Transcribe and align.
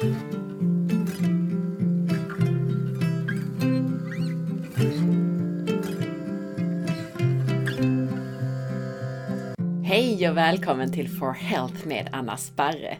Hej 0.00 0.08
och 10.30 10.36
välkommen 10.36 10.92
till 10.92 11.08
For 11.08 11.32
Health 11.32 11.86
med 11.86 12.08
Anna 12.12 12.36
Sparre. 12.36 12.98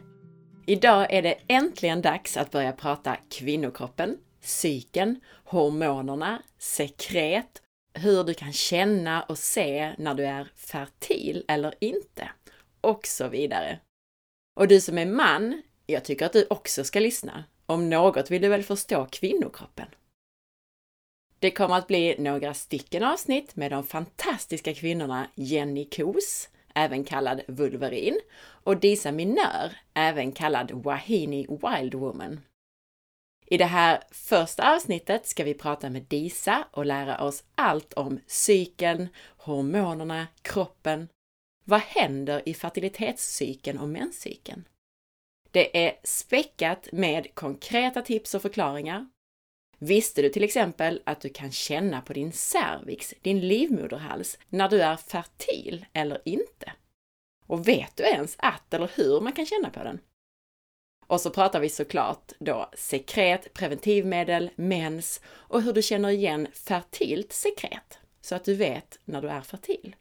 Idag 0.67 1.13
är 1.13 1.23
det 1.23 1.39
äntligen 1.49 2.03
dags 2.03 2.37
att 2.37 2.51
börja 2.51 2.73
prata 2.73 3.17
kvinnokroppen, 3.31 4.17
psyken, 4.43 5.21
hormonerna, 5.45 6.43
sekret, 6.59 7.63
hur 7.95 8.25
du 8.25 8.35
kan 8.35 8.53
känna 8.53 9.23
och 9.23 9.39
se 9.39 9.93
när 9.99 10.15
du 10.15 10.27
är 10.27 10.53
fertil 10.55 11.45
eller 11.49 11.75
inte 11.81 12.29
och 12.81 13.07
så 13.07 13.29
vidare. 13.29 13.79
Och 14.57 14.69
du 14.69 14.81
som 14.81 14.99
är 14.99 15.07
man, 15.07 15.63
jag 15.91 16.05
tycker 16.05 16.27
att 16.27 16.33
du 16.33 16.47
också 16.51 16.85
ska 16.85 17.01
lyssna. 17.01 17.45
Om 17.67 17.91
något 17.91 18.31
vill 18.31 18.43
du 18.43 18.49
väl 18.49 18.63
förstå 18.63 19.07
kvinnokroppen? 19.11 19.87
Det 21.39 21.51
kommer 21.51 21.75
att 21.75 21.87
bli 21.87 22.17
några 22.19 22.55
stycken 22.55 23.03
avsnitt 23.03 23.57
med 23.57 23.71
de 23.71 23.85
fantastiska 23.85 24.75
kvinnorna 24.75 25.27
Jenny 25.35 25.85
Kos, 25.85 26.49
även 26.75 27.05
kallad 27.05 27.41
Vulverin, 27.49 28.21
och 28.41 28.77
Disa 28.77 29.13
Minör, 29.13 29.77
även 29.95 30.33
kallad 30.33 30.71
Wahini 30.71 31.47
Wild 31.47 31.95
Woman. 31.95 32.41
I 33.47 33.59
det 33.59 33.65
här 33.65 34.03
första 34.11 34.75
avsnittet 34.75 35.27
ska 35.27 35.45
vi 35.45 35.55
prata 35.55 35.91
med 35.91 36.03
Disa 36.03 36.65
och 36.71 36.87
lära 36.87 37.25
oss 37.25 37.45
allt 37.55 37.93
om 37.93 38.21
cykeln, 38.27 39.09
hormonerna, 39.37 40.27
kroppen. 40.43 41.09
Vad 41.65 41.81
händer 41.81 42.49
i 42.49 42.55
fertilitetscykeln 42.55 43.79
och 43.79 43.89
menscykeln? 43.89 44.65
Det 45.51 45.87
är 45.87 46.01
späckat 46.05 46.89
med 46.93 47.35
konkreta 47.35 48.03
tips 48.03 48.35
och 48.35 48.43
förklaringar. 48.43 49.07
Visste 49.79 50.23
du 50.23 50.29
till 50.29 50.45
exempel 50.45 51.03
att 51.07 51.21
du 51.21 51.29
kan 51.29 51.53
känna 51.53 52.01
på 52.01 52.13
din 52.13 52.33
cervix, 52.33 53.15
din 53.23 53.41
livmoderhals, 53.41 54.39
när 54.49 54.69
du 54.69 54.83
är 54.83 54.97
fertil 54.97 55.87
eller 55.93 56.23
inte? 56.25 56.73
Och 57.47 57.69
vet 57.69 57.97
du 57.97 58.03
ens 58.03 58.37
att 58.39 58.75
eller 58.75 58.91
hur 58.95 59.21
man 59.21 59.33
kan 59.33 59.47
känna 59.47 59.71
på 59.71 59.85
den? 59.85 60.01
Och 61.07 61.21
så 61.21 61.31
pratar 61.31 61.61
vi 61.61 61.69
såklart 61.69 62.33
då 62.39 62.71
sekret, 62.75 63.55
preventivmedel, 63.55 64.51
mens 64.57 65.21
och 65.27 65.63
hur 65.63 65.73
du 65.73 65.83
känner 65.83 66.09
igen 66.09 66.49
fertilt 66.53 67.33
sekret 67.33 67.99
så 68.21 68.35
att 68.35 68.45
du 68.45 68.55
vet 68.55 68.99
när 69.05 69.23
du 69.23 69.29
är 69.29 69.41
fertil. 69.41 69.97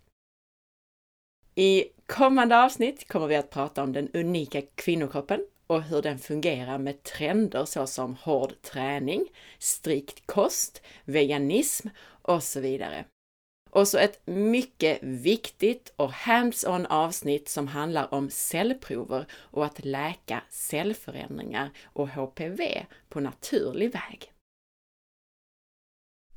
I 1.56 1.86
kommande 2.10 2.64
avsnitt 2.64 3.08
kommer 3.08 3.28
vi 3.28 3.36
att 3.36 3.50
prata 3.50 3.84
om 3.84 3.94
den 3.94 4.10
unika 4.14 4.62
kvinnokroppen 4.76 5.46
och 5.68 5.84
hur 5.84 6.02
den 6.02 6.20
fungerar 6.20 6.78
med 6.78 7.04
trender 7.04 7.66
såsom 7.66 8.16
hård 8.16 8.62
träning, 8.62 9.26
strikt 9.60 10.28
kost, 10.28 10.82
veganism 11.06 11.88
och 12.22 12.44
så 12.44 12.60
vidare. 12.60 13.06
Och 13.70 13.88
så 13.88 13.98
ett 13.98 14.22
mycket 14.26 15.04
viktigt 15.04 15.94
och 15.96 16.12
hands-on 16.12 16.86
avsnitt 16.86 17.50
som 17.50 17.68
handlar 17.68 18.14
om 18.14 18.30
cellprover 18.30 19.26
och 19.32 19.66
att 19.66 19.86
läka 19.86 20.42
cellförändringar 20.50 21.70
och 21.84 22.10
HPV 22.10 22.86
på 23.10 23.20
naturlig 23.20 23.92
väg. 23.92 24.32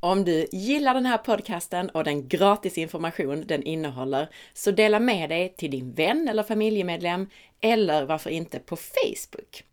Om 0.05 0.25
du 0.25 0.47
gillar 0.53 0.95
den 0.95 1.07
här 1.07 1.19
podcasten 1.19 1.91
och 1.91 2.05
den 2.05 2.29
gratis 2.29 2.79
information 2.79 3.45
den 3.47 3.63
innehåller, 3.63 4.29
så 4.53 4.71
dela 4.71 5.01
med 5.01 5.31
dig 5.31 5.55
till 5.57 5.71
din 5.71 5.93
vän 5.93 6.29
eller 6.29 6.43
familjemedlem 6.43 7.29
eller 7.61 8.05
varför 8.05 8.31
inte 8.31 8.59
på 8.59 8.77
Facebook. 8.77 9.65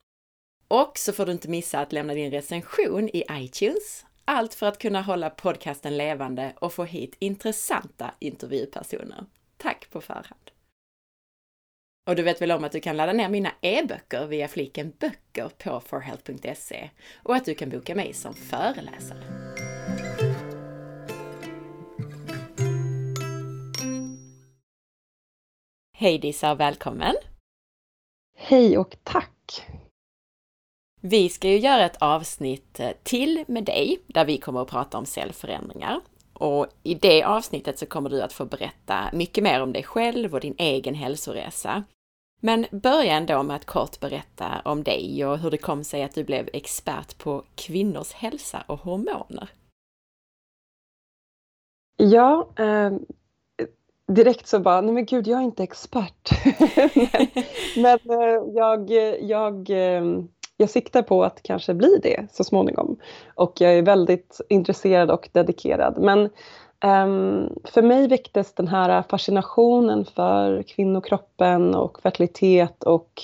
Och 0.68 0.98
så 0.98 1.14
får 1.14 1.26
du 1.26 1.32
inte 1.32 1.50
missa 1.50 1.80
att 1.80 1.94
lämna 1.94 2.14
din 2.14 2.32
recension 2.32 3.10
i 3.10 3.24
iTunes. 3.32 4.06
Allt 4.26 4.54
för 4.54 4.68
att 4.68 4.78
kunna 4.78 5.02
hålla 5.02 5.30
podcasten 5.30 5.98
levande 5.98 6.54
och 6.60 6.74
få 6.74 6.84
hit 6.84 7.16
intressanta 7.20 8.12
intervjupersoner. 8.20 9.26
Tack 9.58 9.90
på 9.90 10.02
förhand! 10.02 10.52
Och 12.08 12.16
du 12.16 12.24
vet 12.24 12.42
väl 12.42 12.52
om 12.52 12.64
att 12.64 12.72
du 12.72 12.80
kan 12.80 12.98
ladda 12.98 13.14
ner 13.14 13.30
mina 13.30 13.52
e-böcker 13.62 14.26
via 14.26 14.48
fliken 14.48 14.94
böcker 15.00 15.50
på 15.58 15.80
forhealth.se 15.80 16.90
och 17.24 17.36
att 17.36 17.46
du 17.46 17.56
kan 17.56 17.70
boka 17.70 17.96
mig 17.96 18.14
som 18.14 18.34
föreläsare. 18.34 19.24
Hej 26.02 26.18
Disa 26.18 26.52
och 26.52 26.60
välkommen! 26.60 27.16
Hej 28.36 28.78
och 28.78 28.96
tack! 29.04 29.66
Vi 31.02 31.30
ska 31.30 31.48
ju 31.48 31.58
göra 31.58 31.86
ett 31.86 32.02
avsnitt 32.02 32.80
eh, 32.80 32.92
till 33.04 33.44
med 33.48 33.64
dig 33.64 34.00
där 34.08 34.26
vi 34.26 34.38
kommer 34.38 34.62
att 34.62 34.68
prata 34.68 34.98
om 34.98 35.06
cellförändringar. 35.06 36.02
Och 36.34 36.68
i 36.84 36.94
det 36.94 37.24
avsnittet 37.24 37.80
så 37.80 37.86
kommer 37.86 38.10
du 38.10 38.22
att 38.22 38.34
få 38.34 38.46
berätta 38.46 39.10
mycket 39.14 39.44
mer 39.44 39.62
om 39.62 39.74
dig 39.74 39.84
själv 39.84 40.34
och 40.34 40.40
din 40.40 40.56
egen 40.58 40.96
hälsoresa. 40.96 41.84
Men 42.42 42.66
börja 42.72 43.14
ändå 43.14 43.44
med 43.44 43.56
att 43.56 43.66
kort 43.66 44.00
berätta 44.00 44.62
om 44.66 44.84
dig 44.84 45.26
och 45.26 45.40
hur 45.40 45.52
det 45.52 45.58
kom 45.58 45.84
sig 45.84 46.04
att 46.04 46.16
du 46.16 46.24
blev 46.24 46.50
expert 46.54 47.18
på 47.18 47.46
kvinnors 47.56 48.12
hälsa 48.12 48.64
och 48.68 48.80
hormoner. 48.80 49.50
Ja, 51.98 52.50
eh, 52.58 52.92
direkt 54.10 54.48
så 54.48 54.60
bara, 54.60 54.82
nej 54.82 54.94
men 54.94 55.06
gud 55.06 55.28
jag 55.28 55.40
är 55.40 55.44
inte 55.44 55.64
expert. 55.64 56.30
men, 57.76 58.00
men 58.06 58.20
eh, 58.20 58.42
jag, 58.54 58.92
jag, 59.22 59.70
eh, 59.70 60.04
jag 60.58 60.70
siktar 60.70 61.02
på 61.02 61.24
att 61.24 61.44
kanske 61.44 61.74
bli 61.74 62.00
det 62.04 62.28
så 62.32 62.44
småningom. 62.44 62.98
Och 63.36 63.62
jag 63.62 63.74
är 63.74 63.82
väldigt 63.82 64.42
intresserad 64.50 65.12
och 65.12 65.30
dedikerad. 65.32 65.98
Men 65.98 66.20
um, 66.86 67.60
för 67.64 67.82
mig 67.82 68.08
väcktes 68.08 68.54
den 68.54 68.68
här 68.68 69.04
fascinationen 69.10 70.06
för 70.06 70.64
kvinnokroppen 70.64 71.76
och 71.76 72.02
fertilitet 72.02 72.84
och 72.84 73.22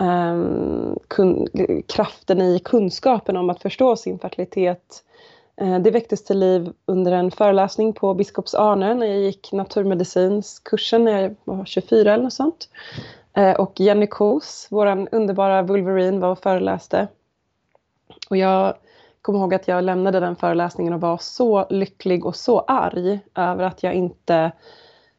um, 0.00 0.98
kraften 1.86 2.40
i 2.40 2.58
kunskapen 2.58 3.36
om 3.36 3.50
att 3.50 3.62
förstå 3.62 3.96
sin 3.96 4.18
fertilitet 4.18 5.04
Eh, 5.62 5.78
det 5.78 5.90
väcktes 5.90 6.24
till 6.24 6.38
liv 6.38 6.72
under 6.86 7.12
en 7.12 7.30
föreläsning 7.30 7.92
på 7.92 8.14
Biskops 8.14 8.54
Arne 8.54 8.94
när 8.94 9.06
jag 9.06 9.18
gick 9.18 9.52
naturmedicinskursen 9.52 11.04
när 11.04 11.22
jag 11.22 11.34
var 11.44 11.64
24 11.64 12.14
eller 12.14 12.24
något 12.24 12.32
sånt. 12.32 12.68
Eh, 13.32 13.52
och 13.52 13.80
Jenny 13.80 14.06
Kos, 14.06 14.66
vår 14.70 15.08
underbara 15.12 15.62
Wolverine, 15.62 16.18
var 16.18 16.30
och 16.30 16.38
föreläste. 16.38 17.08
Och 18.30 18.36
jag 18.36 18.74
kommer 19.22 19.38
ihåg 19.38 19.54
att 19.54 19.68
jag 19.68 19.84
lämnade 19.84 20.20
den 20.20 20.36
föreläsningen 20.36 20.92
och 20.92 21.00
var 21.00 21.18
så 21.18 21.66
lycklig 21.70 22.26
och 22.26 22.36
så 22.36 22.60
arg 22.60 23.20
över 23.34 23.64
att 23.64 23.82
jag 23.82 23.94
inte... 23.94 24.52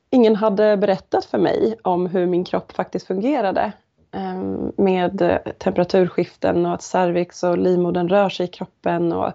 Ingen 0.10 0.36
hade 0.36 0.78
berättat 0.78 1.26
för 1.26 1.38
mig 1.38 1.76
om 1.82 2.06
hur 2.06 2.26
min 2.26 2.44
kropp 2.44 2.72
faktiskt 2.72 3.08
fungerade 3.08 3.72
eh, 4.12 4.42
med 4.78 5.42
temperaturskiften 5.58 6.66
och 6.66 6.74
att 6.74 6.82
cervix 6.82 7.44
och 7.44 7.58
livmodern 7.58 8.10
rör 8.10 8.30
sig 8.30 8.46
i 8.46 8.50
kroppen 8.50 9.14
och 9.14 9.34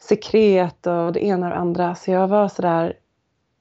sekret 0.00 0.86
och 0.86 1.12
det 1.12 1.24
ena 1.24 1.46
och 1.46 1.52
det 1.52 1.58
andra. 1.58 1.94
Så 1.94 2.10
jag 2.10 2.28
var 2.28 2.48
sådär 2.48 2.94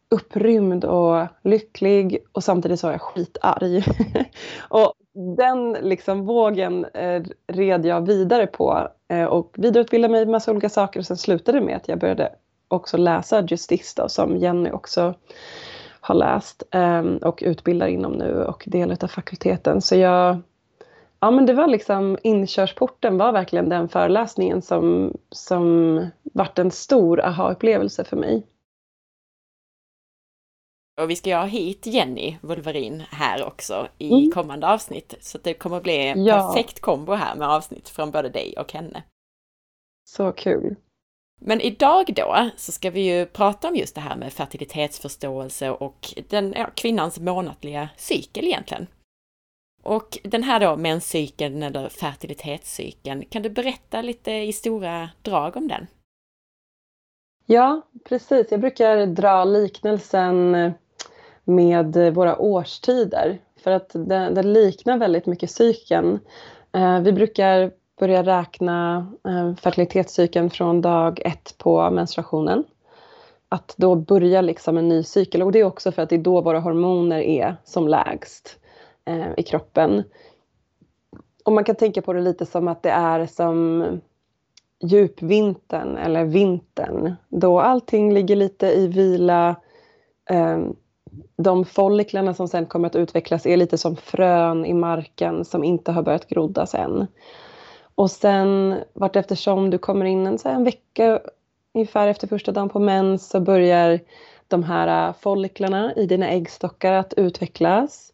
upprymd 0.09 0.85
och 0.85 1.27
lycklig 1.44 2.17
och 2.31 2.44
samtidigt 2.44 2.79
så 2.79 2.88
var 2.88 2.91
jag 2.91 3.01
skitarg. 3.01 3.83
och 4.69 4.94
den 5.38 5.73
liksom 5.73 6.25
vågen 6.25 6.85
eh, 6.85 7.23
red 7.47 7.85
jag 7.85 8.05
vidare 8.05 8.47
på 8.47 8.88
eh, 9.07 9.23
och 9.23 9.55
vidareutbildade 9.57 10.11
mig 10.11 10.22
i 10.22 10.25
massa 10.25 10.51
olika 10.51 10.69
saker 10.69 11.00
och 11.00 11.05
sen 11.05 11.17
slutade 11.17 11.59
det 11.59 11.66
med 11.66 11.75
att 11.75 11.88
jag 11.88 12.00
började 12.00 12.31
också 12.67 12.97
läsa 12.97 13.41
Justice 13.41 14.01
då, 14.01 14.09
som 14.09 14.38
Jenny 14.38 14.71
också 14.71 15.13
har 16.01 16.16
läst 16.16 16.63
eh, 16.71 17.03
och 17.03 17.39
utbildar 17.45 17.88
inom 17.88 18.11
nu 18.11 18.44
och 18.44 18.63
del 18.67 18.91
av 18.91 19.07
fakulteten. 19.07 19.81
Så 19.81 19.95
jag 19.95 20.38
ja, 21.19 21.31
men 21.31 21.46
det 21.46 21.53
var 21.53 21.68
liksom 21.68 22.18
inkörsporten 22.24 23.18
var 23.18 23.31
verkligen 23.31 23.69
den 23.69 23.89
föreläsningen 23.89 24.62
som, 24.62 25.18
som 25.30 26.10
vart 26.24 26.60
en 26.60 26.71
stor 26.71 27.21
aha-upplevelse 27.25 28.04
för 28.04 28.18
mig. 28.18 28.48
Och 31.01 31.10
vi 31.10 31.16
ska 31.16 31.30
ju 31.30 31.36
ha 31.36 31.45
hit 31.45 31.86
Jenny 31.86 32.38
Wolverin 32.42 33.04
här 33.10 33.45
också 33.45 33.88
i 33.98 34.12
mm. 34.12 34.31
kommande 34.31 34.68
avsnitt. 34.68 35.16
Så 35.19 35.38
det 35.38 35.54
kommer 35.54 35.81
bli 35.81 36.07
en 36.07 36.25
ja. 36.25 36.36
perfekt 36.36 36.80
kombo 36.80 37.13
här 37.13 37.36
med 37.36 37.50
avsnitt 37.50 37.89
från 37.89 38.12
både 38.12 38.30
dig 38.30 38.54
och 38.57 38.74
henne. 38.74 39.04
Så 40.10 40.31
kul! 40.31 40.75
Men 41.42 41.62
idag 41.62 42.13
då 42.16 42.50
så 42.57 42.71
ska 42.71 42.89
vi 42.89 43.18
ju 43.18 43.25
prata 43.25 43.68
om 43.68 43.75
just 43.75 43.95
det 43.95 44.01
här 44.01 44.16
med 44.16 44.33
fertilitetsförståelse 44.33 45.69
och 45.69 46.13
den, 46.30 46.54
ja, 46.57 46.69
kvinnans 46.75 47.19
månatliga 47.19 47.89
cykel 47.98 48.45
egentligen. 48.45 48.88
Och 49.89 50.18
den 50.24 50.44
här 50.44 50.59
då 50.59 50.75
menscykeln 50.75 51.63
eller 51.63 51.89
fertilitetscykeln, 51.89 53.25
kan 53.30 53.41
du 53.41 53.50
berätta 53.50 54.01
lite 54.01 54.31
i 54.31 54.53
stora 54.53 55.09
drag 55.21 55.57
om 55.57 55.68
den? 55.68 55.88
Ja, 57.45 57.81
precis. 58.09 58.47
Jag 58.51 58.59
brukar 58.59 59.06
dra 59.06 59.44
liknelsen 59.44 60.56
eh, 60.56 60.71
med 61.44 62.13
våra 62.13 62.38
årstider 62.38 63.38
för 63.63 63.71
att 63.71 63.89
den, 63.94 64.33
den 64.33 64.53
liknar 64.53 64.97
väldigt 64.97 65.25
mycket 65.25 65.51
cykeln. 65.51 66.19
Eh, 66.71 67.00
vi 67.00 67.12
brukar 67.12 67.71
börja 68.00 68.24
räkna 68.24 69.07
eh, 69.27 69.56
fertilitetscykeln 69.56 70.50
från 70.50 70.81
dag 70.81 71.21
ett 71.25 71.56
på 71.57 71.89
menstruationen. 71.89 72.63
Att 73.50 73.74
då 73.77 73.95
börja 73.95 74.42
liksom 74.42 74.77
en 74.77 74.89
ny 74.89 75.03
cykel 75.03 75.44
och 75.44 75.51
det 75.51 75.59
är 75.59 75.63
också 75.63 75.92
för 75.92 76.01
att 76.01 76.09
det 76.09 76.15
är 76.15 76.24
då 76.24 76.42
våra 76.42 76.59
hormoner 76.59 77.19
är 77.19 77.56
som 77.63 77.88
lägst 77.88 78.59
eh, 79.09 79.31
i 79.38 79.44
kroppen. 79.44 80.03
Och 81.45 81.53
man 81.53 81.63
kan 81.63 81.75
tänka 81.75 82.01
på 82.01 82.13
det 82.13 82.21
lite 82.21 82.45
som 82.45 82.67
att 82.67 82.83
det 82.83 82.89
är 82.89 83.25
som 83.25 83.83
djupvintern 84.83 85.97
eller 85.97 86.25
vintern 86.25 87.15
då 87.29 87.59
allting 87.59 88.13
ligger 88.13 88.35
lite 88.35 88.67
i 88.67 88.88
vila. 88.88 89.56
Eh, 90.29 90.59
de 91.38 91.65
folliklarna 91.65 92.33
som 92.33 92.47
sen 92.47 92.65
kommer 92.65 92.88
att 92.88 92.95
utvecklas 92.95 93.45
är 93.45 93.57
lite 93.57 93.77
som 93.77 93.95
frön 93.95 94.65
i 94.65 94.73
marken 94.73 95.45
som 95.45 95.63
inte 95.63 95.91
har 95.91 96.03
börjat 96.03 96.27
groddas 96.27 96.75
än. 96.75 97.07
Och 97.95 98.11
sen 98.11 98.75
vart 98.94 99.15
eftersom 99.15 99.69
du 99.69 99.77
kommer 99.77 100.06
in 100.06 100.27
en, 100.27 100.38
så 100.38 100.50
en 100.50 100.63
vecka 100.63 101.19
ungefär 101.73 102.07
efter 102.07 102.27
första 102.27 102.51
dagen 102.51 102.69
på 102.69 102.79
mens 102.79 103.29
så 103.29 103.39
börjar 103.39 104.00
de 104.47 104.63
här 104.63 105.13
folliklarna 105.13 105.94
i 105.95 106.06
dina 106.06 106.29
äggstockar 106.29 106.94
att 106.94 107.13
utvecklas. 107.13 108.13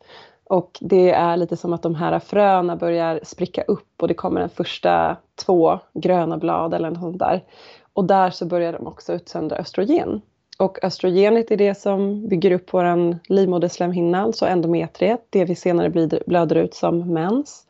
Och 0.50 0.78
det 0.82 1.12
är 1.12 1.38
lite 1.38 1.58
som 1.58 1.74
att 1.74 1.84
de 1.84 1.96
här 1.96 2.20
fröna 2.20 2.76
börjar 2.76 3.20
spricka 3.24 3.62
upp 3.62 4.02
och 4.02 4.08
det 4.08 4.14
kommer 4.14 4.42
en 4.42 4.50
första 4.50 5.18
två 5.46 5.80
gröna 5.94 6.38
blad 6.38 6.74
eller 6.74 6.90
något 6.90 7.00
sånt 7.00 7.20
där. 7.20 7.44
Och 7.94 8.06
där 8.06 8.30
så 8.30 8.46
börjar 8.46 8.74
de 8.74 8.88
också 8.88 9.14
utsöndra 9.14 9.58
östrogen. 9.58 10.22
Och 10.60 10.84
östrogenet 10.84 11.52
är 11.52 11.58
det 11.58 11.76
som 11.76 12.28
bygger 12.28 12.52
upp 12.52 12.74
vår 12.74 13.18
livmoderslemhinna, 13.34 14.22
alltså 14.22 14.46
endometriet, 14.46 15.28
det 15.30 15.46
vi 15.46 15.56
senare 15.56 15.90
blöder 16.26 16.56
ut 16.56 16.74
som 16.74 17.14
mens. 17.14 17.68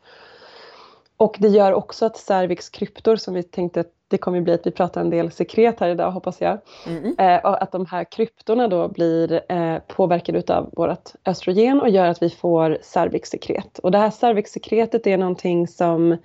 Och 1.16 1.36
det 1.38 1.48
gör 1.48 1.72
också 1.72 2.06
att 2.06 2.16
cervix 2.16 2.68
kryptor, 2.68 3.16
som 3.16 3.34
vi 3.34 3.42
tänkte 3.42 3.80
att 3.80 3.92
det 4.08 4.18
kommer 4.18 4.40
bli 4.40 4.52
att 4.52 4.66
vi 4.66 4.70
pratar 4.70 5.00
en 5.00 5.10
del 5.10 5.30
sekret 5.30 5.80
här 5.80 5.88
idag 5.88 6.10
hoppas 6.10 6.40
jag. 6.40 6.58
Mm. 6.86 7.14
Eh, 7.18 7.40
att 7.44 7.72
de 7.72 7.86
här 7.86 8.04
kryptorna 8.04 8.68
då 8.68 8.88
blir 8.88 9.52
eh, 9.52 9.78
påverkade 9.78 10.54
av 10.54 10.70
vårt 10.72 11.12
östrogen 11.24 11.80
och 11.80 11.88
gör 11.88 12.06
att 12.06 12.22
vi 12.22 12.30
får 12.30 12.78
cervixsekret. 12.82 13.78
Och 13.78 13.90
det 13.90 13.98
här 13.98 14.10
cervixsekretet 14.10 15.06
är 15.06 15.18
någonting 15.18 15.68
som 15.68 16.16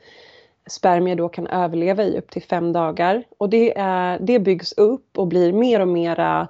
spermier 0.70 1.16
då 1.16 1.30
kan 1.30 1.48
överleva 1.48 2.04
i 2.04 2.18
upp 2.18 2.30
till 2.30 2.44
fem 2.44 2.74
dagar. 2.74 3.24
Och 3.38 3.50
det, 3.50 3.78
är, 3.78 4.20
det 4.20 4.40
byggs 4.40 4.74
upp 4.74 5.18
och 5.18 5.28
blir 5.28 5.54
mer 5.54 5.80
och 5.80 5.88
mera 5.88 6.48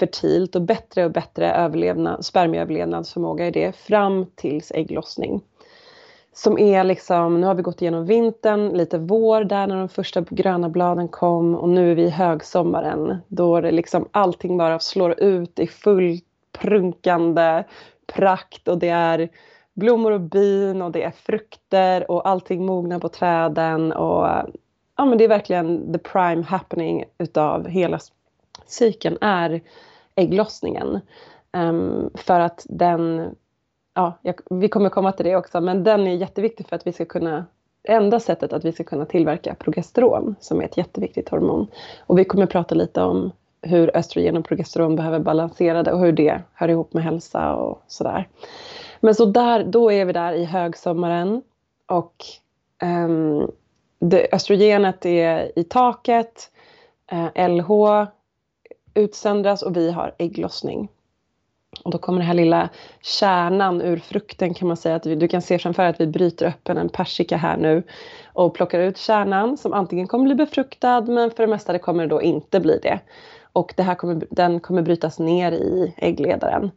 fertilt 0.00 0.56
och 0.56 0.62
bättre 0.62 1.04
och 1.04 1.10
bättre 1.10 1.52
överlevnad, 1.52 2.24
spermieöverlevnadsförmåga 2.24 3.46
i 3.46 3.50
det 3.50 3.76
fram 3.76 4.26
tills 4.34 4.72
ägglossning. 4.72 5.40
Som 6.32 6.58
är 6.58 6.84
liksom, 6.84 7.40
nu 7.40 7.46
har 7.46 7.54
vi 7.54 7.62
gått 7.62 7.82
igenom 7.82 8.06
vintern, 8.06 8.68
lite 8.68 8.98
vår 8.98 9.44
där 9.44 9.66
när 9.66 9.76
de 9.76 9.88
första 9.88 10.20
gröna 10.20 10.68
bladen 10.68 11.08
kom 11.08 11.54
och 11.54 11.68
nu 11.68 11.90
är 11.90 11.94
vi 11.94 12.02
i 12.02 12.10
högsommaren 12.10 13.16
då 13.28 13.60
det 13.60 13.70
liksom 13.70 14.08
allting 14.10 14.56
bara 14.56 14.78
slår 14.78 15.20
ut 15.20 15.58
i 15.58 15.66
full 15.66 16.18
prunkande 16.58 17.64
prakt 18.06 18.68
och 18.68 18.78
det 18.78 18.88
är 18.88 19.28
blommor 19.74 20.12
och 20.12 20.20
bin 20.20 20.82
och 20.82 20.92
det 20.92 21.02
är 21.02 21.10
frukter 21.10 22.10
och 22.10 22.28
allting 22.28 22.66
mognar 22.66 22.98
på 22.98 23.08
träden 23.08 23.92
och 23.92 24.26
ja 24.96 25.04
men 25.04 25.18
det 25.18 25.24
är 25.24 25.28
verkligen 25.28 25.92
the 25.92 25.98
prime 25.98 26.42
happening 26.42 27.04
utav 27.18 27.68
hela 27.68 27.98
cykeln 28.66 29.18
är 29.20 29.60
ägglossningen. 30.14 31.00
Um, 31.52 32.10
för 32.14 32.40
att 32.40 32.66
den 32.68 33.34
ja, 33.94 34.18
jag, 34.22 34.34
vi 34.50 34.68
kommer 34.68 34.88
komma 34.88 35.12
till 35.12 35.26
det 35.26 35.36
också, 35.36 35.60
men 35.60 35.84
den 35.84 36.06
är 36.06 36.14
jätteviktig 36.14 36.68
för 36.68 36.76
att 36.76 36.86
vi 36.86 36.92
ska 36.92 37.04
kunna 37.04 37.44
enda 37.82 38.20
sättet 38.20 38.52
att 38.52 38.64
vi 38.64 38.72
ska 38.72 38.84
kunna 38.84 39.04
tillverka 39.04 39.54
progesteron 39.54 40.34
som 40.40 40.60
är 40.60 40.64
ett 40.64 40.76
jätteviktigt 40.76 41.28
hormon. 41.28 41.66
Och 42.06 42.18
vi 42.18 42.24
kommer 42.24 42.46
prata 42.46 42.74
lite 42.74 43.02
om 43.02 43.32
hur 43.62 43.96
östrogen 43.96 44.36
och 44.36 44.44
progesteron 44.44 44.96
behöver 44.96 45.18
balansera 45.18 45.82
det 45.82 45.92
och 45.92 46.00
hur 46.00 46.12
det 46.12 46.42
hör 46.54 46.68
ihop 46.68 46.92
med 46.92 47.04
hälsa 47.04 47.54
och 47.54 47.82
sådär. 47.86 48.28
Men 49.00 49.14
så 49.14 49.24
där, 49.24 49.64
då 49.64 49.92
är 49.92 50.04
vi 50.04 50.12
där 50.12 50.32
i 50.32 50.44
högsommaren 50.44 51.42
och 51.86 52.14
um, 52.82 53.50
det, 53.98 54.28
östrogenet 54.32 55.06
är 55.06 55.58
i 55.58 55.64
taket, 55.64 56.50
eh, 57.12 57.24
uh, 57.24 57.48
LH 57.48 58.06
utsöndras 58.94 59.62
och 59.62 59.76
vi 59.76 59.90
har 59.90 60.14
ägglossning. 60.18 60.88
Och 61.84 61.90
då 61.90 61.98
kommer 61.98 62.18
den 62.18 62.26
här 62.26 62.34
lilla 62.34 62.68
kärnan 63.00 63.80
ur 63.80 63.96
frukten 63.96 64.54
kan 64.54 64.68
man 64.68 64.76
säga 64.76 64.94
att 64.94 65.06
vi, 65.06 65.14
du 65.14 65.28
kan 65.28 65.42
se 65.42 65.58
framför 65.58 65.82
att 65.82 66.00
vi 66.00 66.06
bryter 66.06 66.46
öppen 66.46 66.78
en 66.78 66.88
persika 66.88 67.36
här 67.36 67.56
nu 67.56 67.82
och 68.32 68.54
plockar 68.54 68.80
ut 68.80 68.98
kärnan 68.98 69.56
som 69.56 69.72
antingen 69.72 70.06
kommer 70.06 70.24
bli 70.24 70.34
befruktad 70.34 71.00
men 71.00 71.30
för 71.30 71.42
det 71.42 71.50
mesta 71.50 71.72
det 71.72 71.78
kommer 71.78 72.02
det 72.02 72.08
då 72.08 72.22
inte 72.22 72.60
bli 72.60 72.78
det. 72.82 73.00
Och 73.52 73.74
det 73.76 73.82
här 73.82 73.94
kommer, 73.94 74.26
den 74.30 74.60
kommer 74.60 74.82
brytas 74.82 75.18
ner 75.18 75.52
i 75.52 75.94
äggledaren. 75.96 76.70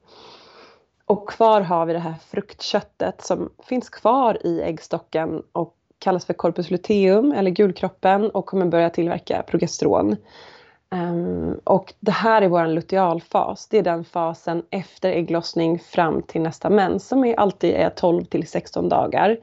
Och 1.05 1.29
kvar 1.29 1.61
har 1.61 1.85
vi 1.85 1.93
det 1.93 1.99
här 1.99 2.15
fruktköttet 2.31 3.21
som 3.21 3.49
finns 3.63 3.89
kvar 3.89 4.37
i 4.47 4.61
äggstocken 4.61 5.43
och 5.51 5.75
kallas 5.99 6.25
för 6.25 6.33
corpus 6.33 6.71
luteum 6.71 7.31
eller 7.31 7.51
gulkroppen 7.51 8.29
och 8.29 8.45
kommer 8.45 8.65
börja 8.65 8.89
tillverka 8.89 9.43
progesteron. 9.47 10.15
Um, 10.93 11.59
och 11.63 11.93
det 11.99 12.11
här 12.11 12.41
är 12.41 12.47
vår 12.47 12.67
lutealfas. 12.67 13.67
Det 13.67 13.77
är 13.77 13.83
den 13.83 14.03
fasen 14.03 14.63
efter 14.69 15.11
ägglossning 15.11 15.79
fram 15.79 16.21
till 16.21 16.41
nästa 16.41 16.69
mens 16.69 17.07
som 17.07 17.23
är 17.23 17.39
alltid 17.39 17.73
är 17.75 17.89
12 17.89 18.25
till 18.25 18.47
16 18.47 18.89
dagar. 18.89 19.37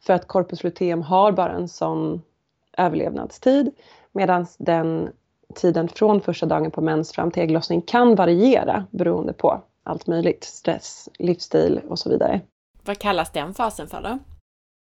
För 0.00 0.12
att 0.12 0.28
corpus 0.28 0.64
luteum 0.64 1.02
har 1.02 1.32
bara 1.32 1.52
en 1.52 1.68
sån 1.68 2.22
överlevnadstid 2.78 3.70
medan 4.12 4.46
den 4.58 5.10
tiden 5.54 5.88
från 5.88 6.20
första 6.20 6.46
dagen 6.46 6.70
på 6.70 6.80
mens 6.80 7.12
fram 7.12 7.30
till 7.30 7.42
ägglossning 7.42 7.82
kan 7.82 8.14
variera 8.14 8.86
beroende 8.90 9.32
på 9.32 9.62
allt 9.82 10.06
möjligt. 10.06 10.44
Stress, 10.44 11.08
livsstil 11.18 11.80
och 11.88 11.98
så 11.98 12.10
vidare. 12.10 12.40
Vad 12.84 12.98
kallas 12.98 13.32
den 13.32 13.54
fasen 13.54 13.88
för 13.88 14.02
då? 14.02 14.18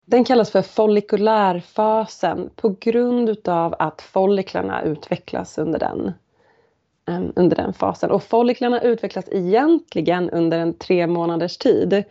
Den 0.04 0.24
kallas 0.24 0.50
för 0.50 0.62
follikulärfasen 0.62 2.50
på 2.56 2.76
grund 2.80 3.28
utav 3.28 3.74
att 3.78 4.02
folliklarna 4.02 4.82
utvecklas 4.82 5.58
under 5.58 5.78
den, 5.78 6.12
ehm, 7.08 7.32
under 7.36 7.56
den 7.56 7.72
fasen. 7.72 8.10
Och 8.10 8.22
folliklarna 8.22 8.80
utvecklas 8.80 9.24
egentligen 9.32 10.30
under 10.30 10.58
en 10.58 10.74
tre 10.74 11.06
månaders 11.06 11.56
tid, 11.56 12.04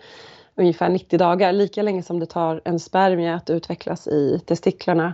ungefär 0.55 0.89
90 0.89 1.19
dagar, 1.19 1.51
lika 1.51 1.81
länge 1.81 2.03
som 2.03 2.19
det 2.19 2.25
tar 2.25 2.61
en 2.65 2.79
spermie 2.79 3.35
att 3.35 3.49
utvecklas 3.49 4.07
i 4.07 4.41
testiklarna. 4.45 5.13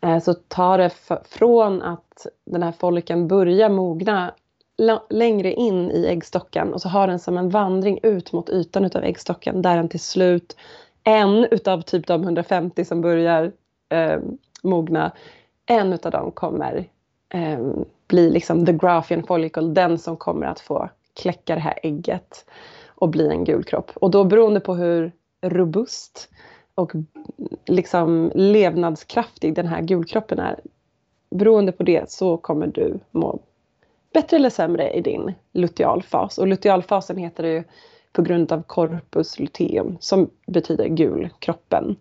Eh, 0.00 0.20
så 0.20 0.34
tar 0.34 0.78
det 0.78 0.90
från 1.28 1.82
att 1.82 2.26
den 2.44 2.62
här 2.62 2.72
follikeln 2.72 3.28
börjar 3.28 3.68
mogna 3.68 4.34
längre 5.10 5.52
in 5.52 5.90
i 5.90 6.06
äggstocken 6.06 6.74
och 6.74 6.82
så 6.82 6.88
har 6.88 7.06
den 7.06 7.18
som 7.18 7.38
en 7.38 7.50
vandring 7.50 8.00
ut 8.02 8.32
mot 8.32 8.50
ytan 8.50 8.84
utav 8.84 9.04
äggstocken 9.04 9.62
där 9.62 9.76
den 9.76 9.88
till 9.88 10.00
slut 10.00 10.56
en 11.08 11.44
utav 11.50 11.80
typ 11.80 12.06
de 12.06 12.22
150 12.22 12.84
som 12.84 13.00
börjar 13.00 13.52
eh, 13.88 14.20
mogna, 14.62 15.12
en 15.66 15.92
utav 15.92 16.12
dem 16.12 16.32
kommer 16.32 16.88
eh, 17.28 17.58
bli 18.06 18.30
liksom 18.30 18.66
the 18.66 18.72
graphian 18.72 19.22
follicle, 19.22 19.62
den 19.62 19.98
som 19.98 20.16
kommer 20.16 20.46
att 20.46 20.60
få 20.60 20.88
kläcka 21.20 21.54
det 21.54 21.60
här 21.60 21.78
ägget 21.82 22.46
och 22.86 23.08
bli 23.08 23.28
en 23.28 23.44
gul 23.44 23.64
kropp. 23.64 23.90
Och 23.94 24.10
då 24.10 24.24
beroende 24.24 24.60
på 24.60 24.74
hur 24.74 25.12
robust 25.42 26.28
och 26.74 26.92
liksom 27.66 28.32
levnadskraftig 28.34 29.54
den 29.54 29.66
här 29.66 29.82
gulkroppen 29.82 30.38
är, 30.38 30.60
beroende 31.30 31.72
på 31.72 31.82
det 31.82 32.10
så 32.10 32.36
kommer 32.36 32.66
du 32.66 32.98
må 33.10 33.38
bättre 34.12 34.36
eller 34.36 34.50
sämre 34.50 34.92
i 34.92 35.00
din 35.00 35.34
lutealfas. 35.52 36.38
Och 36.38 36.46
lutealfasen 36.46 37.16
heter 37.16 37.42
det 37.42 37.52
ju 37.52 37.64
på 38.12 38.22
grund 38.22 38.52
av 38.52 38.62
corpus 38.62 39.38
luteum 39.38 39.96
som 40.00 40.30
betyder 40.46 40.86
gul 40.86 41.28
kroppen. 41.38 41.96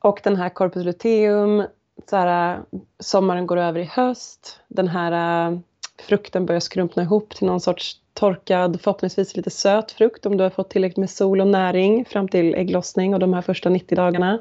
Och 0.00 0.20
den 0.24 0.36
här 0.36 0.48
corpus 0.48 0.84
luteum, 0.84 1.66
så 2.10 2.16
här, 2.16 2.60
sommaren 2.98 3.46
går 3.46 3.56
över 3.56 3.80
i 3.80 3.84
höst. 3.84 4.60
Den 4.68 4.88
här 4.88 5.48
eh, 5.50 5.58
frukten 5.98 6.46
börjar 6.46 6.60
skrumpna 6.60 7.02
ihop 7.02 7.34
till 7.34 7.46
någon 7.46 7.60
sorts 7.60 8.00
torkad, 8.14 8.80
förhoppningsvis 8.80 9.36
lite 9.36 9.50
söt 9.50 9.92
frukt 9.92 10.26
om 10.26 10.36
du 10.36 10.42
har 10.42 10.50
fått 10.50 10.70
tillräckligt 10.70 10.96
med 10.96 11.10
sol 11.10 11.40
och 11.40 11.46
näring 11.46 12.04
fram 12.04 12.28
till 12.28 12.54
ägglossning 12.54 13.14
och 13.14 13.20
de 13.20 13.34
här 13.34 13.42
första 13.42 13.68
90 13.68 13.96
dagarna. 13.96 14.38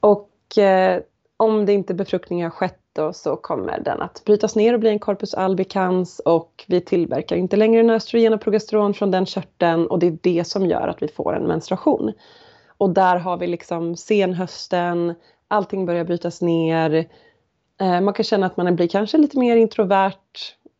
Och 0.00 0.58
eh, 0.58 1.00
om 1.36 1.66
det 1.66 1.72
inte 1.72 1.94
befruktning 1.94 2.42
har 2.42 2.50
skett 2.50 2.79
då 2.92 3.12
så 3.12 3.36
kommer 3.36 3.80
den 3.80 4.02
att 4.02 4.22
brytas 4.24 4.56
ner 4.56 4.74
och 4.74 4.80
bli 4.80 4.90
en 4.90 4.98
corpus 4.98 5.34
albicans 5.34 6.18
och 6.18 6.64
vi 6.66 6.80
tillverkar 6.80 7.36
inte 7.36 7.56
längre 7.56 7.94
östrogen 7.94 8.34
och 8.34 8.40
progesteron 8.40 8.94
från 8.94 9.10
den 9.10 9.26
körteln 9.26 9.86
och 9.86 9.98
det 9.98 10.06
är 10.06 10.18
det 10.20 10.44
som 10.44 10.66
gör 10.66 10.88
att 10.88 11.02
vi 11.02 11.08
får 11.08 11.36
en 11.36 11.46
menstruation. 11.46 12.12
Och 12.78 12.90
där 12.90 13.16
har 13.16 13.36
vi 13.36 13.46
liksom 13.46 13.96
senhösten, 13.96 15.14
allting 15.48 15.86
börjar 15.86 16.04
brytas 16.04 16.42
ner. 16.42 17.08
Eh, 17.80 18.00
man 18.00 18.14
kan 18.14 18.24
känna 18.24 18.46
att 18.46 18.56
man 18.56 18.76
blir 18.76 18.88
kanske 18.88 19.18
lite 19.18 19.38
mer 19.38 19.56
introvert. 19.56 20.14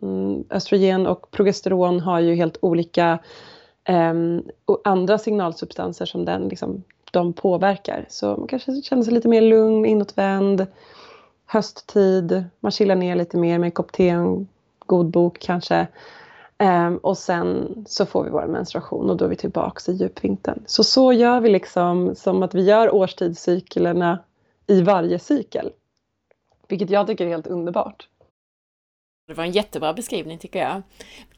Mm, 0.03 0.45
östrogen 0.51 1.07
och 1.07 1.31
progesteron 1.31 2.01
har 2.01 2.21
ju 2.21 2.35
helt 2.35 2.59
olika 2.63 3.19
um, 3.89 4.43
andra 4.85 5.19
signalsubstanser 5.19 6.07
som 6.07 6.25
den 6.25 6.49
liksom 6.49 6.83
de 7.11 7.33
påverkar. 7.33 8.07
Så 8.09 8.37
man 8.37 8.47
kanske 8.47 8.83
känner 8.83 9.03
sig 9.03 9.15
lite 9.15 9.29
mer 9.29 9.43
lugn, 9.43 9.87
inåtvänd. 9.87 10.67
Hösttid, 11.53 12.45
man 12.61 12.73
chillar 12.73 12.97
ner 12.97 13.17
lite 13.17 13.37
mer 13.37 13.59
med 13.59 13.67
en 13.67 13.73
kopp 13.73 13.93
te 13.93 14.17
och 14.17 14.23
en 14.23 14.49
god 14.79 15.11
bok 15.11 15.39
kanske. 15.41 15.87
Um, 16.59 16.97
och 16.97 17.19
sen 17.19 17.85
så 17.89 18.07
får 18.07 18.25
vi 18.25 18.31
vår 18.31 18.47
menstruation 18.47 19.11
och 19.11 19.17
då 19.17 19.25
är 19.25 19.29
vi 19.29 19.37
tillbaka 19.37 19.93
i 19.93 19.95
djupvintern. 19.95 20.63
Så 20.67 20.85
så 20.85 21.13
gör 21.13 21.41
vi 21.41 21.51
liksom 21.51 22.15
som 22.15 22.43
att 22.43 22.55
vi 22.55 22.65
gör 22.65 22.95
årstidscyklerna 22.95 24.19
i 24.67 24.83
varje 24.83 25.19
cykel. 25.19 25.73
Vilket 26.69 26.91
jag 26.91 27.07
tycker 27.07 27.27
är 27.27 27.31
helt 27.31 27.47
underbart. 27.47 28.09
Det 29.29 29.35
var 29.35 29.45
en 29.45 29.53
jättebra 29.53 29.93
beskrivning 29.93 30.39
tycker 30.39 30.59
jag. 30.59 30.83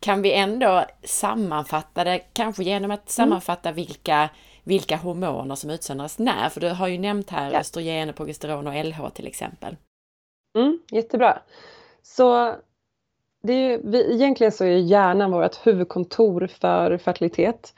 Kan 0.00 0.22
vi 0.22 0.32
ändå 0.32 0.84
sammanfatta 1.04 2.04
det, 2.04 2.18
kanske 2.32 2.64
genom 2.64 2.90
att 2.90 3.00
mm. 3.00 3.06
sammanfatta 3.06 3.68
mm. 3.68 3.76
vilka, 3.76 4.30
vilka 4.64 4.96
hormoner 4.96 5.54
som 5.54 5.70
utsöndras 5.70 6.18
när? 6.18 6.48
För 6.48 6.60
du 6.60 6.68
har 6.68 6.88
ju 6.88 6.98
nämnt 6.98 7.30
här 7.30 7.52
ja. 7.52 7.58
östrogen, 7.58 8.12
progesteron 8.12 8.66
och 8.66 8.84
LH 8.84 9.08
till 9.08 9.26
exempel. 9.26 9.76
Mm, 10.54 10.78
jättebra. 10.90 11.38
Så 12.02 12.54
det 13.42 13.52
är, 13.52 13.80
vi, 13.84 14.14
egentligen 14.14 14.52
så 14.52 14.64
är 14.64 14.68
hjärnan 14.68 15.30
vårt 15.30 15.66
huvudkontor 15.66 16.46
för 16.60 16.98
fertilitet. 16.98 17.74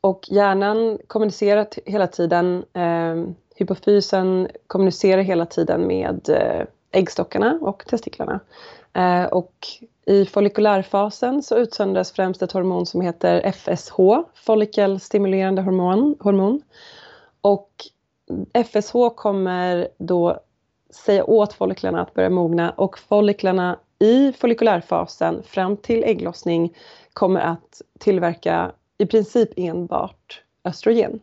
Och 0.00 0.26
hjärnan 0.28 0.98
kommunicerar 1.06 1.66
hela 1.86 2.06
tiden, 2.06 2.64
eh, 2.72 3.34
hypofysen 3.56 4.48
kommunicerar 4.66 5.22
hela 5.22 5.46
tiden 5.46 5.86
med 5.86 6.28
eh, 6.28 6.66
äggstockarna 6.90 7.58
och 7.62 7.84
testiklarna. 7.86 8.40
Eh, 8.92 9.24
och 9.24 9.66
i 10.06 10.24
follikulärfasen 10.24 11.42
så 11.42 11.56
utsöndras 11.56 12.12
främst 12.12 12.42
ett 12.42 12.52
hormon 12.52 12.86
som 12.86 13.00
heter 13.00 13.52
FSH, 13.52 13.96
follikelstimulerande 14.34 15.62
hormon. 15.62 16.16
hormon. 16.20 16.62
Och 17.40 17.70
FSH 18.52 18.92
kommer 19.16 19.88
då 19.98 20.40
säga 20.90 21.24
åt 21.24 21.52
folliklarna 21.52 22.00
att 22.00 22.14
börja 22.14 22.30
mogna 22.30 22.70
och 22.70 22.98
folliklarna 22.98 23.78
i 23.98 24.32
follikulärfasen 24.32 25.42
fram 25.42 25.76
till 25.76 26.04
ägglossning 26.04 26.76
kommer 27.12 27.40
att 27.40 27.82
tillverka 27.98 28.72
i 28.98 29.06
princip 29.06 29.48
enbart 29.56 30.42
östrogen. 30.64 31.20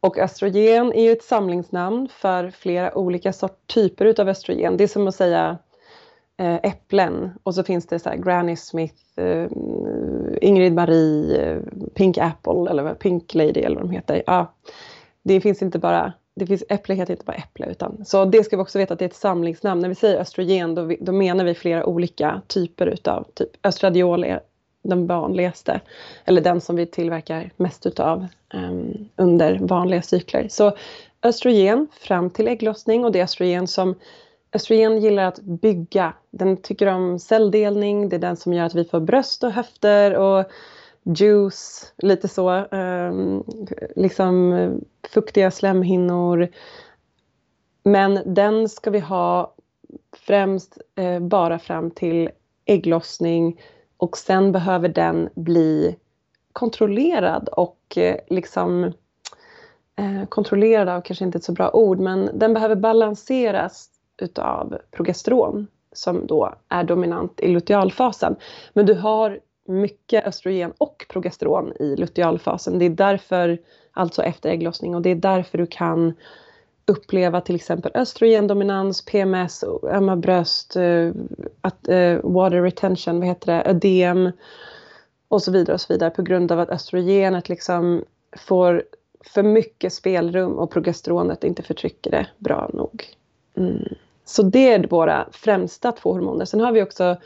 Och 0.00 0.18
östrogen 0.18 0.92
är 0.92 1.02
ju 1.02 1.12
ett 1.12 1.24
samlingsnamn 1.24 2.08
för 2.08 2.50
flera 2.50 2.98
olika 2.98 3.32
sort, 3.32 3.66
typer 3.66 4.04
utav 4.04 4.28
östrogen. 4.28 4.76
Det 4.76 4.84
är 4.84 4.88
som 4.88 5.08
att 5.08 5.14
säga 5.14 5.58
eh, 6.36 6.54
äpplen 6.54 7.30
och 7.42 7.54
så 7.54 7.64
finns 7.64 7.86
det 7.86 7.98
så 7.98 8.10
Granny 8.10 8.56
Smith, 8.56 9.02
eh, 9.16 9.48
Ingrid 10.40 10.72
Marie, 10.72 11.42
eh, 11.42 11.58
Pink 11.94 12.18
Apple 12.18 12.70
eller 12.70 12.94
Pink 12.94 13.34
Lady 13.34 13.60
eller 13.60 13.76
vad 13.76 13.84
de 13.84 13.90
heter. 13.90 14.22
Ja, 14.26 14.54
det 15.22 15.40
finns 15.40 15.62
inte 15.62 15.78
bara 15.78 16.12
det 16.36 16.46
finns, 16.46 16.64
äpple 16.68 16.94
heter 16.94 17.12
inte 17.12 17.24
bara 17.24 17.36
äpple 17.36 17.66
utan 17.66 18.04
så 18.04 18.24
det 18.24 18.44
ska 18.44 18.56
vi 18.56 18.62
också 18.62 18.78
veta 18.78 18.92
att 18.92 18.98
det 18.98 19.04
är 19.04 19.08
ett 19.08 19.14
samlingsnamn. 19.14 19.80
När 19.80 19.88
vi 19.88 19.94
säger 19.94 20.20
östrogen 20.20 20.74
då, 20.74 20.82
vi, 20.82 20.98
då 21.00 21.12
menar 21.12 21.44
vi 21.44 21.54
flera 21.54 21.86
olika 21.86 22.42
typer 22.46 22.86
utav 22.86 23.26
typ 23.34 23.66
östradiol 23.66 24.24
är 24.24 24.40
den 24.82 25.06
vanligaste 25.06 25.80
eller 26.24 26.40
den 26.40 26.60
som 26.60 26.76
vi 26.76 26.86
tillverkar 26.86 27.50
mest 27.56 27.86
utav 27.86 28.26
um, 28.54 29.08
under 29.16 29.58
vanliga 29.58 30.02
cykler. 30.02 30.48
Så 30.48 30.76
östrogen 31.22 31.88
fram 32.00 32.30
till 32.30 32.48
ägglossning 32.48 33.04
och 33.04 33.12
det 33.12 33.18
är 33.18 33.24
östrogen 33.24 33.66
som 33.66 33.94
Östrogen 34.52 35.00
gillar 35.00 35.24
att 35.24 35.40
bygga. 35.40 36.12
Den 36.30 36.56
tycker 36.56 36.86
om 36.86 37.18
celldelning. 37.18 38.08
Det 38.08 38.16
är 38.16 38.20
den 38.20 38.36
som 38.36 38.52
gör 38.52 38.64
att 38.64 38.74
vi 38.74 38.84
får 38.84 39.00
bröst 39.00 39.44
och 39.44 39.52
höfter 39.52 40.14
och 40.14 40.44
juice, 41.14 41.92
lite 41.98 42.28
så. 42.28 42.48
Ehm, 42.50 43.44
liksom 43.96 44.54
fuktiga 45.08 45.50
slemhinnor. 45.50 46.48
Men 47.82 48.34
den 48.34 48.68
ska 48.68 48.90
vi 48.90 49.00
ha 49.00 49.54
främst 50.16 50.78
eh, 50.94 51.20
bara 51.20 51.58
fram 51.58 51.90
till 51.90 52.30
ägglossning 52.64 53.60
och 53.96 54.16
sen 54.16 54.52
behöver 54.52 54.88
den 54.88 55.28
bli 55.34 55.96
kontrollerad 56.52 57.48
och 57.48 57.78
eh, 57.96 58.16
liksom 58.28 58.84
eh, 59.96 60.26
kontrollerad 60.28 60.88
av 60.88 61.00
kanske 61.00 61.24
inte 61.24 61.38
ett 61.38 61.44
så 61.44 61.52
bra 61.52 61.70
ord 61.70 61.98
men 61.98 62.30
den 62.34 62.54
behöver 62.54 62.76
balanseras 62.76 63.90
utav 64.22 64.78
progesteron 64.90 65.66
som 65.92 66.26
då 66.26 66.54
är 66.68 66.84
dominant 66.84 67.40
i 67.40 67.48
lutealfasen. 67.48 68.36
Men 68.72 68.86
du 68.86 68.94
har 68.94 69.40
mycket 69.68 70.26
östrogen 70.26 70.72
och 70.78 71.06
progesteron 71.08 71.72
i 71.80 71.96
lutealfasen. 71.96 72.78
Det 72.78 72.84
är 72.84 72.90
därför, 72.90 73.58
alltså 73.92 74.22
efter 74.22 74.50
ägglossning, 74.50 74.94
och 74.94 75.02
det 75.02 75.10
är 75.10 75.14
därför 75.14 75.58
du 75.58 75.66
kan 75.66 76.14
uppleva 76.86 77.40
till 77.40 77.54
exempel 77.54 77.92
östrogendominans, 77.94 79.04
PMS, 79.04 79.64
ömma 79.82 80.16
bröst, 80.16 80.76
uh, 80.76 81.14
att, 81.60 81.88
uh, 81.88 82.20
water 82.22 82.62
retention, 82.62 83.18
vad 83.18 83.28
heter 83.28 83.52
det, 83.52 83.70
ödem 83.70 84.32
och 85.28 85.42
så 85.42 85.52
vidare 85.52 85.74
och 85.74 85.80
så 85.80 85.92
vidare 85.92 86.10
på 86.10 86.22
grund 86.22 86.52
av 86.52 86.60
att 86.60 86.70
östrogenet 86.70 87.48
liksom 87.48 88.04
får 88.36 88.82
för 89.24 89.42
mycket 89.42 89.92
spelrum 89.92 90.52
och 90.52 90.70
progesteronet 90.70 91.44
inte 91.44 91.62
förtrycker 91.62 92.10
det 92.10 92.26
bra 92.38 92.70
nog. 92.72 93.04
Mm. 93.56 93.94
Så 94.24 94.42
det 94.42 94.72
är 94.72 94.86
våra 94.86 95.28
främsta 95.32 95.92
två 95.92 96.12
hormoner. 96.12 96.44
Sen 96.44 96.60
har 96.60 96.72
vi 96.72 96.82
också 96.82 97.16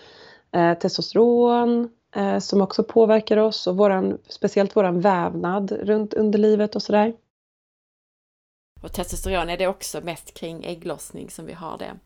eh, 0.52 0.74
testosteron, 0.74 1.88
eh, 2.16 2.38
som 2.38 2.60
också 2.60 2.84
påverkar 2.84 3.36
oss 3.36 3.66
och 3.66 3.76
våran, 3.76 4.18
speciellt 4.28 4.76
våran 4.76 5.00
vävnad 5.00 5.72
runt 5.72 6.14
underlivet 6.14 6.76
och 6.76 6.82
sådär. 6.82 7.14
Och 8.82 8.92
testosteron, 8.92 9.50
är 9.50 9.56
det 9.56 9.66
också 9.66 10.00
mest 10.00 10.34
kring 10.34 10.64
ägglossning 10.64 11.30
som 11.30 11.46
vi 11.46 11.52
har 11.52 11.78
det? 11.78 11.96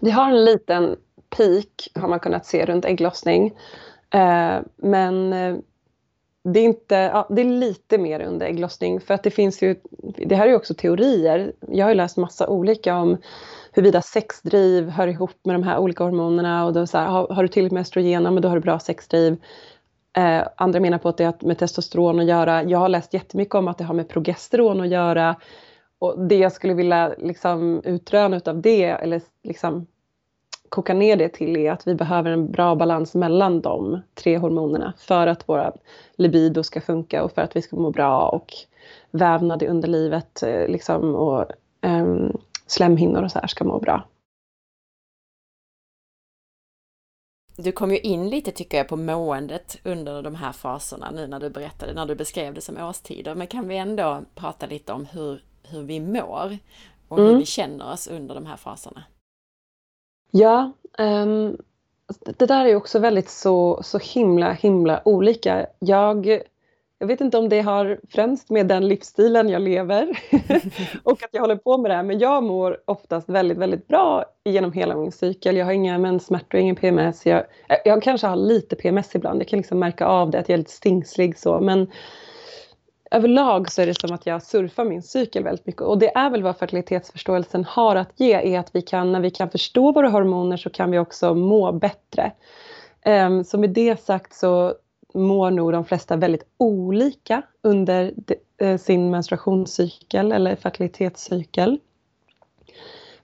Vi 0.00 0.10
har 0.10 0.30
en 0.30 0.44
liten 0.44 0.96
peak 1.36 1.88
har 1.94 2.08
man 2.08 2.20
kunnat 2.20 2.46
se 2.46 2.66
runt 2.66 2.84
ägglossning. 2.84 3.46
Eh, 4.10 4.58
men 4.76 5.32
eh, 5.32 5.56
det 6.44 6.60
är, 6.60 6.64
inte, 6.64 6.94
ja, 6.94 7.26
det 7.30 7.40
är 7.40 7.44
lite 7.44 7.98
mer 7.98 8.20
under 8.20 8.46
ägglossning 8.46 9.00
för 9.00 9.14
att 9.14 9.22
det 9.22 9.30
finns 9.30 9.62
ju, 9.62 9.76
det 10.26 10.36
här 10.36 10.44
är 10.44 10.50
ju 10.50 10.56
också 10.56 10.74
teorier. 10.74 11.52
Jag 11.68 11.86
har 11.86 11.90
ju 11.90 11.96
läst 11.96 12.16
massa 12.16 12.48
olika 12.48 12.96
om 12.96 13.16
huruvida 13.78 14.02
sexdriv 14.02 14.88
hör 14.88 15.06
ihop 15.06 15.40
med 15.44 15.54
de 15.54 15.62
här 15.62 15.78
olika 15.78 16.04
hormonerna 16.04 16.64
och 16.64 16.72
då 16.72 16.86
så 16.86 16.98
här, 16.98 17.06
har, 17.06 17.28
har, 17.28 17.42
du 17.42 17.48
tillräckligt 17.48 17.72
med 17.72 17.80
östrogen, 17.80 18.22
men 18.22 18.42
då 18.42 18.48
har 18.48 18.56
du 18.56 18.60
bra 18.60 18.78
sexdriv. 18.78 19.36
Eh, 20.16 20.42
andra 20.56 20.80
menar 20.80 20.98
på 20.98 21.08
att 21.08 21.16
det 21.16 21.24
har 21.24 21.34
med 21.40 21.58
testosteron 21.58 22.20
att 22.20 22.26
göra. 22.26 22.62
Jag 22.62 22.78
har 22.78 22.88
läst 22.88 23.14
jättemycket 23.14 23.54
om 23.54 23.68
att 23.68 23.78
det 23.78 23.84
har 23.84 23.94
med 23.94 24.08
progesteron 24.08 24.80
att 24.80 24.88
göra. 24.88 25.36
Och 25.98 26.26
det 26.26 26.36
jag 26.38 26.52
skulle 26.52 26.74
vilja 26.74 27.14
liksom 27.18 27.82
utröna 27.84 28.36
utav 28.36 28.60
det, 28.60 28.84
eller 28.84 29.22
liksom 29.42 29.86
koka 30.68 30.94
ner 30.94 31.16
det 31.16 31.28
till 31.28 31.56
är 31.56 31.72
att 31.72 31.86
vi 31.86 31.94
behöver 31.94 32.30
en 32.30 32.50
bra 32.52 32.74
balans 32.74 33.14
mellan 33.14 33.60
de 33.60 34.00
tre 34.14 34.38
hormonerna 34.38 34.92
för 34.98 35.26
att 35.26 35.48
våra 35.48 35.72
libido 36.16 36.62
ska 36.62 36.80
funka 36.80 37.24
och 37.24 37.32
för 37.32 37.42
att 37.42 37.56
vi 37.56 37.62
ska 37.62 37.76
må 37.76 37.90
bra 37.90 38.28
och 38.28 38.52
vävnad 39.10 39.62
i 39.62 39.66
underlivet 39.66 40.42
eh, 40.42 40.68
liksom, 40.68 41.14
och 41.14 41.44
um, 41.82 42.38
slemhinnor 42.70 43.22
och 43.22 43.32
så 43.32 43.38
här 43.38 43.46
ska 43.46 43.64
må 43.64 43.78
bra. 43.78 44.08
Du 47.56 47.72
kom 47.72 47.90
ju 47.90 47.98
in 47.98 48.30
lite 48.30 48.50
tycker 48.50 48.78
jag 48.78 48.88
på 48.88 48.96
måendet 48.96 49.80
under 49.84 50.22
de 50.22 50.34
här 50.34 50.52
faserna 50.52 51.10
nu 51.10 51.26
när 51.26 51.40
du 51.40 51.50
berättade, 51.50 51.94
när 51.94 52.06
du 52.06 52.14
beskrev 52.14 52.54
det 52.54 52.60
som 52.60 52.76
årstider. 52.76 53.34
Men 53.34 53.46
kan 53.46 53.68
vi 53.68 53.76
ändå 53.76 54.22
prata 54.34 54.66
lite 54.66 54.92
om 54.92 55.06
hur, 55.06 55.44
hur 55.62 55.82
vi 55.82 56.00
mår 56.00 56.58
och 57.08 57.16
hur 57.16 57.28
mm. 57.28 57.38
vi 57.38 57.46
känner 57.46 57.92
oss 57.92 58.06
under 58.06 58.34
de 58.34 58.46
här 58.46 58.56
faserna? 58.56 59.02
Ja, 60.30 60.72
um, 60.98 61.56
det 62.38 62.46
där 62.46 62.64
är 62.64 62.76
också 62.76 62.98
väldigt 62.98 63.30
så, 63.30 63.82
så 63.82 63.98
himla 63.98 64.52
himla 64.52 65.02
olika. 65.04 65.66
Jag 65.78 66.40
jag 66.98 67.06
vet 67.06 67.20
inte 67.20 67.38
om 67.38 67.48
det 67.48 67.60
har 67.60 68.00
främst 68.08 68.50
med 68.50 68.66
den 68.66 68.88
livsstilen 68.88 69.48
jag 69.48 69.62
lever 69.62 70.08
och 71.02 71.22
att 71.22 71.30
jag 71.32 71.40
håller 71.40 71.56
på 71.56 71.78
med 71.78 71.90
det 71.90 71.94
här, 71.94 72.02
men 72.02 72.18
jag 72.18 72.42
mår 72.42 72.80
oftast 72.84 73.28
väldigt, 73.28 73.58
väldigt 73.58 73.88
bra 73.88 74.24
genom 74.44 74.72
hela 74.72 74.96
min 74.96 75.12
cykel. 75.12 75.56
Jag 75.56 75.66
har 75.66 75.72
inga 75.72 75.98
menssmärtor, 75.98 76.60
ingen 76.60 76.76
PMS. 76.76 77.26
Jag, 77.26 77.44
jag 77.84 78.02
kanske 78.02 78.26
har 78.26 78.36
lite 78.36 78.76
PMS 78.76 79.14
ibland, 79.14 79.40
jag 79.40 79.48
kan 79.48 79.56
liksom 79.56 79.78
märka 79.78 80.06
av 80.06 80.30
det, 80.30 80.38
att 80.38 80.48
jag 80.48 80.54
är 80.54 80.58
lite 80.58 80.70
stingslig 80.70 81.38
så, 81.38 81.60
men 81.60 81.90
överlag 83.10 83.72
så 83.72 83.82
är 83.82 83.86
det 83.86 84.00
som 84.00 84.12
att 84.12 84.26
jag 84.26 84.42
surfar 84.42 84.84
min 84.84 85.02
cykel 85.02 85.44
väldigt 85.44 85.66
mycket 85.66 85.82
och 85.82 85.98
det 85.98 86.16
är 86.16 86.30
väl 86.30 86.42
vad 86.42 86.56
fertilitetsförståelsen 86.56 87.64
har 87.64 87.96
att 87.96 88.20
ge, 88.20 88.54
är 88.54 88.58
att 88.58 88.70
vi 88.72 88.82
kan, 88.82 89.12
när 89.12 89.20
vi 89.20 89.30
kan 89.30 89.50
förstå 89.50 89.92
våra 89.92 90.08
hormoner 90.08 90.56
så 90.56 90.70
kan 90.70 90.90
vi 90.90 90.98
också 90.98 91.34
må 91.34 91.72
bättre. 91.72 92.32
Um, 93.06 93.44
så 93.44 93.58
med 93.58 93.70
det 93.70 94.00
sagt 94.00 94.34
så 94.34 94.74
mår 95.14 95.50
nog 95.50 95.72
de 95.72 95.84
flesta 95.84 96.16
väldigt 96.16 96.46
olika 96.58 97.42
under 97.62 98.12
eh, 98.58 98.78
sin 98.78 99.10
menstruationscykel 99.10 100.32
eller 100.32 100.56
fertilitetscykel. 100.56 101.78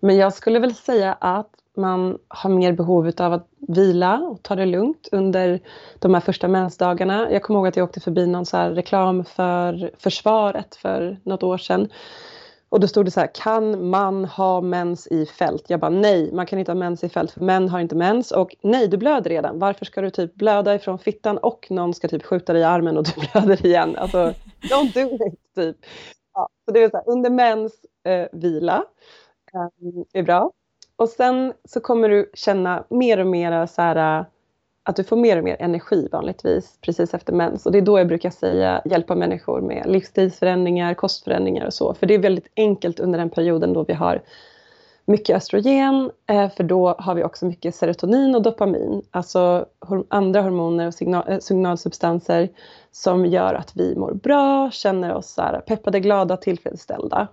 Men 0.00 0.16
jag 0.16 0.32
skulle 0.32 0.58
väl 0.58 0.74
säga 0.74 1.12
att 1.12 1.50
man 1.76 2.18
har 2.28 2.50
mer 2.50 2.72
behov 2.72 3.12
av 3.18 3.32
att 3.32 3.48
vila 3.68 4.18
och 4.18 4.42
ta 4.42 4.54
det 4.56 4.66
lugnt 4.66 5.08
under 5.12 5.60
de 5.98 6.14
här 6.14 6.20
första 6.20 6.48
mensdagarna. 6.48 7.32
Jag 7.32 7.42
kommer 7.42 7.60
ihåg 7.60 7.66
att 7.68 7.76
jag 7.76 7.84
åkte 7.84 8.00
förbi 8.00 8.26
någon 8.26 8.46
så 8.46 8.56
reklam 8.58 9.24
för 9.24 9.90
försvaret 9.98 10.76
för 10.76 11.18
något 11.22 11.42
år 11.42 11.58
sedan. 11.58 11.88
Och 12.74 12.80
då 12.80 12.88
stod 12.88 13.04
det 13.04 13.10
så 13.10 13.20
här, 13.20 13.30
kan 13.34 13.88
man 13.88 14.24
ha 14.24 14.60
mens 14.60 15.06
i 15.06 15.26
fält? 15.26 15.70
Jag 15.70 15.80
bara 15.80 15.90
nej, 15.90 16.32
man 16.32 16.46
kan 16.46 16.58
inte 16.58 16.72
ha 16.72 16.76
mens 16.76 17.04
i 17.04 17.08
fält 17.08 17.30
för 17.30 17.40
män 17.40 17.68
har 17.68 17.80
inte 17.80 17.94
mens. 17.94 18.32
Och 18.32 18.56
nej, 18.62 18.88
du 18.88 18.96
blöder 18.96 19.30
redan. 19.30 19.58
Varför 19.58 19.84
ska 19.84 20.00
du 20.00 20.10
typ 20.10 20.34
blöda 20.34 20.74
ifrån 20.74 20.98
fittan 20.98 21.38
och 21.38 21.66
någon 21.70 21.94
ska 21.94 22.08
typ 22.08 22.24
skjuta 22.24 22.52
dig 22.52 22.62
i 22.62 22.64
armen 22.64 22.96
och 22.96 23.04
du 23.04 23.12
blöder 23.32 23.66
igen? 23.66 23.96
Alltså, 23.96 24.34
don't 24.60 24.94
do 24.94 25.26
it, 25.26 25.54
typ. 25.54 25.76
Ja, 26.34 26.48
så 26.64 26.74
det 26.74 26.82
är 26.82 26.90
så 26.90 26.96
här, 26.96 27.08
under 27.08 27.30
mens, 27.30 27.72
eh, 28.04 28.26
vila 28.32 28.84
eh, 29.54 30.20
är 30.20 30.22
bra. 30.22 30.52
Och 30.96 31.08
sen 31.08 31.52
så 31.64 31.80
kommer 31.80 32.08
du 32.08 32.30
känna 32.34 32.84
mer 32.90 33.18
och 33.20 33.26
mer 33.26 33.66
så 33.66 33.82
här, 33.82 34.24
att 34.84 34.96
du 34.96 35.04
får 35.04 35.16
mer 35.16 35.38
och 35.38 35.44
mer 35.44 35.56
energi 35.60 36.08
vanligtvis 36.12 36.78
precis 36.80 37.14
efter 37.14 37.32
mens. 37.32 37.66
Och 37.66 37.72
det 37.72 37.78
är 37.78 37.82
då 37.82 37.98
jag 37.98 38.08
brukar 38.08 38.30
säga 38.30 38.82
hjälpa 38.84 39.14
människor 39.14 39.60
med 39.60 39.86
livsstilsförändringar, 39.86 40.94
kostförändringar 40.94 41.66
och 41.66 41.74
så. 41.74 41.94
För 41.94 42.06
det 42.06 42.14
är 42.14 42.18
väldigt 42.18 42.52
enkelt 42.56 43.00
under 43.00 43.18
den 43.18 43.30
perioden 43.30 43.72
då 43.72 43.84
vi 43.84 43.92
har 43.92 44.22
mycket 45.06 45.36
östrogen, 45.36 46.10
eh, 46.26 46.50
för 46.50 46.64
då 46.64 46.94
har 46.98 47.14
vi 47.14 47.24
också 47.24 47.46
mycket 47.46 47.74
serotonin 47.74 48.34
och 48.34 48.42
dopamin, 48.42 49.02
alltså 49.10 49.66
andra 50.08 50.42
hormoner 50.42 50.86
och 50.86 50.94
signal, 50.94 51.24
eh, 51.28 51.38
signalsubstanser 51.38 52.48
som 52.92 53.26
gör 53.26 53.54
att 53.54 53.76
vi 53.76 53.96
mår 53.96 54.12
bra, 54.12 54.70
känner 54.70 55.14
oss 55.14 55.34
så 55.34 55.62
peppade, 55.66 56.00
glada, 56.00 56.36
tillfredsställda. 56.36 57.28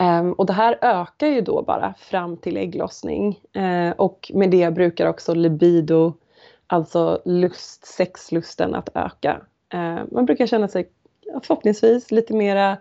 Um, 0.00 0.32
och 0.32 0.46
det 0.46 0.52
här 0.52 0.78
ökar 0.80 1.26
ju 1.26 1.40
då 1.40 1.62
bara 1.62 1.94
fram 1.98 2.36
till 2.36 2.56
ägglossning. 2.56 3.40
Uh, 3.56 3.90
och 3.90 4.30
med 4.34 4.50
det 4.50 4.70
brukar 4.74 5.06
också 5.06 5.34
libido, 5.34 6.12
alltså 6.66 7.22
lust, 7.24 7.86
sexlusten 7.86 8.74
att 8.74 8.88
öka. 8.94 9.40
Uh, 9.74 10.00
man 10.10 10.26
brukar 10.26 10.46
känna 10.46 10.68
sig 10.68 10.88
förhoppningsvis 11.42 12.10
lite 12.10 12.34
mera 12.34 12.72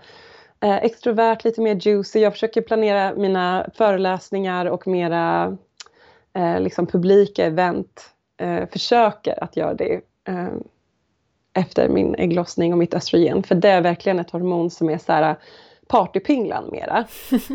uh, 0.65 0.77
extrovert, 0.77 1.43
lite 1.43 1.61
mer 1.61 1.87
juicy. 1.87 2.19
Jag 2.19 2.33
försöker 2.33 2.61
planera 2.61 3.13
mina 3.15 3.69
föreläsningar 3.73 4.65
och 4.65 4.87
mera 4.87 5.57
eh, 6.33 6.59
liksom 6.59 6.87
publika 6.87 7.45
event. 7.45 8.09
Eh, 8.37 8.69
försöker 8.69 9.43
att 9.43 9.57
göra 9.57 9.73
det 9.73 10.01
efter 11.53 11.89
min 11.89 12.15
ägglossning 12.15 12.73
och 12.73 12.79
mitt 12.79 12.93
östrogen. 12.93 13.43
För 13.43 13.55
det 13.55 13.69
är 13.69 13.81
verkligen 13.81 14.19
ett 14.19 14.31
hormon 14.31 14.69
som 14.69 14.89
är 14.89 14.97
så 14.97 15.11
här 15.11 15.35
partypinglan 15.89 16.69
mera. 16.71 17.05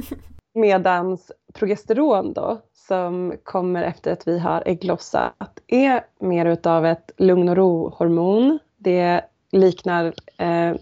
Medans 0.55 1.33
progesteron 1.53 2.33
då, 2.33 2.61
som 2.89 3.35
kommer 3.43 3.83
efter 3.83 4.13
att 4.13 4.29
vi 4.29 4.39
har 4.39 4.63
ägglossat, 4.67 5.61
är 5.67 6.05
mer 6.19 6.47
utav 6.47 6.87
ett 6.87 7.11
lugn 7.17 7.49
och 7.49 7.57
ro-hormon. 7.57 8.59
Det 8.77 9.21
liknar 9.53 10.15
eh, 10.39 10.75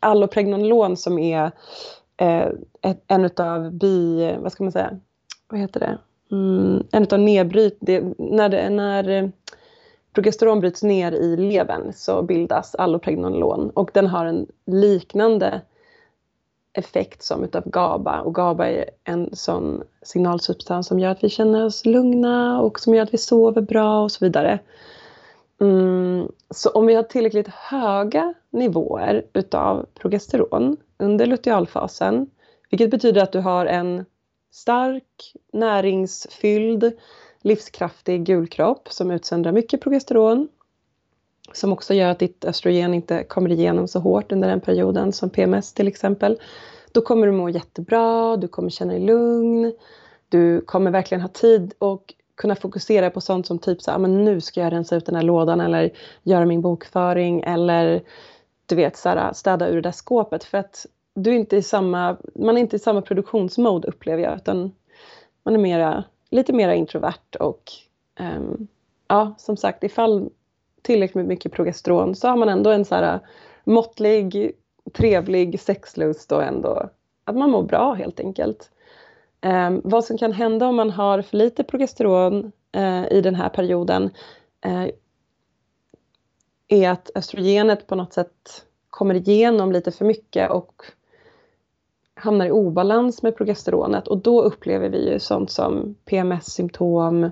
allopregnolon 0.00 0.96
som 0.96 1.18
är 1.18 1.50
eh, 2.16 2.48
ett, 2.82 3.04
en 3.06 3.24
utav 3.24 3.72
bi... 3.72 4.34
Vad 4.38 4.52
ska 4.52 4.64
man 4.64 4.72
säga? 4.72 4.98
Vad 5.48 5.60
heter 5.60 5.80
det? 5.80 5.98
Mm, 6.30 6.86
en 6.92 7.02
utav 7.02 7.18
nedbryt... 7.18 7.76
Det, 7.80 8.04
när, 8.18 8.48
det, 8.48 8.70
när 8.70 9.32
progesteron 10.12 10.60
bryts 10.60 10.82
ner 10.82 11.12
i 11.12 11.36
levern 11.36 11.92
så 11.94 12.22
bildas 12.22 12.74
allopregnolon 12.74 13.70
och 13.70 13.90
den 13.94 14.06
har 14.06 14.26
en 14.26 14.46
liknande 14.66 15.60
effekt 16.78 17.22
som 17.22 17.44
utav 17.44 17.62
GABA 17.66 18.20
och 18.20 18.34
GABA 18.34 18.68
är 18.68 18.90
en 19.04 19.36
sån 19.36 19.82
signalsubstans 20.02 20.86
som 20.86 20.98
gör 20.98 21.10
att 21.10 21.24
vi 21.24 21.28
känner 21.28 21.64
oss 21.64 21.86
lugna 21.86 22.60
och 22.60 22.80
som 22.80 22.94
gör 22.94 23.02
att 23.02 23.14
vi 23.14 23.18
sover 23.18 23.60
bra 23.60 24.02
och 24.02 24.12
så 24.12 24.24
vidare. 24.24 24.58
Mm, 25.60 26.28
så 26.50 26.70
om 26.70 26.86
vi 26.86 26.94
har 26.94 27.02
tillräckligt 27.02 27.48
höga 27.48 28.34
nivåer 28.50 29.26
utav 29.32 29.86
progesteron 29.94 30.76
under 30.98 31.26
lutealfasen, 31.26 32.30
vilket 32.70 32.90
betyder 32.90 33.22
att 33.22 33.32
du 33.32 33.40
har 33.40 33.66
en 33.66 34.04
stark, 34.52 35.34
näringsfylld, 35.52 36.92
livskraftig 37.42 38.24
gulkropp 38.24 38.88
som 38.92 39.10
utsöndrar 39.10 39.52
mycket 39.52 39.80
progesteron 39.80 40.48
som 41.52 41.72
också 41.72 41.94
gör 41.94 42.10
att 42.10 42.18
ditt 42.18 42.44
östrogen 42.44 42.94
inte 42.94 43.24
kommer 43.24 43.52
igenom 43.52 43.88
så 43.88 43.98
hårt 44.00 44.32
under 44.32 44.48
den 44.48 44.60
perioden 44.60 45.12
som 45.12 45.30
PMS 45.30 45.72
till 45.72 45.88
exempel. 45.88 46.38
Då 46.92 47.00
kommer 47.00 47.26
du 47.26 47.32
må 47.32 47.48
jättebra, 47.48 48.36
du 48.36 48.48
kommer 48.48 48.70
känna 48.70 48.92
dig 48.92 49.02
lugn, 49.02 49.72
du 50.28 50.60
kommer 50.60 50.90
verkligen 50.90 51.22
ha 51.22 51.28
tid 51.28 51.74
och 51.78 52.14
kunna 52.34 52.56
fokusera 52.56 53.10
på 53.10 53.20
sånt 53.20 53.46
som 53.46 53.58
typ 53.58 53.82
så 53.82 53.90
här, 53.90 53.98
ah, 53.98 54.00
men 54.00 54.24
nu 54.24 54.40
ska 54.40 54.60
jag 54.60 54.72
rensa 54.72 54.96
ut 54.96 55.06
den 55.06 55.14
här 55.14 55.22
lådan 55.22 55.60
eller 55.60 55.90
göra 56.22 56.46
min 56.46 56.60
bokföring 56.60 57.40
eller 57.40 58.02
du 58.66 58.74
vet 58.76 58.96
så 58.96 59.08
här, 59.08 59.32
städa 59.32 59.68
ur 59.68 59.74
det 59.74 59.80
där 59.80 59.92
skåpet 59.92 60.44
för 60.44 60.58
att 60.58 60.86
du 61.14 61.30
är 61.30 61.34
inte 61.34 61.56
i 61.56 61.62
samma, 61.62 62.16
man 62.34 62.56
är 62.56 62.60
inte 62.60 62.76
i 62.76 62.78
samma 62.78 63.02
produktionsmode 63.02 63.88
upplever 63.88 64.22
jag 64.22 64.36
utan 64.36 64.72
man 65.42 65.54
är 65.54 65.58
mera, 65.58 66.04
lite 66.30 66.52
mera 66.52 66.74
introvert 66.74 67.36
och 67.40 67.62
um, 68.20 68.68
ja 69.08 69.34
som 69.38 69.56
sagt 69.56 69.84
ifall 69.84 70.30
tillräckligt 70.82 71.26
mycket 71.26 71.52
progesteron 71.52 72.14
så 72.14 72.28
har 72.28 72.36
man 72.36 72.48
ändå 72.48 72.70
en 72.70 72.84
så 72.84 72.94
här 72.94 73.14
äh, 73.14 73.20
måttlig, 73.64 74.52
trevlig 74.92 75.60
sexlust 75.60 76.32
och 76.32 76.42
ändå 76.42 76.90
att 77.24 77.36
man 77.36 77.50
mår 77.50 77.62
bra 77.62 77.94
helt 77.94 78.20
enkelt. 78.20 78.70
Eh, 79.40 79.70
vad 79.84 80.04
som 80.04 80.18
kan 80.18 80.32
hända 80.32 80.66
om 80.66 80.76
man 80.76 80.90
har 80.90 81.22
för 81.22 81.36
lite 81.36 81.64
progesteron 81.64 82.52
eh, 82.72 83.12
i 83.12 83.20
den 83.20 83.34
här 83.34 83.48
perioden 83.48 84.10
eh, 84.60 84.86
är 86.68 86.90
att 86.90 87.10
östrogenet 87.14 87.86
på 87.86 87.94
något 87.94 88.12
sätt 88.12 88.64
kommer 88.90 89.14
igenom 89.14 89.72
lite 89.72 89.90
för 89.90 90.04
mycket 90.04 90.50
och 90.50 90.82
hamnar 92.14 92.46
i 92.46 92.50
obalans 92.50 93.22
med 93.22 93.36
progesteronet 93.36 94.08
och 94.08 94.18
då 94.18 94.42
upplever 94.42 94.88
vi 94.88 95.12
ju 95.12 95.18
sånt 95.18 95.50
som 95.50 95.94
PMS-symptom 96.04 97.30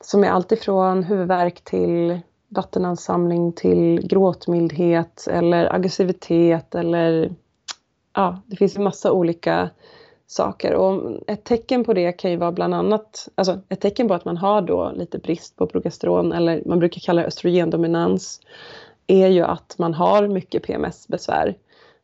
som 0.00 0.24
är 0.24 0.28
alltifrån 0.28 1.02
huvudvärk 1.02 1.64
till 1.64 2.20
vattenansamling 2.54 3.52
till 3.52 4.06
gråtmildhet 4.08 5.26
eller 5.30 5.74
aggressivitet 5.74 6.74
eller 6.74 7.32
ja, 8.14 8.42
det 8.46 8.56
finns 8.56 8.76
en 8.76 8.84
massa 8.84 9.12
olika 9.12 9.70
saker. 10.26 10.74
Och 10.74 11.20
ett 11.26 11.44
tecken 11.44 11.84
på 11.84 11.92
det 11.92 12.12
kan 12.12 12.30
ju 12.30 12.36
vara 12.36 12.52
bland 12.52 12.74
annat, 12.74 13.28
alltså 13.34 13.60
ett 13.68 13.80
tecken 13.80 14.08
på 14.08 14.14
att 14.14 14.24
man 14.24 14.36
har 14.36 14.62
då 14.62 14.92
lite 14.94 15.18
brist 15.18 15.56
på 15.56 15.66
progesteron 15.66 16.32
eller 16.32 16.62
man 16.66 16.78
brukar 16.78 17.00
kalla 17.00 17.20
det 17.20 17.26
östrogendominans 17.26 18.40
är 19.06 19.28
ju 19.28 19.42
att 19.42 19.74
man 19.78 19.94
har 19.94 20.28
mycket 20.28 20.62
PMS-besvär. 20.62 21.56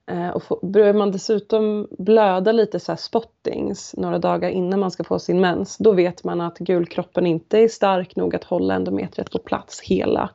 Eh, 0.09 0.29
och 0.29 0.68
börjar 0.68 0.94
man 0.94 1.11
dessutom 1.11 1.88
blöda 1.99 2.53
lite 2.53 2.81
så 2.81 2.97
spottings 2.97 3.94
några 3.97 4.18
dagar 4.18 4.51
innan 4.51 4.81
man 4.81 4.90
ska 4.90 5.05
få 5.05 5.18
sin 5.18 5.40
mens, 5.40 5.77
då 5.79 5.92
vet 5.92 6.25
man 6.25 6.40
att 6.40 6.59
gulkroppen 6.59 7.27
inte 7.27 7.59
är 7.59 7.68
stark 7.68 8.16
nog 8.16 8.35
att 8.35 8.44
hålla 8.44 8.75
endometriet 8.75 9.31
på 9.31 9.38
plats 9.38 9.81
hela 9.81 10.31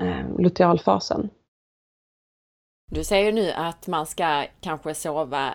eh, 0.00 0.38
lutealfasen. 0.38 1.30
Du 2.90 3.04
säger 3.04 3.32
nu 3.32 3.50
att 3.50 3.86
man 3.86 4.06
ska 4.06 4.44
kanske 4.60 4.94
sova 4.94 5.54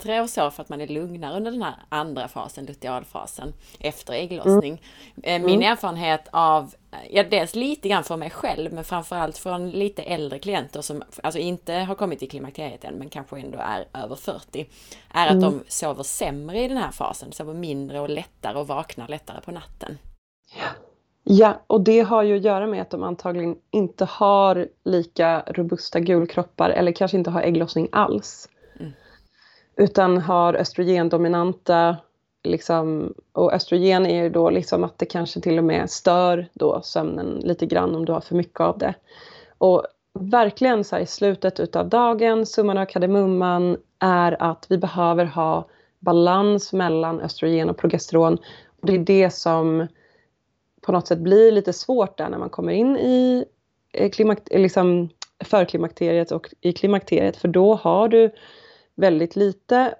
bättre 0.00 0.20
och 0.20 0.30
så 0.30 0.50
för 0.50 0.62
att 0.62 0.68
man 0.68 0.80
är 0.80 0.86
lugnare 0.86 1.36
under 1.36 1.50
den 1.50 1.62
här 1.62 1.74
andra 1.88 2.28
fasen, 2.28 2.66
lutealfasen, 2.66 3.52
efter 3.80 4.12
ägglossning. 4.12 4.82
Mm. 5.22 5.46
Min 5.46 5.54
mm. 5.56 5.72
erfarenhet 5.72 6.28
av, 6.30 6.74
ja 7.10 7.24
dels 7.30 7.54
lite 7.54 7.88
grann 7.88 8.04
för 8.04 8.16
mig 8.16 8.30
själv, 8.30 8.72
men 8.72 8.84
framförallt 8.84 9.38
från 9.38 9.70
lite 9.70 10.02
äldre 10.02 10.38
klienter 10.38 10.80
som 10.80 11.02
alltså 11.22 11.38
inte 11.38 11.72
har 11.74 11.94
kommit 11.94 12.18
till 12.18 12.30
klimakteriet 12.30 12.84
än, 12.84 12.94
men 12.94 13.08
kanske 13.08 13.40
ändå 13.40 13.58
är 13.58 13.88
över 14.04 14.16
40, 14.16 14.66
är 15.14 15.26
att 15.26 15.32
mm. 15.32 15.42
de 15.42 15.60
sover 15.68 16.02
sämre 16.02 16.60
i 16.60 16.68
den 16.68 16.76
här 16.76 16.90
fasen, 16.90 17.32
sover 17.32 17.54
mindre 17.54 18.00
och 18.00 18.10
lättare 18.10 18.58
och 18.58 18.66
vaknar 18.66 19.08
lättare 19.08 19.40
på 19.40 19.50
natten. 19.50 19.98
Ja. 20.56 20.68
Ja, 21.24 21.62
och 21.66 21.80
det 21.80 22.00
har 22.00 22.22
ju 22.22 22.36
att 22.36 22.44
göra 22.44 22.66
med 22.66 22.82
att 22.82 22.90
de 22.90 23.02
antagligen 23.02 23.56
inte 23.70 24.04
har 24.04 24.68
lika 24.84 25.42
robusta 25.46 26.00
gulkroppar 26.00 26.70
eller 26.70 26.92
kanske 26.92 27.16
inte 27.16 27.30
har 27.30 27.42
ägglossning 27.42 27.88
alls. 27.92 28.48
Utan 29.80 30.18
har 30.18 30.54
östrogendominanta, 30.54 31.96
liksom, 32.44 33.14
och 33.32 33.52
östrogen 33.52 34.06
är 34.06 34.22
ju 34.22 34.30
då 34.30 34.50
liksom 34.50 34.84
att 34.84 34.98
det 34.98 35.06
kanske 35.06 35.40
till 35.40 35.58
och 35.58 35.64
med 35.64 35.90
stör 35.90 36.48
då 36.52 36.80
sömnen 36.82 37.40
lite 37.44 37.66
grann 37.66 37.94
om 37.94 38.04
du 38.04 38.12
har 38.12 38.20
för 38.20 38.34
mycket 38.34 38.60
av 38.60 38.78
det. 38.78 38.94
Och 39.58 39.86
verkligen 40.12 40.84
så 40.84 40.96
här 40.96 41.02
i 41.02 41.06
slutet 41.06 41.60
utav 41.60 41.88
dagen, 41.88 42.46
summan 42.46 42.78
av 42.78 42.84
kardemumman 42.84 43.76
är 43.98 44.42
att 44.42 44.66
vi 44.68 44.78
behöver 44.78 45.24
ha 45.24 45.68
balans 45.98 46.72
mellan 46.72 47.20
östrogen 47.20 47.70
och 47.70 47.76
progesteron. 47.76 48.38
Och 48.80 48.86
det 48.86 48.94
är 48.94 48.98
det 48.98 49.30
som 49.30 49.86
på 50.80 50.92
något 50.92 51.06
sätt 51.06 51.18
blir 51.18 51.52
lite 51.52 51.72
svårt 51.72 52.18
där 52.18 52.28
när 52.28 52.38
man 52.38 52.50
kommer 52.50 52.72
in 52.72 52.96
i 52.96 53.44
eh, 53.92 54.10
klimak 54.10 54.38
liksom 54.50 55.08
förklimakteriet 55.44 56.32
och 56.32 56.48
i 56.60 56.72
klimakteriet 56.72 57.36
för 57.36 57.48
då 57.48 57.74
har 57.74 58.08
du 58.08 58.30
väldigt 59.00 59.36
lite 59.36 59.94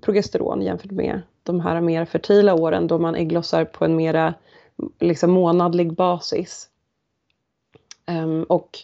progesteron 0.00 0.62
jämfört 0.62 0.90
med 0.90 1.20
de 1.42 1.60
här 1.60 1.80
mer 1.80 2.04
fertila 2.04 2.54
åren 2.54 2.86
då 2.86 2.98
man 2.98 3.14
ägglossar 3.14 3.64
på 3.64 3.84
en 3.84 3.96
mera 3.96 4.34
liksom 5.00 5.30
månadlig 5.30 5.92
basis. 5.92 6.68
Um, 8.06 8.42
och 8.42 8.78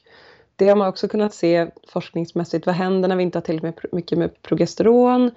det 0.57 0.69
har 0.69 0.77
man 0.77 0.89
också 0.89 1.09
kunnat 1.09 1.35
se 1.35 1.71
forskningsmässigt. 1.89 2.67
Vad 2.67 2.75
händer 2.75 3.09
när 3.09 3.17
vi 3.17 3.23
inte 3.23 3.39
har 3.39 3.43
tillräckligt 3.43 3.93
mycket 3.93 4.19
med 4.19 4.43
progesteron? 4.43 5.31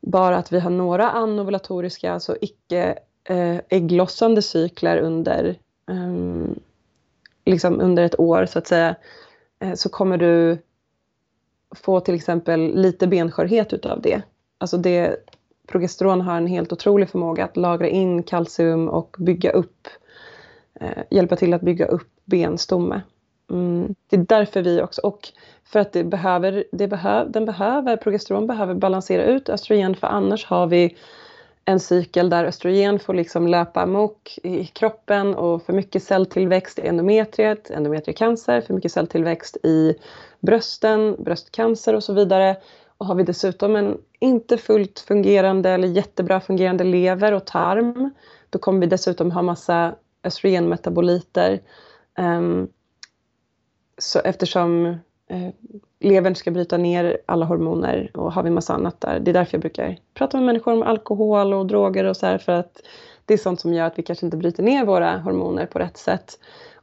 Bara 0.00 0.36
att 0.36 0.52
vi 0.52 0.60
har 0.60 0.70
några 0.70 1.10
anovulatoriska, 1.10 2.12
alltså 2.12 2.36
icke 2.40 2.98
eh, 3.24 3.56
ägglossande 3.68 4.42
cykler 4.42 4.98
under, 4.98 5.58
um, 5.86 6.60
liksom 7.44 7.80
under 7.80 8.02
ett 8.02 8.20
år 8.20 8.46
så 8.46 8.58
att 8.58 8.66
säga, 8.66 8.94
eh, 9.58 9.74
så 9.74 9.88
kommer 9.88 10.16
du 10.16 10.58
få 11.76 12.00
till 12.00 12.14
exempel 12.14 12.74
lite 12.74 13.06
benskörhet 13.06 13.72
utav 13.72 14.00
det. 14.00 14.22
Alltså 14.58 14.76
det, 14.76 15.16
progesteron 15.66 16.20
har 16.20 16.36
en 16.36 16.46
helt 16.46 16.72
otrolig 16.72 17.08
förmåga 17.08 17.44
att 17.44 17.56
lagra 17.56 17.88
in 17.88 18.22
kalcium 18.22 18.88
och 18.88 19.16
bygga 19.18 19.50
upp, 19.50 19.88
eh, 20.80 21.02
hjälpa 21.10 21.36
till 21.36 21.54
att 21.54 21.62
bygga 21.62 21.86
upp 21.86 22.08
benstomme. 22.24 23.02
Mm. 23.50 23.94
Det 24.10 24.16
är 24.16 24.24
därför 24.28 24.62
vi 24.62 24.82
också, 24.82 25.00
och 25.00 25.28
för 25.64 25.80
att 25.80 25.92
det 25.92 26.04
behöver, 26.04 26.64
det 26.72 26.88
behöv, 26.88 27.30
den 27.30 27.44
behöver, 27.44 27.96
progesteron 27.96 28.46
behöver 28.46 28.74
balansera 28.74 29.24
ut 29.24 29.48
östrogen 29.48 29.96
för 29.96 30.06
annars 30.06 30.46
har 30.46 30.66
vi 30.66 30.96
en 31.64 31.80
cykel 31.80 32.30
där 32.30 32.44
östrogen 32.44 32.98
får 32.98 33.14
liksom 33.14 33.48
löpa 33.48 33.82
amok 33.82 34.38
i 34.42 34.64
kroppen 34.64 35.34
och 35.34 35.62
för 35.62 35.72
mycket 35.72 36.02
celltillväxt 36.02 36.78
i 36.78 36.86
endometriet, 36.86 37.70
endometriecancer, 37.70 38.60
för 38.60 38.74
mycket 38.74 38.92
celltillväxt 38.92 39.56
i 39.56 39.94
brösten, 40.40 41.16
bröstcancer 41.18 41.94
och 41.94 42.04
så 42.04 42.12
vidare. 42.12 42.56
Och 42.98 43.06
har 43.06 43.14
vi 43.14 43.22
dessutom 43.22 43.76
en 43.76 43.98
inte 44.18 44.58
fullt 44.58 44.98
fungerande 44.98 45.70
eller 45.70 45.88
jättebra 45.88 46.40
fungerande 46.40 46.84
lever 46.84 47.32
och 47.32 47.44
tarm, 47.44 48.10
då 48.50 48.58
kommer 48.58 48.80
vi 48.80 48.86
dessutom 48.86 49.30
ha 49.30 49.42
massa 49.42 49.94
östrogenmetaboliter. 50.24 51.52
Um, 52.18 52.24
ehm, 52.24 52.68
så 53.98 54.18
eftersom 54.18 54.86
eh, 55.28 55.48
levern 56.00 56.34
ska 56.34 56.50
bryta 56.50 56.76
ner 56.76 57.18
alla 57.26 57.46
hormoner 57.46 58.10
och 58.14 58.32
har 58.32 58.42
vi 58.42 58.50
massa 58.50 58.74
annat 58.74 59.00
där. 59.00 59.20
Det 59.20 59.30
är 59.30 59.32
därför 59.32 59.54
jag 59.54 59.60
brukar 59.60 59.98
prata 60.14 60.36
med 60.36 60.46
människor 60.46 60.72
om 60.72 60.82
alkohol 60.82 61.54
och 61.54 61.66
droger 61.66 62.04
och 62.04 62.16
så 62.16 62.26
här 62.26 62.38
för 62.38 62.52
att 62.52 62.80
det 63.24 63.34
är 63.34 63.38
sånt 63.38 63.60
som 63.60 63.74
gör 63.74 63.86
att 63.86 63.98
vi 63.98 64.02
kanske 64.02 64.26
inte 64.26 64.36
bryter 64.36 64.62
ner 64.62 64.84
våra 64.84 65.18
hormoner 65.18 65.66
på 65.66 65.78
rätt 65.78 65.96
sätt. 65.96 66.38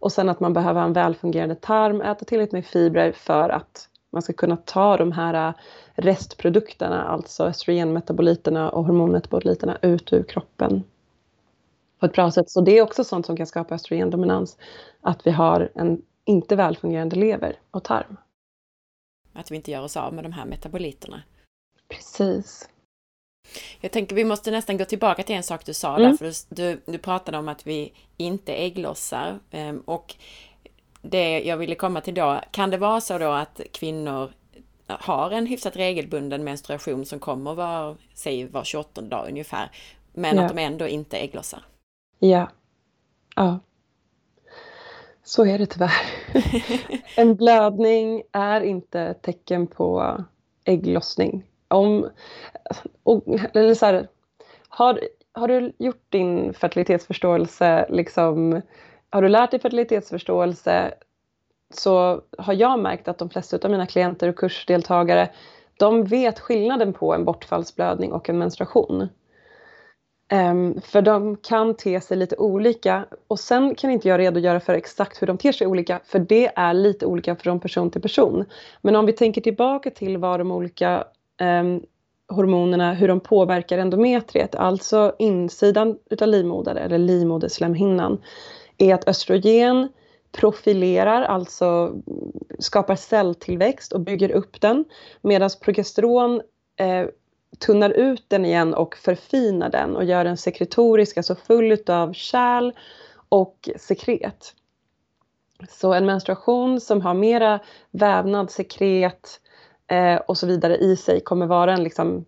Och 0.05 0.11
sen 0.11 0.29
att 0.29 0.39
man 0.39 0.53
behöver 0.53 0.79
ha 0.79 0.87
en 0.87 0.93
välfungerande 0.93 1.55
tarm, 1.55 2.01
äta 2.01 2.25
tillräckligt 2.25 2.51
med 2.51 2.65
fibrer 2.65 3.11
för 3.11 3.49
att 3.49 3.89
man 4.11 4.21
ska 4.21 4.33
kunna 4.33 4.57
ta 4.57 4.97
de 4.97 5.11
här 5.11 5.53
restprodukterna, 5.95 7.03
alltså 7.03 7.43
östrogenmetaboliterna 7.43 8.69
och 8.69 8.85
hormonmetaboliterna 8.85 9.77
ut 9.81 10.13
ur 10.13 10.23
kroppen 10.23 10.83
på 11.99 12.05
ett 12.05 12.13
bra 12.13 12.31
sätt. 12.31 12.49
Så 12.49 12.61
det 12.61 12.77
är 12.77 12.81
också 12.81 13.03
sånt 13.03 13.25
som 13.25 13.37
kan 13.37 13.47
skapa 13.47 13.75
östrogendominans, 13.75 14.57
att 15.01 15.27
vi 15.27 15.31
har 15.31 15.71
en 15.75 16.01
inte 16.25 16.55
välfungerande 16.55 17.15
lever 17.15 17.59
och 17.71 17.83
tarm. 17.83 18.17
Att 19.33 19.51
vi 19.51 19.55
inte 19.55 19.71
gör 19.71 19.83
oss 19.83 19.97
av 19.97 20.13
med 20.13 20.23
de 20.23 20.33
här 20.33 20.45
metaboliterna. 20.45 21.23
Precis. 21.89 22.69
Jag 23.81 23.91
tänker 23.91 24.15
vi 24.15 24.23
måste 24.23 24.51
nästan 24.51 24.77
gå 24.77 24.86
tillbaka 24.86 25.23
till 25.23 25.36
en 25.36 25.43
sak 25.43 25.65
du 25.65 25.73
sa 25.73 25.97
mm. 25.97 26.12
där, 26.12 26.17
för 26.17 26.55
du, 26.55 26.81
du 26.86 26.97
pratade 26.97 27.38
om 27.38 27.47
att 27.47 27.67
vi 27.67 27.93
inte 28.17 28.53
ägglossar. 28.53 29.39
Ehm, 29.51 29.79
och 29.79 30.15
det 31.01 31.39
jag 31.39 31.58
ville 31.58 31.75
komma 31.75 32.01
till 32.01 32.13
då, 32.13 32.41
kan 32.51 32.69
det 32.69 32.77
vara 32.77 33.01
så 33.01 33.17
då 33.17 33.31
att 33.31 33.62
kvinnor 33.71 34.31
har 34.88 35.31
en 35.31 35.45
hyfsat 35.45 35.75
regelbunden 35.75 36.43
menstruation 36.43 37.05
som 37.05 37.19
kommer 37.19 37.53
var, 37.53 37.97
säg 38.13 38.47
var 38.47 38.63
28 38.63 39.01
dag 39.01 39.27
ungefär, 39.29 39.71
men 40.13 40.38
ja. 40.38 40.43
att 40.43 40.55
de 40.55 40.62
ändå 40.62 40.88
inte 40.88 41.17
ägglossar? 41.17 41.65
Ja. 42.19 42.49
Ja. 43.36 43.60
Så 45.23 45.45
är 45.45 45.58
det 45.58 45.65
tyvärr. 45.65 45.91
en 47.15 47.36
blödning 47.36 48.23
är 48.31 48.62
inte 48.62 49.13
tecken 49.13 49.67
på 49.67 50.17
ägglossning. 50.63 51.43
Om, 51.67 52.10
och, 53.04 53.23
eller 53.54 53.73
så 53.73 53.86
här, 53.86 54.08
har, 54.69 54.99
har 55.34 55.47
du 55.47 55.73
gjort 55.78 56.06
din 56.10 56.54
fertilitetsförståelse, 56.54 57.86
liksom, 57.89 58.62
har 59.10 59.21
du 59.21 59.30
lärt 59.30 59.51
dig 59.51 59.60
fertilitetsförståelse 59.60 60.93
så 61.73 62.21
har 62.38 62.54
jag 62.54 62.80
märkt 62.80 63.08
att 63.08 63.17
de 63.17 63.30
flesta 63.30 63.58
av 63.63 63.71
mina 63.71 63.86
klienter 63.86 64.30
och 64.30 64.36
kursdeltagare 64.36 65.30
de 65.78 66.04
vet 66.04 66.39
skillnaden 66.39 66.93
på 66.93 67.13
en 67.13 67.25
bortfallsblödning 67.25 68.12
och 68.13 68.30
en 68.30 68.38
menstruation. 68.38 69.08
Um, 70.34 70.82
för 70.82 71.01
de 71.01 71.38
kan 71.38 71.75
te 71.75 72.01
sig 72.01 72.17
lite 72.17 72.36
olika 72.36 73.06
och 73.28 73.39
sen 73.39 73.75
kan 73.75 73.89
inte 73.89 74.08
jag 74.08 74.19
redogöra 74.19 74.60
för 74.60 74.73
exakt 74.73 75.21
hur 75.21 75.28
de 75.28 75.38
ter 75.38 75.51
sig 75.51 75.67
olika 75.67 75.99
för 76.04 76.19
det 76.19 76.51
är 76.56 76.73
lite 76.73 77.06
olika 77.06 77.36
från 77.36 77.60
person 77.60 77.91
till 77.91 78.01
person. 78.01 78.45
Men 78.82 78.95
om 78.95 79.06
vi 79.06 79.13
tänker 79.13 79.41
tillbaka 79.41 79.91
till 79.91 80.17
vad 80.17 80.39
de 80.39 80.51
olika 80.51 81.04
Ehm, 81.38 81.82
hormonerna, 82.28 82.93
hur 82.93 83.08
de 83.08 83.19
påverkar 83.19 83.78
endometriet, 83.78 84.56
alltså 84.56 85.15
insidan 85.19 85.98
utav 86.10 86.28
livmodern 86.28 86.78
eller 86.78 86.98
livmoderslemhinnan, 86.98 88.21
är 88.78 88.93
att 88.93 89.08
östrogen 89.08 89.89
profilerar, 90.32 91.21
alltså 91.21 91.95
skapar 92.60 92.95
celltillväxt 92.95 93.91
och 93.93 94.02
bygger 94.02 94.32
upp 94.32 94.62
den 94.62 94.86
medan 95.21 95.50
progesteron 95.62 96.41
eh, 96.80 97.08
tunnar 97.60 97.89
ut 97.89 98.26
den 98.28 98.45
igen 98.45 98.74
och 98.74 98.95
förfinar 98.95 99.69
den 99.69 99.95
och 99.95 100.06
gör 100.06 100.24
den 100.24 100.38
sekretorisk, 100.38 101.17
alltså 101.17 101.36
full 101.36 101.78
av 101.88 102.13
kärl 102.13 102.71
och 103.30 103.69
sekret. 103.78 104.54
Så 105.69 105.93
en 105.93 106.06
menstruation 106.06 106.82
som 106.82 107.02
har 107.02 107.13
mera 107.13 107.60
vävnad, 107.91 108.52
sekret 108.52 109.39
eh, 109.88 110.15
och 110.15 110.38
så 110.38 110.48
vidare 110.48 110.78
i 110.78 110.95
sig 110.95 111.19
kommer 111.19 111.45
vara 111.45 111.74
en 111.74 111.84
liksom 111.84 112.26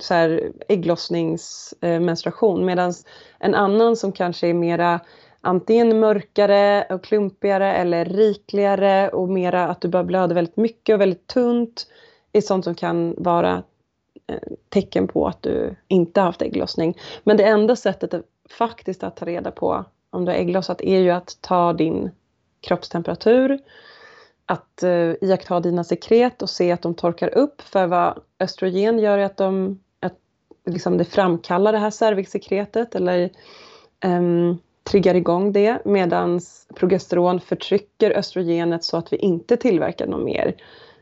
så 0.00 0.14
här, 0.14 0.52
ägglossningsmenstruation 0.68 2.60
eh, 2.60 2.66
medan 2.66 2.92
en 3.38 3.54
annan 3.54 3.96
som 3.96 4.12
kanske 4.12 4.48
är 4.48 4.54
mera 4.54 5.00
antingen 5.40 6.00
mörkare 6.00 6.86
och 6.90 7.04
klumpigare 7.04 7.74
eller 7.74 8.04
rikligare 8.04 9.08
och 9.08 9.28
mera 9.28 9.68
att 9.68 9.80
du 9.80 9.88
börjar 9.88 10.04
blöda 10.04 10.34
väldigt 10.34 10.56
mycket 10.56 10.94
och 10.94 11.00
väldigt 11.00 11.26
tunt 11.26 11.86
är 12.32 12.40
sånt 12.40 12.64
som 12.64 12.74
kan 12.74 13.14
vara 13.18 13.62
eh, 14.26 14.38
tecken 14.68 15.08
på 15.08 15.26
att 15.26 15.42
du 15.42 15.76
inte 15.88 16.20
har 16.20 16.26
haft 16.26 16.42
ägglossning. 16.42 16.98
Men 17.24 17.36
det 17.36 17.44
enda 17.44 17.76
sättet 17.76 18.14
att, 18.14 18.24
faktiskt 18.50 19.02
att 19.02 19.16
ta 19.16 19.26
reda 19.26 19.50
på 19.50 19.84
om 20.10 20.24
du 20.24 20.32
har 20.32 20.38
ägglossat 20.38 20.80
är 20.80 20.98
ju 20.98 21.10
att 21.10 21.38
ta 21.40 21.72
din 21.72 22.10
kroppstemperatur, 22.60 23.58
att 24.50 24.82
eh, 24.82 25.14
iaktta 25.20 25.60
dina 25.60 25.84
sekret 25.84 26.42
och 26.42 26.50
se 26.50 26.72
att 26.72 26.82
de 26.82 26.94
torkar 26.94 27.38
upp. 27.38 27.62
För 27.62 27.86
vad 27.86 28.20
östrogen 28.40 28.98
gör 28.98 29.18
är 29.18 29.24
att, 29.24 29.36
de, 29.36 29.80
att 30.00 30.16
liksom 30.66 30.98
det 30.98 31.04
framkallar 31.04 31.72
det 31.72 31.78
här 31.78 31.90
cervixsekretet 31.90 32.94
eller 32.94 33.30
eh, 34.00 34.20
triggar 34.90 35.14
igång 35.14 35.52
det 35.52 35.84
medan 35.84 36.40
progesteron 36.74 37.40
förtrycker 37.40 38.10
östrogenet 38.10 38.84
så 38.84 38.96
att 38.96 39.12
vi 39.12 39.16
inte 39.16 39.56
tillverkar 39.56 40.06
något 40.06 40.24
mer 40.24 40.54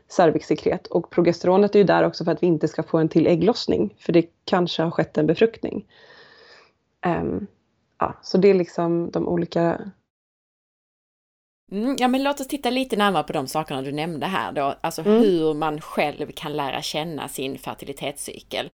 cervixsekret. 0.07 0.87
Och 0.87 1.09
progesteronet 1.09 1.75
är 1.75 1.79
ju 1.79 1.85
där 1.85 2.03
också 2.03 2.25
för 2.25 2.31
att 2.31 2.43
vi 2.43 2.47
inte 2.47 2.67
ska 2.67 2.83
få 2.83 2.97
en 2.97 3.09
till 3.09 3.27
ägglossning, 3.27 3.95
för 3.99 4.13
det 4.13 4.25
kanske 4.45 4.83
har 4.83 4.91
skett 4.91 5.17
en 5.17 5.27
befruktning. 5.27 5.85
Eh, 7.05 7.23
ja, 7.99 8.13
så 8.21 8.37
det 8.37 8.47
är 8.47 8.53
liksom 8.53 9.11
de 9.11 9.27
olika 9.27 9.91
Mm, 11.71 11.95
ja, 11.99 12.07
men 12.07 12.23
låt 12.23 12.39
oss 12.39 12.47
titta 12.47 12.69
lite 12.69 12.95
närmare 12.95 13.23
på 13.23 13.33
de 13.33 13.47
sakerna 13.47 13.81
du 13.81 13.91
nämnde 13.91 14.25
här 14.25 14.51
då, 14.51 14.75
alltså 14.81 15.01
mm. 15.01 15.21
hur 15.21 15.53
man 15.53 15.81
själv 15.81 16.31
kan 16.31 16.53
lära 16.53 16.81
känna 16.81 17.27
sin 17.27 17.57
fertilitetscykel. 17.57 18.69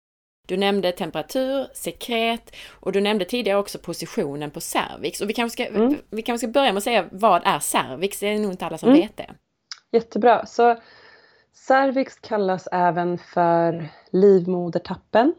Du 0.47 0.57
nämnde 0.57 0.91
temperatur, 0.91 1.67
sekret 1.73 2.55
och 2.69 2.91
du 2.91 3.01
nämnde 3.01 3.25
tidigare 3.25 3.59
också 3.59 3.77
positionen 3.77 4.51
på 4.51 4.61
cervix. 4.61 5.21
Och 5.21 5.29
vi 5.29 5.33
kanske 5.33 5.63
ska, 5.63 5.75
mm. 5.75 5.97
vi 6.09 6.21
kanske 6.21 6.47
ska 6.47 6.53
börja 6.53 6.71
med 6.71 6.77
att 6.77 6.83
säga 6.83 7.05
vad 7.11 7.41
är 7.45 7.59
cervix? 7.59 8.19
Det 8.19 8.27
är 8.27 8.39
nog 8.39 8.51
inte 8.51 8.65
alla 8.65 8.77
som 8.77 8.89
mm. 8.89 9.01
vet 9.01 9.17
det. 9.17 9.29
Jättebra. 9.91 10.45
Så 10.45 10.77
Cervix 11.53 12.19
kallas 12.19 12.67
även 12.71 13.17
för 13.17 13.89
livmodertappen. 14.11 15.33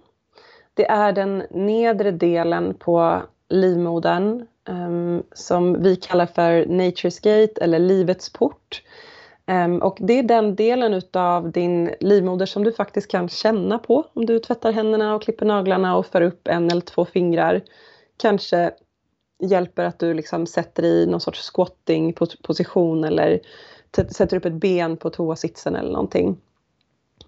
Det 0.75 0.87
är 0.87 1.13
den 1.13 1.39
nedre 1.51 2.11
delen 2.11 2.75
på 2.75 3.23
livmodern 3.49 4.47
Ehm, 4.69 5.23
som 5.33 5.83
vi 5.83 5.97
kallar 5.97 6.27
för 6.27 6.65
Nature's 6.65 7.23
Gate 7.23 7.65
eller 7.65 7.79
Livets 7.79 8.33
port. 8.33 8.83
Um, 9.47 9.83
och 9.83 9.99
det 10.01 10.19
är 10.19 10.23
den 10.23 10.57
delen 10.57 10.95
utav 10.95 11.53
din 11.53 11.95
livmoder 12.01 12.47
som 12.47 12.65
du 12.65 12.73
faktiskt 12.73 13.11
kan 13.11 13.29
känna 13.29 13.79
på 13.79 14.07
om 14.15 14.27
du 14.27 14.39
tvättar 14.39 14.73
händerna 14.73 15.15
och 15.15 15.23
klipper 15.23 15.47
naglarna 15.47 15.97
och 15.97 16.07
för 16.07 16.21
upp 16.23 16.49
en 16.49 16.71
eller 16.71 16.81
två 16.81 17.05
fingrar. 17.05 17.63
Kanske 18.17 18.71
hjälper 19.43 19.85
att 19.85 19.99
du 19.99 20.15
liksom 20.15 20.47
sätter 20.47 20.83
i 20.85 21.07
någon 21.07 21.21
sorts 21.21 21.41
squatting 21.41 22.13
position 22.43 23.05
eller 23.05 23.41
sätter 23.89 24.37
upp 24.37 24.45
ett 24.45 24.53
ben 24.53 24.97
på 24.97 25.11
toasitsen 25.11 25.77
eller 25.77 25.93
någonting. 25.93 26.37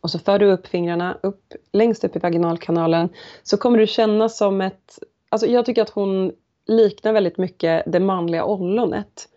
Och 0.01 0.11
så 0.11 0.19
för 0.19 0.39
du 0.39 0.53
upp 0.53 0.67
fingrarna 0.67 1.19
upp, 1.23 1.53
längst 1.73 2.05
upp 2.05 2.17
i 2.17 2.19
vaginalkanalen 2.19 3.09
så 3.43 3.57
kommer 3.57 3.79
du 3.79 3.87
känna 3.87 4.29
som 4.29 4.61
ett... 4.61 4.99
Alltså 5.29 5.47
jag 5.47 5.67
tycker 5.67 5.83
att 5.83 5.91
hon 5.91 6.33
liknar 6.67 7.13
väldigt 7.13 7.39
mycket 7.39 7.83
det 7.87 8.01
manliga 8.01 8.45
ollonet. 8.45 9.29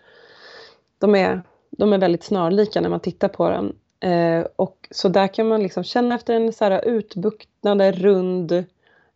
De 0.98 1.16
är, 1.16 1.42
de 1.70 1.94
är 1.94 1.98
väldigt 1.98 2.24
snarlika 2.24 2.82
när 2.82 2.90
man 2.90 3.00
tittar 3.00 3.28
på 3.28 3.50
den. 3.50 3.76
Eh, 4.00 4.46
och 4.56 4.88
så 4.92 5.10
där 5.10 5.28
kan 5.28 5.48
man 5.48 5.64
liksom 5.64 5.84
känna 5.84 6.16
efter 6.16 6.34
en 6.34 6.54
så 6.54 6.66
här 6.66 6.86
utbuktnande, 6.86 7.92
rund 7.92 8.52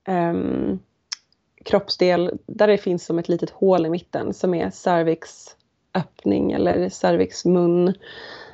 eh, 0.08 0.34
kroppsdel 1.66 2.32
där 2.46 2.68
det 2.68 2.78
finns 2.78 3.06
som 3.06 3.20
ett 3.20 3.30
litet 3.30 3.50
hål 3.50 3.86
i 3.86 3.90
mitten 3.90 4.34
som 4.34 4.54
är 4.54 4.70
cervix 4.70 5.56
öppning 5.94 6.52
eller 6.52 6.90
cervixmun. 6.90 7.94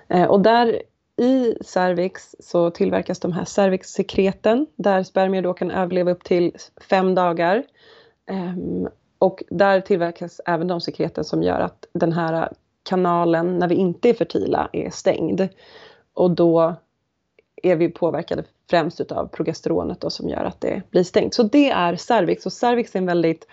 Eh, 0.07 0.23
och 0.23 0.41
där 0.41 0.81
i 1.17 1.55
cervix 1.61 2.35
så 2.39 2.71
tillverkas 2.71 3.19
de 3.19 3.31
här 3.31 3.45
cervixsekreten 3.45 4.67
där 4.75 5.03
spermier 5.03 5.41
då 5.41 5.53
kan 5.53 5.71
överleva 5.71 6.11
upp 6.11 6.23
till 6.23 6.55
fem 6.89 7.15
dagar. 7.15 7.63
Um, 8.31 8.89
och 9.19 9.43
där 9.49 9.81
tillverkas 9.81 10.41
även 10.45 10.67
de 10.67 10.81
sekreten 10.81 11.23
som 11.23 11.43
gör 11.43 11.59
att 11.59 11.85
den 11.93 12.13
här 12.13 12.49
kanalen 12.83 13.57
när 13.59 13.67
vi 13.67 13.75
inte 13.75 14.09
är 14.09 14.13
fertila 14.13 14.69
är 14.73 14.89
stängd. 14.89 15.47
Och 16.13 16.31
då 16.31 16.75
är 17.63 17.75
vi 17.75 17.89
påverkade 17.89 18.43
främst 18.69 19.01
utav 19.01 19.27
progesteronet 19.27 20.01
då, 20.01 20.09
som 20.09 20.29
gör 20.29 20.43
att 20.43 20.61
det 20.61 20.81
blir 20.91 21.03
stängt. 21.03 21.33
Så 21.33 21.43
det 21.43 21.69
är 21.69 21.95
cervix 21.95 22.45
och 22.45 22.53
cervix 22.53 22.95
är 22.95 22.99
en 22.99 23.05
väldigt 23.05 23.47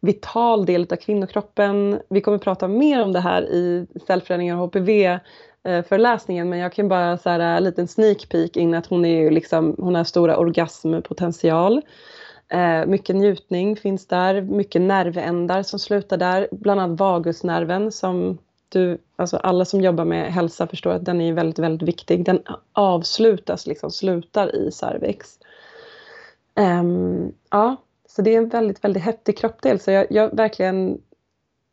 vital 0.00 0.66
del 0.66 0.86
av 0.90 0.96
kvinnokroppen. 0.96 2.00
Vi 2.08 2.20
kommer 2.20 2.38
prata 2.38 2.68
mer 2.68 3.02
om 3.02 3.12
det 3.12 3.20
här 3.20 3.42
i 3.42 3.86
cellförändringar 4.06 4.56
och 4.56 4.62
HPV-föreläsningen. 4.62 6.46
Eh, 6.46 6.50
men 6.50 6.58
jag 6.58 6.72
kan 6.72 6.88
bara 6.88 7.18
så 7.18 7.30
här 7.30 7.40
en 7.40 7.64
liten 7.64 7.88
sneak 7.88 8.28
peek 8.28 8.56
in 8.56 8.74
att 8.74 8.86
hon 8.86 9.04
är 9.04 9.20
ju 9.20 9.30
liksom, 9.30 9.76
hon 9.78 9.94
har 9.94 10.04
stora 10.04 10.36
orgasmpotential. 10.36 11.82
Eh, 12.52 12.86
mycket 12.86 13.16
njutning 13.16 13.76
finns 13.76 14.06
där, 14.06 14.40
mycket 14.40 14.82
nervändar 14.82 15.62
som 15.62 15.78
slutar 15.78 16.16
där, 16.16 16.48
bland 16.50 16.80
annat 16.80 17.00
vagusnerven 17.00 17.92
som 17.92 18.38
du, 18.68 18.98
alltså 19.16 19.36
alla 19.36 19.64
som 19.64 19.80
jobbar 19.80 20.04
med 20.04 20.32
hälsa 20.32 20.66
förstår 20.66 20.90
att 20.90 21.04
den 21.04 21.20
är 21.20 21.32
väldigt, 21.32 21.58
väldigt 21.58 21.88
viktig. 21.88 22.24
Den 22.24 22.42
avslutas, 22.72 23.66
liksom 23.66 23.90
slutar 23.90 24.56
i 24.56 24.72
cervix. 24.72 25.38
Um, 26.54 27.32
ja, 27.50 27.76
så 28.08 28.22
det 28.22 28.34
är 28.34 28.38
en 28.38 28.48
väldigt, 28.48 28.84
väldigt 28.84 29.02
häftig 29.02 29.38
kroppdel. 29.38 29.80
Så 29.80 29.90
jag, 29.90 30.06
jag 30.10 30.36
verkligen, 30.36 31.00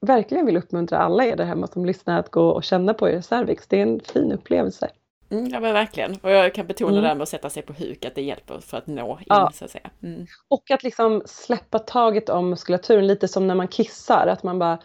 verkligen 0.01 0.45
vill 0.45 0.57
uppmuntra 0.57 0.97
alla 0.97 1.25
er 1.25 1.35
där 1.35 1.45
hemma 1.45 1.67
som 1.67 1.85
lyssnar 1.85 2.19
att 2.19 2.31
gå 2.31 2.49
och 2.49 2.63
känna 2.63 2.93
på 2.93 3.09
er 3.09 3.21
cervix. 3.21 3.67
Det 3.67 3.77
är 3.77 3.83
en 3.83 3.99
fin 3.99 4.31
upplevelse. 4.31 4.89
Mm, 5.31 5.49
ja 5.49 5.59
men 5.59 5.73
verkligen. 5.73 6.17
Och 6.21 6.31
jag 6.31 6.53
kan 6.53 6.67
betona 6.67 6.91
mm. 6.91 7.01
det 7.01 7.07
här 7.07 7.15
med 7.15 7.23
att 7.23 7.29
sätta 7.29 7.49
sig 7.49 7.63
på 7.63 7.73
huk, 7.73 8.05
att 8.05 8.15
det 8.15 8.21
hjälper 8.21 8.59
för 8.59 8.77
att 8.77 8.87
nå 8.87 9.11
in 9.11 9.25
ja. 9.29 9.51
så 9.53 9.65
att 9.65 9.71
säga. 9.71 9.89
Mm. 10.03 10.25
Och 10.47 10.71
att 10.71 10.83
liksom 10.83 11.21
släppa 11.25 11.79
taget 11.79 12.29
om 12.29 12.49
muskulaturen, 12.49 13.07
lite 13.07 13.27
som 13.27 13.47
när 13.47 13.55
man 13.55 13.67
kissar. 13.67 14.27
Att 14.27 14.43
man 14.43 14.59
bara, 14.59 14.79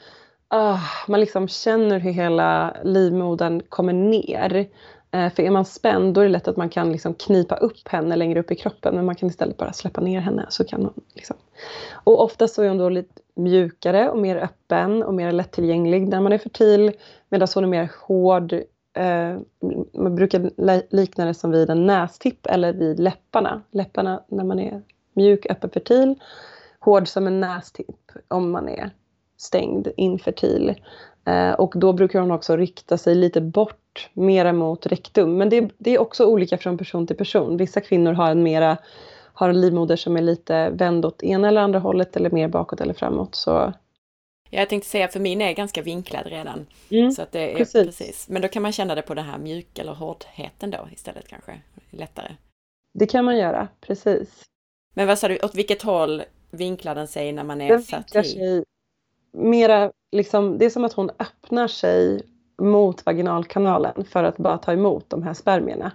ah, 0.49 0.79
man 1.09 1.21
liksom 1.21 1.49
känner 1.49 1.99
hur 1.99 2.13
hela 2.13 2.77
livmodern 2.85 3.63
kommer 3.69 3.93
ner. 3.93 4.69
Eh, 5.11 5.33
för 5.33 5.43
är 5.43 5.51
man 5.51 5.65
spänd 5.65 6.15
då 6.15 6.21
är 6.21 6.25
det 6.25 6.31
lätt 6.31 6.49
att 6.49 6.57
man 6.57 6.69
kan 6.69 6.93
liksom 6.93 7.15
knipa 7.15 7.57
upp 7.57 7.89
henne 7.89 8.17
längre 8.17 8.41
upp 8.41 8.51
i 8.51 8.55
kroppen 8.55 8.95
men 8.95 9.05
man 9.05 9.15
kan 9.15 9.29
istället 9.29 9.57
bara 9.57 9.73
släppa 9.73 10.01
ner 10.01 10.21
henne. 10.21 10.47
Så 10.49 10.65
kan 10.65 10.83
man 10.83 10.93
liksom. 11.15 11.37
Och 11.93 12.23
oftast 12.23 12.55
så 12.55 12.63
är 12.63 12.69
hon 12.69 12.79
då 12.79 12.89
lite 12.89 13.23
mjukare 13.37 14.11
och 14.11 14.19
mer 14.19 14.37
öppen 14.37 15.03
och 15.03 15.15
mer 15.15 15.33
lättillgänglig 15.33 16.09
när 16.09 16.21
man 16.21 16.33
är 16.33 16.39
fertil 16.39 16.93
medan 17.29 17.49
hon 17.55 17.65
är 17.65 17.69
mer 17.69 17.91
hård. 18.07 18.55
Eh, 18.95 19.39
man 19.93 20.15
brukar 20.15 20.51
likna 20.97 21.25
det 21.25 21.35
som 21.35 21.51
vid 21.51 21.71
en 21.71 21.87
nästipp 21.87 22.47
eller 22.47 22.73
vid 22.73 23.01
läpparna. 23.01 23.63
Läpparna 23.71 24.23
när 24.29 24.45
man 24.45 24.61
är 24.61 24.83
mjuk, 25.13 25.47
öppen, 25.51 25.71
fertil. 25.71 26.15
Hård 26.81 27.09
som 27.09 27.27
en 27.27 27.41
nästipp 27.41 28.13
om 28.29 28.51
man 28.51 28.69
är 28.69 28.91
stängd, 29.37 29.89
infertil. 29.97 30.75
Eh, 31.25 31.53
och 31.53 31.73
då 31.77 31.93
brukar 31.93 32.21
hon 32.21 32.31
också 32.31 32.57
rikta 32.57 32.99
sig 32.99 33.15
lite 33.15 33.41
bort, 33.41 34.11
mera 34.13 34.53
mot 34.53 34.87
rektum. 34.87 35.37
Men 35.37 35.49
det, 35.49 35.71
det, 35.79 35.95
är 35.95 36.01
också 36.01 36.27
olika 36.27 36.59
från 36.59 36.79
person 36.79 37.07
till 37.07 37.17
person. 37.17 37.57
Vissa 37.57 37.81
kvinnor 37.81 38.13
har 38.13 38.31
en 38.31 38.43
mera 38.43 38.77
har 39.37 39.49
en 39.49 39.61
livmoder 39.61 39.97
som 39.97 40.17
är 40.17 40.23
lite 40.23 40.71
vänd 40.71 41.07
åt 41.07 41.23
ena 41.23 41.49
eller 41.49 41.61
andra 41.61 41.79
hållet 41.79 42.17
eller 42.17 42.31
mer 42.31 42.49
bakåt 42.49 42.81
eller 42.81 42.95
framåt. 42.95 43.35
Så 43.35 43.73
jag 44.61 44.69
tänkte 44.69 44.91
säga, 44.91 45.09
för 45.09 45.21
min 45.21 45.41
är 45.41 45.53
ganska 45.53 45.83
vinklad 45.83 46.27
redan. 46.27 46.67
Mm, 46.91 47.13
så 47.13 47.23
att 47.23 47.33
det 47.33 47.53
är 47.53 47.57
precis. 47.57 47.87
precis. 47.87 48.29
Men 48.29 48.43
då 48.43 48.49
kan 48.49 48.63
man 48.63 48.73
känna 48.73 48.95
det 48.95 49.03
på 49.03 49.15
den 49.15 49.25
här 49.25 49.39
mjuk 49.39 49.79
eller 49.79 49.93
hårdheten 49.93 50.71
då 50.71 50.89
istället 50.93 51.29
kanske, 51.29 51.61
lättare. 51.91 52.37
Det 52.93 53.07
kan 53.07 53.25
man 53.25 53.37
göra, 53.37 53.69
precis. 53.81 54.43
Men 54.95 55.07
vad 55.07 55.19
sa 55.19 55.29
du, 55.29 55.39
åt 55.43 55.55
vilket 55.55 55.83
håll 55.83 56.23
vinklar 56.51 56.95
den 56.95 57.09
sig 57.09 57.33
när 57.33 57.45
man 57.45 57.61
är 57.61 57.69
den 57.69 57.83
fertil? 57.83 58.25
Sig 58.25 58.65
mera, 59.33 59.93
liksom, 60.13 60.59
det 60.59 60.65
är 60.65 60.71
som 60.71 60.85
att 60.85 60.93
hon 60.93 61.11
öppnar 61.19 61.69
sig 61.69 62.23
mot 62.63 63.07
vaginalkanalen 63.07 64.05
för 64.05 64.25
att 64.25 64.37
bara 64.37 64.59
ta 64.59 64.73
emot 64.73 65.11
de 65.11 65.23
här 65.23 65.35
spermierna. 65.35 65.93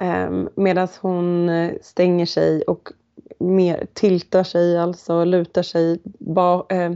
Um, 0.00 0.08
ehm, 0.08 0.48
Medan 0.54 0.88
hon 1.00 1.48
eh, 1.48 1.72
stänger 1.82 2.26
sig 2.26 2.62
och 2.62 2.92
mer 3.38 3.86
tiltar 3.92 4.44
sig, 4.44 4.78
alltså 4.78 5.24
lutar 5.24 5.62
sig 5.62 6.00
ba, 6.04 6.66
eh, 6.68 6.92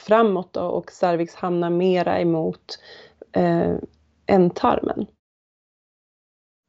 framåt 0.00 0.52
då, 0.52 0.62
och 0.62 0.90
cervix 0.90 1.34
hamnar 1.34 1.70
mera 1.70 2.20
emot 2.20 2.78
eh, 3.32 3.74
ändtarmen. 4.26 5.06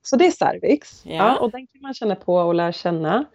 Så 0.02 0.16
det 0.16 0.28
är 0.28 0.32
cervix. 0.32 1.06
Ja. 1.06 1.16
ja. 1.16 1.40
och 1.40 1.52
den 1.52 1.68
kan 1.68 1.82
man 1.82 1.94
känna 1.94 2.16
på 2.16 2.36
och 2.36 2.56
lära 2.56 2.72
känna. 2.72 3.26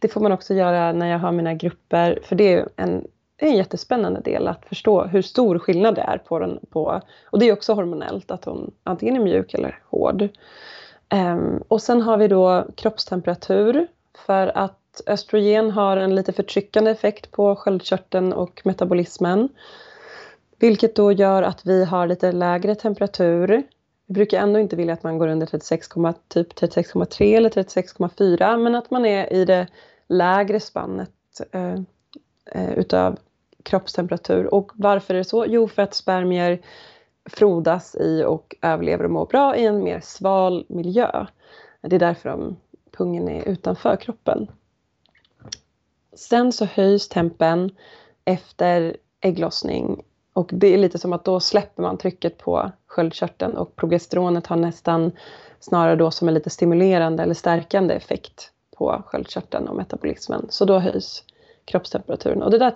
Det 0.00 0.08
får 0.08 0.20
man 0.20 0.32
också 0.32 0.54
göra 0.54 0.92
när 0.92 1.06
jag 1.10 1.18
har 1.18 1.32
mina 1.32 1.54
grupper, 1.54 2.20
för 2.24 2.36
det 2.36 2.52
är 2.52 2.68
en 2.76 3.06
det 3.36 3.46
är 3.46 3.50
en 3.50 3.56
jättespännande 3.56 4.20
del 4.20 4.48
att 4.48 4.66
förstå 4.66 5.04
hur 5.04 5.22
stor 5.22 5.58
skillnad 5.58 5.94
det 5.94 6.00
är 6.00 6.18
på 6.18 6.38
den. 6.38 6.60
På, 6.70 7.00
och 7.24 7.38
det 7.38 7.48
är 7.48 7.52
också 7.52 7.74
hormonellt, 7.74 8.30
att 8.30 8.44
hon 8.44 8.70
antingen 8.82 9.16
är 9.16 9.20
mjuk 9.20 9.54
eller 9.54 9.82
hård. 9.90 10.28
Um, 11.14 11.64
och 11.68 11.82
sen 11.82 12.02
har 12.02 12.16
vi 12.16 12.28
då 12.28 12.66
kroppstemperatur 12.76 13.86
för 14.26 14.58
att 14.58 14.78
östrogen 15.06 15.70
har 15.70 15.96
en 15.96 16.14
lite 16.14 16.32
förtryckande 16.32 16.90
effekt 16.90 17.30
på 17.30 17.56
sköldkörteln 17.56 18.32
och 18.32 18.60
metabolismen. 18.64 19.48
Vilket 20.58 20.96
då 20.96 21.12
gör 21.12 21.42
att 21.42 21.66
vi 21.66 21.84
har 21.84 22.06
lite 22.06 22.32
lägre 22.32 22.74
temperatur. 22.74 23.62
Vi 24.06 24.14
brukar 24.14 24.38
ändå 24.38 24.60
inte 24.60 24.76
vilja 24.76 24.94
att 24.94 25.02
man 25.02 25.18
går 25.18 25.28
under 25.28 25.46
36, 25.46 25.88
typ 26.28 26.52
36,3 26.54 27.36
eller 27.36 27.50
36,4 27.50 28.58
men 28.58 28.74
att 28.74 28.90
man 28.90 29.06
är 29.06 29.32
i 29.32 29.44
det 29.44 29.66
lägre 30.08 30.60
spannet 30.60 31.10
eh, 31.52 31.74
eh, 32.52 32.72
utav 32.78 33.18
kroppstemperatur. 33.62 34.54
Och 34.54 34.72
varför 34.74 35.14
är 35.14 35.18
det 35.18 35.24
så? 35.24 35.46
Jo, 35.46 35.68
för 35.68 35.82
att 35.82 35.94
spermier 35.94 36.60
frodas 37.30 37.96
i 38.00 38.24
och 38.24 38.56
överlever 38.62 39.04
och 39.04 39.10
mår 39.10 39.26
bra 39.26 39.56
i 39.56 39.66
en 39.66 39.84
mer 39.84 40.00
sval 40.00 40.66
miljö. 40.68 41.26
Det 41.80 41.96
är 41.96 42.00
därför 42.00 42.28
de, 42.28 42.56
pungen 42.96 43.28
är 43.28 43.48
utanför 43.48 43.96
kroppen. 43.96 44.48
Sen 46.16 46.52
så 46.52 46.64
höjs 46.64 47.08
tempen 47.08 47.70
efter 48.24 48.96
ägglossning 49.20 50.02
och 50.32 50.50
det 50.52 50.74
är 50.74 50.78
lite 50.78 50.98
som 50.98 51.12
att 51.12 51.24
då 51.24 51.40
släpper 51.40 51.82
man 51.82 51.98
trycket 51.98 52.38
på 52.38 52.70
sköldkörteln 52.86 53.56
och 53.56 53.76
progesteronet 53.76 54.46
har 54.46 54.56
nästan 54.56 55.12
snarare 55.60 55.96
då 55.96 56.10
som 56.10 56.28
en 56.28 56.34
lite 56.34 56.50
stimulerande 56.50 57.22
eller 57.22 57.34
stärkande 57.34 57.94
effekt 57.94 58.50
på 58.76 59.02
sköldkörteln 59.06 59.68
och 59.68 59.76
metabolismen. 59.76 60.46
Så 60.48 60.64
då 60.64 60.78
höjs 60.78 61.24
kroppstemperaturen. 61.64 62.42
Och 62.42 62.50
det 62.50 62.58
där 62.58 62.72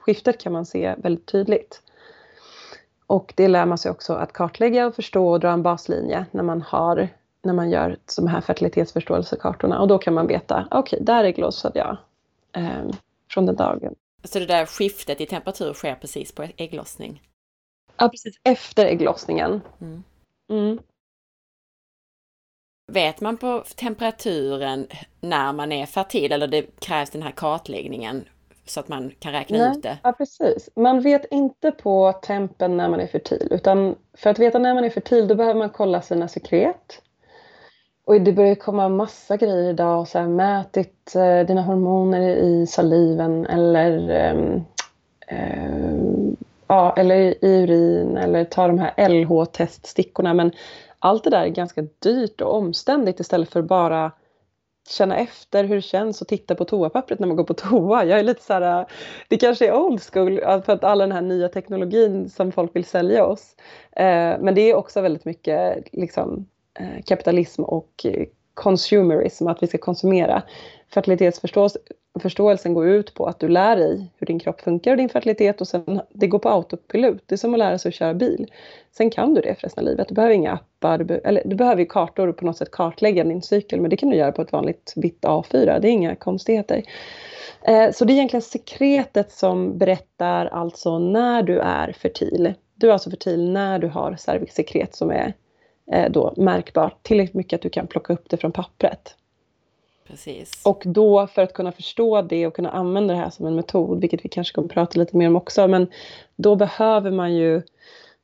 skiftet 0.00 0.40
kan 0.40 0.52
man 0.52 0.66
se 0.66 0.94
väldigt 0.98 1.26
tydligt. 1.26 1.82
Och 3.06 3.32
det 3.36 3.48
lär 3.48 3.66
man 3.66 3.78
sig 3.78 3.90
också 3.90 4.14
att 4.14 4.32
kartlägga 4.32 4.86
och 4.86 4.94
förstå 4.94 5.28
och 5.28 5.40
dra 5.40 5.50
en 5.50 5.62
baslinje 5.62 6.26
när 6.30 6.42
man, 6.42 6.62
har, 6.62 7.08
när 7.42 7.52
man 7.52 7.70
gör 7.70 7.96
de 8.16 8.26
här 8.26 8.40
fertilitetsförståelsekartorna. 8.40 9.80
Och 9.80 9.88
då 9.88 9.98
kan 9.98 10.14
man 10.14 10.26
veta, 10.26 10.68
okej, 10.70 10.96
okay, 10.96 11.04
där 11.04 11.24
ägglossade 11.24 11.78
jag 11.78 11.96
eh, 12.52 12.90
från 13.30 13.46
den 13.46 13.56
dagen. 13.56 13.94
Så 14.24 14.38
det 14.38 14.46
där 14.46 14.66
skiftet 14.66 15.20
i 15.20 15.26
temperatur 15.26 15.72
sker 15.72 15.94
precis 15.94 16.32
på 16.32 16.46
ägglossning? 16.56 17.22
Ja, 17.96 18.08
precis 18.08 18.40
efter 18.44 18.86
ägglossningen. 18.86 19.60
Mm. 19.80 20.04
Mm. 20.50 20.78
Vet 22.92 23.20
man 23.20 23.36
på 23.36 23.64
temperaturen 23.76 24.86
när 25.20 25.52
man 25.52 25.72
är 25.72 25.86
fertil 25.86 26.32
eller 26.32 26.46
det 26.46 26.80
krävs 26.80 27.10
den 27.10 27.22
här 27.22 27.30
kartläggningen 27.30 28.24
så 28.66 28.80
att 28.80 28.88
man 28.88 29.10
kan 29.18 29.32
räkna 29.32 29.58
Nej, 29.58 29.70
ut 29.76 29.82
det? 29.82 29.98
Ja, 30.02 30.12
precis. 30.12 30.68
Man 30.76 31.00
vet 31.00 31.24
inte 31.30 31.70
på 31.70 32.12
tempen 32.12 32.76
när 32.76 32.88
man 32.88 33.00
är 33.00 33.06
fertil 33.06 33.48
utan 33.50 33.96
för 34.14 34.30
att 34.30 34.38
veta 34.38 34.58
när 34.58 34.74
man 34.74 34.84
är 34.84 34.90
fertil 34.90 35.28
då 35.28 35.34
behöver 35.34 35.58
man 35.58 35.70
kolla 35.70 36.02
sina 36.02 36.28
sekret. 36.28 37.02
Och 38.10 38.20
det 38.20 38.32
börjar 38.32 38.54
komma 38.54 38.88
massa 38.88 39.36
grejer 39.36 39.70
idag, 39.70 40.08
så 40.08 40.18
här, 40.18 40.26
mät 40.26 40.72
ditt, 40.72 41.14
eh, 41.16 41.40
dina 41.46 41.62
hormoner 41.62 42.36
i 42.36 42.66
saliven 42.66 43.46
eller 43.46 44.10
eh, 44.10 44.62
eh, 45.28 45.94
ja, 46.66 46.94
eller 46.96 47.14
i 47.14 47.38
urin 47.42 48.16
eller 48.16 48.44
ta 48.44 48.66
de 48.66 48.78
här 48.78 49.08
LH-teststickorna. 49.08 50.34
Men 50.34 50.52
allt 50.98 51.24
det 51.24 51.30
där 51.30 51.42
är 51.42 51.48
ganska 51.48 51.82
dyrt 51.98 52.40
och 52.40 52.54
omständigt 52.54 53.20
istället 53.20 53.48
för 53.48 53.62
bara 53.62 54.12
känna 54.88 55.16
efter 55.16 55.64
hur 55.64 55.74
det 55.74 55.82
känns 55.82 56.22
och 56.22 56.28
titta 56.28 56.54
på 56.54 56.64
toapappret 56.64 57.18
när 57.18 57.26
man 57.26 57.36
går 57.36 57.44
på 57.44 57.54
toa. 57.54 58.04
Jag 58.04 58.18
är 58.18 58.24
lite 58.24 58.42
så 58.42 58.52
här, 58.52 58.80
eh, 58.80 58.86
det 59.28 59.36
kanske 59.36 59.68
är 59.68 59.74
old 59.74 60.02
school 60.02 60.40
för 60.40 60.72
att 60.72 60.84
alla 60.84 61.06
den 61.06 61.12
här 61.12 61.22
nya 61.22 61.48
teknologin 61.48 62.30
som 62.30 62.52
folk 62.52 62.76
vill 62.76 62.84
sälja 62.84 63.24
oss. 63.24 63.56
Eh, 63.92 64.38
men 64.40 64.54
det 64.54 64.60
är 64.60 64.74
också 64.74 65.00
väldigt 65.00 65.24
mycket 65.24 65.88
liksom, 65.92 66.46
Eh, 66.78 67.02
kapitalism 67.04 67.64
och 67.64 67.90
eh, 68.04 68.26
consumerism, 68.54 69.46
att 69.46 69.62
vi 69.62 69.66
ska 69.66 69.78
konsumera. 69.78 70.42
Fertilitetsförståelsen 70.94 72.74
går 72.74 72.88
ut 72.88 73.14
på 73.14 73.26
att 73.26 73.40
du 73.40 73.48
lär 73.48 73.76
dig 73.76 74.12
hur 74.16 74.26
din 74.26 74.38
kropp 74.38 74.60
funkar 74.60 74.90
och 74.90 74.96
din 74.96 75.08
fertilitet 75.08 75.60
och 75.60 75.68
sen 75.68 76.00
det 76.10 76.26
går 76.26 76.38
på 76.38 76.48
autopilot. 76.48 77.22
Det 77.26 77.34
är 77.34 77.36
som 77.36 77.54
att 77.54 77.58
lära 77.58 77.78
sig 77.78 77.88
att 77.88 77.94
köra 77.94 78.14
bil. 78.14 78.50
Sen 78.92 79.10
kan 79.10 79.34
du 79.34 79.40
det 79.40 79.54
för 79.54 79.62
resten 79.62 79.84
av 79.84 79.90
livet. 79.90 80.08
Du 80.08 80.14
behöver 80.14 80.34
inga 80.34 80.52
appar, 80.52 80.98
du, 80.98 81.04
be 81.04 81.18
eller, 81.18 81.42
du 81.44 81.56
behöver 81.56 81.80
ju 81.80 81.86
kartor 81.86 82.28
och 82.28 82.36
på 82.36 82.44
något 82.44 82.56
sätt 82.56 82.70
kartlägga 82.70 83.24
din 83.24 83.42
cykel 83.42 83.80
men 83.80 83.90
det 83.90 83.96
kan 83.96 84.10
du 84.10 84.16
göra 84.16 84.32
på 84.32 84.42
ett 84.42 84.52
vanligt 84.52 84.92
vitt 84.96 85.24
A4. 85.24 85.80
Det 85.80 85.88
är 85.88 85.92
inga 85.92 86.16
konstigheter. 86.16 86.82
Eh, 87.62 87.90
så 87.92 88.04
det 88.04 88.12
är 88.12 88.14
egentligen 88.14 88.42
sekretet 88.42 89.32
som 89.32 89.78
berättar 89.78 90.46
alltså 90.46 90.98
när 90.98 91.42
du 91.42 91.58
är 91.58 91.92
fertil. 91.92 92.54
Du 92.74 92.88
är 92.88 92.92
alltså 92.92 93.10
fertil 93.10 93.50
när 93.50 93.78
du 93.78 93.88
har 93.88 94.16
cervixsekret 94.16 94.94
som 94.94 95.10
är 95.10 95.34
då 96.10 96.34
märkbart. 96.36 97.02
Tillräckligt 97.02 97.34
mycket 97.34 97.56
att 97.56 97.62
du 97.62 97.70
kan 97.70 97.86
plocka 97.86 98.12
upp 98.12 98.28
det 98.28 98.36
från 98.36 98.52
pappret. 98.52 99.16
Precis. 100.10 100.62
Och 100.64 100.82
då 100.86 101.26
för 101.26 101.42
att 101.42 101.52
kunna 101.52 101.72
förstå 101.72 102.22
det 102.22 102.46
och 102.46 102.56
kunna 102.56 102.70
använda 102.70 103.14
det 103.14 103.20
här 103.20 103.30
som 103.30 103.46
en 103.46 103.54
metod, 103.54 104.00
vilket 104.00 104.24
vi 104.24 104.28
kanske 104.28 104.54
kommer 104.54 104.68
prata 104.68 104.98
lite 104.98 105.16
mer 105.16 105.28
om 105.28 105.36
också, 105.36 105.68
men 105.68 105.86
då 106.36 106.56
behöver 106.56 107.10
man 107.10 107.34
ju 107.34 107.62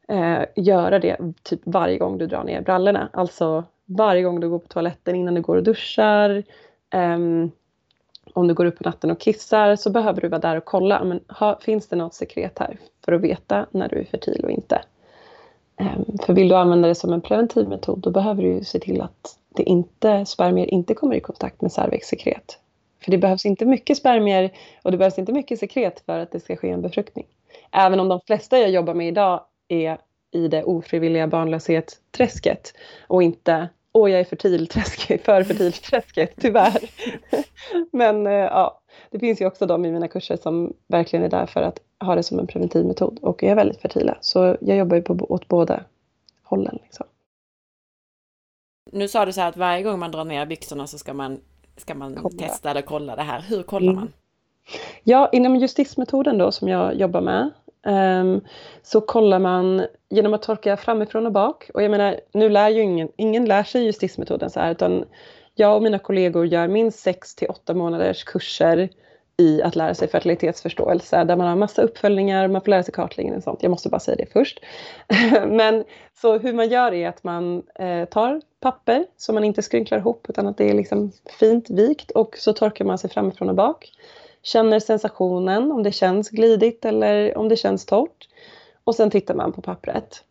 eh, 0.09 0.43
göra 0.57 0.99
det 0.99 1.17
typ 1.43 1.61
varje 1.65 1.99
gång 1.99 2.19
du 2.19 2.27
drar 2.27 2.45
ner 2.45 2.61
brallorna. 2.61 3.09
Alltså 3.13 3.65
varje 3.85 4.23
gång 4.23 4.41
du 4.41 4.49
går 4.49 4.59
på 4.59 4.69
toaletten 4.69 5.17
innan 5.17 5.35
du 5.35 5.41
går 5.43 5.57
och 5.57 5.63
duschar. 5.63 6.43
Eh, 6.91 7.19
om 8.33 8.49
du 8.49 8.55
går 8.55 8.65
upp 8.65 8.79
på 8.79 8.85
natten 8.85 9.11
och 9.11 9.21
kissar 9.21 9.77
så 9.77 9.91
behöver 9.91 10.21
du 10.21 10.29
vara 10.29 10.41
där 10.41 10.57
och 10.57 10.65
kolla. 10.65 11.05
Men 11.05 11.21
ha, 11.29 11.59
finns 11.61 11.89
det 11.89 11.97
något 11.97 12.15
sekret 12.15 12.59
här? 12.59 12.79
För 13.05 13.13
att 13.13 13.21
veta 13.21 13.67
när 13.71 13.89
du 13.89 13.99
är 13.99 14.05
fertil 14.05 14.45
och 14.45 14.51
inte. 14.51 14.83
Ehm, 15.81 16.19
för 16.23 16.33
vill 16.33 16.49
du 16.49 16.55
använda 16.55 16.89
det 16.89 16.95
som 16.95 17.13
en 17.13 17.21
preventiv 17.21 17.69
metod 17.69 17.99
då 17.99 18.11
behöver 18.11 18.43
du 18.43 18.65
se 18.65 18.79
till 18.79 19.01
att 19.01 19.39
det 19.49 19.63
inte, 19.63 20.27
spermier 20.27 20.75
inte 20.75 20.95
kommer 20.95 21.17
i 21.17 21.21
kontakt 21.21 21.61
med 21.61 21.73
cervixsekret. 21.73 22.59
För 23.05 23.11
det 23.11 23.19
behövs 23.19 23.47
inte 23.47 23.67
mycket 23.67 23.97
spermier 23.97 24.53
och 24.83 24.91
det 24.91 24.99
behövs 24.99 25.19
inte 25.19 25.33
mycket 25.33 25.59
sekret 25.59 26.03
för 26.07 26.19
att 26.19 26.33
det 26.33 26.41
ska 26.41 26.57
ske 26.57 26.71
en 26.71 26.83
befruktning. 26.83 27.27
Även 27.73 28.01
om 28.01 28.09
de 28.09 28.21
flesta 28.27 28.59
jag 28.59 28.71
jobbar 28.71 28.95
med 28.95 29.09
idag 29.09 29.41
är 29.69 29.99
i 30.33 30.49
det 30.49 30.65
ofrivilliga 30.65 31.27
barnlöshet-träsket 31.27 32.75
och 33.07 33.23
inte 33.23 33.69
åh 33.93 34.11
jag 34.11 34.21
är 34.21 34.25
fertilträsket, 34.25 35.23
för 35.25 35.43
fertil 35.43 35.73
träsket, 35.73 36.33
tyvärr. 36.41 36.91
Men 37.93 38.27
eh, 38.27 38.33
ja, 38.33 38.81
det 39.11 39.19
finns 39.19 39.41
ju 39.41 39.47
också 39.47 39.67
de 39.67 39.85
i 39.85 39.93
mina 39.93 40.09
kurser 40.09 40.37
som 40.37 40.73
verkligen 40.89 41.25
är 41.25 41.29
där 41.29 41.47
för 41.47 41.63
att 41.63 41.79
ha 42.01 42.15
det 42.15 42.23
som 42.23 42.39
en 42.39 42.47
preventiv 42.47 42.87
metod 42.87 43.19
och 43.23 43.43
är 43.43 43.55
väldigt 43.55 43.81
fertila. 43.81 44.19
Så 44.21 44.57
jag 44.61 44.79
jobbar 44.79 44.97
ju 44.97 45.03
på, 45.03 45.17
åt 45.29 45.49
båda 45.49 45.85
hållen. 46.43 46.79
Liksom. 46.83 47.07
Nu 48.93 49.09
sa 49.09 49.27
du 49.27 49.33
så 49.33 49.41
här 49.41 49.49
att 49.49 49.57
varje 49.57 49.83
gång 49.83 49.99
man 49.99 50.11
drar 50.11 50.25
ner 50.25 50.47
byxorna 50.47 50.87
så 50.87 50.99
ska 50.99 51.15
man, 51.15 51.41
ska 51.77 51.95
man 51.95 52.37
testa 52.39 52.71
eller 52.71 52.83
kolla 52.83 53.17
det 53.17 53.23
här. 53.23 53.41
Hur 53.41 53.63
kollar 53.63 53.93
mm. 53.93 53.97
man? 53.97 54.13
Ja, 55.05 55.29
inom 55.33 55.57
justismetoden 55.57 56.39
då 56.39 56.53
som 56.53 56.69
jag 56.69 56.95
jobbar 56.95 57.21
med 57.21 57.51
um, 58.21 58.41
så 58.83 59.01
kollar 59.01 59.39
man 59.39 59.87
genom 60.09 60.35
att 60.35 60.43
torka 60.43 60.77
framifrån 60.77 61.27
och 61.27 61.33
bak. 61.33 61.71
Och 61.75 61.83
jag 61.83 61.91
menar, 61.91 62.21
nu 62.33 62.49
lär 62.49 62.69
ju 62.69 62.83
ingen, 62.83 63.09
ingen 63.17 63.45
lär 63.45 63.65
sig 63.65 63.85
justismetoden 63.85 64.51
så 64.51 64.61
här 64.61 64.71
utan 64.71 65.05
jag 65.55 65.77
och 65.77 65.83
mina 65.83 65.99
kollegor 65.99 66.47
gör 66.47 66.69
minst 66.69 66.99
6 66.99 67.35
till 67.35 67.49
8 67.49 67.75
månaders 67.75 68.25
kurser 68.25 68.89
i 69.39 69.63
att 69.63 69.77
lära 69.77 69.95
sig 69.95 70.09
fertilitetsförståelse 70.09 71.25
där 71.25 71.37
man 71.37 71.47
har 71.47 71.57
massa 71.57 71.83
uppföljningar, 71.83 72.49
man 72.49 72.61
får 72.61 72.71
lära 72.71 72.83
sig 72.83 72.95
kartläggning 72.95 73.37
och 73.37 73.43
sånt. 73.43 73.63
Jag 73.63 73.71
måste 73.71 73.89
bara 73.89 74.01
säga 74.01 74.17
det 74.17 74.33
först. 74.33 74.61
Men 75.47 75.85
så 76.21 76.39
hur 76.39 76.53
man 76.53 76.69
gör 76.69 76.93
är 76.93 77.09
att 77.09 77.25
man 77.25 77.63
eh, 77.75 78.05
tar 78.05 78.41
papper 78.61 79.07
som 79.17 79.35
man 79.35 79.45
inte 79.45 79.63
skrynklar 79.63 79.99
ihop 79.99 80.27
utan 80.29 80.47
att 80.47 80.57
det 80.57 80.71
är 80.71 80.75
liksom 80.75 81.13
fint 81.41 81.71
vikt 81.71 82.11
och 82.11 82.37
så 82.39 82.53
torkar 82.53 82.85
man 82.85 82.99
sig 82.99 83.11
framifrån 83.11 83.49
och 83.49 83.55
bak. 83.55 83.93
Känner 84.43 84.81
sensationen, 84.81 85.73
om 85.73 85.83
det 85.83 85.93
känns 85.93 86.31
glidigt 86.31 86.85
eller 86.85 87.39
om 87.39 87.49
det 87.49 87.57
känns 87.57 87.87
torrt. 87.87 88.29
Och 88.85 88.95
sen 88.95 89.11
tittar 89.11 89.35
man 89.35 89.53
på 89.53 89.63
pappret. 89.63 90.25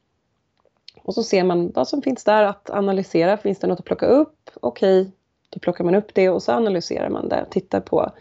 Och 1.04 1.14
så 1.14 1.24
ser 1.24 1.44
man 1.44 1.72
vad 1.76 1.88
som 1.88 2.02
finns 2.02 2.24
där 2.24 2.44
att 2.44 2.70
analysera. 2.70 3.38
Finns 3.38 3.60
det 3.60 3.68
något 3.68 3.80
att 3.80 3.86
plocka 3.86 4.06
upp? 4.06 4.50
Okej, 4.62 5.02
okay, 5.02 5.12
då 5.50 5.60
plockar 5.60 5.84
man 5.84 5.96
upp 5.96 6.14
det 6.14 6.30
och 6.30 6.44
så 6.44 6.52
analyserar 6.52 7.10
man 7.10 7.30
det. 7.30 7.46
Tittar 7.50 7.80
på 7.80 8.12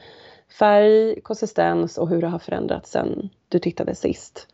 färg, 0.59 1.21
konsistens 1.21 1.99
och 1.99 2.09
hur 2.09 2.21
det 2.21 2.27
har 2.27 2.39
förändrats 2.39 2.91
sen 2.91 3.31
du 3.49 3.59
tittade 3.59 3.95
sist. 3.95 4.49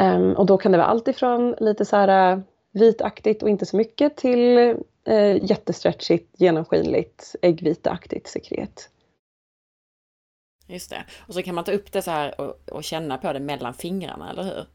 Um, 0.00 0.32
och 0.32 0.46
då 0.46 0.58
kan 0.58 0.72
det 0.72 0.78
vara 0.78 0.88
allt 0.88 1.08
ifrån 1.08 1.54
lite 1.60 1.84
så 1.84 1.96
här 1.96 2.32
äh, 2.32 2.38
vitaktigt 2.72 3.42
och 3.42 3.48
inte 3.48 3.66
så 3.66 3.76
mycket 3.76 4.16
till 4.16 4.58
uh, 5.08 5.44
jättestretchigt, 5.44 6.40
genomskinligt, 6.40 7.36
äggviteaktigt 7.42 8.28
sekret. 8.28 8.90
Just 10.66 10.90
det. 10.90 11.04
Och 11.28 11.34
så 11.34 11.42
kan 11.42 11.54
man 11.54 11.64
ta 11.64 11.72
upp 11.72 11.92
det 11.92 12.02
så 12.02 12.10
här 12.10 12.40
och, 12.40 12.68
och 12.72 12.84
känna 12.84 13.18
på 13.18 13.32
det 13.32 13.40
mellan 13.40 13.74
fingrarna, 13.74 14.30
eller 14.30 14.42
hur? 14.42 14.66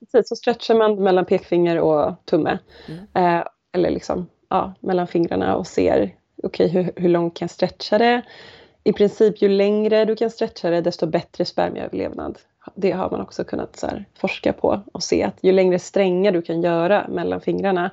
Precis, 0.00 0.28
så 0.28 0.36
stretchar 0.36 0.74
man 0.74 1.02
mellan 1.02 1.24
pekfinger 1.24 1.80
och 1.80 2.24
tumme. 2.24 2.58
Mm. 2.88 3.00
Uh, 3.00 3.46
eller 3.72 3.90
liksom, 3.90 4.26
ja, 4.48 4.74
mellan 4.80 5.06
fingrarna 5.06 5.56
och 5.56 5.66
ser 5.66 6.16
okej, 6.42 6.66
okay, 6.66 6.68
hur, 6.68 6.92
hur 6.96 7.08
långt 7.08 7.36
kan 7.36 7.46
jag 7.46 7.50
stretcha 7.50 7.98
det? 7.98 8.22
I 8.84 8.92
princip 8.92 9.42
ju 9.42 9.48
längre 9.48 10.04
du 10.04 10.16
kan 10.16 10.30
stretcha 10.30 10.70
det 10.70 10.80
desto 10.80 11.06
bättre 11.06 11.44
spermieöverlevnad. 11.44 12.38
Det 12.74 12.90
har 12.90 13.10
man 13.10 13.20
också 13.20 13.44
kunnat 13.44 13.76
så 13.76 13.86
här, 13.86 14.04
forska 14.14 14.52
på 14.52 14.82
och 14.92 15.02
se 15.02 15.22
att 15.22 15.38
ju 15.42 15.52
längre 15.52 15.78
strängar 15.78 16.32
du 16.32 16.42
kan 16.42 16.62
göra 16.62 17.06
mellan 17.08 17.40
fingrarna 17.40 17.90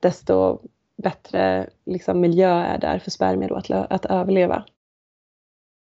desto 0.00 0.58
bättre 0.96 1.70
liksom, 1.84 2.20
miljö 2.20 2.48
är 2.48 2.78
där 2.78 2.98
för 2.98 3.10
spermier 3.10 3.58
att, 3.58 3.70
att 3.70 4.06
överleva. 4.06 4.64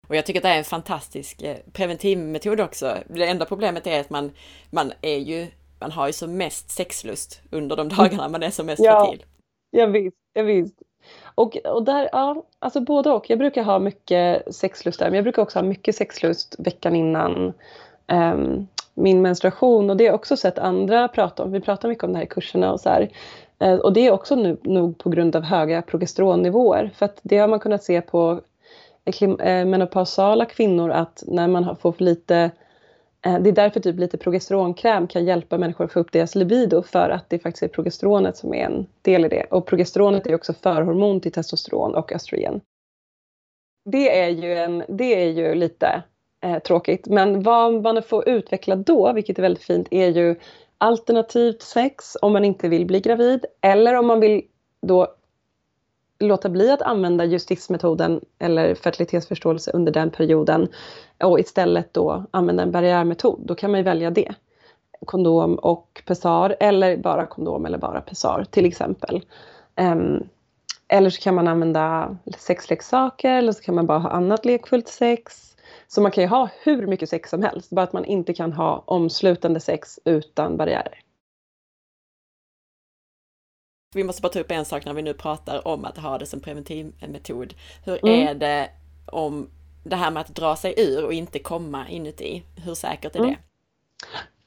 Och 0.09 0.17
jag 0.17 0.27
tycker 0.27 0.41
att 0.41 0.45
det 0.45 0.49
är 0.49 0.59
en 0.59 0.65
fantastisk 0.65 1.43
eh, 1.43 1.57
preventivmetod 1.73 2.61
också. 2.61 2.97
Det 3.09 3.27
enda 3.27 3.45
problemet 3.45 3.87
är 3.87 4.01
att 4.01 4.11
man, 4.11 4.33
man 4.71 4.93
är 5.01 5.19
ju, 5.19 5.47
man 5.81 5.91
har 5.91 6.07
ju 6.07 6.13
som 6.13 6.37
mest 6.37 6.71
sexlust 6.71 7.43
under 7.51 7.77
de 7.77 7.89
dagarna 7.89 8.29
man 8.29 8.43
är 8.43 8.51
som 8.51 8.67
mest 8.67 8.85
ja, 8.85 9.05
fertil. 9.05 9.25
Ja 9.71 9.87
visst, 9.87 10.17
ja 10.33 10.43
visst. 10.43 10.83
Och, 11.35 11.57
och 11.57 11.85
där, 11.85 12.09
ja, 12.13 12.43
alltså 12.59 12.81
både 12.81 13.11
och. 13.11 13.31
Jag 13.31 13.39
brukar 13.39 13.63
ha 13.63 13.79
mycket 13.79 14.55
sexlust 14.55 14.99
där, 14.99 15.07
men 15.07 15.15
jag 15.15 15.25
brukar 15.25 15.43
också 15.43 15.59
ha 15.59 15.65
mycket 15.65 15.95
sexlust 15.95 16.57
veckan 16.59 16.97
innan 16.97 17.53
um, 18.13 18.67
min 18.95 19.23
menstruation. 19.23 19.91
Och 19.91 19.97
det 19.97 20.05
har 20.05 20.09
jag 20.09 20.15
också 20.15 20.37
sett 20.37 20.59
andra 20.59 21.09
prata 21.09 21.43
om. 21.43 21.53
Vi 21.53 21.61
pratar 21.61 21.89
mycket 21.89 22.05
om 22.05 22.13
det 22.13 22.19
här 22.19 22.25
i 22.25 22.29
kurserna 22.29 22.73
och 22.73 22.81
så 22.81 22.89
här. 22.89 23.11
Uh, 23.65 23.75
och 23.75 23.93
det 23.93 24.07
är 24.07 24.13
också 24.13 24.35
nu, 24.35 24.57
nog 24.63 24.99
på 24.99 25.09
grund 25.09 25.37
av 25.37 25.43
höga 25.43 25.83
progesteronnivåer. 25.83 26.91
För 26.95 27.07
att 27.07 27.21
det 27.23 27.39
har 27.39 27.49
man 27.49 27.61
kunnat 27.61 27.85
se 27.85 28.01
på 28.01 28.41
eh, 29.05 29.23
eh, 29.23 29.67
menopausala 29.67 30.45
kvinnor 30.45 30.91
att 30.91 31.23
när 31.27 31.49
man 31.49 31.77
får 31.77 31.93
för 31.93 32.05
lite 32.05 32.51
Eh, 33.27 33.39
det 33.39 33.51
är 33.51 33.53
därför 33.53 33.81
typ 33.81 33.99
lite 33.99 34.19
progesteronkräm 34.19 35.07
kan 35.07 35.25
hjälpa 35.25 35.59
människor 35.59 35.85
att 35.85 35.93
få 35.93 36.01
upp 36.01 36.13
deras 36.13 36.35
libido 36.35 36.83
för 36.83 37.11
att 37.11 37.31
det 37.31 37.39
faktiskt 37.39 37.63
är 37.63 37.69
progesteronet 37.69 38.37
som 38.37 38.55
är 38.55 38.65
en 38.65 38.87
del 39.03 39.25
i 39.25 39.29
det. 39.29 39.45
Och 39.51 39.67
progesteronet 39.67 40.27
är 40.27 40.35
också 40.35 40.53
förhormon 40.53 41.21
till 41.21 41.33
testosteron 41.33 41.95
och 41.95 42.13
östrogen. 42.13 42.61
Det 43.85 44.19
är 44.21 44.29
ju, 44.29 44.55
en, 44.55 44.85
det 44.89 45.23
är 45.23 45.31
ju 45.31 45.55
lite 45.55 46.03
eh, 46.45 46.59
tråkigt 46.59 47.07
men 47.07 47.43
vad 47.43 47.83
man 47.83 48.03
får 48.03 48.29
utveckla 48.29 48.77
då, 48.77 49.13
vilket 49.13 49.39
är 49.39 49.43
väldigt 49.43 49.65
fint, 49.65 49.89
är 49.91 50.09
ju 50.09 50.37
alternativt 50.79 51.63
sex 51.63 52.17
om 52.23 52.33
man 52.33 52.45
inte 52.45 52.69
vill 52.69 52.87
bli 52.87 53.01
gravid 53.01 53.45
eller 53.61 53.95
om 53.95 54.07
man 54.07 54.21
vill 54.21 54.43
då 54.87 55.15
låta 56.21 56.49
bli 56.49 56.71
att 56.71 56.83
använda 56.83 57.25
justismetoden 57.25 58.21
eller 58.39 58.75
fertilitetsförståelse 58.75 59.71
under 59.71 59.93
den 59.93 60.11
perioden 60.11 60.69
och 61.23 61.41
istället 61.41 61.95
då 61.95 62.25
använda 62.31 62.63
en 62.63 62.71
barriärmetod, 62.71 63.41
då 63.47 63.55
kan 63.55 63.71
man 63.71 63.81
ju 63.81 63.85
välja 63.85 64.11
det. 64.11 64.35
Kondom 65.07 65.55
och 65.55 66.03
pessar 66.07 66.57
eller 66.61 66.97
bara 66.97 67.27
kondom 67.27 67.67
eller 67.67 67.79
bara 67.79 68.01
pessar 68.01 68.45
till 68.51 68.67
exempel. 68.67 69.25
Um, 69.81 70.29
eller 70.89 71.11
så 71.11 71.21
kan 71.21 71.35
man 71.35 71.49
använda 71.49 72.17
sexleksaker 72.39 73.35
eller 73.35 73.53
så 73.53 73.63
kan 73.63 73.75
man 73.75 73.87
bara 73.87 73.99
ha 73.99 74.11
annat 74.11 74.45
lekfullt 74.45 74.89
sex. 74.89 75.57
Så 75.89 76.01
man 76.01 76.11
kan 76.11 76.25
ju 76.25 76.29
ha 76.29 76.49
hur 76.63 76.87
mycket 76.87 77.09
sex 77.09 77.31
som 77.31 77.43
helst, 77.43 77.71
bara 77.71 77.83
att 77.83 77.93
man 77.93 78.05
inte 78.05 78.35
kan 78.35 78.53
ha 78.53 78.83
omslutande 78.87 79.61
sex 79.61 79.99
utan 80.05 80.57
barriärer. 80.57 80.99
Vi 83.95 84.05
måste 84.05 84.23
bara 84.23 84.33
ta 84.33 84.41
upp 84.41 84.51
en 84.51 84.65
sak 84.65 84.85
när 84.85 84.95
vi 84.95 85.03
nu 85.03 85.15
pratar 85.15 85.69
om 85.69 85.85
att 85.85 85.99
ha 85.99 86.19
det 86.19 86.27
som 86.27 86.41
preventivmetod. 86.41 87.55
Hur 87.85 88.07
mm. 88.07 88.29
är 88.29 88.35
det 88.35 88.71
om 89.07 89.51
det 89.85 89.97
här 89.97 90.11
med 90.11 90.21
att 90.21 90.35
dra 90.35 90.57
sig 90.57 90.75
ur 90.77 91.05
och 91.05 91.13
inte 91.13 91.39
komma 91.39 91.89
inuti? 91.89 92.43
Hur 92.65 92.75
säkert 92.75 93.15
är 93.15 93.21
mm. 93.21 93.31
det? 93.31 93.37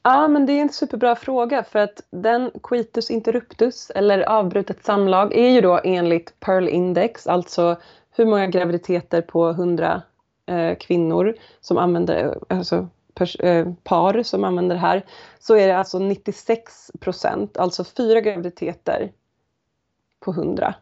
Ja, 0.02 0.28
men 0.28 0.46
det 0.46 0.52
är 0.52 0.62
en 0.62 0.72
superbra 0.72 1.16
fråga 1.16 1.64
för 1.64 1.78
att 1.78 2.00
den 2.10 2.50
coitus 2.60 3.10
interruptus 3.10 3.90
eller 3.90 4.20
avbrutet 4.20 4.84
samlag 4.84 5.34
är 5.34 5.48
ju 5.48 5.60
då 5.60 5.80
enligt 5.84 6.40
Pearl 6.40 6.68
Index, 6.68 7.26
alltså 7.26 7.76
hur 8.10 8.26
många 8.26 8.46
graviditeter 8.46 9.22
på 9.22 9.48
100 9.48 10.02
eh, 10.46 10.76
kvinnor 10.76 11.34
som 11.60 11.78
använder, 11.78 12.38
alltså 12.48 12.88
pers, 13.14 13.36
eh, 13.36 13.72
par 13.82 14.22
som 14.22 14.44
använder 14.44 14.74
det 14.74 14.80
här, 14.80 15.04
så 15.38 15.56
är 15.56 15.68
det 15.68 15.76
alltså 15.76 15.98
96 15.98 16.90
procent, 17.00 17.56
alltså 17.56 17.84
fyra 17.84 18.20
graviditeter 18.20 19.12
på 20.24 20.30
100. 20.30 20.74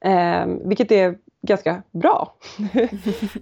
Eh, 0.00 0.46
vilket 0.46 0.92
är 0.92 1.18
ganska 1.42 1.82
bra. 1.90 2.34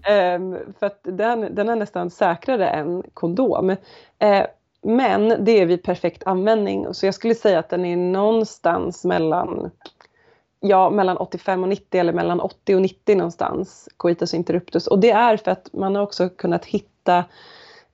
eh, 0.07 0.39
för 0.78 0.87
att 0.87 1.01
den, 1.03 1.55
den 1.55 1.68
är 1.68 1.76
nästan 1.76 2.11
säkrare 2.11 2.68
än 2.68 3.03
kondom. 3.14 3.70
Eh, 4.18 4.47
men 4.83 5.45
det 5.45 5.53
är 5.53 5.66
vid 5.66 5.83
perfekt 5.83 6.22
användning. 6.26 6.95
Så 6.95 7.07
jag 7.07 7.14
skulle 7.14 7.35
säga 7.35 7.59
att 7.59 7.68
den 7.68 7.85
är 7.85 7.97
någonstans 7.97 9.05
mellan 9.05 9.70
ja, 10.61 10.91
mellan 10.91 11.16
85 11.16 11.62
och 11.62 11.68
90 11.68 12.01
eller 12.01 12.12
mellan 12.12 12.41
80 12.41 12.74
och 12.74 12.83
90 12.83 13.16
någonstans, 13.16 13.89
coitus 13.97 14.35
interruptus. 14.35 14.87
Och 14.87 14.99
det 14.99 15.11
är 15.11 15.37
för 15.37 15.51
att 15.51 15.68
man 15.72 15.95
har 15.95 16.03
också 16.03 16.28
kunnat 16.28 16.64
hitta 16.64 17.24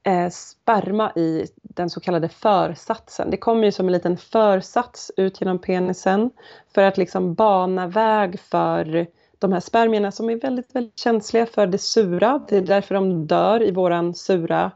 eh, 0.09 0.30
sperma 0.30 1.12
i 1.16 1.46
den 1.62 1.90
så 1.90 2.00
kallade 2.00 2.28
försatsen. 2.28 3.30
Det 3.30 3.36
kommer 3.36 3.64
ju 3.64 3.72
som 3.72 3.86
en 3.86 3.92
liten 3.92 4.16
försats 4.16 5.11
ut 5.16 5.40
genom 5.40 5.59
penisen 5.59 6.30
för 6.74 6.82
att 6.82 6.98
liksom 6.98 7.34
bana 7.34 7.86
väg 7.86 8.40
för 8.40 9.06
de 9.38 9.52
här 9.52 9.61
spermierna 9.61 10.12
som 10.12 10.30
är 10.30 10.36
väldigt, 10.36 10.76
väldigt 10.76 10.98
känsliga 10.98 11.46
för 11.46 11.66
det 11.66 11.78
sura. 11.78 12.40
Det 12.48 12.56
är 12.56 12.62
därför 12.62 12.94
de 12.94 13.26
dör 13.26 13.62
i 13.62 13.70
våran 13.70 14.14
sura 14.14 14.70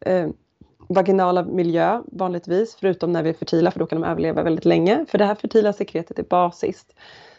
eh, 0.00 0.28
vaginala 0.88 1.42
miljö 1.42 2.02
vanligtvis, 2.06 2.76
förutom 2.80 3.12
när 3.12 3.22
vi 3.22 3.30
är 3.30 3.34
fertila 3.34 3.70
för 3.70 3.78
då 3.78 3.86
kan 3.86 4.00
de 4.00 4.08
överleva 4.08 4.42
väldigt 4.42 4.64
länge. 4.64 5.06
För 5.08 5.18
det 5.18 5.24
här 5.24 5.34
fertila 5.34 5.72
sekretet 5.72 6.18
är 6.18 6.22
basiskt. 6.22 6.92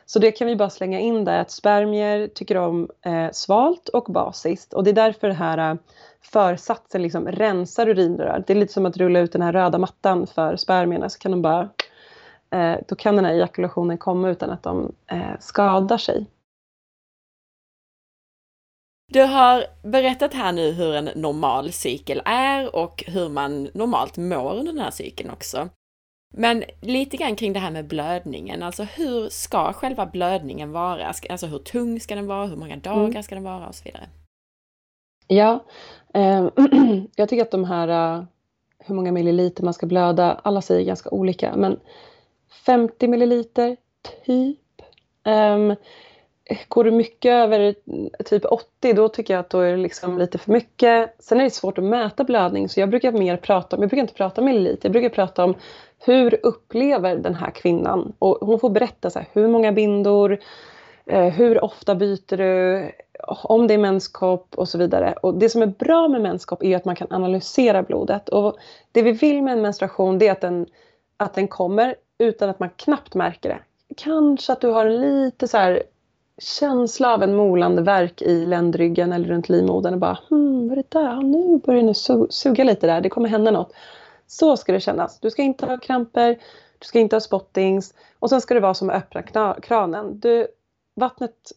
Så 0.05 0.19
det 0.19 0.32
kan 0.32 0.47
vi 0.47 0.55
bara 0.55 0.69
slänga 0.69 0.99
in 0.99 1.26
där 1.26 1.39
att 1.39 1.51
spermier 1.51 2.28
tycker 2.28 2.57
om 2.57 2.89
eh, 3.05 3.32
svalt 3.32 3.89
och 3.89 4.03
basiskt 4.13 4.74
och 4.74 4.84
det 4.84 4.89
är 4.89 4.93
därför 4.93 5.28
det 5.28 5.34
här 5.34 5.71
eh, 5.71 5.78
försatsen 6.24 7.01
liksom 7.01 7.28
rensar 7.28 7.89
urinrör. 7.89 8.43
Det 8.47 8.53
är 8.53 8.57
lite 8.57 8.74
som 8.74 8.86
att 8.86 8.97
rulla 8.97 9.19
ut 9.19 9.32
den 9.32 9.41
här 9.41 9.53
röda 9.53 9.78
mattan 9.78 10.28
för 10.28 10.55
spermierna 10.55 11.09
så 11.09 11.19
kan 11.19 11.32
de 11.32 11.41
bara 11.41 11.69
eh, 12.51 12.78
då 12.88 12.95
kan 12.95 13.15
den 13.15 13.26
här 13.26 13.34
ejakulationen 13.34 13.97
komma 13.97 14.30
utan 14.30 14.49
att 14.49 14.63
de 14.63 14.95
eh, 15.07 15.39
skadar 15.39 15.97
sig. 15.97 16.26
Du 19.13 19.21
har 19.21 19.63
berättat 19.84 20.34
här 20.34 20.51
nu 20.51 20.71
hur 20.71 20.95
en 20.95 21.09
normal 21.15 21.71
cykel 21.71 22.21
är 22.26 22.76
och 22.76 23.03
hur 23.07 23.30
man 23.30 23.69
normalt 23.74 24.17
mår 24.17 24.53
under 24.53 24.74
den 24.74 24.82
här 24.82 24.91
cykeln 24.91 25.30
också. 25.30 25.69
Men 26.36 26.63
lite 26.82 27.17
grann 27.17 27.36
kring 27.36 27.53
det 27.53 27.59
här 27.59 27.71
med 27.71 27.88
blödningen, 27.88 28.63
alltså 28.63 28.84
hur 28.84 29.30
ska 29.30 29.74
själva 29.74 30.05
blödningen 30.05 30.71
vara? 30.71 31.13
Alltså 31.30 31.47
hur 31.47 31.59
tung 31.59 31.99
ska 31.99 32.15
den 32.15 32.28
vara? 32.28 32.45
Hur 32.45 32.55
många 32.55 32.78
dagar 32.78 33.09
mm. 33.09 33.24
ska 33.24 33.36
den 33.36 33.43
vara 33.43 33.67
och 33.67 33.76
så 33.76 33.84
vidare? 33.84 34.09
Ja, 35.28 35.63
eh, 36.13 36.47
jag 37.15 37.30
tycker 37.30 37.41
att 37.41 37.51
de 37.51 37.63
här 37.63 38.17
äh, 38.17 38.24
hur 38.80 38.95
många 38.95 39.11
milliliter 39.11 39.63
man 39.63 39.74
ska 39.74 39.86
blöda, 39.86 40.39
alla 40.43 40.61
säger 40.61 40.86
ganska 40.86 41.09
olika, 41.09 41.55
men 41.55 41.80
50 42.65 43.07
milliliter, 43.07 43.78
typ. 44.26 44.59
Um, 45.26 45.76
Går 46.67 46.84
du 46.84 46.91
mycket 46.91 47.32
över 47.32 47.59
äh, 47.59 47.74
typ 48.26 48.45
80 48.45 48.93
då 48.93 49.09
tycker 49.09 49.34
jag 49.34 49.39
att 49.39 49.49
då 49.49 49.59
är 49.59 49.71
det 49.71 49.78
liksom 49.78 50.17
lite 50.17 50.38
för 50.38 50.51
mycket. 50.51 51.15
Sen 51.19 51.39
är 51.39 51.43
det 51.43 51.49
svårt 51.49 51.78
att 51.78 51.84
mäta 51.84 52.24
blödning 52.24 52.69
så 52.69 52.80
jag 52.80 52.89
brukar 52.89 53.11
mer 53.11 53.38
prata 53.38 53.76
om, 53.76 53.82
jag 53.82 53.89
brukar 53.89 54.01
inte 54.01 54.13
prata 54.13 54.41
om 54.41 54.45
milliliter, 54.45 54.89
jag 54.89 54.91
brukar 54.91 55.09
prata 55.09 55.43
om 55.43 55.55
hur 55.99 56.39
upplever 56.43 57.15
den 57.15 57.36
här 57.36 57.51
kvinnan? 57.51 58.13
Och 58.19 58.38
hon 58.41 58.59
får 58.59 58.69
berätta 58.69 59.09
så 59.09 59.19
här, 59.19 59.28
hur 59.34 59.47
många 59.47 59.71
bindor, 59.71 60.39
eh, 61.05 61.26
hur 61.26 61.63
ofta 61.63 61.95
byter 61.95 62.38
du, 62.38 62.91
om 63.28 63.67
det 63.67 63.74
är 63.74 63.78
menskopp 63.78 64.55
och 64.55 64.69
så 64.69 64.78
vidare. 64.78 65.13
Och 65.21 65.34
det 65.34 65.49
som 65.49 65.61
är 65.61 65.67
bra 65.67 66.07
med 66.07 66.21
menskopp 66.21 66.63
är 66.63 66.76
att 66.76 66.86
man 66.86 66.95
kan 66.95 67.07
analysera 67.11 67.84
blodet. 67.84 68.30
Och 68.30 68.57
det 68.91 69.01
vi 69.01 69.11
vill 69.11 69.43
med 69.43 69.53
en 69.53 69.61
menstruation 69.61 70.19
det 70.19 70.28
är 70.28 70.32
att 70.32 70.41
den, 70.41 70.65
att 71.17 71.34
den 71.34 71.47
kommer 71.47 71.95
utan 72.17 72.49
att 72.49 72.59
man 72.59 72.69
knappt 72.69 73.15
märker 73.15 73.49
det. 73.49 73.59
Kanske 73.97 74.53
att 74.53 74.61
du 74.61 74.67
har 74.67 74.86
en 74.86 75.01
lite 75.01 75.47
så 75.47 75.57
här 75.57 75.84
känsla 76.38 77.13
av 77.13 77.24
en 77.24 77.36
molande 77.36 77.82
verk 77.82 78.21
i 78.21 78.45
ländryggen 78.45 79.11
eller 79.13 79.28
runt 79.28 79.49
livmodern 79.49 79.93
och 79.93 79.99
bara 79.99 80.19
hmm, 80.30 80.69
vad 80.69 80.78
är 80.78 80.84
det 80.84 80.99
där? 80.99 81.21
Nu 81.21 81.57
börjar 81.57 81.84
det 81.84 81.93
su 81.93 82.28
suga 82.30 82.63
lite 82.63 82.88
där, 82.88 83.01
det 83.01 83.09
kommer 83.09 83.30
hända 83.30 83.51
något. 83.51 83.74
Så 84.28 84.57
ska 84.57 84.71
det 84.71 84.80
kännas. 84.80 85.19
Du 85.19 85.30
ska 85.30 85.41
inte 85.41 85.65
ha 85.65 85.78
kramper, 85.78 86.39
du 86.80 86.86
ska 86.86 86.99
inte 86.99 87.15
ha 87.15 87.21
spottings 87.21 87.93
och 88.19 88.30
sen 88.30 88.41
ska 88.41 88.53
det 88.53 88.59
vara 88.59 88.74
som 88.74 88.89
att 88.89 88.95
öppna 88.95 89.55
kranen. 89.61 90.19
Du, 90.19 90.47
vattnet 90.95 91.51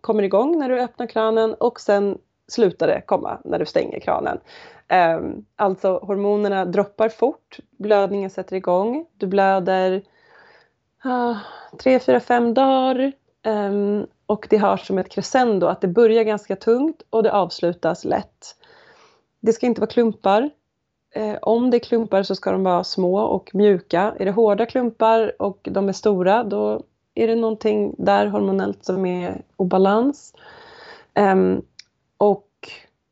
kommer 0.00 0.22
igång 0.22 0.58
när 0.58 0.68
du 0.68 0.80
öppnar 0.80 1.06
kranen 1.06 1.54
och 1.54 1.80
sen 1.80 2.18
slutar 2.48 2.86
det 2.86 3.02
komma 3.06 3.38
när 3.44 3.58
du 3.58 3.66
stänger 3.66 4.00
kranen. 4.00 4.40
Ehm, 4.88 5.44
alltså 5.56 5.98
hormonerna 5.98 6.64
droppar 6.64 7.08
fort, 7.08 7.58
blödningen 7.78 8.30
sätter 8.30 8.56
igång, 8.56 9.06
du 9.16 9.26
blöder 9.26 10.02
ah, 11.04 11.34
tre, 11.78 11.98
fyra, 11.98 12.20
fem 12.20 12.54
dagar. 12.54 13.12
Ehm, 13.42 14.06
och 14.26 14.46
det 14.50 14.56
har 14.56 14.76
som 14.76 14.98
ett 14.98 15.08
crescendo 15.08 15.66
att 15.66 15.80
det 15.80 15.88
börjar 15.88 16.24
ganska 16.24 16.56
tungt 16.56 17.02
och 17.10 17.22
det 17.22 17.32
avslutas 17.32 18.04
lätt. 18.04 18.56
Det 19.40 19.52
ska 19.52 19.66
inte 19.66 19.80
vara 19.80 19.90
klumpar. 19.90 20.50
Eh, 21.14 21.36
om 21.42 21.70
det 21.70 21.76
är 21.76 21.78
klumpar 21.78 22.22
så 22.22 22.34
ska 22.34 22.52
de 22.52 22.64
vara 22.64 22.84
små 22.84 23.20
och 23.20 23.50
mjuka. 23.54 24.14
Är 24.18 24.24
det 24.24 24.30
hårda 24.30 24.66
klumpar 24.66 25.42
och 25.42 25.68
de 25.70 25.88
är 25.88 25.92
stora 25.92 26.44
då 26.44 26.82
är 27.20 27.26
det 27.26 27.34
någonting 27.34 27.94
där 27.98 28.26
hormonellt 28.26 28.84
som 28.84 29.06
är 29.06 29.42
obalans. 29.56 30.34
Um, 31.14 31.62
och 32.16 32.48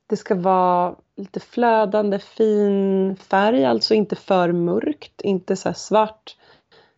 det 0.07 0.17
ska 0.17 0.35
vara 0.35 0.95
lite 1.17 1.41
flödande 1.41 2.19
fin 2.19 3.17
färg, 3.17 3.65
alltså 3.65 3.95
inte 3.95 4.17
för 4.17 4.53
mörkt, 4.53 5.21
inte 5.21 5.57
så 5.57 5.73
svart, 5.75 6.37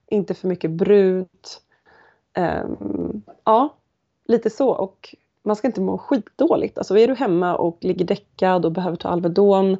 inte 0.06 0.34
för 0.34 0.48
mycket 0.48 0.70
brunt. 0.70 1.61
Um, 2.38 2.44
ehm, 2.44 3.22
ja, 3.44 3.76
lite 4.28 4.50
så. 4.50 4.68
Och 4.68 5.14
man 5.42 5.56
ska 5.56 5.66
inte 5.68 5.80
må 5.80 5.98
skitdåligt. 5.98 6.78
Alltså 6.78 6.98
är 6.98 7.08
du 7.08 7.14
hemma 7.14 7.56
och 7.56 7.78
ligger 7.80 8.04
däckad 8.04 8.64
och 8.64 8.72
behöver 8.72 8.96
ta 8.96 9.08
Alvedon 9.08 9.76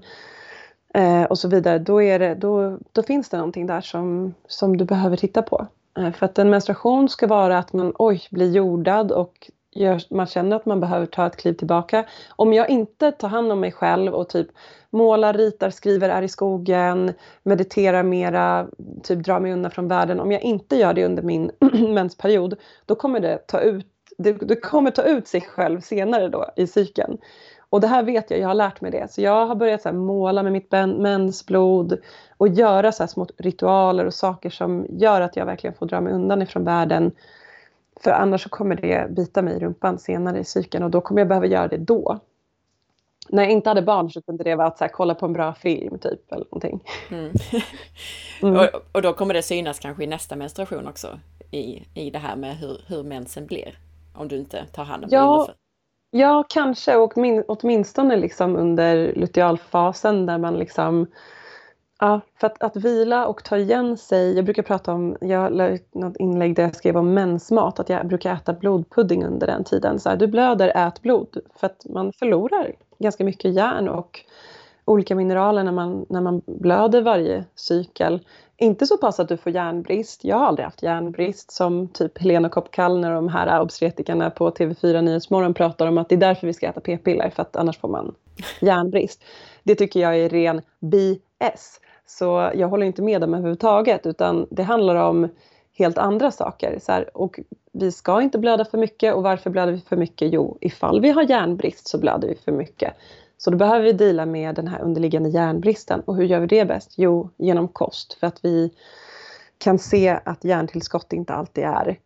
eh, 0.95 1.22
och 1.22 1.39
så 1.39 1.49
vidare, 1.49 1.78
då, 1.78 2.03
är 2.03 2.18
det, 2.18 2.35
då, 2.35 2.78
då 2.93 3.03
finns 3.03 3.28
det 3.28 3.37
någonting 3.37 3.66
där 3.66 3.81
som, 3.81 4.35
som 4.47 4.76
du 4.76 4.85
behöver 4.85 5.16
titta 5.16 5.43
på. 5.43 5.66
Eh, 6.01 6.13
för 6.13 6.27
att 6.27 6.39
en 6.39 6.51
menstruation 6.51 7.09
ska 7.09 7.27
vara 7.27 7.59
att 7.59 7.73
man 7.73 7.93
oj, 7.99 8.23
blir 8.31 8.51
jordad 8.51 9.13
och 9.13 9.51
gör, 9.73 10.15
man 10.15 10.27
känner 10.27 10.57
att 10.57 10.67
man 10.67 10.81
behöver 10.81 11.07
ta 11.07 11.27
ett 11.27 11.37
kliv 11.37 11.53
tillbaka. 11.53 12.05
Om 12.37 12.53
jag 12.53 12.71
inte 12.71 13.13
tar 13.13 13.29
hand 13.29 13.53
om 13.53 13.61
mig 13.61 13.73
själv 13.73 14.15
och 14.15 14.29
typ 14.29 14.49
målar, 14.91 15.35
ritar, 15.35 15.71
skriver, 15.71 16.09
är 16.09 16.23
i 16.23 16.29
skogen, 16.29 17.13
mediterar 17.43 18.03
mera, 18.03 18.69
typ 19.03 19.25
drar 19.25 19.41
mig 19.41 19.53
undan 19.53 19.71
från 19.71 19.89
världen. 19.89 20.21
Om 20.21 20.33
jag 20.33 20.43
inte 20.43 20.77
gör 20.77 20.95
det 20.95 21.05
under 21.05 21.23
min 21.23 21.51
mensperiod, 21.95 22.55
då 22.87 22.95
kommer 22.95 23.21
det 23.21 23.39
ta 23.47 23.61
ut 23.61 23.87
det, 24.19 24.33
det, 24.33 24.57
kommer 24.57 24.91
ta 24.91 25.03
ut 25.03 25.29
sig 25.29 25.41
själv 25.41 25.81
senare 25.81 26.29
då 26.29 26.47
i 26.57 26.67
cykeln. 26.67 27.19
Och 27.71 27.81
det 27.81 27.87
här 27.87 28.03
vet 28.03 28.31
jag, 28.31 28.41
jag 28.41 28.49
har 28.49 28.55
lärt 28.55 28.81
mig 28.81 28.91
det. 28.91 29.13
Så 29.13 29.21
jag 29.21 29.47
har 29.47 29.55
börjat 29.55 29.83
så 29.83 29.93
måla 29.93 30.43
med 30.43 30.53
mitt 30.53 30.73
mensblod 30.73 31.99
och 32.41 32.49
göra 32.49 32.93
så 32.93 33.07
små 33.07 33.26
ritualer 33.36 34.05
och 34.05 34.14
saker 34.14 34.51
som 34.51 34.86
gör 34.91 35.20
att 35.20 35.36
jag 35.36 35.47
verkligen 35.47 35.74
får 35.74 35.86
dra 35.86 36.01
mig 36.01 36.12
undan 36.12 36.43
ifrån 36.43 36.64
världen. 36.64 37.12
För 38.01 38.11
annars 38.11 38.43
så 38.43 38.49
kommer 38.49 38.76
det 38.76 39.11
bita 39.11 39.43
mig 39.43 39.57
i 39.57 39.59
rumpan 39.59 39.99
senare 39.99 40.38
i 40.38 40.45
cykeln 40.45 40.84
och 40.84 40.91
då 40.91 41.01
kommer 41.01 41.20
jag 41.20 41.28
behöva 41.28 41.47
göra 41.47 41.68
det 41.68 41.76
då. 41.76 42.20
När 43.28 43.43
jag 43.43 43.53
inte 43.53 43.70
hade 43.70 43.82
barn 43.82 44.11
så 44.11 44.22
kunde 44.22 44.45
det 44.45 44.55
vara 44.55 44.66
att 44.66 44.78
så 44.78 44.84
här, 44.84 44.88
kolla 44.88 45.14
på 45.14 45.26
en 45.26 45.32
bra 45.32 45.55
film 45.55 45.99
typ 45.99 46.32
eller 46.32 46.45
någonting. 46.45 46.84
Mm. 47.11 47.32
mm. 48.43 48.57
Och, 48.57 48.66
och, 48.93 49.03
då 49.03 49.12
kommer 49.12 49.34
det 49.34 49.43
synas 49.43 49.78
kanske 49.78 50.05
i 50.05 50.07
nästa 50.07 50.36
menstruation 50.36 50.86
också 50.86 51.18
i, 51.51 51.82
i 51.95 52.11
det 52.11 52.18
här 52.18 52.36
med 52.36 52.57
hur, 52.57 52.80
hur 52.86 53.03
mensen 53.03 53.47
blir 53.47 53.78
om 54.14 54.28
du 54.28 54.36
inte 54.36 54.66
tar 54.72 54.84
hand 54.84 55.05
om 55.05 55.09
ja, 55.12 55.47
det 55.49 55.55
Ja, 56.18 56.45
kanske 56.49 56.97
och 56.97 57.16
min, 57.16 57.45
åtminstone 57.49 58.16
liksom 58.16 58.57
under 58.57 59.12
lutealfasen 59.14 60.26
där 60.26 60.38
man 60.38 60.59
liksom 60.59 61.07
Ja, 62.03 62.21
för 62.41 62.47
att, 62.47 62.63
att 62.63 62.77
vila 62.77 63.27
och 63.27 63.45
ta 63.45 63.57
igen 63.57 63.97
sig. 63.97 64.37
Jag 64.37 64.45
brukar 64.45 64.63
prata 64.63 64.93
om, 64.93 65.17
jag 65.21 65.53
la 65.53 65.69
ut 65.69 65.95
något 65.95 66.17
inlägg 66.17 66.57
där 66.57 66.63
jag 66.63 66.77
skrev 66.77 66.97
om 66.97 67.15
mensmat, 67.15 67.81
att 67.81 67.89
jag 67.89 68.07
brukar 68.07 68.35
äta 68.35 68.53
blodpudding 68.53 69.25
under 69.25 69.47
den 69.47 69.65
tiden. 69.65 70.01
Så 70.01 70.09
här, 70.09 70.17
du 70.17 70.27
blöder, 70.27 70.73
ät 70.75 71.03
blod. 71.03 71.37
För 71.57 71.67
att 71.67 71.87
man 71.89 72.13
förlorar 72.13 72.73
ganska 72.99 73.25
mycket 73.25 73.55
järn 73.55 73.89
och 73.89 74.21
olika 74.85 75.15
mineraler 75.15 75.65
när 75.65 75.73
man, 75.73 76.07
när 76.09 76.21
man 76.21 76.43
blöder 76.47 77.03
varje 77.03 77.45
cykel. 77.55 78.21
Inte 78.57 78.87
så 78.87 78.97
pass 78.97 79.21
att 79.21 79.29
du 79.29 79.37
får 79.37 79.53
järnbrist. 79.53 80.25
Jag 80.25 80.37
har 80.37 80.47
aldrig 80.47 80.65
haft 80.65 80.83
järnbrist 80.83 81.53
som 81.53 81.89
typ 81.89 82.19
Helena 82.19 82.49
Kopp-Kallner 82.49 83.11
och 83.11 83.15
de 83.15 83.29
här 83.29 83.61
obstetrikerna 83.61 84.31
på 84.31 84.51
TV4 84.51 85.03
Nyhetsmorgon 85.03 85.55
pratar 85.55 85.87
om 85.87 85.99
att 85.99 86.09
det 86.09 86.15
är 86.15 86.21
därför 86.21 86.47
vi 86.47 86.53
ska 86.53 86.67
äta 86.67 86.81
p-piller 86.81 87.31
för 87.31 87.43
att 87.43 87.57
annars 87.57 87.79
får 87.79 87.89
man 87.89 88.15
järnbrist. 88.61 89.25
Det 89.63 89.75
tycker 89.75 90.01
jag 90.01 90.19
är 90.19 90.29
ren 90.29 90.63
BS. 90.81 91.81
Så 92.19 92.51
jag 92.55 92.69
håller 92.69 92.87
inte 92.87 93.03
med 93.03 93.21
dem 93.21 93.35
överhuvudtaget 93.35 94.07
utan 94.07 94.47
det 94.51 94.63
handlar 94.63 94.95
om 94.97 95.29
helt 95.79 95.99
andra 95.99 96.31
saker. 96.31 96.79
Så 96.83 96.93
här, 96.93 97.17
och 97.17 97.41
vi 97.73 97.93
ska 97.93 98.23
inte 98.23 98.39
blöda 98.39 98.65
för 98.65 98.79
mycket 98.79 99.15
och 99.15 99.23
varför 99.23 99.51
blöder 99.51 99.73
vi 99.73 99.81
för 99.81 99.97
mycket? 99.97 100.33
Jo, 100.33 100.59
ifall 100.61 101.01
vi 101.01 101.11
har 101.11 101.23
järnbrist 101.23 101.89
så 101.89 101.99
blöder 101.99 102.29
vi 102.29 102.35
för 102.35 102.53
mycket. 102.53 102.95
Så 103.39 103.51
då 103.51 103.57
behöver 103.57 103.85
vi 103.85 103.93
dela 103.93 104.27
med 104.27 104.55
den 104.55 104.69
här 104.69 104.81
underliggande 104.81 105.29
järnbristen. 105.29 106.01
Och 106.01 106.17
hur 106.17 106.25
gör 106.25 106.41
vi 106.41 106.47
det 106.47 106.65
bäst? 106.65 106.95
Jo, 106.97 107.31
genom 107.37 107.69
kost. 107.69 108.13
För 108.13 108.27
att 108.27 108.45
vi 108.45 108.71
kan 109.59 109.79
se 109.79 110.19
att 110.25 110.45
järntillskott 110.45 111.13
inte 111.13 111.33
alltid 111.35 111.65
är 111.65 111.99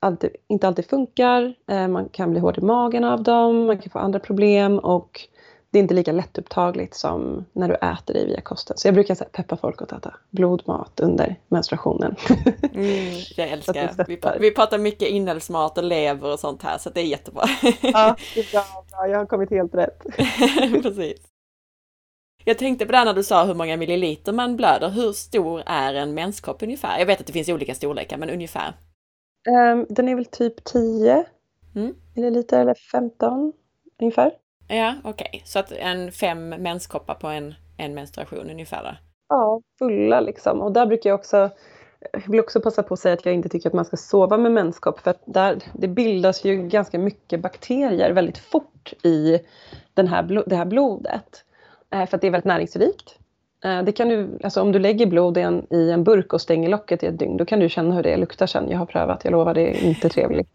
alltid, 0.00 0.30
inte 0.48 0.68
alltid 0.68 0.86
funkar. 0.86 1.54
Eh, 1.66 1.88
man 1.88 2.08
kan 2.08 2.30
bli 2.30 2.40
hård 2.40 2.58
i 2.58 2.60
magen 2.60 3.04
av 3.04 3.22
dem, 3.22 3.66
man 3.66 3.78
kan 3.78 3.90
få 3.90 3.98
andra 3.98 4.18
problem 4.18 4.78
och 4.78 5.20
det 5.72 5.78
är 5.78 5.82
inte 5.82 5.94
lika 5.94 6.12
lättupptagligt 6.12 6.94
som 6.94 7.44
när 7.52 7.68
du 7.68 7.74
äter 7.74 8.14
det 8.14 8.24
via 8.24 8.40
kosten. 8.40 8.76
Så 8.78 8.88
jag 8.88 8.94
brukar 8.94 9.14
här, 9.14 9.26
peppa 9.26 9.56
folk 9.56 9.82
att 9.82 9.92
äta 9.92 10.14
blodmat 10.30 11.00
under 11.00 11.36
menstruationen. 11.48 12.16
Mm, 12.74 13.20
jag 13.36 13.48
älskar. 13.48 14.04
Vi, 14.06 14.20
vi 14.40 14.50
pratar 14.50 14.78
mycket 14.78 15.08
inälvsmat 15.08 15.78
och 15.78 15.84
lever 15.84 16.32
och 16.32 16.40
sånt 16.40 16.62
här 16.62 16.78
så 16.78 16.90
det 16.90 17.00
är 17.00 17.04
jättebra. 17.04 17.44
ja, 17.62 18.16
det 18.34 18.40
är 18.40 18.52
bra, 18.52 18.84
bra. 18.90 19.08
Jag 19.08 19.18
har 19.18 19.26
kommit 19.26 19.50
helt 19.50 19.74
rätt. 19.74 20.02
Precis. 20.82 21.20
Jag 22.44 22.58
tänkte 22.58 22.86
på 22.86 22.92
det 22.92 23.04
när 23.04 23.14
du 23.14 23.22
sa 23.22 23.44
hur 23.44 23.54
många 23.54 23.76
milliliter 23.76 24.32
man 24.32 24.56
blöder. 24.56 24.88
Hur 24.88 25.12
stor 25.12 25.62
är 25.66 25.94
en 25.94 26.14
menskopp 26.14 26.62
ungefär? 26.62 26.98
Jag 26.98 27.06
vet 27.06 27.20
att 27.20 27.26
det 27.26 27.32
finns 27.32 27.48
olika 27.48 27.74
storlekar, 27.74 28.16
men 28.16 28.30
ungefär? 28.30 28.74
Um, 29.48 29.86
den 29.88 30.08
är 30.08 30.14
väl 30.14 30.24
typ 30.24 30.64
10 30.64 31.24
mm. 31.76 31.94
milliliter 32.14 32.60
eller 32.60 32.74
15 32.92 33.52
ungefär. 34.00 34.32
Ja, 34.70 34.94
okej. 35.04 35.28
Okay. 35.32 35.40
Så 35.44 35.58
att 35.58 35.72
en 35.72 36.12
fem 36.12 36.48
menskoppar 36.48 37.14
på 37.14 37.26
en, 37.26 37.54
en 37.76 37.94
menstruation 37.94 38.50
ungefär? 38.50 38.82
Då. 38.82 38.90
Ja, 39.28 39.60
fulla 39.78 40.20
liksom. 40.20 40.60
Och 40.60 40.72
där 40.72 40.86
brukar 40.86 41.10
jag 41.10 41.18
också 41.18 41.50
jag 42.12 42.30
vill 42.30 42.40
också 42.40 42.60
passa 42.60 42.82
på 42.82 42.94
att 42.94 43.00
säga 43.00 43.14
att 43.14 43.24
jag 43.24 43.34
inte 43.34 43.48
tycker 43.48 43.68
att 43.68 43.74
man 43.74 43.84
ska 43.84 43.96
sova 43.96 44.36
med 44.36 44.52
menskopp 44.52 45.00
för 45.00 45.10
att 45.10 45.22
där, 45.26 45.58
det 45.72 45.88
bildas 45.88 46.44
ju 46.44 46.68
ganska 46.68 46.98
mycket 46.98 47.40
bakterier 47.40 48.10
väldigt 48.10 48.38
fort 48.38 48.92
i 49.02 49.38
den 49.94 50.08
här, 50.08 50.42
det 50.46 50.56
här 50.56 50.64
blodet. 50.64 51.44
Eh, 51.90 52.06
för 52.06 52.16
att 52.16 52.20
det 52.20 52.26
är 52.26 52.30
väldigt 52.30 52.44
näringsrikt. 52.44 53.18
Eh, 53.64 53.82
det 53.82 53.92
kan 53.92 54.08
du, 54.08 54.38
alltså 54.44 54.62
om 54.62 54.72
du 54.72 54.78
lägger 54.78 55.06
blod 55.06 55.38
i 55.38 55.40
en, 55.40 55.66
i 55.70 55.90
en 55.90 56.04
burk 56.04 56.32
och 56.32 56.40
stänger 56.40 56.68
locket 56.68 57.02
i 57.02 57.06
ett 57.06 57.18
dygn, 57.18 57.36
då 57.36 57.44
kan 57.44 57.60
du 57.60 57.68
känna 57.68 57.94
hur 57.94 58.02
det 58.02 58.16
luktar 58.16 58.46
sen. 58.46 58.70
Jag 58.70 58.78
har 58.78 58.86
prövat, 58.86 59.24
jag 59.24 59.32
lovar, 59.32 59.54
det 59.54 59.70
är 59.70 59.84
inte 59.84 60.08
trevligt. 60.08 60.48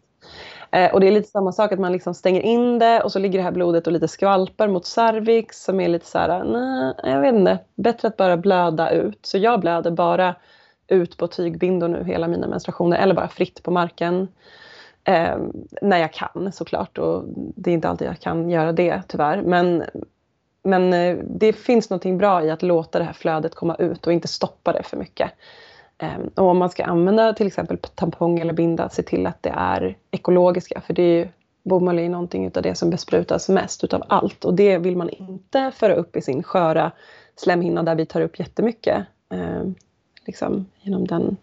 Eh, 0.70 0.94
och 0.94 1.00
det 1.00 1.06
är 1.06 1.12
lite 1.12 1.28
samma 1.28 1.52
sak 1.52 1.72
att 1.72 1.78
man 1.78 1.92
liksom 1.92 2.14
stänger 2.14 2.40
in 2.40 2.78
det 2.78 3.02
och 3.02 3.12
så 3.12 3.18
ligger 3.18 3.38
det 3.38 3.42
här 3.42 3.50
blodet 3.50 3.86
och 3.86 3.92
lite 3.92 4.08
skvalpar 4.08 4.68
mot 4.68 4.86
cervix 4.86 5.64
som 5.64 5.80
är 5.80 5.88
lite 5.88 6.06
så 6.06 6.18
här, 6.18 6.44
nej, 6.44 6.94
jag 7.14 7.20
vet 7.20 7.34
inte, 7.34 7.58
bättre 7.74 8.08
att 8.08 8.16
bara 8.16 8.36
blöda 8.36 8.90
ut. 8.90 9.18
Så 9.22 9.38
jag 9.38 9.60
blöder 9.60 9.90
bara 9.90 10.34
ut 10.88 11.16
på 11.16 11.26
tygbindor 11.26 11.88
nu 11.88 12.04
hela 12.04 12.28
mina 12.28 12.46
menstruationer 12.46 12.98
eller 12.98 13.14
bara 13.14 13.28
fritt 13.28 13.62
på 13.62 13.70
marken. 13.70 14.28
Eh, 15.04 15.38
när 15.82 15.98
jag 15.98 16.12
kan 16.12 16.52
såklart 16.52 16.98
och 16.98 17.24
det 17.36 17.70
är 17.70 17.74
inte 17.74 17.88
alltid 17.88 18.08
jag 18.08 18.20
kan 18.20 18.50
göra 18.50 18.72
det 18.72 19.02
tyvärr. 19.08 19.42
Men, 19.42 19.84
men 20.62 20.92
eh, 20.92 21.16
det 21.24 21.52
finns 21.52 21.90
någonting 21.90 22.18
bra 22.18 22.44
i 22.44 22.50
att 22.50 22.62
låta 22.62 22.98
det 22.98 23.04
här 23.04 23.12
flödet 23.12 23.54
komma 23.54 23.74
ut 23.74 24.06
och 24.06 24.12
inte 24.12 24.28
stoppa 24.28 24.72
det 24.72 24.82
för 24.82 24.96
mycket. 24.96 25.30
Ehm, 25.98 26.30
och 26.34 26.48
om 26.48 26.58
man 26.58 26.70
ska 26.70 26.84
använda 26.84 27.32
till 27.32 27.46
exempel 27.46 27.78
tampong 27.78 28.38
eller 28.38 28.52
binda, 28.52 28.88
se 28.88 29.02
till 29.02 29.26
att 29.26 29.42
det 29.42 29.52
är 29.56 29.96
ekologiska. 30.10 30.80
För 30.80 30.94
det 30.94 31.02
är 31.02 31.18
ju, 31.18 31.28
bomull 31.62 31.98
är 31.98 32.08
någonting 32.08 32.46
utav 32.46 32.62
det 32.62 32.74
som 32.74 32.90
besprutas 32.90 33.48
mest 33.48 33.84
utav 33.84 34.02
allt. 34.08 34.44
Och 34.44 34.54
det 34.54 34.78
vill 34.78 34.96
man 34.96 35.10
inte 35.10 35.72
föra 35.74 35.94
upp 35.94 36.16
i 36.16 36.22
sin 36.22 36.42
sköra 36.42 36.92
slemhinna 37.36 37.82
där 37.82 37.94
vi 37.94 38.06
tar 38.06 38.20
upp 38.20 38.38
jättemycket. 38.38 39.06
Eh, 39.32 39.62
liksom 40.26 40.66
genom 40.82 41.06
den. 41.06 41.36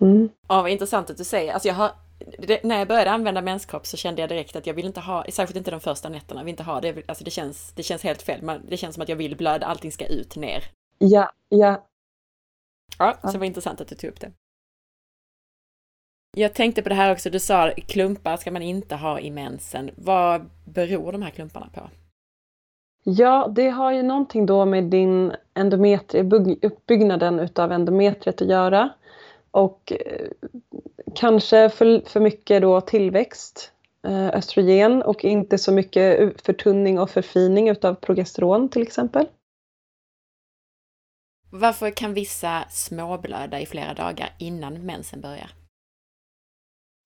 Mm. 0.00 0.28
Ja, 0.48 0.62
vad 0.62 0.70
intressant 0.70 1.10
att 1.10 1.16
du 1.16 1.24
säger. 1.24 1.52
Alltså 1.52 1.68
jag 1.68 1.74
har, 1.74 1.90
det, 2.38 2.64
när 2.64 2.78
jag 2.78 2.88
började 2.88 3.10
använda 3.10 3.42
menskopp 3.42 3.86
så 3.86 3.96
kände 3.96 4.20
jag 4.20 4.28
direkt 4.28 4.56
att 4.56 4.66
jag 4.66 4.74
vill 4.74 4.86
inte 4.86 5.00
ha, 5.00 5.24
särskilt 5.28 5.56
inte 5.56 5.70
de 5.70 5.80
första 5.80 6.08
nätterna, 6.08 6.44
vill 6.44 6.50
inte 6.50 6.62
ha 6.62 6.80
det. 6.80 7.02
Alltså 7.08 7.24
det 7.24 7.30
känns, 7.30 7.72
det 7.72 7.82
känns 7.82 8.02
helt 8.02 8.22
fel. 8.22 8.42
Man, 8.42 8.60
det 8.68 8.76
känns 8.76 8.94
som 8.94 9.02
att 9.02 9.08
jag 9.08 9.16
vill 9.16 9.36
blöda, 9.36 9.66
allting 9.66 9.92
ska 9.92 10.06
ut 10.06 10.36
ner. 10.36 10.64
Ja, 10.98 11.30
ja, 11.48 11.84
Ja, 12.98 13.18
så 13.22 13.32
det 13.32 13.38
var 13.38 13.46
intressant 13.46 13.80
att 13.80 13.88
du 13.88 13.94
tog 13.94 14.10
upp 14.10 14.20
det. 14.20 14.32
Jag 16.36 16.54
tänkte 16.54 16.82
på 16.82 16.88
det 16.88 16.94
här 16.94 17.12
också, 17.12 17.30
du 17.30 17.40
sa 17.40 17.72
klumpar 17.86 18.36
ska 18.36 18.50
man 18.50 18.62
inte 18.62 18.94
ha 18.94 19.20
i 19.20 19.30
mensen. 19.30 19.90
Vad 19.96 20.50
beror 20.64 21.12
de 21.12 21.22
här 21.22 21.30
klumparna 21.30 21.68
på? 21.74 21.90
Ja, 23.04 23.48
det 23.56 23.68
har 23.68 23.92
ju 23.92 24.02
någonting 24.02 24.46
då 24.46 24.64
med 24.64 24.84
din 24.84 25.32
endometri, 25.54 26.58
uppbyggnaden 26.62 27.40
utav 27.40 27.72
endometriet 27.72 28.42
att 28.42 28.48
göra. 28.48 28.90
Och 29.50 29.92
eh, 29.92 30.28
kanske 31.14 31.68
för, 31.68 32.08
för 32.08 32.20
mycket 32.20 32.62
då 32.62 32.80
tillväxt, 32.80 33.72
eh, 34.06 34.28
östrogen 34.28 35.02
och 35.02 35.24
inte 35.24 35.58
så 35.58 35.72
mycket 35.72 36.40
förtunning 36.42 36.98
och 36.98 37.10
förfining 37.10 37.68
utav 37.68 37.94
progesteron 37.94 38.68
till 38.68 38.82
exempel. 38.82 39.26
Varför 41.50 41.90
kan 41.90 42.14
vissa 42.14 42.64
småblöda 42.70 43.60
i 43.60 43.66
flera 43.66 43.94
dagar 43.94 44.30
innan 44.38 44.86
mensen 44.86 45.20
börjar? 45.20 45.50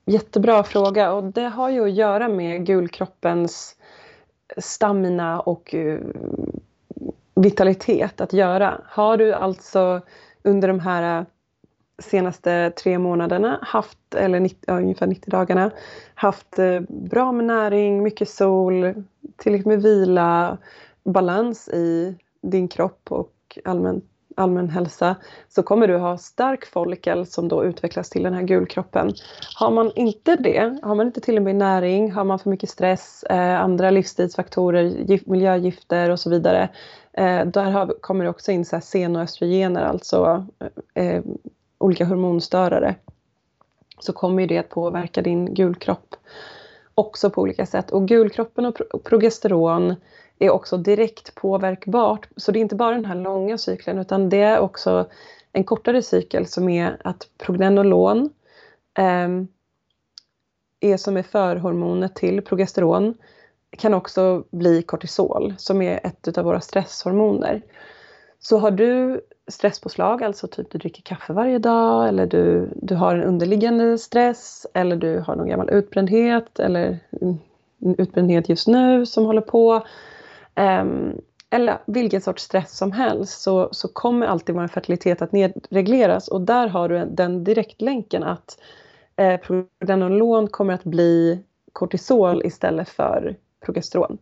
Jättebra 0.07 0.65
fråga 0.65 1.13
och 1.13 1.25
det 1.25 1.49
har 1.49 1.71
ju 1.71 1.85
att 1.85 1.95
göra 1.95 2.29
med 2.29 2.67
gulkroppens 2.67 3.77
stamina 4.57 5.41
och 5.41 5.75
eh, 5.75 6.01
vitalitet 7.35 8.21
att 8.21 8.33
göra. 8.33 8.81
Har 8.85 9.17
du 9.17 9.33
alltså 9.33 10.01
under 10.43 10.69
de 10.69 10.81
här 10.81 11.19
eh, 11.19 11.27
senaste 11.99 12.71
tre 12.71 12.99
månaderna 12.99 13.59
haft, 13.63 14.15
eller 14.15 14.41
90, 14.41 14.59
ja, 14.67 14.77
ungefär 14.77 15.07
90 15.07 15.31
dagarna, 15.31 15.71
haft 16.15 16.59
eh, 16.59 16.81
bra 16.89 17.33
med 17.33 17.45
näring, 17.45 18.03
mycket 18.03 18.29
sol, 18.29 19.05
tillräckligt 19.37 19.67
med 19.67 19.83
vila, 19.83 20.59
balans 21.05 21.69
i 21.69 22.15
din 22.43 22.69
kropp 22.69 23.13
och 23.13 23.59
allmänt 23.65 24.12
allmän 24.37 24.69
hälsa 24.69 25.17
så 25.49 25.63
kommer 25.63 25.89
du 25.89 25.97
ha 25.97 26.19
stark 26.19 26.67
follikel 26.67 27.27
som 27.27 27.49
då 27.49 27.65
utvecklas 27.65 28.11
till 28.11 28.23
den 28.23 28.35
här 28.35 28.43
gulkroppen. 28.43 29.13
Har 29.57 29.71
man 29.71 29.93
inte 29.97 30.37
det, 30.37 30.79
har 30.83 30.95
man 30.95 31.07
inte 31.07 31.21
tillräckligt 31.21 31.45
med 31.45 31.57
näring, 31.57 32.13
har 32.13 32.25
man 32.25 32.39
för 32.39 32.51
mycket 32.51 32.71
stress, 32.71 33.23
eh, 33.23 33.61
andra 33.61 33.91
livsstilsfaktorer, 33.91 34.83
gift, 34.83 35.27
miljögifter 35.27 36.11
och 36.11 36.21
så 36.21 36.31
vidare. 36.31 36.69
Eh, 37.13 37.47
där 37.47 37.71
har, 37.71 37.95
kommer 38.01 38.25
det 38.25 38.31
också 38.31 38.53
in 38.53 38.65
så 38.65 38.77
här 38.77 38.81
senoöstrogener, 38.81 39.83
alltså 39.83 40.47
eh, 40.95 41.23
olika 41.79 42.05
hormonstörare. 42.05 42.95
Så 44.01 44.13
kommer 44.13 44.47
det 44.47 44.59
att 44.59 44.69
påverka 44.69 45.23
din 45.23 45.55
gulkropp 45.55 46.15
också 46.95 47.31
på 47.31 47.41
olika 47.41 47.67
sätt. 47.67 47.91
Och 47.91 48.09
gulkroppen 48.09 48.67
och 48.67 49.05
progesteron 49.05 49.95
är 50.45 50.51
också 50.51 50.77
direkt 50.77 51.35
påverkbart. 51.35 52.29
Så 52.37 52.53
det 52.53 52.59
är 52.59 52.61
inte 52.61 52.75
bara 52.75 52.95
den 52.95 53.05
här 53.05 53.15
långa 53.15 53.59
cykeln 53.59 53.99
utan 53.99 54.29
det 54.29 54.41
är 54.41 54.59
också 54.59 55.07
en 55.53 55.65
kortare 55.65 56.03
cykel 56.03 56.47
som 56.47 56.69
är 56.69 56.97
att 57.05 57.29
prognenolon 57.39 58.31
eh, 58.99 59.29
är 60.81 60.97
som 60.97 61.17
är 61.17 61.23
förhormonet 61.23 62.15
till 62.15 62.43
progesteron 62.43 63.15
kan 63.79 63.95
också 63.95 64.45
bli 64.51 64.83
kortisol 64.83 65.55
som 65.59 65.83
är 65.83 66.01
ett 66.07 66.39
av 66.39 66.45
våra 66.45 66.61
stresshormoner. 66.61 67.63
Så 68.39 68.59
har 68.59 68.71
du 68.71 69.21
stresspåslag, 69.49 70.23
alltså 70.23 70.47
typ 70.47 70.71
du 70.71 70.79
dricker 70.79 71.03
kaffe 71.03 71.33
varje 71.33 71.59
dag 71.59 72.09
eller 72.09 72.27
du, 72.27 72.69
du 72.77 72.95
har 72.95 73.15
en 73.15 73.23
underliggande 73.23 73.99
stress 73.99 74.67
eller 74.75 74.97
du 74.97 75.19
har 75.19 75.37
någon 75.37 75.49
gammal 75.49 75.71
utbrändhet 75.71 76.59
eller 76.59 76.99
utbrändhet 77.99 78.49
just 78.49 78.69
nu 78.69 79.07
som 79.07 79.25
håller 79.25 79.41
på 79.41 79.87
Ehm, 80.55 81.21
eller 81.51 81.79
vilken 81.87 82.21
sorts 82.21 82.43
stress 82.43 82.77
som 82.77 82.93
helst 82.93 83.41
så, 83.41 83.69
så 83.73 83.89
kommer 83.89 84.27
alltid 84.27 84.55
vår 84.55 84.69
fertilitet 84.69 85.23
att 85.23 85.33
nedregleras 85.33 86.29
och 86.29 86.41
där 86.41 86.69
har 86.69 86.89
du 86.89 87.05
den 87.05 87.45
direktlänken 87.45 88.23
att 88.23 88.59
eh, 89.17 89.41
progesteron 89.41 90.49
kommer 90.49 90.75
att 90.75 90.85
bli 90.85 91.43
kortisol 91.73 92.43
istället 92.45 92.89
för 92.89 93.37
progesteron. 93.65 94.19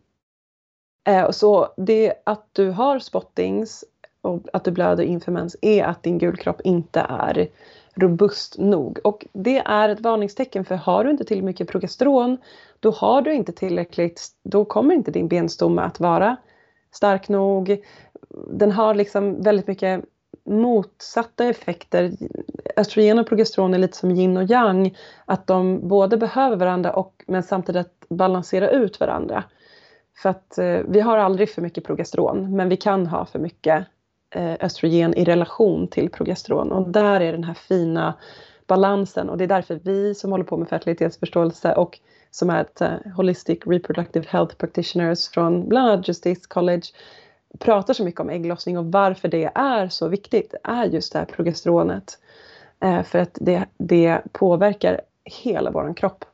Eh, 1.07 1.31
så 1.31 1.73
det 1.77 2.13
att 2.23 2.47
du 2.51 2.69
har 2.69 2.99
spottings 2.99 3.85
och 4.21 4.47
att 4.53 4.63
du 4.63 4.71
blöder 4.71 5.03
inför 5.03 5.31
mens 5.31 5.55
är 5.61 5.83
att 5.83 6.03
din 6.03 6.17
gulkropp 6.17 6.61
inte 6.61 6.99
är 6.99 7.49
robust 7.95 8.57
nog. 8.57 8.99
Och 9.03 9.25
det 9.33 9.57
är 9.57 9.89
ett 9.89 10.01
varningstecken 10.01 10.65
för 10.65 10.75
har 10.75 11.03
du 11.03 11.11
inte 11.11 11.23
tillräckligt 11.23 11.45
mycket 11.45 11.67
progesteron 11.67 12.37
då 12.81 12.91
har 12.91 13.21
du 13.21 13.33
inte 13.33 13.51
tillräckligt, 13.51 14.27
då 14.43 14.65
kommer 14.65 14.95
inte 14.95 15.11
din 15.11 15.27
benstomme 15.27 15.81
att 15.81 15.99
vara 15.99 16.37
stark 16.91 17.29
nog. 17.29 17.83
Den 18.47 18.71
har 18.71 18.95
liksom 18.95 19.41
väldigt 19.41 19.67
mycket 19.67 20.05
motsatta 20.45 21.45
effekter. 21.45 22.11
Östrogen 22.77 23.19
och 23.19 23.27
progesteron 23.27 23.73
är 23.73 23.77
lite 23.77 23.97
som 23.97 24.11
yin 24.11 24.37
och 24.37 24.43
yang. 24.43 24.97
Att 25.25 25.47
de 25.47 25.87
både 25.87 26.17
behöver 26.17 26.55
varandra 26.55 26.93
och 26.93 27.23
men 27.27 27.43
samtidigt 27.43 28.05
balansera 28.09 28.69
ut 28.69 28.99
varandra. 28.99 29.43
För 30.21 30.29
att 30.29 30.57
eh, 30.57 30.79
vi 30.87 30.99
har 30.99 31.17
aldrig 31.17 31.49
för 31.49 31.61
mycket 31.61 31.83
progesteron 31.83 32.55
men 32.55 32.69
vi 32.69 32.77
kan 32.77 33.07
ha 33.07 33.25
för 33.25 33.39
mycket 33.39 33.85
eh, 34.35 34.53
östrogen 34.59 35.13
i 35.13 35.23
relation 35.23 35.87
till 35.87 36.09
progesteron 36.09 36.71
och 36.71 36.89
där 36.89 37.21
är 37.21 37.31
den 37.31 37.43
här 37.43 37.53
fina 37.53 38.13
balansen 38.67 39.29
och 39.29 39.37
det 39.37 39.43
är 39.43 39.47
därför 39.47 39.79
vi 39.83 40.15
som 40.15 40.31
håller 40.31 40.45
på 40.45 40.57
med 40.57 40.69
fertilitetsförståelse 40.69 41.75
och 41.75 41.99
som 42.31 42.49
är 42.49 42.61
ett 42.61 42.81
eh, 42.81 42.95
Holistic 43.15 43.59
Reproductive 43.65 44.27
Health 44.29 44.55
Practitioners 44.55 45.29
från 45.29 45.69
bland 45.69 45.89
annat 45.89 46.07
Justice 46.07 46.47
College 46.47 46.83
pratar 47.59 47.93
så 47.93 48.03
mycket 48.03 48.21
om 48.21 48.29
ägglossning 48.29 48.77
och 48.77 48.91
varför 48.91 49.27
det 49.27 49.51
är 49.55 49.89
så 49.89 50.07
viktigt 50.07 50.55
är 50.63 50.85
just 50.85 51.13
det 51.13 51.19
här 51.19 51.25
progesteronet. 51.25 52.19
Eh, 52.79 53.03
för 53.03 53.19
att 53.19 53.37
det, 53.41 53.65
det 53.77 54.21
påverkar 54.31 55.01
hela 55.23 55.71
vår 55.71 55.93
kropp. 55.93 56.25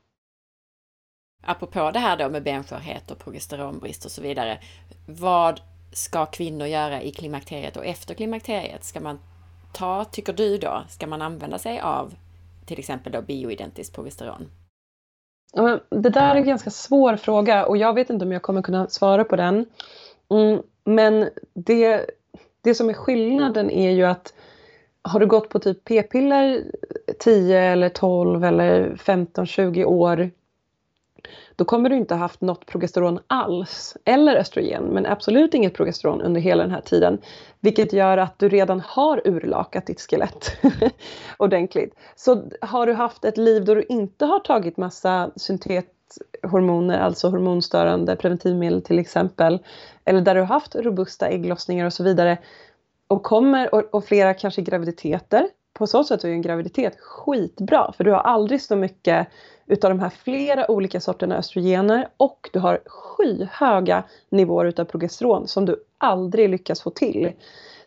Apropå 1.43 1.91
det 1.91 1.99
här 1.99 2.17
då 2.17 2.29
med 2.29 2.43
benskörhet 2.43 3.11
och 3.11 3.19
progesteronbrist 3.19 4.05
och 4.05 4.11
så 4.11 4.21
vidare. 4.21 4.59
Vad 5.07 5.61
ska 5.93 6.25
kvinnor 6.25 6.67
göra 6.67 7.01
i 7.01 7.11
klimakteriet 7.11 7.77
och 7.77 7.85
efter 7.85 8.13
klimakteriet? 8.13 8.83
Ska 8.83 8.99
man 8.99 9.19
ta, 9.73 10.05
tycker 10.05 10.33
du 10.33 10.57
då, 10.57 10.83
ska 10.89 11.07
man 11.07 11.21
använda 11.21 11.59
sig 11.59 11.79
av 11.79 12.13
till 12.65 12.79
exempel 12.79 13.11
då 13.11 13.21
bioidentiskt 13.21 13.95
progesteron? 13.95 14.49
Det 15.89 16.09
där 16.09 16.31
är 16.31 16.35
en 16.35 16.45
ganska 16.45 16.69
svår 16.69 17.15
fråga 17.15 17.65
och 17.65 17.77
jag 17.77 17.93
vet 17.93 18.09
inte 18.09 18.25
om 18.25 18.31
jag 18.31 18.41
kommer 18.41 18.61
kunna 18.61 18.87
svara 18.87 19.23
på 19.23 19.35
den. 19.35 19.65
Mm, 20.29 20.61
men 20.83 21.29
det, 21.53 22.05
det 22.61 22.75
som 22.75 22.89
är 22.89 22.93
skillnaden 22.93 23.71
är 23.71 23.91
ju 23.91 24.03
att 24.03 24.33
har 25.01 25.19
du 25.19 25.25
gått 25.25 25.49
på 25.49 25.59
typ 25.59 25.83
p-piller 25.83 26.63
10 27.19 27.59
eller 27.59 27.89
12 27.89 28.43
eller 28.43 28.95
15, 28.95 29.45
20 29.45 29.85
år 29.85 30.31
då 31.55 31.65
kommer 31.65 31.89
du 31.89 31.95
inte 31.95 32.13
ha 32.13 32.19
haft 32.19 32.41
något 32.41 32.65
progesteron 32.65 33.19
alls, 33.27 33.97
eller 34.05 34.35
östrogen, 34.35 34.83
men 34.83 35.05
absolut 35.05 35.53
inget 35.53 35.73
progesteron 35.73 36.21
under 36.21 36.41
hela 36.41 36.63
den 36.63 36.71
här 36.71 36.81
tiden. 36.81 37.17
Vilket 37.59 37.93
gör 37.93 38.17
att 38.17 38.39
du 38.39 38.49
redan 38.49 38.79
har 38.79 39.21
urlakat 39.25 39.85
ditt 39.85 40.01
skelett 40.01 40.57
ordentligt. 41.37 41.95
Så 42.15 42.43
har 42.61 42.87
du 42.87 42.93
haft 42.93 43.25
ett 43.25 43.37
liv 43.37 43.65
då 43.65 43.73
du 43.73 43.83
inte 43.89 44.25
har 44.25 44.39
tagit 44.39 44.77
massa 44.77 45.31
syntethormoner, 45.35 46.99
alltså 46.99 47.29
hormonstörande 47.29 48.15
preventivmedel 48.15 48.81
till 48.81 48.99
exempel, 48.99 49.59
eller 50.05 50.21
där 50.21 50.35
du 50.35 50.41
har 50.41 50.47
haft 50.47 50.75
robusta 50.75 51.27
ägglossningar 51.27 51.85
och 51.85 51.93
så 51.93 52.03
vidare, 52.03 52.37
och 53.07 53.23
kommer, 53.23 53.75
och, 53.75 53.83
och 53.91 54.05
flera 54.05 54.33
kanske 54.33 54.61
graviditeter, 54.61 55.47
på 55.73 55.87
så 55.87 56.03
sätt 56.03 56.23
är 56.23 56.27
ju 56.27 56.33
en 56.33 56.41
graviditet 56.41 56.99
skitbra 56.99 57.93
för 57.97 58.03
du 58.03 58.11
har 58.11 58.19
aldrig 58.19 58.61
så 58.61 58.75
mycket 58.75 59.27
utav 59.67 59.89
de 59.89 59.99
här 59.99 60.09
flera 60.09 60.71
olika 60.71 60.99
sorterna 60.99 61.37
östrogener 61.37 62.07
och 62.17 62.49
du 62.53 62.59
har 62.59 62.79
skyhöga 62.85 64.03
nivåer 64.29 64.65
utav 64.65 64.85
progesteron 64.85 65.47
som 65.47 65.65
du 65.65 65.83
aldrig 65.97 66.49
lyckas 66.49 66.81
få 66.81 66.89
till. 66.89 67.31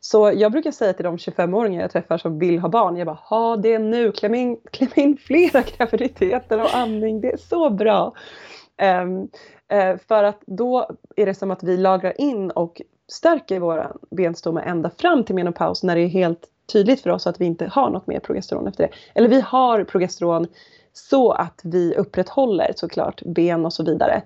Så 0.01 0.33
jag 0.35 0.53
brukar 0.53 0.71
säga 0.71 0.93
till 0.93 1.05
de 1.05 1.17
25-åringar 1.17 1.81
jag 1.81 1.91
träffar 1.91 2.19
som 2.19 2.39
vill 2.39 2.59
ha 2.59 2.69
barn, 2.69 2.97
jag 2.97 3.07
bara 3.07 3.19
ha 3.25 3.57
det 3.57 3.79
nu, 3.79 4.13
kläm 4.13 4.35
in, 4.35 4.57
kläm 4.71 4.91
in 4.95 5.17
flera 5.17 5.63
graviditeter 5.63 6.61
och 6.61 6.75
amning, 6.75 7.21
det 7.21 7.33
är 7.33 7.37
så 7.37 7.71
bra. 7.71 8.15
Um, 9.03 9.21
uh, 9.73 9.97
för 10.09 10.25
att 10.25 10.41
då 10.47 10.91
är 11.17 11.27
det 11.27 11.35
som 11.35 11.51
att 11.51 11.63
vi 11.63 11.77
lagrar 11.77 12.21
in 12.21 12.51
och 12.51 12.83
stärker 13.09 13.61
våra 13.61 13.93
benstomme 14.11 14.63
ända 14.67 14.91
fram 14.91 15.25
till 15.25 15.35
menopaus 15.35 15.83
när 15.83 15.97
det 15.97 16.03
är 16.03 16.09
helt 16.09 16.49
tydligt 16.73 17.01
för 17.01 17.11
oss 17.11 17.27
att 17.27 17.41
vi 17.41 17.45
inte 17.45 17.67
har 17.67 17.91
något 17.91 18.07
mer 18.07 18.21
progesteron 18.21 18.67
efter 18.67 18.87
det. 18.87 18.93
Eller 19.15 19.29
vi 19.29 19.41
har 19.41 19.85
progesteron 19.85 20.47
så 21.09 21.33
att 21.33 21.61
vi 21.65 21.95
upprätthåller 21.95 22.73
såklart 22.77 23.23
ben 23.23 23.67
och 23.67 23.73
så 23.73 23.85
vidare. 23.85 24.23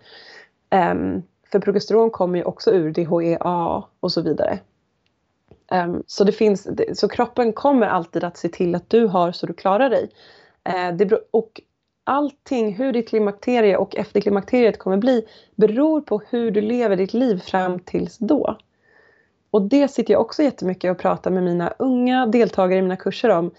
Um, 0.71 1.23
för 1.53 1.59
progesteron 1.59 2.11
kommer 2.11 2.39
ju 2.39 2.45
också 2.45 2.71
ur 2.71 2.93
DHEA 2.93 3.85
och 4.01 4.13
så 4.13 4.21
vidare. 4.21 4.59
Um, 5.73 6.03
så, 6.07 6.25
det 6.25 6.33
finns, 6.33 6.69
så 6.95 7.09
kroppen 7.09 7.53
kommer 7.53 7.87
alltid 7.87 8.25
att 8.25 8.37
se 8.37 8.49
till 8.49 8.75
att 8.75 8.91
du 8.91 9.07
har 9.07 9.33
så 9.33 9.47
du 9.47 9.53
klarar 9.53 9.91
dig. 9.91 10.11
Uh, 10.69 10.97
det, 10.97 11.19
och 11.31 11.61
allting, 12.05 12.75
hur 12.75 12.93
ditt 12.93 13.09
klimakterie 13.09 13.77
och 13.77 13.97
efter 13.97 14.21
klimakteriet 14.21 14.79
kommer 14.79 14.97
bli 14.97 15.27
beror 15.55 16.01
på 16.01 16.23
hur 16.31 16.51
du 16.51 16.61
lever 16.61 16.97
ditt 16.97 17.15
liv 17.15 17.39
fram 17.39 17.79
tills 17.79 18.19
då. 18.19 18.57
Och 19.51 19.63
det 19.63 19.89
sitter 19.89 20.13
jag 20.13 20.21
också 20.21 20.43
jättemycket 20.43 20.91
och 20.91 20.99
pratar 20.99 21.31
med 21.31 21.43
mina 21.43 21.75
unga 21.79 22.27
deltagare 22.27 22.79
i 22.79 22.83
mina 22.83 22.97
kurser 22.97 23.29
om. 23.29 23.51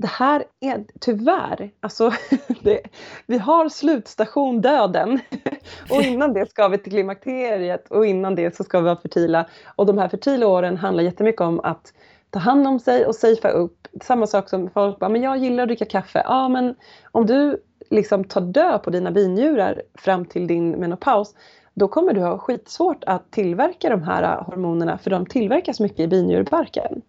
Det 0.00 0.08
här 0.08 0.44
är 0.60 0.84
tyvärr, 1.00 1.70
alltså 1.80 2.12
det, 2.62 2.80
vi 3.26 3.38
har 3.38 3.68
slutstation 3.68 4.60
döden. 4.60 5.20
och 5.90 6.02
innan 6.02 6.32
det 6.32 6.50
ska 6.50 6.68
vi 6.68 6.78
till 6.78 6.92
klimakteriet 6.92 7.90
och 7.90 8.06
innan 8.06 8.34
det 8.34 8.56
så 8.56 8.64
ska 8.64 8.78
vi 8.78 8.84
vara 8.84 8.96
fertila. 8.96 9.46
Och 9.76 9.86
de 9.86 9.98
här 9.98 10.08
fertila 10.08 10.46
åren 10.46 10.76
handlar 10.76 11.04
jättemycket 11.04 11.40
om 11.40 11.60
att 11.60 11.92
ta 12.30 12.38
hand 12.38 12.66
om 12.66 12.80
sig 12.80 13.06
och 13.06 13.14
safea 13.14 13.50
upp. 13.50 13.88
Samma 14.02 14.26
sak 14.26 14.48
som 14.48 14.70
folk 14.70 14.98
bara, 14.98 15.10
men 15.10 15.22
jag 15.22 15.38
gillar 15.38 15.62
att 15.62 15.68
dricka 15.68 15.84
kaffe. 15.84 16.22
Ja 16.24 16.48
men 16.48 16.74
om 17.12 17.26
du 17.26 17.62
liksom 17.90 18.24
tar 18.24 18.40
död 18.40 18.82
på 18.82 18.90
dina 18.90 19.10
binjurar 19.10 19.82
fram 19.94 20.24
till 20.24 20.46
din 20.46 20.70
menopaus 20.70 21.34
då 21.74 21.88
kommer 21.88 22.12
du 22.12 22.20
ha 22.20 22.38
skitsvårt 22.38 23.04
att 23.04 23.30
tillverka 23.30 23.90
de 23.90 24.02
här 24.02 24.22
äh, 24.22 24.44
hormonerna 24.44 24.98
för 24.98 25.10
de 25.10 25.26
tillverkas 25.26 25.80
mycket 25.80 26.00
i 26.00 26.06
binjurbarken. 26.06 27.02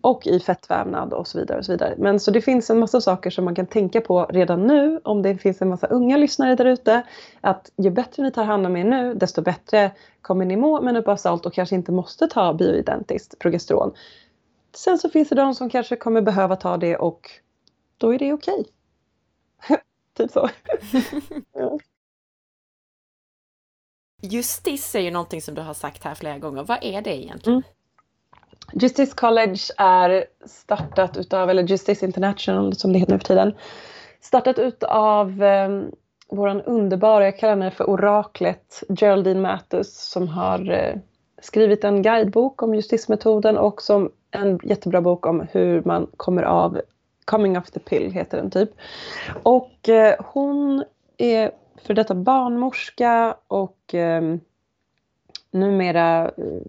Och 0.00 0.26
i 0.26 0.40
fettvävnad 0.40 1.12
och 1.12 1.26
så 1.26 1.38
vidare. 1.38 1.58
och 1.58 1.64
så 1.64 1.72
vidare. 1.72 1.94
Men 1.98 2.20
så 2.20 2.30
det 2.30 2.40
finns 2.40 2.70
en 2.70 2.78
massa 2.78 3.00
saker 3.00 3.30
som 3.30 3.44
man 3.44 3.54
kan 3.54 3.66
tänka 3.66 4.00
på 4.00 4.24
redan 4.24 4.66
nu 4.66 5.00
om 5.04 5.22
det 5.22 5.38
finns 5.38 5.62
en 5.62 5.68
massa 5.68 5.86
unga 5.86 6.16
lyssnare 6.16 6.54
där 6.54 6.64
ute. 6.64 7.02
Att 7.40 7.72
ju 7.76 7.90
bättre 7.90 8.22
ni 8.22 8.30
tar 8.30 8.44
hand 8.44 8.66
om 8.66 8.76
er 8.76 8.84
nu 8.84 9.14
desto 9.14 9.42
bättre 9.42 9.90
kommer 10.22 10.44
ni 10.44 10.56
må 10.56 10.80
menopausalt 10.80 11.46
och 11.46 11.54
kanske 11.54 11.74
inte 11.74 11.92
måste 11.92 12.26
ta 12.26 12.54
bioidentiskt 12.54 13.38
progesteron. 13.38 13.92
Sen 14.74 14.98
så 14.98 15.10
finns 15.10 15.28
det 15.28 15.34
de 15.34 15.54
som 15.54 15.70
kanske 15.70 15.96
kommer 15.96 16.20
behöva 16.20 16.56
ta 16.56 16.76
det 16.76 16.96
och 16.96 17.30
då 17.98 18.14
är 18.14 18.18
det 18.18 18.32
okej. 18.32 18.64
Okay. 19.64 19.78
typ 20.16 20.30
så. 20.30 20.48
ja. 21.52 21.78
Justice 24.22 24.98
är 24.98 25.02
ju 25.02 25.10
någonting 25.10 25.42
som 25.42 25.54
du 25.54 25.62
har 25.62 25.74
sagt 25.74 26.04
här 26.04 26.14
flera 26.14 26.38
gånger. 26.38 26.62
Vad 26.62 26.78
är 26.82 27.02
det 27.02 27.22
egentligen? 27.22 27.58
Mm. 27.58 27.79
Justice 28.72 29.12
College 29.16 29.60
är 29.76 30.24
startat 30.46 31.16
utav, 31.16 31.50
eller 31.50 31.62
Justice 31.62 32.06
International 32.06 32.74
som 32.74 32.92
det 32.92 32.98
heter 32.98 33.12
nu 33.12 33.18
för 33.18 33.26
tiden, 33.26 33.54
startat 34.20 34.58
utav 34.58 35.42
eh, 35.42 35.68
våran 36.28 36.62
underbara, 36.62 37.24
jag 37.24 37.38
kallar 37.38 37.56
henne 37.56 37.70
för 37.70 37.90
oraklet, 37.90 38.82
Geraldine 39.00 39.40
Mattus 39.40 40.10
som 40.10 40.28
har 40.28 40.70
eh, 40.70 40.94
skrivit 41.42 41.84
en 41.84 42.02
guidebok 42.02 42.62
om 42.62 42.74
justismetoden 42.74 43.58
och 43.58 43.82
som 43.82 44.10
en 44.30 44.58
jättebra 44.62 45.00
bok 45.00 45.26
om 45.26 45.46
hur 45.52 45.82
man 45.84 46.06
kommer 46.16 46.42
av 46.42 46.80
Coming 47.24 47.58
off 47.58 47.70
the 47.70 47.80
pill 47.80 48.12
heter 48.12 48.36
den 48.36 48.50
typ. 48.50 48.70
Och 49.42 49.88
eh, 49.88 50.14
hon 50.18 50.84
är 51.18 51.50
för 51.86 51.94
detta 51.94 52.14
barnmorska 52.14 53.36
och 53.46 53.94
eh, 53.94 54.36
numera 55.50 56.24
eh, 56.24 56.62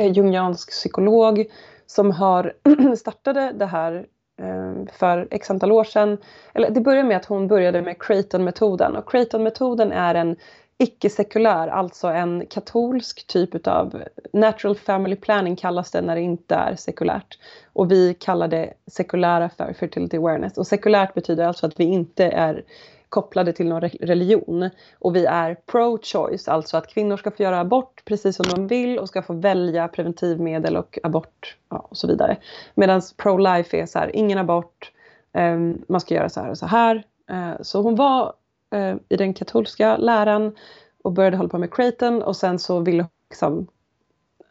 Eh, 0.00 0.12
jungiansk 0.12 0.70
psykolog 0.70 1.46
som 1.86 2.10
har 2.10 2.52
startade 2.96 3.52
det 3.52 3.66
här 3.66 4.06
eh, 4.40 4.92
för 4.92 5.28
x 5.30 5.50
antal 5.50 5.72
år 5.72 5.84
sedan. 5.84 6.18
Eller 6.54 6.70
det 6.70 6.80
började 6.80 7.08
med 7.08 7.16
att 7.16 7.24
hon 7.24 7.48
började 7.48 7.82
med 7.82 8.02
Creighton-metoden 8.02 8.96
och 8.96 9.10
Creighton-metoden 9.10 9.92
är 9.92 10.14
en 10.14 10.36
icke-sekulär, 10.78 11.68
alltså 11.68 12.08
en 12.08 12.46
katolsk 12.46 13.26
typ 13.26 13.54
utav 13.54 14.02
natural 14.32 14.76
family 14.76 15.16
planning 15.16 15.56
kallas 15.56 15.90
det 15.90 16.00
när 16.00 16.14
det 16.14 16.22
inte 16.22 16.54
är 16.54 16.76
sekulärt. 16.76 17.38
Och 17.72 17.90
vi 17.90 18.14
kallar 18.14 18.48
det 18.48 18.72
sekulära 18.86 19.50
för 19.56 19.72
fertility 19.72 20.16
awareness. 20.16 20.58
Och 20.58 20.66
sekulärt 20.66 21.14
betyder 21.14 21.44
alltså 21.44 21.66
att 21.66 21.80
vi 21.80 21.84
inte 21.84 22.24
är 22.24 22.64
kopplade 23.10 23.52
till 23.52 23.68
någon 23.68 23.80
religion. 23.80 24.70
Och 24.98 25.16
vi 25.16 25.26
är 25.26 25.56
pro-choice, 25.66 26.50
alltså 26.50 26.76
att 26.76 26.86
kvinnor 26.86 27.16
ska 27.16 27.30
få 27.30 27.42
göra 27.42 27.60
abort 27.60 28.04
precis 28.04 28.36
som 28.36 28.46
de 28.46 28.66
vill 28.66 28.98
och 28.98 29.08
ska 29.08 29.22
få 29.22 29.32
välja 29.32 29.88
preventivmedel 29.88 30.76
och 30.76 30.98
abort 31.02 31.56
ja, 31.68 31.86
och 31.90 31.96
så 31.96 32.06
vidare. 32.06 32.36
Medan 32.74 33.00
pro-life 33.16 33.76
är 33.76 33.86
så 33.86 33.98
här, 33.98 34.16
ingen 34.16 34.38
abort, 34.38 34.92
eh, 35.32 35.58
man 35.88 36.00
ska 36.00 36.14
göra 36.14 36.28
så 36.28 36.40
här 36.40 36.50
och 36.50 36.58
så 36.58 36.66
här. 36.66 37.04
Eh, 37.30 37.52
så 37.60 37.82
hon 37.82 37.96
var 37.96 38.32
eh, 38.74 38.96
i 39.08 39.16
den 39.16 39.34
katolska 39.34 39.96
läran 39.96 40.56
och 41.04 41.12
började 41.12 41.36
hålla 41.36 41.48
på 41.48 41.58
med 41.58 41.74
Creighton 41.74 42.22
och 42.22 42.36
sen 42.36 42.58
så 42.58 42.80
ville 42.80 43.02
hon 43.02 43.10
liksom, 43.30 43.66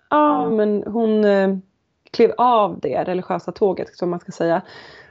ja 0.10 0.50
men 0.50 0.84
hon 0.88 1.26
eh, 1.26 1.58
klev 2.12 2.32
av 2.38 2.80
det 2.80 3.04
religiösa 3.04 3.52
tåget 3.52 3.98
som 3.98 4.10
man 4.10 4.20
ska 4.20 4.32
säga 4.32 4.62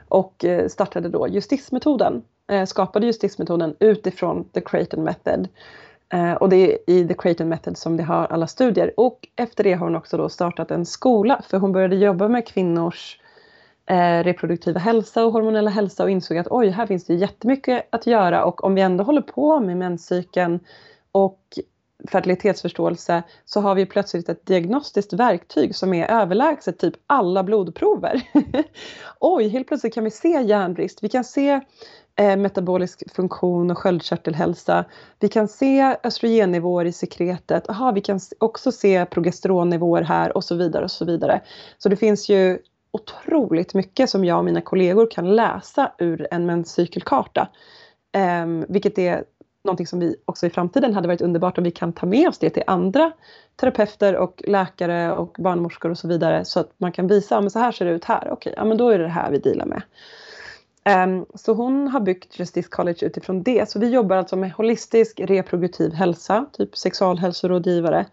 och 0.07 0.45
eh, 0.45 0.67
startade 0.67 1.09
då 1.09 1.27
justismetoden 1.27 2.23
Eh, 2.49 2.65
skapade 2.65 2.65
skapade 2.65 3.05
justismetoden 3.05 3.75
utifrån 3.79 4.43
the 4.43 4.61
Creighton 4.61 5.03
method. 5.03 5.47
Eh, 6.09 6.33
och 6.33 6.49
det 6.49 6.55
är 6.55 6.77
i 6.87 7.07
the 7.07 7.13
Creighton 7.13 7.49
method 7.49 7.77
som 7.77 7.97
det 7.97 8.03
har 8.03 8.25
alla 8.25 8.47
studier. 8.47 8.93
Och 8.97 9.27
efter 9.35 9.63
det 9.63 9.73
har 9.73 9.85
hon 9.85 9.95
också 9.95 10.17
då 10.17 10.29
startat 10.29 10.71
en 10.71 10.85
skola 10.85 11.41
för 11.49 11.57
hon 11.57 11.71
började 11.71 11.95
jobba 11.95 12.27
med 12.27 12.47
kvinnors 12.47 13.19
eh, 13.85 14.23
reproduktiva 14.23 14.79
hälsa 14.79 15.25
och 15.25 15.31
hormonella 15.33 15.69
hälsa 15.69 16.03
och 16.03 16.09
insåg 16.09 16.37
att 16.37 16.47
oj, 16.49 16.69
här 16.69 16.85
finns 16.85 17.05
det 17.05 17.13
jättemycket 17.13 17.87
att 17.89 18.07
göra 18.07 18.45
och 18.45 18.63
om 18.63 18.75
vi 18.75 18.81
ändå 18.81 19.03
håller 19.03 19.21
på 19.21 19.59
med 19.59 19.77
menscykeln 19.77 20.59
och 21.11 21.39
fertilitetsförståelse 22.07 23.23
så 23.45 23.61
har 23.61 23.75
vi 23.75 23.85
plötsligt 23.85 24.29
ett 24.29 24.45
diagnostiskt 24.45 25.13
verktyg 25.13 25.75
som 25.75 25.93
är 25.93 26.11
överlägset 26.11 26.79
typ 26.79 26.93
alla 27.07 27.43
blodprover. 27.43 28.21
Oj, 29.19 29.47
helt 29.47 29.67
plötsligt 29.67 29.93
kan 29.93 30.03
vi 30.03 30.11
se 30.11 30.41
järnbrist. 30.41 31.03
Vi 31.03 31.09
kan 31.09 31.23
se 31.23 31.61
Eh, 32.19 32.37
metabolisk 32.37 33.15
funktion 33.15 33.71
och 33.71 33.77
sköldkörtelhälsa. 33.77 34.85
Vi 35.19 35.27
kan 35.27 35.47
se 35.47 35.97
östrogennivåer 36.03 36.85
i 36.85 36.91
sekretet. 36.91 37.69
Aha, 37.69 37.91
vi 37.91 38.01
kan 38.01 38.19
också 38.37 38.71
se 38.71 39.05
progesteronnivåer 39.05 40.01
här 40.01 40.37
och 40.37 40.43
så 40.43 40.55
vidare 40.55 40.83
och 40.83 40.91
så 40.91 41.05
vidare. 41.05 41.41
Så 41.77 41.89
det 41.89 41.95
finns 41.95 42.29
ju 42.29 42.59
otroligt 42.91 43.73
mycket 43.73 44.09
som 44.09 44.25
jag 44.25 44.37
och 44.37 44.45
mina 44.45 44.61
kollegor 44.61 45.11
kan 45.11 45.35
läsa 45.35 45.91
ur 45.97 46.27
en 46.31 46.45
menscykelkarta. 46.45 47.47
Eh, 48.11 48.45
vilket 48.67 48.97
är 48.97 49.23
någonting 49.63 49.87
som 49.87 49.99
vi 49.99 50.15
också 50.25 50.45
i 50.45 50.49
framtiden 50.49 50.93
hade 50.93 51.07
varit 51.07 51.21
underbart 51.21 51.57
om 51.57 51.63
vi 51.63 51.71
kan 51.71 51.93
ta 51.93 52.05
med 52.05 52.27
oss 52.29 52.37
det 52.37 52.49
till 52.49 52.63
andra 52.67 53.11
terapeuter 53.55 54.15
och 54.15 54.43
läkare 54.47 55.11
och 55.11 55.35
barnmorskor 55.39 55.91
och 55.91 55.97
så 55.97 56.07
vidare 56.07 56.45
så 56.45 56.59
att 56.59 56.71
man 56.77 56.91
kan 56.91 57.07
visa, 57.07 57.41
men 57.41 57.49
så 57.49 57.59
här 57.59 57.71
ser 57.71 57.85
det 57.85 57.91
ut 57.91 58.05
här, 58.05 58.29
okej, 58.31 58.53
ja 58.57 58.65
men 58.65 58.77
då 58.77 58.89
är 58.89 58.97
det 58.97 59.03
det 59.03 59.09
här 59.09 59.31
vi 59.31 59.37
dealar 59.37 59.65
med. 59.65 59.81
Um, 60.89 61.25
så 61.35 61.53
hon 61.53 61.87
har 61.87 61.99
byggt 61.99 62.39
Justice 62.39 62.69
College 62.69 63.05
utifrån 63.05 63.43
det. 63.43 63.69
Så 63.69 63.79
vi 63.79 63.89
jobbar 63.89 64.15
alltså 64.15 64.35
med 64.35 64.51
holistisk 64.51 65.19
reproduktiv 65.19 65.93
hälsa, 65.93 66.45
typ 66.53 66.77
sexualhälsorådgivare. 66.77 68.05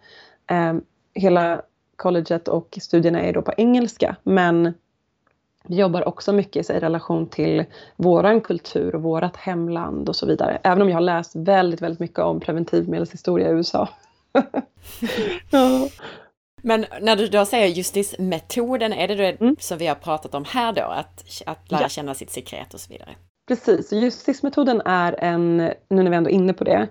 Um, 0.51 0.85
hela 1.15 1.63
colleget 1.97 2.49
och 2.49 2.79
studierna 2.83 3.21
är 3.21 3.33
då 3.33 3.43
på 3.43 3.53
engelska 3.57 4.17
men 4.23 4.75
vi 5.69 5.77
jobbar 5.77 6.09
också 6.09 6.33
mycket 6.33 6.71
i 6.71 6.73
relation 6.73 7.27
till 7.27 7.65
våran 7.97 8.41
kultur 8.41 8.95
och 8.95 9.03
vårat 9.03 9.37
hemland 9.37 10.09
och 10.09 10.17
så 10.17 10.27
vidare. 10.27 10.59
Även 10.63 10.83
om 10.83 10.89
jag 10.89 10.97
har 10.97 11.01
läst 11.01 11.37
väldigt, 11.37 11.83
väldigt 11.83 12.01
mycket 12.01 12.19
om 12.19 12.41
preventivmedelshistoria 12.41 13.49
i 13.49 13.53
USA. 13.53 13.89
ja. 15.51 15.89
Men 16.67 16.87
när 17.01 17.17
du 17.17 17.27
då 17.27 17.45
säger 17.45 17.67
justismetoden, 17.67 18.93
är 18.93 19.09
det 19.09 19.15
det 19.15 19.41
mm. 19.41 19.57
som 19.59 19.79
vi 19.79 19.87
har 19.87 19.95
pratat 19.95 20.35
om 20.35 20.45
här 20.45 20.73
då? 20.73 20.83
Att, 20.83 21.25
att 21.47 21.71
lära 21.71 21.83
ja. 21.83 21.89
känna 21.89 22.15
sitt 22.15 22.31
sekret 22.31 22.75
och 22.75 22.81
så 22.81 22.93
vidare? 22.93 23.15
Precis, 23.49 23.93
justismetoden 23.93 24.83
är 24.85 25.17
en, 25.19 25.57
nu 25.57 26.03
när 26.03 26.11
vi 26.11 26.17
ändå 26.17 26.31
är 26.31 26.35
inne 26.35 26.53
på 26.53 26.65
det, 26.65 26.89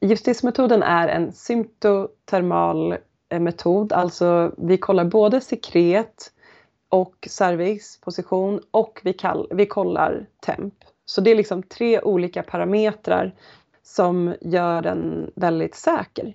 justismetoden 0.00 0.82
är 0.82 1.08
en 1.08 1.32
symptotermal 1.32 2.96
eh, 3.28 3.40
metod, 3.40 3.92
alltså 3.92 4.52
vi 4.58 4.78
kollar 4.78 5.04
både 5.04 5.40
sekret, 5.40 6.32
och 6.90 7.28
cervixposition 7.30 8.60
och 8.70 9.00
vi, 9.04 9.12
kall, 9.12 9.46
vi 9.50 9.66
kollar 9.66 10.26
temp. 10.40 10.74
Så 11.04 11.20
det 11.20 11.30
är 11.30 11.34
liksom 11.34 11.62
tre 11.62 12.00
olika 12.00 12.42
parametrar 12.42 13.34
som 13.82 14.34
gör 14.40 14.82
den 14.82 15.30
väldigt 15.36 15.74
säker. 15.74 16.34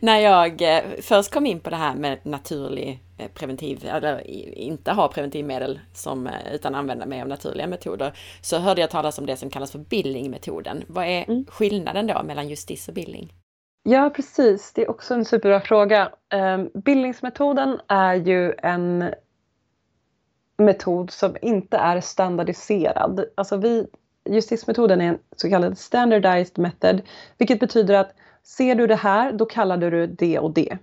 När 0.00 0.18
jag 0.18 0.62
eh, 0.62 0.82
först 1.02 1.34
kom 1.34 1.46
in 1.46 1.60
på 1.60 1.70
det 1.70 1.76
här 1.76 1.94
med 1.94 2.18
naturlig 2.22 3.02
eh, 3.18 3.28
preventiv, 3.28 3.84
eller 3.84 4.26
inte 4.58 4.92
ha 4.92 5.08
preventivmedel 5.08 5.80
som, 5.92 6.26
eh, 6.26 6.54
utan 6.54 6.74
använda 6.74 7.06
mig 7.06 7.22
av 7.22 7.28
naturliga 7.28 7.66
metoder, 7.66 8.18
så 8.42 8.58
hörde 8.58 8.80
jag 8.80 8.90
talas 8.90 9.18
om 9.18 9.26
det 9.26 9.36
som 9.36 9.50
kallas 9.50 9.72
för 9.72 9.78
Billing-metoden. 9.78 10.84
Vad 10.86 11.04
är 11.04 11.24
mm. 11.28 11.44
skillnaden 11.48 12.06
då 12.06 12.22
mellan 12.22 12.48
justis 12.48 12.88
och 12.88 12.94
Billing? 12.94 13.32
Ja, 13.82 14.10
precis. 14.10 14.72
Det 14.72 14.82
är 14.82 14.90
också 14.90 15.14
en 15.14 15.24
superbra 15.24 15.60
fråga. 15.60 16.12
Um, 16.34 16.70
bildningsmetoden 16.74 17.80
är 17.88 18.14
ju 18.14 18.54
en 18.62 19.14
metod 20.58 21.10
som 21.10 21.36
inte 21.42 21.76
är 21.76 22.00
standardiserad. 22.00 23.24
Alltså 23.34 23.56
vi, 23.56 23.86
justismetoden 24.30 25.00
är 25.00 25.08
en 25.08 25.18
så 25.36 25.48
kallad 25.48 25.78
standardized 25.78 26.58
method, 26.58 27.02
vilket 27.38 27.60
betyder 27.60 27.94
att 27.94 28.14
ser 28.46 28.74
du 28.74 28.86
det 28.86 28.94
här, 28.94 29.32
då 29.32 29.46
kallar 29.46 29.76
du 29.76 30.06
det 30.06 30.38
och 30.38 30.50
det. 30.50 30.78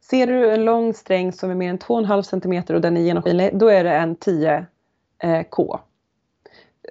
Ser 0.00 0.26
du 0.26 0.50
en 0.50 0.64
lång 0.64 0.94
sträng 0.94 1.32
som 1.32 1.50
är 1.50 1.54
mer 1.54 1.70
än 1.70 1.78
2,5 1.78 2.22
cm 2.22 2.76
och 2.76 2.80
den 2.80 2.96
är 2.96 3.00
genomskinlig, 3.00 3.58
då 3.58 3.68
är 3.68 3.84
det 3.84 3.92
en 3.92 4.16
10K. 4.16 5.74
Eh, 5.74 5.80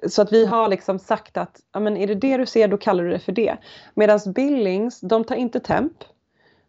Så 0.07 0.21
att 0.21 0.31
vi 0.31 0.45
har 0.45 0.67
liksom 0.67 0.99
sagt 0.99 1.37
att 1.37 1.59
ja, 1.73 1.79
men 1.79 1.97
är 1.97 2.07
det 2.07 2.15
det 2.15 2.37
du 2.37 2.45
ser 2.45 2.67
då 2.67 2.77
kallar 2.77 3.03
du 3.03 3.09
det 3.09 3.19
för 3.19 3.31
det. 3.31 3.57
Medan 3.93 4.19
Billings, 4.25 4.99
de 5.01 5.23
tar 5.23 5.35
inte 5.35 5.59
temp. 5.59 5.93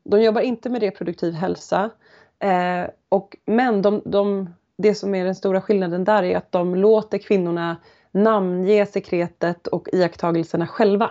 De 0.05 0.23
jobbar 0.23 0.41
inte 0.41 0.71
med 0.71 0.81
reproduktiv 0.83 1.33
hälsa. 1.33 1.91
Eh, 2.39 2.91
och, 3.09 3.37
men 3.47 3.83
de, 3.83 4.03
de, 4.05 4.55
det 4.79 4.95
som 4.95 5.15
är 5.15 5.25
den 5.25 5.35
stora 5.35 5.61
skillnaden 5.61 6.05
där 6.05 6.23
är 6.23 6.37
att 6.37 6.53
de 6.53 6.75
låter 6.75 7.19
kvinnorna 7.19 7.77
namnge 8.13 8.87
sekretet 8.87 9.67
och 9.67 9.89
iakttagelserna 9.93 10.67
själva. 10.67 11.11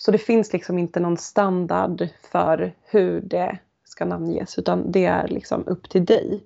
Så 0.00 0.10
det 0.10 0.18
finns 0.18 0.52
liksom 0.52 0.78
inte 0.78 1.00
någon 1.00 1.16
standard 1.16 2.08
för 2.32 2.74
hur 2.84 3.20
det 3.20 3.58
ska 3.84 4.04
namnges 4.04 4.58
utan 4.58 4.92
det 4.92 5.04
är 5.04 5.28
liksom 5.28 5.66
upp 5.66 5.90
till 5.90 6.04
dig. 6.04 6.44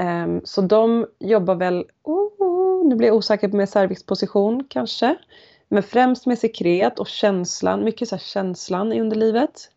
Um, 0.00 0.40
så 0.44 0.60
de 0.60 1.06
jobbar 1.18 1.54
väl, 1.54 1.84
oh, 2.02 2.88
nu 2.88 2.96
blir 2.96 3.08
jag 3.08 3.16
osäker 3.16 3.48
med 3.48 3.68
cervixposition 3.68 4.64
kanske. 4.68 5.16
Men 5.68 5.82
främst 5.82 6.26
med 6.26 6.38
sekret 6.38 6.98
och 6.98 7.08
känslan, 7.08 7.84
mycket 7.84 8.08
så 8.08 8.14
här 8.14 8.22
känslan 8.22 8.92
i 8.92 9.00
underlivet. 9.00 9.70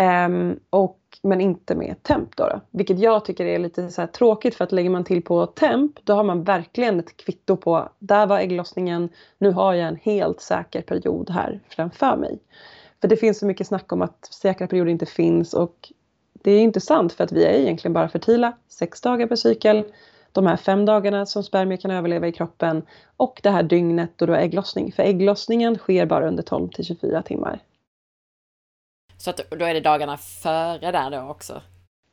Um, 0.00 0.60
och, 0.70 0.98
men 1.22 1.40
inte 1.40 1.74
med 1.74 2.02
temp 2.02 2.36
då, 2.36 2.48
då, 2.48 2.60
Vilket 2.70 2.98
jag 2.98 3.24
tycker 3.24 3.44
är 3.44 3.58
lite 3.58 3.88
så 3.88 4.06
tråkigt 4.06 4.54
för 4.54 4.64
att 4.64 4.72
lägger 4.72 4.90
man 4.90 5.04
till 5.04 5.22
på 5.22 5.46
temp 5.46 5.92
då 6.04 6.12
har 6.14 6.24
man 6.24 6.44
verkligen 6.44 7.00
ett 7.00 7.16
kvitto 7.16 7.56
på 7.56 7.88
där 7.98 8.26
var 8.26 8.38
ägglossningen, 8.38 9.08
nu 9.38 9.50
har 9.50 9.74
jag 9.74 9.88
en 9.88 9.98
helt 10.02 10.40
säker 10.40 10.82
period 10.82 11.30
här 11.30 11.60
framför 11.68 12.16
mig. 12.16 12.38
För 13.00 13.08
det 13.08 13.16
finns 13.16 13.38
så 13.38 13.46
mycket 13.46 13.66
snack 13.66 13.92
om 13.92 14.02
att 14.02 14.28
säkra 14.30 14.66
perioder 14.66 14.90
inte 14.90 15.06
finns 15.06 15.54
och 15.54 15.92
det 16.32 16.52
är 16.52 16.60
inte 16.60 16.80
sant 16.80 17.12
för 17.12 17.24
att 17.24 17.32
vi 17.32 17.44
är 17.44 17.52
egentligen 17.52 17.92
bara 17.92 18.08
fertila 18.08 18.52
sex 18.68 19.00
dagar 19.00 19.26
per 19.26 19.36
cykel. 19.36 19.84
De 20.32 20.46
här 20.46 20.56
fem 20.56 20.84
dagarna 20.84 21.26
som 21.26 21.42
spermier 21.42 21.78
kan 21.78 21.90
överleva 21.90 22.28
i 22.28 22.32
kroppen 22.32 22.82
och 23.16 23.40
det 23.42 23.50
här 23.50 23.62
dygnet 23.62 24.10
då 24.16 24.26
du 24.26 24.32
har 24.32 24.40
ägglossning. 24.40 24.92
För 24.92 25.02
ägglossningen 25.02 25.76
sker 25.76 26.06
bara 26.06 26.28
under 26.28 26.42
12 26.42 26.68
till 26.68 26.84
24 26.84 27.22
timmar. 27.22 27.60
Så 29.20 29.30
att 29.30 29.50
då 29.50 29.64
är 29.64 29.74
det 29.74 29.80
dagarna 29.80 30.16
före 30.16 30.92
där 30.92 31.10
då 31.10 31.20
också? 31.20 31.62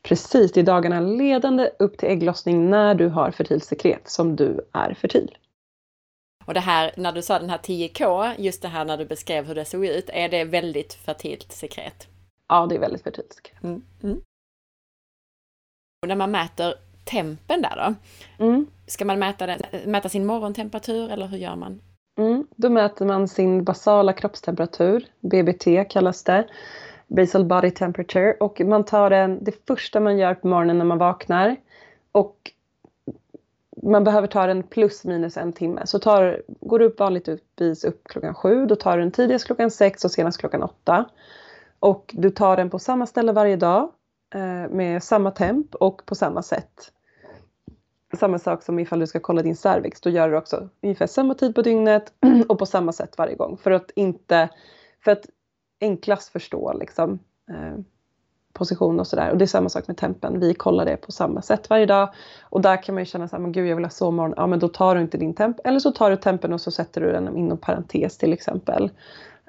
Precis, 0.04 0.52
det 0.52 0.60
är 0.60 0.64
dagarna 0.64 1.00
ledande 1.00 1.70
upp 1.80 1.98
till 1.98 2.10
ägglossning 2.10 2.70
när 2.70 2.96
du 2.96 3.08
har 3.08 3.32
fertilsekret 3.32 4.10
som 4.10 4.36
du 4.36 4.70
är 4.74 4.94
fertil. 4.94 5.38
Och 6.46 6.54
det 6.54 6.60
här, 6.60 6.92
när 6.98 7.12
du 7.12 7.22
sa 7.22 7.40
den 7.40 7.50
här 7.50 7.58
10K, 7.58 8.34
just 8.38 8.62
det 8.62 8.68
här 8.68 8.86
när 8.86 8.98
du 8.98 9.06
beskrev 9.06 9.46
hur 9.46 9.56
det 9.56 9.66
såg 9.66 9.86
ut, 9.86 10.10
är 10.14 10.30
det 10.30 10.44
väldigt 10.44 10.94
fertilt 10.94 11.52
sekret? 11.52 12.08
Ja, 12.48 12.66
det 12.66 12.76
är 12.76 12.80
väldigt 12.80 13.04
fertilt. 13.04 13.52
Mm. 13.64 13.82
Mm. 14.04 14.22
Och 16.02 16.08
när 16.08 16.16
man 16.16 16.32
mäter 16.32 16.74
tempen 17.06 17.62
där 17.62 17.76
då, 17.76 17.96
mm. 18.46 18.66
ska 18.88 19.06
man 19.06 19.20
mäta, 19.20 19.46
den, 19.46 19.60
mäta 19.86 20.10
sin 20.10 20.26
morgontemperatur 20.26 21.12
eller 21.12 21.28
hur 21.28 21.38
gör 21.38 21.56
man? 21.56 21.82
Mm. 22.20 22.48
Då 22.56 22.70
mäter 22.70 23.06
man 23.06 23.28
sin 23.28 23.64
basala 23.64 24.14
kroppstemperatur, 24.14 25.06
BBT 25.20 25.90
kallas 25.90 26.24
det, 26.24 26.48
basal 27.08 27.46
body 27.46 27.72
temperature, 27.72 28.34
och 28.34 28.62
man 28.62 28.84
tar 28.84 29.10
den, 29.10 29.44
det 29.44 29.66
första 29.68 30.00
man 30.00 30.18
gör 30.18 30.34
på 30.34 30.48
morgonen 30.48 30.78
när 30.78 30.86
man 30.86 30.98
vaknar 30.98 31.56
och 32.12 32.52
man 33.84 34.04
behöver 34.04 34.28
ta 34.28 34.48
den 34.48 34.64
plus 34.64 35.06
minus 35.06 35.38
en 35.38 35.54
timme. 35.54 35.82
Så 35.86 36.00
tar, 36.00 36.42
går 36.48 36.80
du 36.80 36.86
upp 36.86 37.00
vanligtvis 37.00 37.84
upp 37.84 38.04
klockan 38.04 38.34
sju, 38.34 38.66
då 38.66 38.76
tar 38.76 38.98
du 38.98 39.04
den 39.04 39.12
tidigast 39.12 39.46
klockan 39.46 39.72
sex 39.72 40.06
och 40.06 40.12
senast 40.12 40.40
klockan 40.40 40.64
åtta. 40.64 41.06
Och 41.80 42.16
du 42.18 42.30
tar 42.30 42.58
den 42.58 42.70
på 42.70 42.80
samma 42.80 43.06
ställe 43.06 43.32
varje 43.32 43.56
dag 43.56 43.92
eh, 44.34 44.70
med 44.70 45.04
samma 45.04 45.32
temp 45.32 45.76
och 45.76 46.06
på 46.06 46.16
samma 46.16 46.42
sätt. 46.42 46.92
Samma 48.20 48.40
sak 48.40 48.64
som 48.64 48.80
ifall 48.80 49.00
du 49.00 49.08
ska 49.08 49.20
kolla 49.20 49.42
din 49.42 49.56
cervix, 49.56 50.02
då 50.02 50.10
gör 50.10 50.30
du 50.30 50.38
också 50.38 50.70
ungefär 50.82 51.08
samma 51.08 51.34
tid 51.34 51.56
på 51.56 51.62
dygnet 51.62 52.14
och 52.48 52.60
på 52.60 52.66
samma 52.66 52.92
sätt 52.92 53.18
varje 53.18 53.36
gång. 53.36 53.58
För 53.58 53.72
att 53.72 53.92
inte, 53.96 54.50
för 55.04 55.12
att 55.12 55.26
enklast 55.82 56.30
förstå 56.30 56.74
liksom 56.74 57.20
eh, 57.52 57.78
position 58.54 59.00
och 59.00 59.08
sådär. 59.08 59.32
Och 59.32 59.38
det 59.38 59.46
är 59.46 59.48
samma 59.48 59.70
sak 59.70 59.88
med 59.88 59.98
tempen. 59.98 60.40
Vi 60.40 60.54
kollar 60.54 60.86
det 60.86 60.98
på 60.98 61.12
samma 61.12 61.42
sätt 61.42 61.70
varje 61.70 61.86
dag. 61.86 62.14
Och 62.42 62.62
där 62.62 62.84
kan 62.84 62.96
man 62.96 63.02
ju 63.02 63.06
känna 63.06 63.28
såhär, 63.28 63.42
men 63.42 63.52
gud 63.52 63.68
jag 63.68 63.76
vill 63.76 63.86
ha 63.86 63.90
sovmorgon. 63.90 64.34
Ja 64.38 64.48
men 64.48 64.60
då 64.60 64.68
tar 64.68 64.96
du 64.96 65.02
inte 65.02 65.18
din 65.18 65.34
temp. 65.34 65.58
Eller 65.64 65.80
så 65.80 65.92
tar 65.92 66.10
du 66.10 66.18
tempen 66.18 66.54
och 66.54 66.62
så 66.62 66.72
sätter 66.72 67.02
du 67.02 67.12
den 67.12 67.38
inom 67.38 67.58
parentes 67.58 68.18
till 68.18 68.34
exempel. 68.34 68.92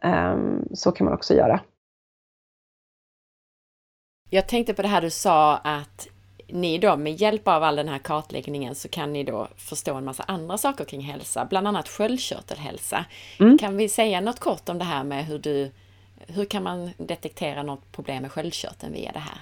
Um, 0.02 0.68
så 0.74 0.92
kan 0.92 1.04
man 1.04 1.14
också 1.14 1.34
göra. 1.34 1.60
Jag 4.30 4.48
tänkte 4.48 4.74
på 4.74 4.82
det 4.82 4.88
här 4.88 5.00
du 5.00 5.10
sa 5.10 5.56
att 5.56 6.08
ni 6.48 6.78
då 6.78 6.96
med 6.96 7.20
hjälp 7.20 7.48
av 7.48 7.62
all 7.62 7.76
den 7.76 7.88
här 7.88 7.98
kartläggningen 7.98 8.74
så 8.74 8.88
kan 8.88 9.12
ni 9.12 9.24
då 9.24 9.48
förstå 9.56 9.94
en 9.94 10.04
massa 10.04 10.22
andra 10.22 10.58
saker 10.58 10.84
kring 10.84 11.00
hälsa, 11.00 11.44
bland 11.44 11.68
annat 11.68 11.88
sköldkörtelhälsa. 11.88 13.04
Mm. 13.40 13.58
Kan 13.58 13.76
vi 13.76 13.88
säga 13.88 14.20
något 14.20 14.40
kort 14.40 14.68
om 14.68 14.78
det 14.78 14.84
här 14.84 15.04
med 15.04 15.26
hur 15.26 15.38
du, 15.38 15.70
hur 16.28 16.44
kan 16.44 16.62
man 16.62 16.90
detektera 16.96 17.62
något 17.62 17.92
problem 17.92 18.22
med 18.22 18.32
sköldkörteln 18.32 18.92
via 18.92 19.12
det 19.12 19.18
här? 19.18 19.38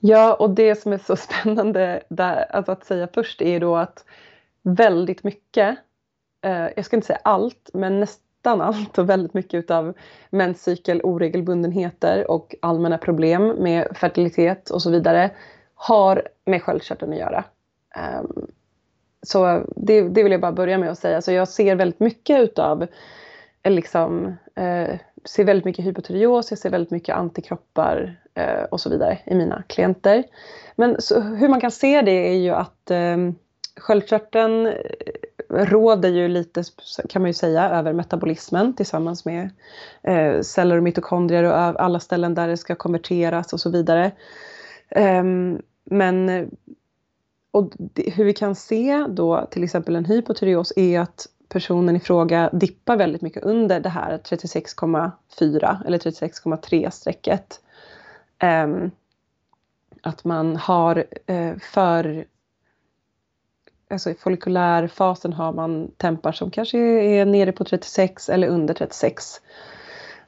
Ja, 0.00 0.34
och 0.34 0.50
det 0.50 0.74
som 0.74 0.92
är 0.92 0.98
så 0.98 1.16
spännande 1.42 2.02
där, 2.08 2.46
alltså 2.50 2.72
att 2.72 2.84
säga 2.84 3.08
först 3.14 3.42
är 3.42 3.60
då 3.60 3.76
att 3.76 4.04
väldigt 4.62 5.24
mycket, 5.24 5.78
eh, 6.44 6.66
jag 6.76 6.84
ska 6.84 6.96
inte 6.96 7.06
säga 7.06 7.20
allt, 7.24 7.70
men 7.74 8.00
nästan 8.00 8.60
allt 8.60 8.98
och 8.98 9.10
väldigt 9.10 9.34
mycket 9.34 9.54
utav 9.54 9.94
menscykel 10.30 11.00
oregelbundenheter 11.02 12.30
och 12.30 12.54
allmänna 12.62 12.98
problem 12.98 13.48
med 13.48 13.96
fertilitet 13.96 14.70
och 14.70 14.82
så 14.82 14.90
vidare 14.90 15.30
har 15.74 16.28
med 16.44 16.62
sköldkörteln 16.62 17.12
att 17.12 17.18
göra. 17.18 17.44
Um, 18.20 18.46
så 19.22 19.64
det, 19.76 20.00
det, 20.08 20.22
vill 20.22 20.32
jag 20.32 20.40
bara 20.40 20.52
börja 20.52 20.78
med 20.78 20.90
att 20.90 20.98
säga. 20.98 21.22
Så 21.22 21.32
jag 21.32 21.48
ser 21.48 21.74
väldigt 21.74 22.00
mycket 22.00 22.40
utav 22.40 22.86
liksom, 23.64 24.36
eh, 24.54 24.98
ser 25.28 25.44
väldigt 25.44 25.64
mycket 25.64 25.84
hypotyreos, 25.84 26.50
jag 26.50 26.58
ser 26.58 26.70
väldigt 26.70 26.90
mycket 26.90 27.16
antikroppar 27.16 28.20
eh, 28.34 28.62
och 28.62 28.80
så 28.80 28.90
vidare 28.90 29.18
i 29.26 29.34
mina 29.34 29.62
klienter. 29.66 30.24
Men 30.76 31.00
så, 31.00 31.20
hur 31.20 31.48
man 31.48 31.60
kan 31.60 31.70
se 31.70 32.02
det 32.02 32.28
är 32.28 32.36
ju 32.36 32.50
att 32.50 32.90
ehm, 32.90 33.28
eh, 33.28 33.34
sköldkörteln 33.76 34.72
råder 35.50 36.08
ju 36.08 36.28
lite, 36.28 36.62
kan 37.08 37.22
man 37.22 37.28
ju 37.28 37.34
säga, 37.34 37.70
över 37.70 37.92
metabolismen 37.92 38.74
tillsammans 38.74 39.24
med 39.24 39.50
eh, 40.02 40.40
celler 40.40 40.76
och 40.76 40.82
mitokondrier 40.82 41.44
och 41.44 41.56
alla 41.56 42.00
ställen 42.00 42.34
där 42.34 42.48
det 42.48 42.56
ska 42.56 42.74
konverteras 42.74 43.52
och 43.52 43.60
så 43.60 43.70
vidare. 43.70 44.12
Ehm, 44.90 45.54
eh, 45.54 45.60
men 45.84 46.48
och 47.50 47.72
det, 47.78 48.10
hur 48.10 48.24
vi 48.24 48.32
kan 48.32 48.54
se 48.54 49.06
då 49.08 49.46
till 49.50 49.64
exempel 49.64 49.96
en 49.96 50.04
hypotyreos 50.04 50.72
är 50.76 51.00
att 51.00 51.26
personen 51.48 51.96
i 51.96 52.00
fråga 52.00 52.50
dippar 52.52 52.96
väldigt 52.96 53.22
mycket 53.22 53.42
under 53.42 53.80
det 53.80 53.88
här 53.88 54.18
36,4 54.18 55.86
eller 55.86 55.98
36,3 55.98 56.90
strecket. 56.90 57.60
Um, 58.42 58.90
att 60.02 60.24
man 60.24 60.56
har 60.56 61.04
uh, 61.30 61.58
för 61.58 62.24
alltså 63.90 64.10
i 64.10 64.14
follikulärfasen 64.14 65.32
har 65.32 65.52
man 65.52 65.90
tempar 65.96 66.32
som 66.32 66.50
kanske 66.50 66.78
är 66.78 67.26
nere 67.26 67.52
på 67.52 67.64
36 67.64 68.28
eller 68.28 68.48
under 68.48 68.74
36. 68.74 69.40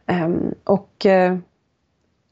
Um, 0.06 0.16
ehm, 0.16 0.54
och 0.64 1.06
uh, 1.06 1.38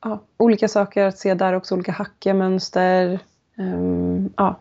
ja, 0.03 0.21
olika 0.37 0.69
saker 0.69 1.05
att 1.05 1.19
se 1.19 1.35
där 1.35 1.53
också, 1.53 1.75
olika 1.75 1.93
hackiga 1.93 2.35
mönster. 2.35 3.21
Um, 3.57 3.67
ehm, 3.67 4.33
ja. 4.37 4.59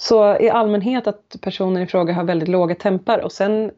Så 0.00 0.38
i 0.38 0.50
allmänhet 0.50 1.06
att 1.06 1.36
personen 1.40 1.82
i 1.82 1.86
fråga 1.86 2.14
har 2.14 2.24
väldigt 2.24 2.48
låga 2.48 2.74
tempar 2.74 3.18
och 3.18 3.32
sen 3.32 3.70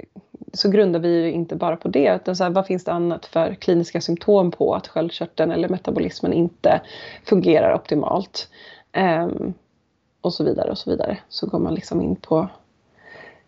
så 0.53 0.71
grundar 0.71 1.01
vi 1.01 1.09
ju 1.09 1.33
inte 1.33 1.57
bara 1.57 1.77
på 1.77 1.89
det 1.89 2.15
utan 2.15 2.37
så 2.37 2.45
här, 2.45 2.51
vad 2.51 2.67
finns 2.67 2.85
det 2.85 2.93
annat 2.93 3.27
för 3.27 3.55
kliniska 3.55 4.01
symptom 4.01 4.51
på 4.51 4.75
att 4.75 4.89
sköldkörteln 4.89 5.51
eller 5.51 5.69
metabolismen 5.69 6.33
inte 6.33 6.81
fungerar 7.25 7.75
optimalt. 7.75 8.49
Um, 8.97 9.55
och 10.21 10.35
så 10.35 10.45
vidare 10.45 10.71
och 10.71 10.79
så 10.79 10.91
vidare. 10.91 11.19
Så 11.29 11.47
går 11.47 11.59
man 11.59 11.75
liksom 11.75 12.03
in 12.03 12.17
på, 12.17 12.49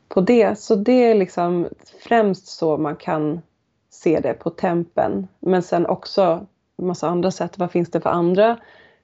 på 0.08 0.20
det. 0.20 0.58
Så 0.58 0.74
det 0.74 1.10
är 1.10 1.14
liksom 1.14 1.68
främst 2.02 2.46
så 2.46 2.76
man 2.76 2.96
kan 2.96 3.42
se 3.90 4.20
det 4.20 4.34
på 4.34 4.50
tempen. 4.50 5.28
Men 5.40 5.62
sen 5.62 5.86
också 5.86 6.46
massa 6.76 7.08
andra 7.08 7.30
sätt. 7.30 7.58
Vad 7.58 7.70
finns 7.70 7.90
det 7.90 8.00
för 8.00 8.10
andra 8.10 8.58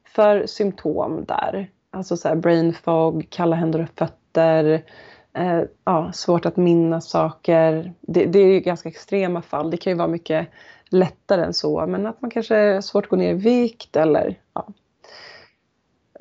för 0.04 0.46
symptom 0.46 1.24
där? 1.24 1.70
Alltså 1.90 2.16
så 2.16 2.28
här 2.28 2.36
brain 2.36 2.74
fog, 2.74 3.26
kalla 3.30 3.56
händer 3.56 3.82
och 3.82 3.88
fötter, 3.98 4.84
eh, 5.32 5.62
ja, 5.84 6.12
svårt 6.12 6.46
att 6.46 6.56
minnas 6.56 7.10
saker. 7.10 7.92
Det, 8.00 8.26
det 8.26 8.38
är 8.38 8.46
ju 8.46 8.60
ganska 8.60 8.88
extrema 8.88 9.42
fall. 9.42 9.70
Det 9.70 9.76
kan 9.76 9.90
ju 9.92 9.96
vara 9.96 10.08
mycket 10.08 10.48
lättare 10.90 11.44
än 11.44 11.54
så, 11.54 11.86
men 11.86 12.06
att 12.06 12.22
man 12.22 12.30
kanske 12.30 12.56
är 12.56 12.80
svårt 12.80 13.04
att 13.04 13.10
gå 13.10 13.16
ner 13.16 13.30
i 13.30 13.34
vikt 13.34 13.96
eller 13.96 14.38
ja. 14.54 14.68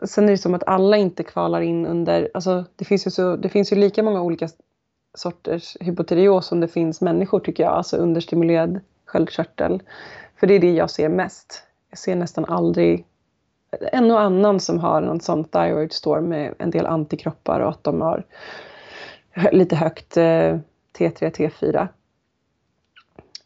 Sen 0.04 0.26
är 0.26 0.32
det 0.32 0.38
som 0.38 0.54
att 0.54 0.68
alla 0.68 0.98
inte 0.98 1.24
kvalar 1.24 1.62
in 1.62 1.86
under, 1.86 2.32
alltså 2.34 2.66
det 2.76 2.86
finns 2.86 3.08
ju, 3.08 3.12
så, 3.12 3.36
det 3.36 3.50
finns 3.50 3.72
ju 3.72 3.76
lika 3.76 4.04
många 4.04 4.22
olika 4.22 4.50
sorters 5.18 5.78
hypotyreos 5.80 6.48
som 6.48 6.60
det 6.60 6.68
finns 6.68 7.02
människor 7.02 7.40
tycker 7.40 7.64
jag, 7.64 7.74
alltså 7.74 7.98
understimulerad 7.98 8.80
sköldkörtel. 9.06 9.84
För 10.40 10.48
det 10.48 10.54
är 10.54 10.60
det 10.60 10.74
jag 10.74 10.90
ser 10.90 11.10
mest. 11.10 11.64
Jag 11.90 12.00
ser 12.00 12.16
nästan 12.16 12.46
aldrig 12.46 13.06
en 13.92 14.12
och 14.12 14.22
annan 14.22 14.60
som 14.60 14.80
har 14.80 15.02
någon 15.02 15.20
sån 15.20 15.44
thyroid 15.44 15.94
storm 15.94 16.30
med 16.30 16.54
en 16.60 16.72
del 16.72 16.86
antikroppar 16.86 17.60
och 17.60 17.70
att 17.70 17.84
de 17.84 18.02
har 18.02 18.24
lite 19.52 19.76
högt 19.76 20.18
eh, 20.18 20.58
T3, 20.98 21.32
T4. 21.32 21.88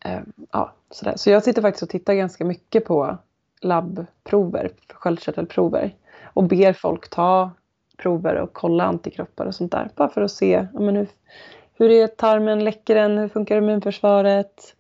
Ehm, 0.06 0.34
ja, 0.52 0.74
sådär. 0.92 1.14
Så 1.16 1.30
jag 1.30 1.44
sitter 1.44 1.62
faktiskt 1.62 1.84
och 1.84 1.90
tittar 1.90 2.14
ganska 2.14 2.46
mycket 2.46 2.86
på 2.86 3.18
labbprover, 3.62 4.72
sköldkörtelprover 4.94 5.96
och 6.34 6.44
ber 6.44 6.74
folk 6.74 7.10
ta 7.10 7.52
prover 7.98 8.36
och 8.36 8.54
kolla 8.54 8.84
antikroppar 8.84 9.46
och 9.46 9.56
sånt 9.56 9.72
där. 9.72 9.90
Bara 9.96 10.10
för 10.10 10.22
att 10.22 10.32
se 10.32 10.68
ja, 10.74 10.80
men 10.80 10.96
hur, 10.96 11.08
hur 11.74 11.92
är 11.92 12.08
tarmen, 12.08 12.64
läcker 12.64 12.96
den, 12.96 13.18
hur 13.18 13.28
funkar 13.28 13.58
immunförsvaret? 13.58 14.76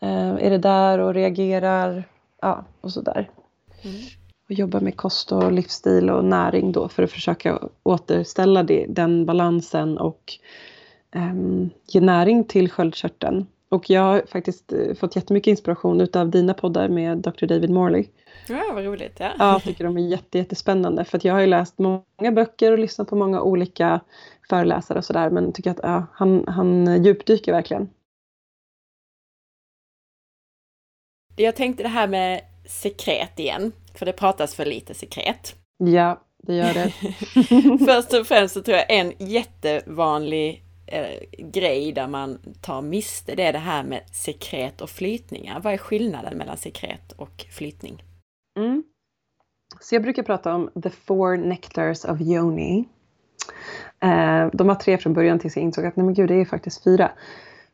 Eh, 0.00 0.28
är 0.28 0.50
det 0.50 0.58
där 0.58 0.98
och 0.98 1.14
reagerar? 1.14 2.04
Ja, 2.40 2.64
och 2.80 2.92
sådär. 2.92 3.30
Mm. 3.82 3.96
Och 4.48 4.54
jobba 4.54 4.80
med 4.80 4.96
kost 4.96 5.32
och 5.32 5.52
livsstil 5.52 6.10
och 6.10 6.24
näring 6.24 6.72
då 6.72 6.88
för 6.88 7.02
att 7.02 7.10
försöka 7.10 7.58
återställa 7.82 8.62
det, 8.62 8.86
den 8.88 9.26
balansen 9.26 9.98
och 9.98 10.32
um, 11.14 11.70
ge 11.86 12.00
näring 12.00 12.44
till 12.44 12.70
sköldkörteln. 12.70 13.46
Och 13.68 13.90
jag 13.90 14.02
har 14.02 14.22
faktiskt 14.26 14.72
eh, 14.72 14.94
fått 14.94 15.16
jättemycket 15.16 15.50
inspiration 15.50 16.00
utav 16.00 16.30
dina 16.30 16.54
poddar 16.54 16.88
med 16.88 17.18
Dr. 17.18 17.46
David 17.46 17.70
Morley. 17.70 18.04
Ja, 18.48 18.70
vad 18.74 18.84
roligt. 18.84 19.16
Ja. 19.20 19.30
ja, 19.38 19.52
jag 19.52 19.62
tycker 19.62 19.84
de 19.84 19.96
är 19.96 20.08
jätte, 20.08 20.38
jättespännande 20.38 21.04
för 21.04 21.16
att 21.16 21.24
jag 21.24 21.34
har 21.34 21.40
ju 21.40 21.46
läst 21.46 21.78
många 21.78 22.32
böcker 22.32 22.72
och 22.72 22.78
lyssnat 22.78 23.08
på 23.08 23.16
många 23.16 23.42
olika 23.42 24.00
föreläsare 24.48 24.98
och 24.98 25.04
sådär 25.04 25.30
men 25.30 25.52
tycker 25.52 25.70
att 25.70 25.80
ja, 25.82 26.06
han, 26.12 26.44
han 26.48 27.04
djupdyker 27.04 27.52
verkligen. 27.52 27.88
Jag 31.36 31.56
tänkte 31.56 31.82
det 31.82 31.88
här 31.88 32.08
med 32.08 32.40
sekret 32.68 33.38
igen, 33.38 33.72
för 33.94 34.06
det 34.06 34.12
pratas 34.12 34.54
för 34.54 34.64
lite 34.66 34.94
sekret. 34.94 35.56
Ja, 35.78 36.22
det 36.42 36.54
gör 36.54 36.74
det. 36.74 36.92
Först 37.84 38.12
och 38.12 38.26
främst 38.26 38.54
så 38.54 38.62
tror 38.62 38.76
jag 38.76 38.90
en 38.90 39.12
jättevanlig 39.18 40.62
eh, 40.86 41.20
grej 41.38 41.92
där 41.92 42.08
man 42.08 42.38
tar 42.62 42.82
miste, 42.82 43.34
det 43.34 43.42
är 43.42 43.52
det 43.52 43.58
här 43.58 43.84
med 43.84 44.02
sekret 44.12 44.80
och 44.80 44.90
flytningar. 44.90 45.60
Vad 45.60 45.72
är 45.72 45.78
skillnaden 45.78 46.38
mellan 46.38 46.56
sekret 46.56 47.12
och 47.12 47.46
flytning? 47.50 48.02
Mm. 48.58 48.82
Så 49.80 49.94
jag 49.94 50.02
brukar 50.02 50.22
prata 50.22 50.54
om 50.54 50.70
the 50.82 50.90
four 50.90 51.36
nectars 51.36 52.04
of 52.04 52.20
yoni. 52.20 52.88
Eh, 54.00 54.46
de 54.52 54.66
var 54.66 54.74
tre 54.74 54.98
från 54.98 55.12
början 55.12 55.38
tills 55.38 55.56
jag 55.56 55.62
insåg 55.62 55.86
att 55.86 55.96
nej 55.96 56.04
men 56.04 56.14
gud, 56.14 56.28
det 56.28 56.34
är 56.34 56.44
faktiskt 56.44 56.84
fyra. 56.84 57.10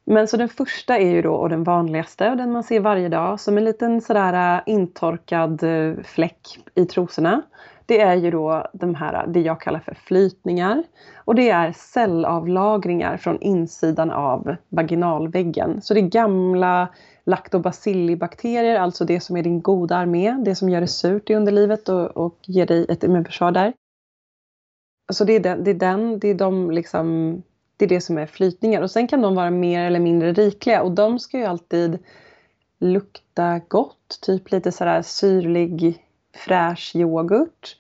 Men 0.07 0.29
så 0.29 0.37
den 0.37 0.49
första 0.49 0.99
är 0.99 1.11
ju 1.11 1.23
då, 1.23 1.35
och 1.35 1.49
den 1.49 1.65
vanligaste, 1.65 2.31
och 2.31 2.37
den 2.37 2.53
man 2.53 2.63
ser 2.63 2.81
varje 2.81 3.09
dag, 3.09 3.41
som 3.41 3.59
en 3.59 3.65
liten 3.65 4.01
sådär 4.01 4.57
eh, 4.57 4.63
intorkad 4.67 5.63
eh, 5.63 6.03
fläck 6.05 6.59
i 6.75 6.85
trosorna. 6.85 7.43
Det 7.87 8.01
är 8.01 8.15
ju 8.15 8.31
då 8.31 8.67
de 8.73 8.95
här, 8.95 9.27
det 9.27 9.41
jag 9.41 9.61
kallar 9.61 9.81
för 9.81 9.95
flytningar. 9.95 10.83
Och 11.17 11.35
det 11.35 11.51
är 11.51 11.73
cellavlagringar 11.73 13.17
från 13.17 13.41
insidan 13.41 14.11
av 14.11 14.57
vaginalväggen. 14.69 15.81
Så 15.83 15.95
det 15.95 16.01
är 16.01 16.09
gamla 16.09 16.89
lactobacillibakterier, 17.27 18.81
alltså 18.81 19.05
det 19.05 19.21
som 19.21 19.37
är 19.37 19.43
din 19.43 19.63
goda 19.63 19.97
armé, 19.97 20.33
det 20.45 20.55
som 20.55 20.69
gör 20.69 20.81
det 20.81 20.87
surt 20.87 21.31
i 21.31 21.35
underlivet 21.35 21.89
och, 21.89 22.17
och 22.17 22.39
ger 22.43 22.67
dig 22.67 22.87
ett 22.89 23.05
immunförsvar 23.05 23.53
där. 23.53 23.73
Så 25.13 25.25
det 25.25 25.33
är 25.33 25.41
den, 25.41 25.65
det 25.65 25.71
är, 25.71 25.75
den, 25.75 26.19
det 26.19 26.29
är 26.29 26.35
de 26.35 26.71
liksom 26.71 27.43
det 27.77 27.85
är 27.85 27.89
det 27.89 28.01
som 28.01 28.19
är 28.19 28.27
flytningar. 28.27 28.83
Och 28.83 28.91
sen 28.91 29.09
kan 29.09 29.23
de 29.23 29.35
vara 29.35 29.51
mer 29.51 29.87
eller 29.87 30.01
mindre 30.01 30.33
rikliga 30.33 30.83
och 30.83 30.93
de 30.93 31.19
ska 31.19 31.39
ju 31.39 31.45
alltid 31.45 31.99
lukta 32.79 33.61
gott. 33.69 34.19
Typ 34.23 34.51
lite 34.51 34.73
sådär 34.73 35.03
syrlig 35.03 36.05
fräsch 36.37 36.93
yoghurt. 36.95 37.77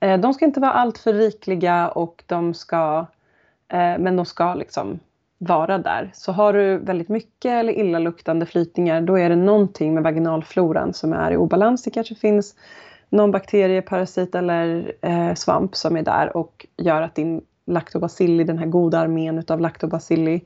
Eh, 0.00 0.20
de 0.20 0.34
ska 0.34 0.44
inte 0.44 0.60
vara 0.60 0.72
alltför 0.72 1.12
rikliga 1.12 1.88
och 1.88 2.24
de 2.26 2.54
ska, 2.54 3.06
eh, 3.68 3.98
men 3.98 4.16
de 4.16 4.26
ska 4.26 4.54
liksom 4.54 4.98
vara 5.38 5.78
där. 5.78 6.10
Så 6.14 6.32
har 6.32 6.52
du 6.52 6.78
väldigt 6.78 7.08
mycket 7.08 7.50
eller 7.50 7.72
illaluktande 7.72 8.46
flytningar 8.46 9.00
då 9.00 9.18
är 9.18 9.28
det 9.28 9.36
någonting 9.36 9.94
med 9.94 10.02
vaginalfloran 10.02 10.94
som 10.94 11.12
är 11.12 11.30
i 11.30 11.36
obalans. 11.36 11.82
Det 11.82 11.90
kanske 11.90 12.14
finns 12.14 12.54
någon 13.08 13.30
bakterie, 13.30 13.82
parasit 13.82 14.34
eller 14.34 14.92
eh, 15.02 15.34
svamp 15.34 15.76
som 15.76 15.96
är 15.96 16.02
där 16.02 16.36
och 16.36 16.66
gör 16.76 17.02
att 17.02 17.14
din 17.14 17.42
lactobacilli, 17.66 18.44
den 18.44 18.58
här 18.58 18.66
goda 18.66 18.98
armén 18.98 19.38
utav 19.38 19.60
lactobacilli, 19.60 20.44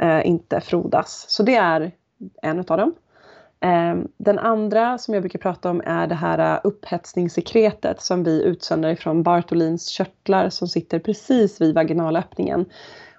eh, 0.00 0.26
inte 0.26 0.60
frodas. 0.60 1.24
Så 1.28 1.42
det 1.42 1.54
är 1.54 1.92
en 2.42 2.58
utav 2.58 2.78
dem. 2.78 2.94
Eh, 3.60 3.96
den 4.16 4.38
andra 4.38 4.98
som 4.98 5.14
jag 5.14 5.22
brukar 5.22 5.38
prata 5.38 5.70
om 5.70 5.82
är 5.84 6.06
det 6.06 6.14
här 6.14 6.54
eh, 6.54 6.60
upphetsningssekretet 6.64 8.02
som 8.02 8.24
vi 8.24 8.42
utsöndrar 8.42 8.90
ifrån 8.90 9.22
Bartolins 9.22 9.88
körtlar 9.88 10.50
som 10.50 10.68
sitter 10.68 10.98
precis 10.98 11.60
vid 11.60 11.74
vaginalöppningen. 11.74 12.66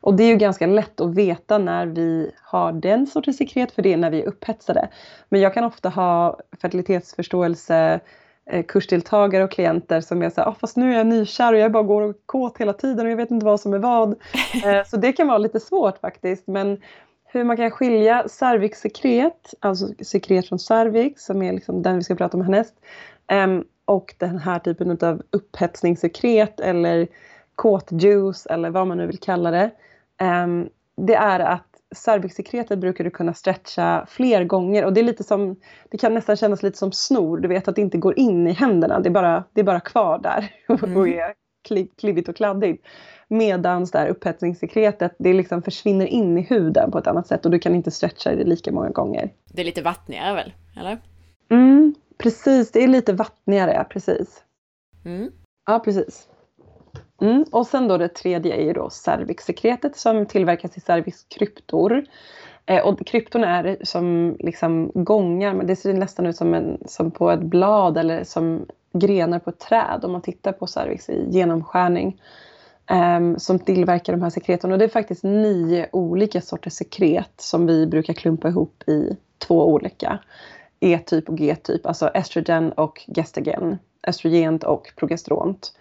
Och 0.01 0.13
det 0.13 0.23
är 0.23 0.27
ju 0.27 0.35
ganska 0.35 0.67
lätt 0.67 1.01
att 1.01 1.15
veta 1.15 1.57
när 1.57 1.85
vi 1.87 2.31
har 2.43 2.71
den 2.71 3.07
sortens 3.07 3.37
sekret 3.37 3.71
för 3.71 3.81
det 3.81 3.93
är 3.93 3.97
när 3.97 4.09
vi 4.09 4.21
är 4.21 4.27
upphetsade. 4.27 4.89
Men 5.29 5.41
jag 5.41 5.53
kan 5.53 5.63
ofta 5.63 5.89
ha 5.89 6.39
fertilitetsförståelse 6.61 7.99
kursdeltagare 8.67 9.43
och 9.43 9.51
klienter 9.51 10.01
som 10.01 10.21
är 10.21 10.29
så 10.29 10.41
här, 10.41 10.47
ah, 10.47 10.55
fast 10.59 10.77
nu 10.77 10.93
är 10.93 10.97
jag 10.97 11.07
nykär 11.07 11.53
och 11.53 11.59
jag 11.59 11.71
bara 11.71 11.83
går 11.83 12.01
och 12.01 12.15
kåt 12.25 12.57
hela 12.57 12.73
tiden 12.73 13.05
och 13.05 13.11
jag 13.11 13.17
vet 13.17 13.31
inte 13.31 13.45
vad 13.45 13.59
som 13.59 13.73
är 13.73 13.79
vad. 13.79 14.09
Eh, 14.65 14.85
så 14.85 14.97
det 14.97 15.13
kan 15.13 15.27
vara 15.27 15.37
lite 15.37 15.59
svårt 15.59 15.97
faktiskt. 15.97 16.47
Men 16.47 16.81
hur 17.25 17.43
man 17.43 17.57
kan 17.57 17.71
skilja 17.71 18.27
cervixsekret, 18.27 19.53
alltså 19.59 19.87
sekret 20.03 20.47
från 20.47 20.59
cervix 20.59 21.25
som 21.25 21.41
är 21.41 21.53
liksom 21.53 21.81
den 21.81 21.95
vi 21.95 22.03
ska 22.03 22.15
prata 22.15 22.37
om 22.37 22.43
härnäst, 22.43 22.73
um, 23.31 23.65
och 23.85 24.15
den 24.17 24.39
här 24.39 24.59
typen 24.59 24.97
av 25.01 25.21
upphetsningssekret 25.31 26.59
eller 26.59 27.07
kåtjuice 27.55 28.45
eller 28.45 28.69
vad 28.69 28.87
man 28.87 28.97
nu 28.97 29.07
vill 29.07 29.19
kalla 29.19 29.51
det. 29.51 29.71
Um, 30.21 30.69
det 30.95 31.15
är 31.15 31.39
att 31.39 31.70
cervixsekretet 31.95 32.79
brukar 32.79 33.03
du 33.03 33.09
kunna 33.09 33.33
stretcha 33.33 34.05
fler 34.09 34.43
gånger 34.43 34.85
och 34.85 34.93
det 34.93 35.01
är 35.01 35.03
lite 35.03 35.23
som, 35.23 35.55
det 35.89 35.97
kan 35.97 36.13
nästan 36.13 36.37
kännas 36.37 36.63
lite 36.63 36.77
som 36.77 36.91
snor, 36.91 37.37
du 37.37 37.47
vet 37.47 37.67
att 37.67 37.75
det 37.75 37.81
inte 37.81 37.97
går 37.97 38.19
in 38.19 38.47
i 38.47 38.51
händerna, 38.51 38.99
det 38.99 39.09
är 39.09 39.11
bara, 39.11 39.43
det 39.53 39.61
är 39.61 39.65
bara 39.65 39.79
kvar 39.79 40.19
där 40.19 40.53
mm. 40.83 40.97
och 40.97 41.07
är 41.07 41.33
klibbigt 41.97 42.29
och 42.29 42.35
kladdigt. 42.35 42.85
Medans 43.27 43.91
där 43.91 44.07
upphetsningssekretet, 44.07 45.15
det 45.19 45.33
liksom 45.33 45.61
försvinner 45.61 46.05
in 46.05 46.37
i 46.37 46.41
huden 46.41 46.91
på 46.91 46.97
ett 46.97 47.07
annat 47.07 47.27
sätt 47.27 47.45
och 47.45 47.51
du 47.51 47.59
kan 47.59 47.75
inte 47.75 47.91
stretcha 47.91 48.35
det 48.35 48.43
lika 48.43 48.71
många 48.71 48.89
gånger. 48.89 49.33
Det 49.53 49.61
är 49.61 49.65
lite 49.65 49.81
vattnigare 49.81 50.35
väl, 50.35 50.53
eller? 50.77 50.97
Mm, 51.49 51.95
precis, 52.17 52.71
det 52.71 52.83
är 52.83 52.87
lite 52.87 53.13
vattnigare, 53.13 53.85
precis. 53.89 54.43
Mm. 55.05 55.31
Ja, 55.65 55.79
precis. 55.79 56.27
Mm. 57.21 57.45
Och 57.51 57.67
sen 57.67 57.87
då 57.87 57.97
det 57.97 58.07
tredje 58.07 58.55
är 58.55 58.65
ju 58.65 58.73
då 58.73 58.89
cervixsekretet 58.89 59.97
som 59.97 60.25
tillverkas 60.25 60.77
i 60.77 60.79
cervixkryptor. 60.79 62.03
Eh, 62.65 62.85
och 62.85 63.05
kryptorna 63.07 63.57
är 63.57 63.77
som 63.83 64.35
liksom 64.39 64.91
gångar, 64.93 65.53
men 65.53 65.67
det 65.67 65.75
ser 65.75 65.93
nästan 65.93 66.25
ut 66.25 66.35
som, 66.35 66.53
en, 66.53 66.77
som 66.85 67.11
på 67.11 67.31
ett 67.31 67.41
blad 67.41 67.97
eller 67.97 68.23
som 68.23 68.65
grenar 68.93 69.39
på 69.39 69.49
ett 69.49 69.59
träd 69.59 70.05
om 70.05 70.11
man 70.11 70.21
tittar 70.21 70.51
på 70.51 70.67
cervix 70.67 71.09
i 71.09 71.27
genomskärning. 71.29 72.21
Eh, 72.89 73.37
som 73.37 73.59
tillverkar 73.59 74.13
de 74.13 74.21
här 74.21 74.29
sekreten. 74.29 74.71
Och 74.71 74.77
det 74.77 74.85
är 74.85 74.89
faktiskt 74.89 75.23
nio 75.23 75.89
olika 75.91 76.41
sorters 76.41 76.73
sekret 76.73 77.33
som 77.37 77.67
vi 77.67 77.87
brukar 77.87 78.13
klumpa 78.13 78.49
ihop 78.49 78.83
i 78.87 79.17
två 79.37 79.67
olika. 79.67 80.19
E-typ 80.79 81.29
och 81.29 81.37
G-typ, 81.37 81.85
alltså 81.85 82.07
estrogen 82.07 82.71
och 82.71 83.01
gestagen. 83.15 83.77
Östrogent 84.07 84.63
och 84.63 84.93
progesteront. 84.95 85.73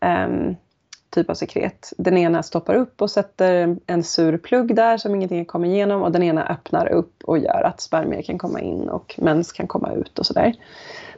Um, 0.00 0.08
ehm, 0.08 0.56
typ 1.10 1.30
av 1.30 1.34
sekret. 1.34 1.92
Den 1.98 2.18
ena 2.18 2.42
stoppar 2.42 2.74
upp 2.74 3.02
och 3.02 3.10
sätter 3.10 3.76
en 3.86 4.02
sur 4.02 4.38
plugg 4.38 4.74
där 4.74 4.98
som 4.98 5.14
ingenting 5.14 5.44
kommer 5.44 5.68
igenom 5.68 6.02
och 6.02 6.12
den 6.12 6.22
ena 6.22 6.48
öppnar 6.48 6.86
upp 6.88 7.24
och 7.24 7.38
gör 7.38 7.62
att 7.62 7.80
spermier 7.80 8.22
kan 8.22 8.38
komma 8.38 8.60
in 8.60 8.88
och 8.88 9.14
mens 9.18 9.52
kan 9.52 9.66
komma 9.66 9.92
ut 9.92 10.18
och 10.18 10.26
sådär. 10.26 10.54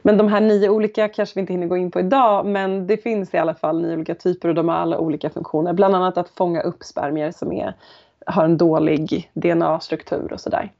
Men 0.01 0.17
de 0.17 0.27
här 0.27 0.41
nio 0.41 0.69
olika 0.69 1.07
kanske 1.07 1.35
vi 1.35 1.41
inte 1.41 1.53
hinner 1.53 1.67
gå 1.67 1.77
in 1.77 1.91
på 1.91 1.99
idag 1.99 2.45
men 2.45 2.87
det 2.87 2.97
finns 2.97 3.33
i 3.33 3.37
alla 3.37 3.55
fall 3.55 3.81
nio 3.81 3.95
olika 3.95 4.15
typer 4.15 4.49
och 4.49 4.55
de 4.55 4.69
har 4.69 4.75
alla 4.75 4.97
olika 4.97 5.29
funktioner. 5.29 5.73
Bland 5.73 5.95
annat 5.95 6.17
att 6.17 6.29
fånga 6.29 6.61
upp 6.61 6.83
spermier 6.83 7.31
som 7.31 7.51
är, 7.51 7.75
har 8.25 8.45
en 8.45 8.57
dålig 8.57 9.31
DNA-struktur 9.33 10.33
och 10.33 10.41
sådär. 10.41 10.71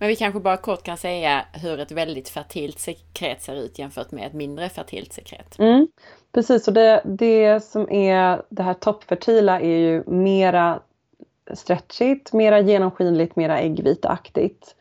Men 0.00 0.08
vi 0.08 0.16
kanske 0.16 0.40
bara 0.40 0.56
kort 0.56 0.82
kan 0.82 0.96
säga 0.96 1.44
hur 1.52 1.80
ett 1.80 1.92
väldigt 1.92 2.28
fertilt 2.28 2.78
sekret 2.78 3.42
ser 3.42 3.54
ut 3.54 3.78
jämfört 3.78 4.10
med 4.10 4.26
ett 4.26 4.32
mindre 4.32 4.68
fertilt 4.68 5.12
sekret. 5.12 5.58
Mm, 5.58 5.88
precis, 6.32 6.68
och 6.68 6.74
det, 6.74 7.02
det 7.04 7.64
som 7.64 7.90
är 7.90 8.42
det 8.48 8.62
här 8.62 8.74
toppfertila 8.74 9.60
är 9.60 9.78
ju 9.78 10.04
mera 10.06 10.80
stretchigt, 11.54 12.32
mera 12.32 12.60
genomskinligt, 12.60 13.36
mera 13.36 13.58
äggvitaktigt. 13.58 14.74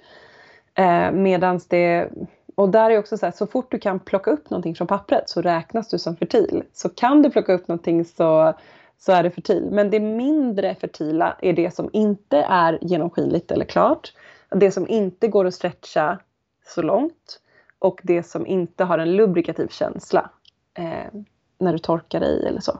Eh, 0.73 1.11
medans 1.11 1.67
det 1.67 2.09
och 2.55 2.69
där 2.69 2.89
är 2.89 2.99
också 2.99 3.17
så 3.17 3.25
här, 3.25 3.33
så 3.33 3.47
fort 3.47 3.71
du 3.71 3.79
kan 3.79 3.99
plocka 3.99 4.31
upp 4.31 4.49
någonting 4.49 4.75
från 4.75 4.87
pappret 4.87 5.29
så 5.29 5.41
räknas 5.41 5.89
du 5.89 5.99
som 5.99 6.15
fertil. 6.15 6.63
Så 6.73 6.89
kan 6.89 7.21
du 7.21 7.29
plocka 7.29 7.53
upp 7.53 7.67
någonting 7.67 8.05
så, 8.05 8.53
så 8.97 9.11
är 9.11 9.23
det 9.23 9.31
fertil. 9.31 9.67
Men 9.71 9.89
det 9.89 9.99
mindre 9.99 10.75
fertila 10.75 11.37
är 11.41 11.53
det 11.53 11.75
som 11.75 11.89
inte 11.93 12.37
är 12.37 12.79
genomskinligt 12.81 13.51
eller 13.51 13.65
klart. 13.65 14.13
Det 14.49 14.71
som 14.71 14.87
inte 14.87 15.27
går 15.27 15.45
att 15.45 15.53
stretcha 15.53 16.19
så 16.65 16.81
långt. 16.81 17.39
Och 17.79 17.99
det 18.03 18.23
som 18.23 18.47
inte 18.47 18.83
har 18.83 18.97
en 18.97 19.15
lubrikativ 19.15 19.67
känsla 19.67 20.29
eh, 20.73 21.21
när 21.61 21.73
du 21.73 21.79
torkar 21.79 22.19
dig 22.19 22.47
eller 22.47 22.61
så. 22.61 22.79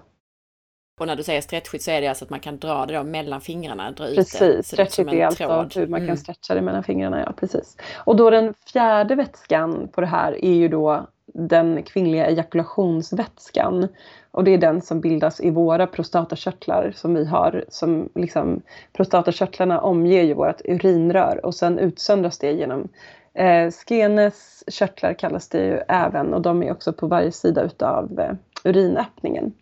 Och 1.00 1.08
när 1.08 1.16
du 1.16 1.24
säger 1.24 1.42
stretchigt 1.42 1.84
så 1.84 1.92
är 1.92 2.02
det 2.02 2.08
alltså 2.08 2.26
att 2.26 2.30
man 2.30 2.40
kan 2.40 2.58
dra 2.58 2.86
det 2.86 2.94
då 2.94 3.04
mellan 3.04 3.42
fingrarna, 3.42 3.92
dra 3.92 4.06
precis, 4.06 4.42
ut 4.42 4.58
det. 4.58 4.64
stretchigt 4.64 5.14
är 5.14 5.26
alltså 5.26 5.80
hur 5.80 5.88
man 5.88 6.00
kan 6.00 6.06
mm. 6.06 6.18
stretcha 6.18 6.56
det 6.56 6.62
mellan 6.62 6.84
fingrarna, 6.84 7.24
ja 7.26 7.34
precis. 7.38 7.78
Och 7.94 8.16
då 8.16 8.30
den 8.30 8.54
fjärde 8.74 9.16
vätskan 9.16 9.88
på 9.92 10.02
det 10.02 10.08
här 10.08 10.46
är 10.46 10.54
ju 10.54 10.68
då 10.68 11.08
den 11.34 11.84
kvinnliga 11.84 12.28
ejakulationsvätskan. 12.28 13.88
Och 14.32 14.44
det 14.44 14.52
är 14.52 14.58
den 14.58 14.82
som 14.82 15.02
bildas 15.02 15.42
i 15.42 15.50
våra 15.50 15.88
prostatakörtlar 15.88 16.92
som 16.96 17.14
vi 17.14 17.26
har. 17.26 17.66
Som 17.70 18.10
liksom, 18.16 18.62
prostatakörtlarna 18.94 19.82
omger 19.82 20.24
ju 20.24 20.34
vårt 20.34 20.62
urinrör 20.66 21.46
och 21.46 21.56
sen 21.56 21.80
utsöndras 21.80 22.38
det 22.38 22.52
genom 22.52 22.88
eh, 23.34 23.72
Skenes 23.72 24.64
körtlar 24.68 25.14
kallas 25.14 25.50
det 25.50 25.66
ju 25.66 25.80
även 25.88 26.34
och 26.34 26.42
de 26.42 26.64
är 26.64 26.72
också 26.72 26.94
på 26.94 27.08
varje 27.08 27.32
sida 27.32 27.62
utav 27.62 28.20
eh, 28.20 28.34
urinöppningen. 28.64 29.54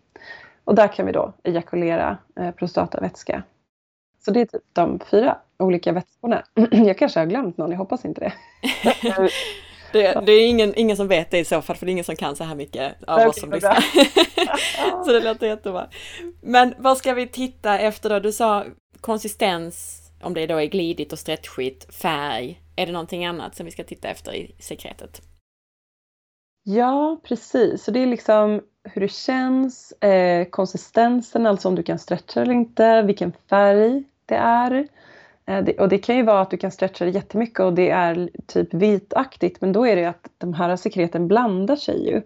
Och 0.64 0.74
där 0.74 0.88
kan 0.88 1.06
vi 1.06 1.12
då 1.12 1.32
ejakulera 1.42 2.18
eh, 2.40 2.50
prostatavätska. 2.50 3.42
Så 4.24 4.30
det 4.30 4.40
är 4.40 4.46
typ 4.46 4.62
de 4.72 5.00
fyra 5.10 5.38
olika 5.58 5.92
vätskorna. 5.92 6.44
Jag 6.70 6.98
kanske 6.98 7.20
har 7.20 7.26
glömt 7.26 7.56
någon, 7.56 7.70
jag 7.70 7.78
hoppas 7.78 8.04
inte 8.04 8.20
det. 8.20 8.32
Det, 9.92 10.26
det, 10.26 10.32
är 10.32 10.48
ingen, 10.48 10.72
ingen 10.76 10.96
som 10.96 11.08
vet 11.08 11.30
det 11.30 11.38
i 11.38 11.44
så 11.44 11.62
fall, 11.62 11.76
för 11.76 11.86
det 11.86 11.90
är 11.90 11.92
ingen 11.92 12.04
som 12.04 12.16
kan 12.16 12.36
så 12.36 12.44
här 12.44 12.54
mycket 12.54 13.02
av 13.06 13.28
oss 13.28 13.40
som 13.40 13.50
lyssnar. 13.50 13.84
så 15.04 15.12
det 15.12 15.20
låter 15.20 15.46
jättebra. 15.46 15.88
Men 16.42 16.74
vad 16.78 16.98
ska 16.98 17.14
vi 17.14 17.28
titta 17.28 17.78
efter 17.78 18.10
då? 18.10 18.18
Du 18.18 18.32
sa 18.32 18.64
konsistens, 19.00 20.00
om 20.22 20.34
det 20.34 20.46
då 20.46 20.56
är 20.56 20.66
glidigt 20.66 21.12
och 21.12 21.18
stretchigt, 21.18 21.94
färg. 21.94 22.60
Är 22.76 22.86
det 22.86 22.92
någonting 22.92 23.24
annat 23.24 23.56
som 23.56 23.66
vi 23.66 23.72
ska 23.72 23.84
titta 23.84 24.08
efter 24.08 24.34
i 24.34 24.54
sekretet? 24.58 25.22
Ja, 26.62 27.20
precis. 27.24 27.84
Så 27.84 27.90
det 27.90 28.00
är 28.00 28.06
liksom 28.06 28.60
hur 28.84 29.00
det 29.00 29.12
känns, 29.12 29.92
eh, 29.92 30.44
konsistensen, 30.44 31.46
alltså 31.46 31.68
om 31.68 31.74
du 31.74 31.82
kan 31.82 31.98
stretcha 31.98 32.42
eller 32.42 32.54
inte, 32.54 33.02
vilken 33.02 33.32
färg 33.50 34.04
det 34.26 34.34
är. 34.34 34.88
Eh, 35.46 35.64
det, 35.64 35.78
och 35.78 35.88
det 35.88 35.98
kan 35.98 36.16
ju 36.16 36.22
vara 36.22 36.40
att 36.40 36.50
du 36.50 36.56
kan 36.56 36.70
stretcha 36.70 37.04
det 37.04 37.10
jättemycket 37.10 37.60
och 37.60 37.72
det 37.72 37.90
är 37.90 38.30
typ 38.46 38.74
vitaktigt, 38.74 39.60
men 39.60 39.72
då 39.72 39.86
är 39.86 39.96
det 39.96 40.04
att 40.04 40.28
de 40.38 40.54
här 40.54 40.76
sekreten 40.76 41.28
blandar 41.28 41.76
sig 41.76 42.06
ju. 42.06 42.22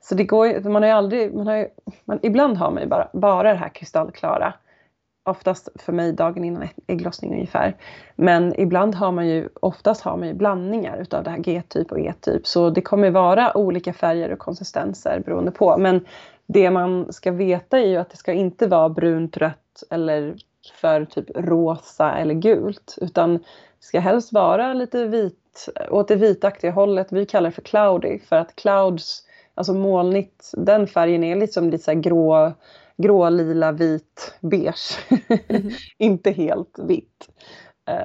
Så 0.00 0.14
det 0.14 0.24
går 0.24 0.68
man 0.68 0.82
har 0.82 0.88
ju 0.88 0.94
aldrig, 0.96 1.34
man 1.34 1.46
har 1.46 1.56
ju, 1.56 1.68
man, 2.04 2.18
ibland 2.22 2.56
har 2.56 2.70
man 2.70 2.82
ju 2.82 2.88
bara, 2.88 3.08
bara 3.12 3.52
det 3.52 3.58
här 3.58 3.68
kristallklara 3.68 4.54
oftast 5.30 5.68
för 5.74 5.92
mig 5.92 6.12
dagen 6.12 6.44
innan 6.44 6.68
ägglossning 6.86 7.32
ungefär. 7.32 7.76
Men 8.16 8.60
ibland 8.60 8.94
har 8.94 9.12
man 9.12 9.28
ju, 9.28 9.48
oftast 9.60 10.02
har 10.02 10.16
man 10.16 10.28
ju 10.28 10.34
blandningar 10.34 10.98
utav 10.98 11.24
det 11.24 11.30
här 11.30 11.38
G-typ 11.38 11.92
och 11.92 12.00
E-typ. 12.00 12.46
Så 12.46 12.70
det 12.70 12.80
kommer 12.80 13.10
vara 13.10 13.56
olika 13.56 13.92
färger 13.92 14.32
och 14.32 14.38
konsistenser 14.38 15.22
beroende 15.24 15.50
på. 15.50 15.78
Men 15.78 16.06
det 16.46 16.70
man 16.70 17.12
ska 17.12 17.32
veta 17.32 17.78
är 17.78 17.86
ju 17.86 17.96
att 17.96 18.10
det 18.10 18.16
ska 18.16 18.32
inte 18.32 18.66
vara 18.66 18.88
brunt, 18.88 19.36
rött 19.36 19.82
eller 19.90 20.36
för 20.80 21.04
typ 21.04 21.30
rosa 21.34 22.12
eller 22.12 22.34
gult. 22.34 22.98
Utan 23.00 23.34
det 23.34 23.40
ska 23.80 24.00
helst 24.00 24.32
vara 24.32 24.72
lite 24.72 25.04
vit, 25.04 25.68
åt 25.90 26.08
det 26.08 26.16
vitaktiga 26.16 26.70
hållet. 26.70 27.12
Vi 27.12 27.26
kallar 27.26 27.50
det 27.50 27.54
för 27.54 27.62
cloudy 27.62 28.18
för 28.18 28.36
att 28.36 28.56
clouds, 28.56 29.22
alltså 29.54 29.74
molnigt, 29.74 30.50
den 30.56 30.86
färgen 30.86 31.24
är 31.24 31.36
liksom 31.36 31.70
lite 31.70 31.84
så 31.84 31.94
grå 31.94 32.52
grå, 33.02 33.30
lila, 33.30 33.72
vit, 33.72 34.34
beige. 34.40 34.98
Mm. 35.48 35.70
inte 35.98 36.30
helt 36.30 36.78
vitt. 36.78 37.28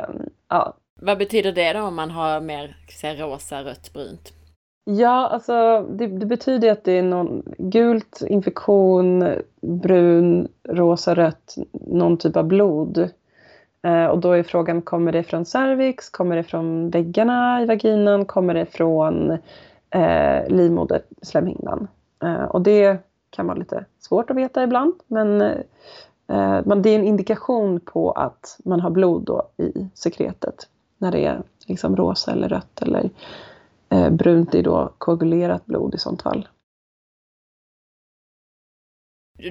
Um, 0.10 0.30
ja. 0.50 0.78
Vad 1.02 1.18
betyder 1.18 1.52
det 1.52 1.74
då 1.74 1.82
om 1.82 1.96
man 1.96 2.12
har 2.12 2.42
mer 2.42 2.78
säga, 3.00 3.26
rosa, 3.26 3.64
rött, 3.64 3.94
brunt? 3.94 4.34
Ja, 4.86 5.28
alltså 5.28 5.82
det, 5.82 6.08
det, 6.08 6.26
betyder 6.26 6.72
att 6.72 6.84
det 6.84 6.92
är 6.92 7.04
någon 7.04 7.44
gult, 7.58 8.22
infektion, 8.28 9.26
brun, 9.62 10.48
rosa, 10.70 11.16
rött, 11.16 11.56
någon 11.72 12.18
typ 12.18 12.38
av 12.38 12.46
blod. 12.46 13.10
Eh, 13.88 14.06
och 14.06 14.20
då 14.20 14.32
är 14.32 14.44
frågan, 14.44 14.82
kommer 14.82 15.12
det 15.12 15.24
från 15.24 15.46
cervix? 15.46 16.10
Kommer 16.10 16.36
det 16.36 16.44
från 16.44 16.90
väggarna 16.90 17.62
i 17.62 17.66
vaginan? 17.66 18.26
Kommer 18.26 18.54
det 18.54 18.66
från 18.66 19.32
eh, 19.90 20.48
livmoderslemhinnan? 20.48 21.88
Eh, 22.24 22.44
och 22.44 22.62
det 22.62 22.98
kan 23.34 23.48
vara 23.48 23.58
lite 23.58 23.86
svårt 24.00 24.30
att 24.30 24.38
veta 24.38 24.64
ibland. 24.64 24.94
Men, 25.08 25.42
eh, 25.42 26.62
men 26.66 26.82
det 26.82 26.90
är 26.90 27.00
en 27.00 27.06
indikation 27.06 27.80
på 27.80 28.12
att 28.12 28.60
man 28.66 28.80
har 28.80 28.90
blod 28.90 29.24
då 29.24 29.50
i 29.58 29.88
sekretet. 29.94 30.70
När 30.98 31.12
det 31.12 31.26
är 31.26 31.42
liksom 31.68 31.96
rosa 31.96 32.32
eller 32.32 32.50
rött 32.50 32.82
eller 32.82 33.10
eh, 33.90 34.10
brunt 34.10 34.56
är 34.56 34.64
då 34.64 34.94
koagulerat 34.98 35.66
blod 35.66 35.96
i 35.96 35.98
sånt 35.98 36.22
fall. 36.22 36.48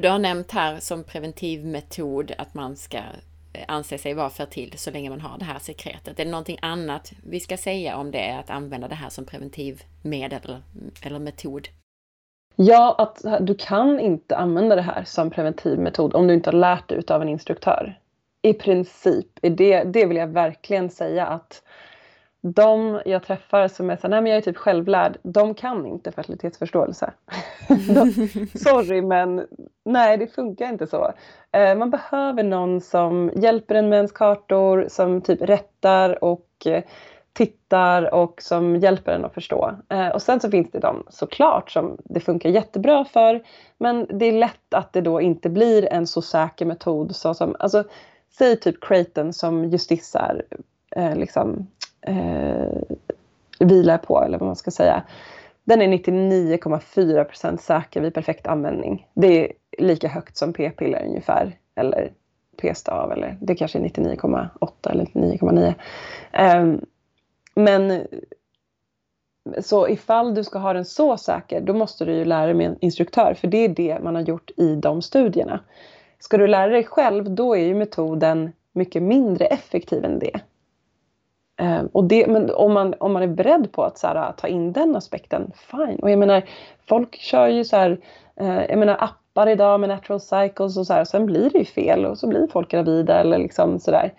Du 0.01 0.09
har 0.09 0.19
nämnt 0.19 0.51
här 0.51 0.81
som 0.81 1.05
preventiv 1.05 1.67
metod 1.67 2.33
att 2.39 2.55
man 2.55 2.77
ska 2.77 2.99
eh, 2.99 3.65
anse 3.69 3.99
sig 3.99 4.15
vara 4.15 4.31
fertil 4.31 4.75
så 4.77 4.91
länge 4.91 5.11
man 5.11 5.21
har 5.21 5.39
det 5.39 5.45
här 5.45 5.59
sekretet. 5.59 6.21
Är 6.21 6.25
det 6.25 6.31
någonting 6.31 6.59
annat 6.63 7.13
vi 7.27 7.41
ska 7.41 7.57
säga 7.57 7.97
om 7.97 8.11
det, 8.11 8.19
är 8.19 8.39
att 8.39 8.51
använda 8.51 8.89
det 8.89 8.95
här 8.95 9.09
som 9.09 9.25
preventivmedel 9.25 10.63
eller 11.03 11.19
metod? 11.19 11.69
Ja, 12.57 12.95
att 12.99 13.47
du 13.47 13.55
kan 13.55 14.01
inte 14.01 14.37
använda 14.37 14.77
det 14.77 14.83
här 14.83 15.05
som 15.05 15.31
preventivmetod 15.31 16.15
om 16.15 16.27
du 16.27 16.35
inte 16.35 16.51
har 16.51 16.59
lärt 16.59 16.89
dig 16.89 17.03
av 17.09 17.23
en 17.23 17.29
instruktör. 17.29 17.99
I 18.43 18.53
princip. 18.53 19.27
Det, 19.43 19.85
det 19.85 20.07
vill 20.07 20.17
jag 20.17 20.27
verkligen 20.27 20.91
säga 20.91 21.27
att 21.27 21.63
de 22.43 23.01
jag 23.07 23.23
träffar 23.23 23.69
som 23.69 23.91
är 23.91 23.97
så 23.97 24.09
nej 24.09 24.23
men 24.23 24.33
jag 24.33 24.37
är 24.37 24.43
typ 24.43 24.57
självlärd, 24.57 25.19
de 25.23 25.55
kan 25.55 25.87
inte 25.87 26.13
fertilitetsförståelse. 26.13 27.13
de, 27.69 28.13
sorry 28.55 29.03
men 29.03 29.47
nej 29.85 30.19
det 30.19 30.27
funkar 30.27 30.69
inte 30.69 30.87
så. 30.87 31.13
Eh, 31.53 31.75
man 31.75 31.91
behöver 31.91 32.43
någon 32.43 32.81
som 32.81 33.31
hjälper 33.37 33.75
en 33.75 33.89
med 33.89 33.97
ens 33.97 34.13
kartor, 34.13 34.87
som 34.89 35.21
typ 35.21 35.43
rättar 35.43 36.25
och 36.25 36.49
eh, 36.67 36.83
tittar 37.33 38.15
och 38.15 38.43
som 38.43 38.77
hjälper 38.77 39.13
en 39.13 39.25
att 39.25 39.35
förstå. 39.35 39.75
Eh, 39.89 40.09
och 40.09 40.23
sen 40.23 40.41
så 40.41 40.51
finns 40.51 40.71
det 40.71 40.79
de 40.79 41.07
såklart 41.09 41.71
som 41.71 41.97
det 42.05 42.21
funkar 42.21 42.51
jättebra 42.51 43.05
för 43.05 43.43
men 43.79 44.07
det 44.11 44.27
är 44.27 44.33
lätt 44.33 44.75
att 44.75 44.93
det 44.93 45.01
då 45.01 45.21
inte 45.21 45.49
blir 45.51 45.93
en 45.93 46.07
så 46.07 46.23
säker 46.23 46.67
metod 46.67 47.17
så 47.17 47.35
som, 47.35 47.57
alltså 47.59 47.85
säg 48.39 48.57
typ 48.57 48.85
Creighton 48.85 49.33
som 49.33 49.65
Justissar 49.65 50.43
eh, 50.97 51.17
liksom 51.17 51.67
eh, 52.01 52.83
vilar 53.59 53.99
på 53.99 54.23
eller 54.23 54.39
vad 54.39 54.47
man 54.47 54.57
ska 54.57 54.71
säga. 54.71 55.03
Den 55.65 55.83
är 55.83 55.89
99,4% 55.89 57.57
säker 57.57 58.01
vid 58.01 58.15
perfekt 58.15 58.47
användning. 58.47 59.07
Det 59.15 59.27
är 59.41 59.53
lika 59.79 60.09
högt 60.09 60.37
som 60.37 60.53
p-piller 60.53 61.05
ungefär 61.07 61.57
eller 61.75 62.13
p-stav 62.63 63.13
eller 63.13 63.37
det 63.41 63.55
kanske 63.55 63.79
är 63.79 63.83
99,8 63.83 64.91
eller 64.91 65.05
99,9. 65.05 65.75
Um, 66.61 66.81
men 67.55 68.07
så 69.61 69.89
ifall 69.89 70.35
du 70.35 70.45
ska 70.45 70.59
ha 70.59 70.73
den 70.73 70.85
så 70.85 71.17
säker, 71.17 71.61
då 71.61 71.75
måste 71.75 72.05
du 72.05 72.13
ju 72.13 72.25
lära 72.25 72.47
dig 72.47 72.55
med 72.55 72.67
en 72.67 72.77
instruktör, 72.81 73.35
för 73.35 73.49
det 73.49 73.59
är 73.59 73.69
det 73.69 73.99
man 74.03 74.15
har 74.15 74.23
gjort 74.23 74.51
i 74.57 74.75
de 74.75 75.03
studierna. 75.03 75.61
Ska 76.19 76.37
du 76.37 76.47
lära 76.47 76.71
dig 76.71 76.85
själv, 76.85 77.31
då 77.31 77.57
är 77.57 77.65
ju 77.65 77.75
metoden 77.75 78.53
mycket 78.73 79.03
mindre 79.03 79.47
effektiv 79.47 80.05
än 80.05 80.19
det. 80.19 80.41
Ehm, 81.57 81.87
och 81.87 82.05
det, 82.05 82.27
men 82.27 82.51
om 82.51 82.73
man, 82.73 82.95
om 83.01 83.13
man 83.13 83.23
är 83.23 83.27
beredd 83.27 83.73
på 83.73 83.85
att 83.85 83.99
så 83.99 84.07
här, 84.07 84.33
ta 84.33 84.49
in 84.49 84.73
den 84.73 84.97
aspekten, 84.97 85.53
fine. 85.71 85.99
Och 86.03 86.11
jag 86.11 86.19
menar, 86.19 86.43
folk 86.89 87.17
kör 87.17 87.49
ju 87.49 87.65
så 87.65 87.77
här, 87.77 88.01
eh, 88.37 88.65
jag 88.65 88.79
menar 88.79 88.97
appar 89.01 89.49
idag 89.49 89.81
med 89.81 89.89
natural 89.89 90.21
cycles 90.21 90.77
och 90.77 90.87
så 90.87 90.93
här, 90.93 91.05
sen 91.05 91.27
blir 91.27 91.51
det 91.51 91.59
ju 91.59 91.65
fel 91.65 92.07
och 92.07 92.19
så 92.19 92.29
blir 92.29 92.47
folk 92.47 92.71
gravida 92.71 93.21
eller 93.21 93.39
liksom 93.39 93.79
sådär. 93.79 94.13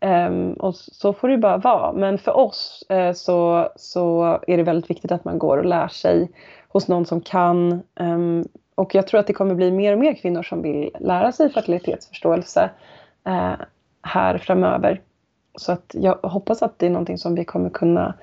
Um, 0.00 0.52
och 0.52 0.74
så 0.74 1.12
får 1.12 1.28
det 1.28 1.38
bara 1.38 1.56
vara. 1.56 1.92
Men 1.92 2.18
för 2.18 2.36
oss 2.36 2.84
uh, 2.92 3.12
så, 3.12 3.68
så 3.76 4.24
är 4.46 4.56
det 4.56 4.62
väldigt 4.62 4.90
viktigt 4.90 5.12
att 5.12 5.24
man 5.24 5.38
går 5.38 5.58
och 5.58 5.64
lär 5.64 5.88
sig 5.88 6.30
hos 6.68 6.88
någon 6.88 7.06
som 7.06 7.20
kan. 7.20 7.82
Um, 8.00 8.48
och 8.74 8.94
jag 8.94 9.06
tror 9.06 9.20
att 9.20 9.26
det 9.26 9.32
kommer 9.32 9.54
bli 9.54 9.70
mer 9.70 9.92
och 9.92 9.98
mer 9.98 10.14
kvinnor 10.14 10.42
som 10.42 10.62
vill 10.62 10.90
lära 11.00 11.32
sig 11.32 11.52
fertilitetsförståelse 11.52 12.70
uh, 13.28 13.54
här 14.02 14.38
framöver. 14.38 15.00
Så 15.54 15.72
att 15.72 15.94
jag 15.94 16.14
hoppas 16.14 16.62
att 16.62 16.78
det 16.78 16.86
är 16.86 16.90
någonting 16.90 17.18
som 17.18 17.34
vi 17.34 17.44
kommer 17.44 17.70
kunna 17.70 18.14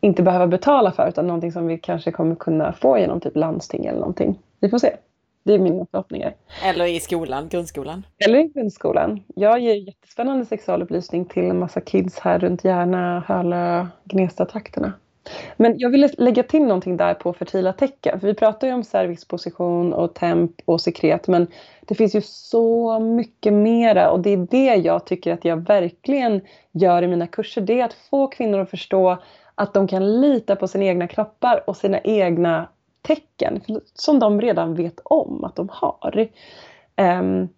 inte 0.00 0.22
behöva 0.22 0.46
betala 0.46 0.92
för 0.92 1.08
utan 1.08 1.26
någonting 1.26 1.52
som 1.52 1.66
vi 1.66 1.78
kanske 1.78 2.12
kommer 2.12 2.34
kunna 2.34 2.72
få 2.72 2.98
genom 2.98 3.20
typ 3.20 3.36
landsting 3.36 3.86
eller 3.86 3.98
någonting. 3.98 4.38
Vi 4.60 4.68
får 4.68 4.78
se. 4.78 4.96
Det 5.42 5.54
är 5.54 5.58
mina 5.58 5.86
förhoppningar. 5.90 6.34
Eller 6.64 6.86
i 6.86 7.00
skolan, 7.00 7.48
grundskolan. 7.48 8.06
Eller 8.26 8.38
i 8.38 8.48
grundskolan. 8.48 9.20
Jag 9.36 9.60
ger 9.60 9.74
jättespännande 9.74 10.44
sexualupplysning 10.44 11.24
till 11.24 11.44
en 11.44 11.58
massa 11.58 11.80
kids 11.80 12.18
här 12.18 12.38
runt 12.38 12.64
Järna, 12.64 13.24
Hölö, 13.26 13.86
Gnesta-trakterna. 14.04 14.92
Men 15.56 15.78
jag 15.78 15.90
ville 15.90 16.08
lägga 16.18 16.42
till 16.42 16.62
någonting 16.62 16.96
där 16.96 17.14
på 17.14 17.32
fertila 17.32 17.72
tecken. 17.72 18.20
För 18.20 18.26
vi 18.26 18.34
pratar 18.34 18.66
ju 18.66 18.74
om 18.74 18.84
cervixposition 18.84 19.92
och 19.92 20.14
temp 20.14 20.52
och 20.64 20.80
sekret. 20.80 21.28
Men 21.28 21.46
det 21.80 21.94
finns 21.94 22.14
ju 22.14 22.20
så 22.24 22.98
mycket 22.98 23.52
mera 23.52 24.10
och 24.10 24.20
det 24.20 24.30
är 24.30 24.36
det 24.50 24.74
jag 24.74 25.06
tycker 25.06 25.32
att 25.32 25.44
jag 25.44 25.66
verkligen 25.66 26.40
gör 26.72 27.02
i 27.02 27.08
mina 27.08 27.26
kurser. 27.26 27.60
Det 27.60 27.80
är 27.80 27.84
att 27.84 27.96
få 28.10 28.26
kvinnor 28.26 28.58
att 28.58 28.70
förstå 28.70 29.18
att 29.54 29.74
de 29.74 29.88
kan 29.88 30.20
lita 30.20 30.56
på 30.56 30.68
sina 30.68 30.84
egna 30.84 31.08
kroppar 31.08 31.64
och 31.66 31.76
sina 31.76 32.00
egna 32.00 32.68
tecken 33.08 33.60
som 33.94 34.18
de 34.18 34.40
redan 34.40 34.74
vet 34.74 35.00
om 35.04 35.44
att 35.44 35.56
de 35.56 35.68
har. 35.72 36.28
Um, 36.96 37.48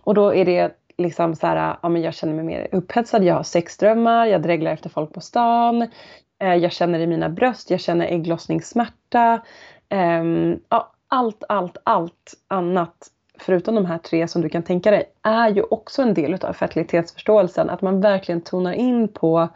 och 0.00 0.14
då 0.14 0.34
är 0.34 0.44
det 0.44 0.76
liksom 0.98 1.34
så 1.34 1.46
här, 1.46 1.76
ja 1.82 1.88
men 1.88 2.02
jag 2.02 2.14
känner 2.14 2.34
mig 2.34 2.44
mer 2.44 2.68
upphetsad, 2.72 3.24
jag 3.24 3.34
har 3.34 3.42
sexdrömmar, 3.42 4.26
jag 4.26 4.42
dreglar 4.42 4.72
efter 4.72 4.90
folk 4.90 5.12
på 5.12 5.20
stan, 5.20 5.82
eh, 6.38 6.54
jag 6.54 6.72
känner 6.72 6.98
i 6.98 7.06
mina 7.06 7.28
bröst, 7.28 7.70
jag 7.70 7.80
känner 7.80 8.06
ägglossningssmärta. 8.06 9.42
Eh, 9.88 10.24
ja, 10.68 10.92
allt, 11.08 11.44
allt, 11.48 11.76
allt 11.84 12.34
annat 12.48 13.10
förutom 13.38 13.74
de 13.74 13.86
här 13.86 13.98
tre 13.98 14.28
som 14.28 14.42
du 14.42 14.48
kan 14.48 14.62
tänka 14.62 14.90
dig 14.90 15.04
är 15.22 15.48
ju 15.48 15.62
också 15.62 16.02
en 16.02 16.14
del 16.14 16.34
av 16.34 16.52
fertilitetsförståelsen. 16.52 17.70
Att 17.70 17.82
man 17.82 18.00
verkligen 18.00 18.40
tonar 18.40 18.72
in 18.72 19.08
på 19.08 19.48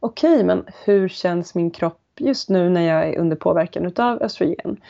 okej, 0.00 0.32
okay, 0.32 0.44
men 0.44 0.64
hur 0.84 1.08
känns 1.08 1.54
min 1.54 1.70
kropp 1.70 2.03
just 2.16 2.48
nu 2.48 2.68
när 2.68 2.80
jag 2.80 3.08
är 3.08 3.18
under 3.18 3.36
påverkan 3.36 3.86
utav 3.86 4.22
östrogen? 4.22 4.80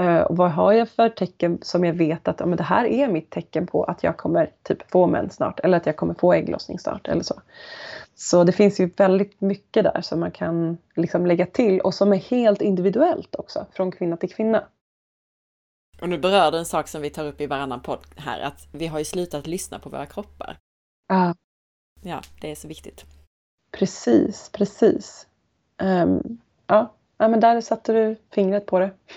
Uh, 0.00 0.20
och 0.20 0.36
vad 0.36 0.50
har 0.50 0.72
jag 0.72 0.88
för 0.88 1.08
tecken 1.08 1.58
som 1.62 1.84
jag 1.84 1.94
vet 1.94 2.28
att 2.28 2.40
ja, 2.40 2.46
men 2.46 2.56
det 2.56 2.62
här 2.62 2.84
är 2.84 3.08
mitt 3.08 3.30
tecken 3.30 3.66
på 3.66 3.84
att 3.84 4.02
jag 4.02 4.16
kommer 4.16 4.50
typ 4.62 4.90
få 4.90 5.06
mens 5.06 5.34
snart 5.34 5.60
eller 5.60 5.76
att 5.76 5.86
jag 5.86 5.96
kommer 5.96 6.14
få 6.14 6.32
ägglossning 6.32 6.78
snart 6.78 7.08
eller 7.08 7.22
så. 7.22 7.40
Så 8.14 8.44
det 8.44 8.52
finns 8.52 8.80
ju 8.80 8.90
väldigt 8.96 9.40
mycket 9.40 9.84
där 9.84 10.00
som 10.00 10.20
man 10.20 10.30
kan 10.30 10.78
liksom 10.94 11.26
lägga 11.26 11.46
till 11.46 11.80
och 11.80 11.94
som 11.94 12.12
är 12.12 12.16
helt 12.16 12.62
individuellt 12.62 13.34
också 13.34 13.66
från 13.72 13.92
kvinna 13.92 14.16
till 14.16 14.34
kvinna. 14.34 14.64
Och 16.00 16.08
nu 16.08 16.18
berör 16.18 16.52
du 16.52 16.58
en 16.58 16.64
sak 16.64 16.88
som 16.88 17.02
vi 17.02 17.10
tar 17.10 17.26
upp 17.26 17.40
i 17.40 17.46
varannan 17.46 17.80
podd 17.80 18.06
här, 18.16 18.40
att 18.40 18.68
vi 18.72 18.86
har 18.86 18.98
ju 18.98 19.04
slutat 19.04 19.46
lyssna 19.46 19.78
på 19.78 19.88
våra 19.88 20.06
kroppar. 20.06 20.58
Ja. 21.08 21.34
Ja, 22.02 22.22
det 22.40 22.50
är 22.50 22.54
så 22.54 22.68
viktigt. 22.68 23.04
Precis, 23.70 24.50
precis. 24.52 25.26
Um, 25.82 26.38
ja, 26.66 26.94
Ja, 27.16 27.28
men 27.28 27.40
där 27.40 27.60
satte 27.60 27.92
du 27.92 28.16
fingret 28.30 28.66
på 28.66 28.78
det. 28.78 28.90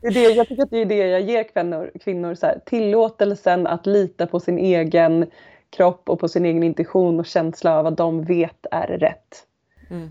det, 0.00 0.06
är 0.06 0.14
det 0.14 0.20
jag 0.20 0.48
tycker 0.48 0.62
att 0.62 0.70
det 0.70 0.78
är 0.78 0.84
det 0.84 0.96
jag 0.96 1.20
ger 1.20 1.44
kvinnor, 1.44 1.90
kvinnor 2.00 2.34
så 2.34 2.46
här, 2.46 2.60
tillåtelsen 2.66 3.66
att 3.66 3.86
lita 3.86 4.26
på 4.26 4.40
sin 4.40 4.58
egen 4.58 5.26
kropp 5.70 6.08
och 6.08 6.20
på 6.20 6.28
sin 6.28 6.44
egen 6.44 6.62
intuition 6.62 7.20
och 7.20 7.26
känsla 7.26 7.78
av 7.78 7.84
vad 7.84 7.96
de 7.96 8.24
vet 8.24 8.66
är 8.70 8.86
rätt. 8.86 9.46
Mm. 9.90 10.08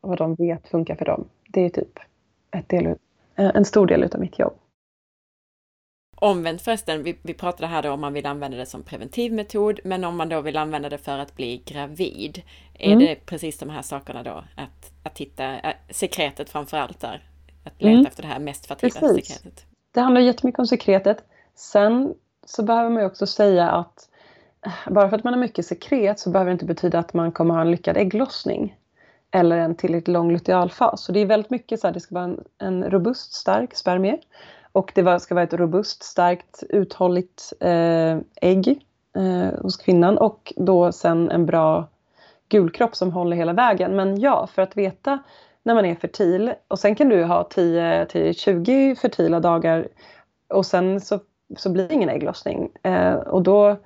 Och 0.00 0.08
vad 0.08 0.18
de 0.18 0.34
vet 0.34 0.68
funkar 0.68 0.94
för 0.94 1.04
dem. 1.04 1.28
Det 1.48 1.60
är 1.60 1.68
typ 1.68 1.98
ett 2.50 2.68
del, 2.68 2.94
en 3.36 3.64
stor 3.64 3.86
del 3.86 4.02
av 4.02 4.20
mitt 4.20 4.38
jobb. 4.38 4.54
Omvänt 6.24 6.62
förresten, 6.62 7.02
vi, 7.02 7.18
vi 7.22 7.34
pratade 7.34 7.66
här 7.66 7.82
då 7.82 7.90
om 7.90 8.00
man 8.00 8.12
vill 8.12 8.26
använda 8.26 8.56
det 8.56 8.66
som 8.66 8.82
preventivmetod, 8.82 9.80
men 9.84 10.04
om 10.04 10.16
man 10.16 10.28
då 10.28 10.40
vill 10.40 10.56
använda 10.56 10.88
det 10.88 10.98
för 10.98 11.18
att 11.18 11.36
bli 11.36 11.62
gravid, 11.64 12.42
är 12.78 12.92
mm. 12.92 12.98
det 12.98 13.26
precis 13.26 13.58
de 13.58 13.70
här 13.70 13.82
sakerna 13.82 14.22
då? 14.22 14.44
Att, 14.54 14.92
att 15.02 15.14
titta, 15.14 15.44
äh, 15.44 15.74
sekretet 15.90 16.50
framför 16.50 16.76
allt 16.76 17.00
där, 17.00 17.22
att 17.64 17.82
leta 17.82 17.94
mm. 17.94 18.06
efter 18.06 18.22
det 18.22 18.28
här 18.28 18.38
mest 18.38 18.66
fertila 18.66 19.00
precis. 19.00 19.26
sekretet. 19.26 19.66
Det 19.94 20.00
handlar 20.00 20.20
jättemycket 20.20 20.58
om 20.58 20.66
sekretet. 20.66 21.24
Sen 21.54 22.14
så 22.46 22.62
behöver 22.62 22.90
man 22.90 23.02
ju 23.02 23.06
också 23.06 23.26
säga 23.26 23.70
att 23.70 24.08
äh, 24.66 24.92
bara 24.92 25.08
för 25.08 25.16
att 25.16 25.24
man 25.24 25.32
har 25.32 25.40
mycket 25.40 25.66
sekret 25.66 26.18
så 26.18 26.30
behöver 26.30 26.50
det 26.50 26.52
inte 26.52 26.64
betyda 26.64 26.98
att 26.98 27.14
man 27.14 27.32
kommer 27.32 27.54
ha 27.54 27.60
en 27.60 27.70
lyckad 27.70 27.96
ägglossning 27.96 28.76
eller 29.30 29.58
en 29.58 29.74
tillräckligt 29.74 30.08
lång 30.08 30.32
lutealfas. 30.32 31.04
Så 31.04 31.12
det 31.12 31.20
är 31.20 31.26
väldigt 31.26 31.50
mycket 31.50 31.80
så 31.80 31.86
här, 31.86 31.94
det 31.94 32.00
ska 32.00 32.14
vara 32.14 32.24
en, 32.24 32.44
en 32.58 32.90
robust, 32.90 33.32
stark 33.32 33.74
spermie 33.74 34.18
och 34.74 34.92
det 34.94 35.20
ska 35.20 35.34
vara 35.34 35.44
ett 35.44 35.54
robust, 35.54 36.02
starkt, 36.02 36.62
uthålligt 36.68 37.52
eh, 37.60 38.18
ägg 38.40 38.86
eh, 39.16 39.60
hos 39.62 39.76
kvinnan 39.76 40.18
och 40.18 40.52
då 40.56 40.92
sen 40.92 41.30
en 41.30 41.46
bra 41.46 41.88
gulkropp 42.48 42.96
som 42.96 43.12
håller 43.12 43.36
hela 43.36 43.52
vägen. 43.52 43.96
Men 43.96 44.20
ja, 44.20 44.46
för 44.46 44.62
att 44.62 44.76
veta 44.76 45.18
när 45.62 45.74
man 45.74 45.84
är 45.84 45.94
fertil 45.94 46.54
och 46.68 46.78
sen 46.78 46.94
kan 46.94 47.08
du 47.08 47.24
ha 47.24 47.44
10 47.44 48.06
till 48.06 48.34
20 48.34 48.96
fertila 48.96 49.40
dagar 49.40 49.88
och 50.48 50.66
sen 50.66 51.00
så, 51.00 51.20
så 51.56 51.70
blir 51.70 51.88
det 51.88 51.94
ingen 51.94 52.08
ägglossning. 52.08 52.70
Eh, 52.82 53.14
och 53.14 53.42
då, 53.42 53.76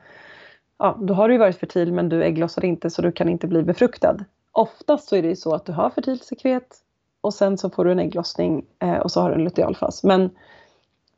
ja, 0.78 0.98
då 1.00 1.14
har 1.14 1.28
du 1.28 1.38
varit 1.38 1.58
fertil 1.58 1.92
men 1.92 2.08
du 2.08 2.22
ägglossar 2.22 2.64
inte 2.64 2.90
så 2.90 3.02
du 3.02 3.12
kan 3.12 3.28
inte 3.28 3.46
bli 3.46 3.62
befruktad. 3.62 4.16
Oftast 4.52 5.08
så 5.08 5.16
är 5.16 5.22
det 5.22 5.28
ju 5.28 5.36
så 5.36 5.54
att 5.54 5.64
du 5.64 5.72
har 5.72 5.90
fertilt 5.90 6.24
sekret 6.24 6.76
och 7.20 7.34
sen 7.34 7.58
så 7.58 7.70
får 7.70 7.84
du 7.84 7.92
en 7.92 8.00
ägglossning 8.00 8.64
eh, 8.78 8.98
och 8.98 9.10
så 9.10 9.20
har 9.20 9.28
du 9.28 9.34
en 9.34 9.44
lutealfas. 9.44 10.04
Men 10.04 10.30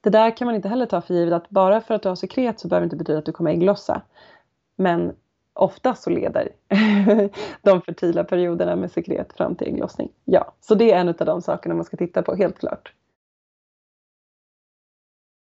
det 0.01 0.11
där 0.11 0.37
kan 0.37 0.47
man 0.47 0.55
inte 0.55 0.69
heller 0.69 0.87
ta 0.87 1.01
för 1.01 1.15
givet 1.15 1.35
att 1.35 1.51
bara 1.51 1.81
för 1.81 1.95
att 1.95 2.03
du 2.03 2.09
har 2.09 2.17
sekret 2.17 2.61
så 2.61 2.69
behöver 2.69 2.83
det 2.83 2.87
inte 2.87 2.97
betyda 2.97 3.19
att 3.19 3.25
du 3.25 3.33
kommer 3.33 3.51
ägglossa. 3.51 4.03
Men 4.77 5.17
ofta 5.53 5.95
så 5.95 6.11
leder 6.11 6.49
de 7.63 7.83
fertila 7.83 8.25
perioderna 8.25 8.77
med 8.77 8.93
sekret 8.93 9.33
fram 9.33 9.55
till 9.55 9.69
ägglossning. 9.69 10.13
Ja, 10.25 10.53
så 10.61 10.75
det 10.75 10.93
är 10.93 11.01
en 11.01 11.09
av 11.09 11.15
de 11.15 11.43
sakerna 11.43 11.75
man 11.75 11.85
ska 11.85 11.97
titta 11.97 12.23
på, 12.23 12.35
helt 12.35 12.59
klart. 12.59 12.93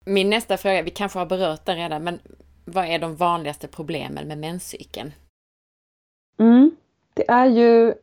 Min 0.06 0.30
nästa 0.30 0.58
fråga, 0.58 0.82
vi 0.82 0.90
kanske 0.90 1.20
har 1.20 1.26
berört 1.26 1.66
den 1.66 1.76
redan, 1.76 2.04
men 2.04 2.20
vad 2.66 2.86
är 2.86 3.00
de 3.00 3.16
vanligaste 3.16 3.68
problemen 3.68 4.28
med 4.28 4.38
menscykeln? 4.38 5.12
Mm, 6.38 6.72
det 7.14 7.30
är 7.30 7.46
ju, 7.46 7.94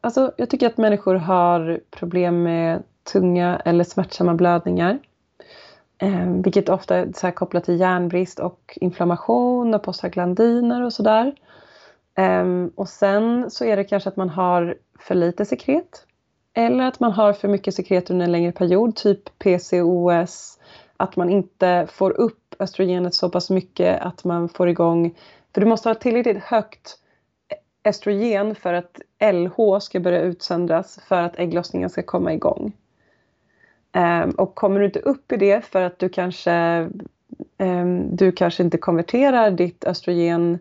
alltså 0.00 0.32
jag 0.36 0.50
tycker 0.50 0.66
att 0.66 0.76
människor 0.76 1.14
har 1.14 1.80
problem 1.90 2.42
med 2.42 2.82
tunga 3.12 3.62
eller 3.64 3.84
smärtsamma 3.84 4.34
blödningar. 4.34 4.98
Eh, 5.98 6.28
vilket 6.44 6.68
ofta 6.68 6.96
är 6.96 7.12
så 7.14 7.30
kopplat 7.30 7.64
till 7.64 7.80
järnbrist 7.80 8.38
och 8.38 8.78
inflammation 8.80 9.74
och 9.74 9.82
prostaglandiner 9.82 10.84
och 10.84 10.92
sådär. 10.92 11.34
Eh, 12.14 12.66
och 12.74 12.88
sen 12.88 13.50
så 13.50 13.64
är 13.64 13.76
det 13.76 13.84
kanske 13.84 14.08
att 14.08 14.16
man 14.16 14.28
har 14.28 14.76
för 14.98 15.14
lite 15.14 15.44
sekret. 15.44 16.06
Eller 16.54 16.84
att 16.84 17.00
man 17.00 17.12
har 17.12 17.32
för 17.32 17.48
mycket 17.48 17.74
sekret 17.74 18.10
under 18.10 18.24
en 18.24 18.32
längre 18.32 18.52
period, 18.52 18.96
typ 18.96 19.38
PCOS. 19.38 20.58
Att 20.96 21.16
man 21.16 21.30
inte 21.30 21.86
får 21.90 22.10
upp 22.10 22.54
östrogenet 22.58 23.14
så 23.14 23.30
pass 23.30 23.50
mycket 23.50 24.02
att 24.02 24.24
man 24.24 24.48
får 24.48 24.68
igång... 24.68 25.14
För 25.54 25.60
du 25.60 25.66
måste 25.66 25.88
ha 25.88 25.94
tillräckligt 25.94 26.42
högt 26.42 26.98
östrogen 27.84 28.54
för 28.54 28.74
att 28.74 29.00
LH 29.32 29.78
ska 29.80 30.00
börja 30.00 30.20
utsöndras 30.20 31.00
för 31.08 31.22
att 31.22 31.38
ägglossningen 31.38 31.90
ska 31.90 32.02
komma 32.02 32.32
igång. 32.32 32.72
Ehm, 33.92 34.30
och 34.30 34.54
kommer 34.54 34.80
du 34.80 34.86
inte 34.86 35.00
upp 35.00 35.32
i 35.32 35.36
det 35.36 35.64
för 35.64 35.82
att 35.82 35.98
du 35.98 36.08
kanske, 36.08 36.52
ehm, 37.58 38.16
du 38.16 38.32
kanske 38.32 38.62
inte 38.62 38.78
konverterar 38.78 39.50
ditt 39.50 39.84
östrogen 39.84 40.58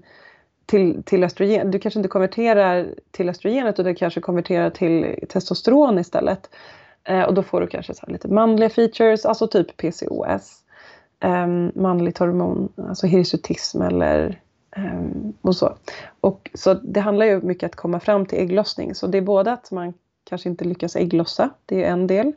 till, 0.65 1.03
till 1.03 1.23
östrogen, 1.23 1.71
du 1.71 1.79
kanske 1.79 1.99
inte 1.99 2.09
konverterar 2.09 2.87
till 3.11 3.29
östrogenet 3.29 3.79
utan 3.79 3.95
kanske 3.95 4.21
konverterar 4.21 4.69
till 4.69 5.25
testosteron 5.29 5.99
istället. 5.99 6.49
Ehm, 7.03 7.25
och 7.25 7.33
då 7.33 7.43
får 7.43 7.61
du 7.61 7.67
kanske 7.67 7.93
så 7.93 8.05
lite 8.07 8.27
manliga 8.27 8.69
features, 8.69 9.25
alltså 9.25 9.47
typ 9.47 9.77
PCOS. 9.77 10.63
Um, 11.23 11.71
manligt 11.75 12.17
hormon, 12.17 12.73
alltså 12.89 13.07
hirsutism 13.07 13.81
eller 13.81 14.41
um, 14.77 15.33
och 15.41 15.55
så. 15.55 15.77
Och 16.19 16.49
så 16.53 16.73
det 16.73 16.99
handlar 16.99 17.25
ju 17.25 17.41
mycket 17.41 17.63
om 17.63 17.67
att 17.67 17.75
komma 17.75 17.99
fram 17.99 18.25
till 18.25 18.39
ägglossning. 18.39 18.95
Så 18.95 19.07
det 19.07 19.17
är 19.17 19.21
både 19.21 19.51
att 19.51 19.71
man 19.71 19.93
kanske 20.23 20.49
inte 20.49 20.65
lyckas 20.65 20.95
ägglossa, 20.95 21.49
det 21.65 21.83
är 21.83 21.91
en 21.91 22.07
del. 22.07 22.33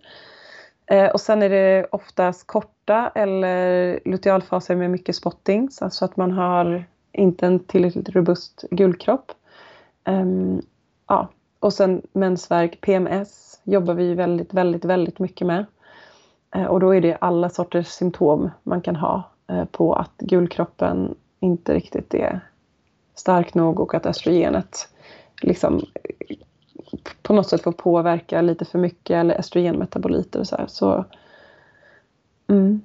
Eh, 0.90 1.10
och 1.10 1.20
sen 1.20 1.42
är 1.42 1.48
det 1.48 1.86
oftast 1.90 2.46
korta 2.46 3.12
eller 3.14 4.00
lutealfaser 4.04 4.76
med 4.76 4.90
mycket 4.90 5.16
spottings, 5.16 5.82
alltså 5.82 6.04
att 6.04 6.16
man 6.16 6.30
har 6.30 6.84
inte 7.12 7.46
en 7.46 7.58
tillräckligt 7.60 8.08
robust 8.08 8.64
gulkropp. 8.70 9.32
Um, 10.04 10.14
ehm, 10.14 10.62
ja. 11.08 11.28
Och 11.60 11.72
sen 11.72 12.02
mensvärk, 12.12 12.80
PMS 12.80 13.60
jobbar 13.64 13.94
vi 13.94 14.14
väldigt, 14.14 14.54
väldigt, 14.54 14.84
väldigt 14.84 15.18
mycket 15.18 15.46
med. 15.46 15.66
Eh, 16.54 16.64
och 16.64 16.80
då 16.80 16.94
är 16.94 17.00
det 17.00 17.16
alla 17.20 17.48
sorters 17.48 17.86
symptom 17.86 18.50
man 18.62 18.80
kan 18.80 18.96
ha 18.96 19.30
eh, 19.48 19.64
på 19.64 19.94
att 19.94 20.16
gulkroppen 20.18 21.14
inte 21.40 21.74
riktigt 21.74 22.14
är 22.14 22.40
stark 23.14 23.54
nog 23.54 23.80
och 23.80 23.94
att 23.94 24.06
östrogenet 24.06 24.88
liksom 25.42 25.82
på 27.22 27.32
något 27.32 27.48
sätt 27.48 27.62
får 27.62 27.72
påverka 27.72 28.42
lite 28.42 28.64
för 28.64 28.78
mycket 28.78 29.14
eller 29.14 29.38
östrogenmetaboliter 29.38 30.40
och 30.40 30.46
så 30.46 30.56
här. 30.56 30.66
Så, 30.66 31.04
mm. 32.48 32.80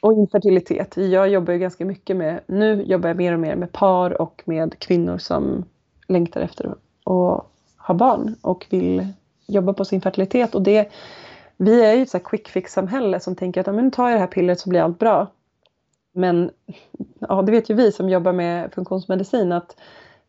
Och 0.00 0.12
infertilitet. 0.12 0.96
Jag 0.96 1.28
jobbar 1.28 1.52
ju 1.52 1.58
ganska 1.58 1.84
mycket 1.84 2.16
med, 2.16 2.40
nu 2.46 2.82
jobbar 2.82 3.08
jag 3.08 3.16
mer 3.16 3.32
och 3.32 3.40
mer 3.40 3.56
med 3.56 3.72
par 3.72 4.22
och 4.22 4.42
med 4.44 4.78
kvinnor 4.78 5.18
som 5.18 5.64
längtar 6.08 6.40
efter 6.40 6.66
att 6.66 7.46
ha 7.76 7.94
barn 7.94 8.36
och 8.40 8.66
vill 8.70 9.06
jobba 9.46 9.72
på 9.72 9.84
sin 9.84 10.00
fertilitet. 10.00 10.54
Och 10.54 10.62
det, 10.62 10.88
vi 11.56 11.84
är 11.84 11.94
ju 11.94 12.02
ett 12.02 12.24
quick 12.24 12.48
fix-samhälle 12.48 13.20
som 13.20 13.36
tänker 13.36 13.60
att 13.60 13.74
nu 13.74 13.90
tar 13.90 14.08
jag 14.08 14.16
det 14.16 14.20
här 14.20 14.26
pillret 14.26 14.60
så 14.60 14.68
blir 14.68 14.80
allt 14.80 14.98
bra. 14.98 15.26
Men 16.12 16.50
ja, 17.18 17.42
det 17.42 17.52
vet 17.52 17.70
ju 17.70 17.74
vi 17.74 17.92
som 17.92 18.08
jobbar 18.08 18.32
med 18.32 18.72
funktionsmedicin 18.72 19.52
att 19.52 19.76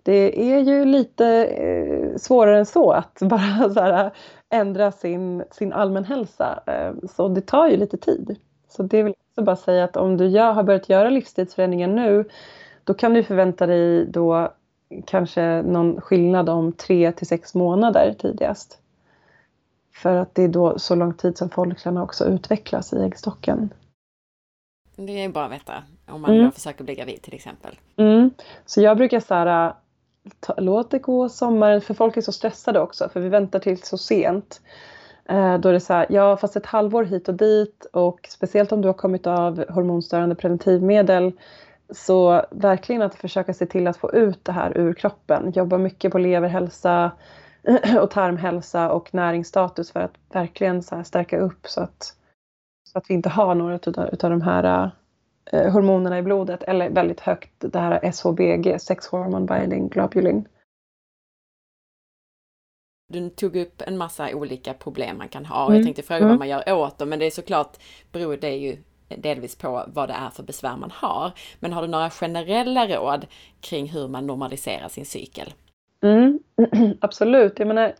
det 0.05 0.51
är 0.51 0.59
ju 0.59 0.85
lite 0.85 1.45
eh, 1.45 2.17
svårare 2.17 2.59
än 2.59 2.65
så 2.65 2.91
att 2.91 3.19
bara 3.21 3.73
så 3.73 3.79
här, 3.79 4.11
ändra 4.49 4.91
sin, 4.91 5.43
sin 5.51 5.73
allmänhälsa. 5.73 6.63
Eh, 6.65 6.93
så 7.09 7.27
det 7.27 7.41
tar 7.41 7.67
ju 7.67 7.77
lite 7.77 7.97
tid. 7.97 8.35
Så 8.67 8.83
det 8.83 9.03
vill 9.03 9.13
jag 9.35 9.45
bara 9.45 9.55
säga 9.55 9.83
att 9.83 9.97
om 9.97 10.17
du 10.17 10.27
gör, 10.27 10.53
har 10.53 10.63
börjat 10.63 10.89
göra 10.89 11.09
livsstilsförändringar 11.09 11.87
nu 11.87 12.25
då 12.83 12.93
kan 12.93 13.13
du 13.13 13.23
förvänta 13.23 13.67
dig 13.67 14.05
då 14.05 14.53
kanske 15.05 15.61
någon 15.61 16.01
skillnad 16.01 16.49
om 16.49 16.73
tre 16.73 17.11
till 17.11 17.27
sex 17.27 17.55
månader 17.55 18.15
tidigast. 18.19 18.79
För 19.93 20.15
att 20.15 20.35
det 20.35 20.43
är 20.43 20.47
då 20.47 20.79
så 20.79 20.95
lång 20.95 21.13
tid 21.13 21.37
som 21.37 21.49
folklarna 21.49 22.03
också 22.03 22.25
utvecklas 22.25 22.93
i 22.93 23.03
äggstocken. 23.03 23.73
Det 24.95 25.23
är 25.23 25.29
bra 25.29 25.43
att 25.43 25.51
veta 25.51 25.73
om 26.07 26.21
man 26.21 26.35
mm. 26.35 26.51
försöker 26.51 26.83
bli 26.83 26.95
gravid 26.95 27.21
till 27.21 27.33
exempel. 27.33 27.79
Mm. 27.95 28.31
Så 28.65 28.81
jag 28.81 28.97
brukar 28.97 29.19
så 29.19 29.33
ta, 30.39 30.53
låt 30.57 30.91
det 30.91 30.99
gå 30.99 31.29
sommaren, 31.29 31.81
för 31.81 31.93
folk 31.93 32.17
är 32.17 32.21
så 32.21 32.31
stressade 32.31 32.79
också 32.79 33.09
för 33.09 33.19
vi 33.19 33.29
väntar 33.29 33.59
till 33.59 33.83
så 33.83 33.97
sent. 33.97 34.61
Eh, 35.29 35.57
då 35.57 35.69
är 35.69 35.73
det 35.73 35.79
så 35.79 35.93
här, 35.93 36.05
ja 36.09 36.37
fast 36.37 36.55
ett 36.55 36.65
halvår 36.65 37.03
hit 37.03 37.27
och 37.27 37.33
dit 37.33 37.85
och 37.93 38.19
speciellt 38.29 38.71
om 38.71 38.81
du 38.81 38.87
har 38.87 38.93
kommit 38.93 39.27
av 39.27 39.65
hormonstörande 39.69 40.35
preventivmedel 40.35 41.31
så 41.89 42.45
verkligen 42.51 43.01
att 43.01 43.15
försöka 43.15 43.53
se 43.53 43.65
till 43.65 43.87
att 43.87 43.97
få 43.97 44.11
ut 44.13 44.45
det 44.45 44.51
här 44.51 44.77
ur 44.77 44.93
kroppen. 44.93 45.51
Jobba 45.55 45.77
mycket 45.77 46.11
på 46.11 46.17
leverhälsa 46.17 47.11
och 48.01 48.11
tarmhälsa 48.11 48.91
och 48.91 49.13
näringsstatus 49.13 49.91
för 49.91 49.99
att 49.99 50.13
verkligen 50.33 50.83
så 50.83 51.03
stärka 51.03 51.39
upp 51.39 51.67
så 51.67 51.81
att, 51.81 52.13
så 52.83 52.97
att 52.97 53.05
vi 53.09 53.13
inte 53.13 53.29
har 53.29 53.55
några 53.55 53.75
utav 54.11 54.29
de 54.29 54.41
här 54.41 54.63
eh, 54.63 54.89
hormonerna 55.51 56.19
i 56.19 56.21
blodet 56.21 56.63
eller 56.63 56.89
väldigt 56.89 57.19
högt 57.19 57.51
det 57.57 57.79
här 57.79 58.11
SHBG, 58.11 58.81
sex 58.81 59.07
hormone 59.07 59.45
binding 59.45 59.89
globulin. 59.89 60.47
Du 63.13 63.29
tog 63.29 63.55
upp 63.55 63.81
en 63.81 63.97
massa 63.97 64.35
olika 64.35 64.73
problem 64.73 65.17
man 65.17 65.29
kan 65.29 65.45
ha. 65.45 65.65
Mm. 65.65 65.75
Jag 65.75 65.83
tänkte 65.83 66.03
fråga 66.03 66.17
mm. 66.17 66.29
vad 66.29 66.39
man 66.39 66.47
gör 66.47 66.73
åt 66.73 66.97
dem, 66.97 67.09
men 67.09 67.19
det 67.19 67.25
är 67.25 67.31
såklart 67.31 67.77
beror 68.11 68.37
det 68.37 68.55
ju 68.55 68.77
delvis 69.07 69.55
på 69.55 69.85
vad 69.87 70.09
det 70.09 70.13
är 70.13 70.29
för 70.29 70.43
besvär 70.43 70.77
man 70.77 70.91
har. 70.91 71.31
Men 71.59 71.73
har 71.73 71.81
du 71.81 71.87
några 71.87 72.09
generella 72.09 72.87
råd 72.87 73.25
kring 73.61 73.89
hur 73.89 74.07
man 74.07 74.27
normaliserar 74.27 74.89
sin 74.89 75.05
cykel? 75.05 75.53
Mm, 76.03 76.39
absolut. 77.01 77.59
Jag 77.59 77.67
menar, 77.67 77.95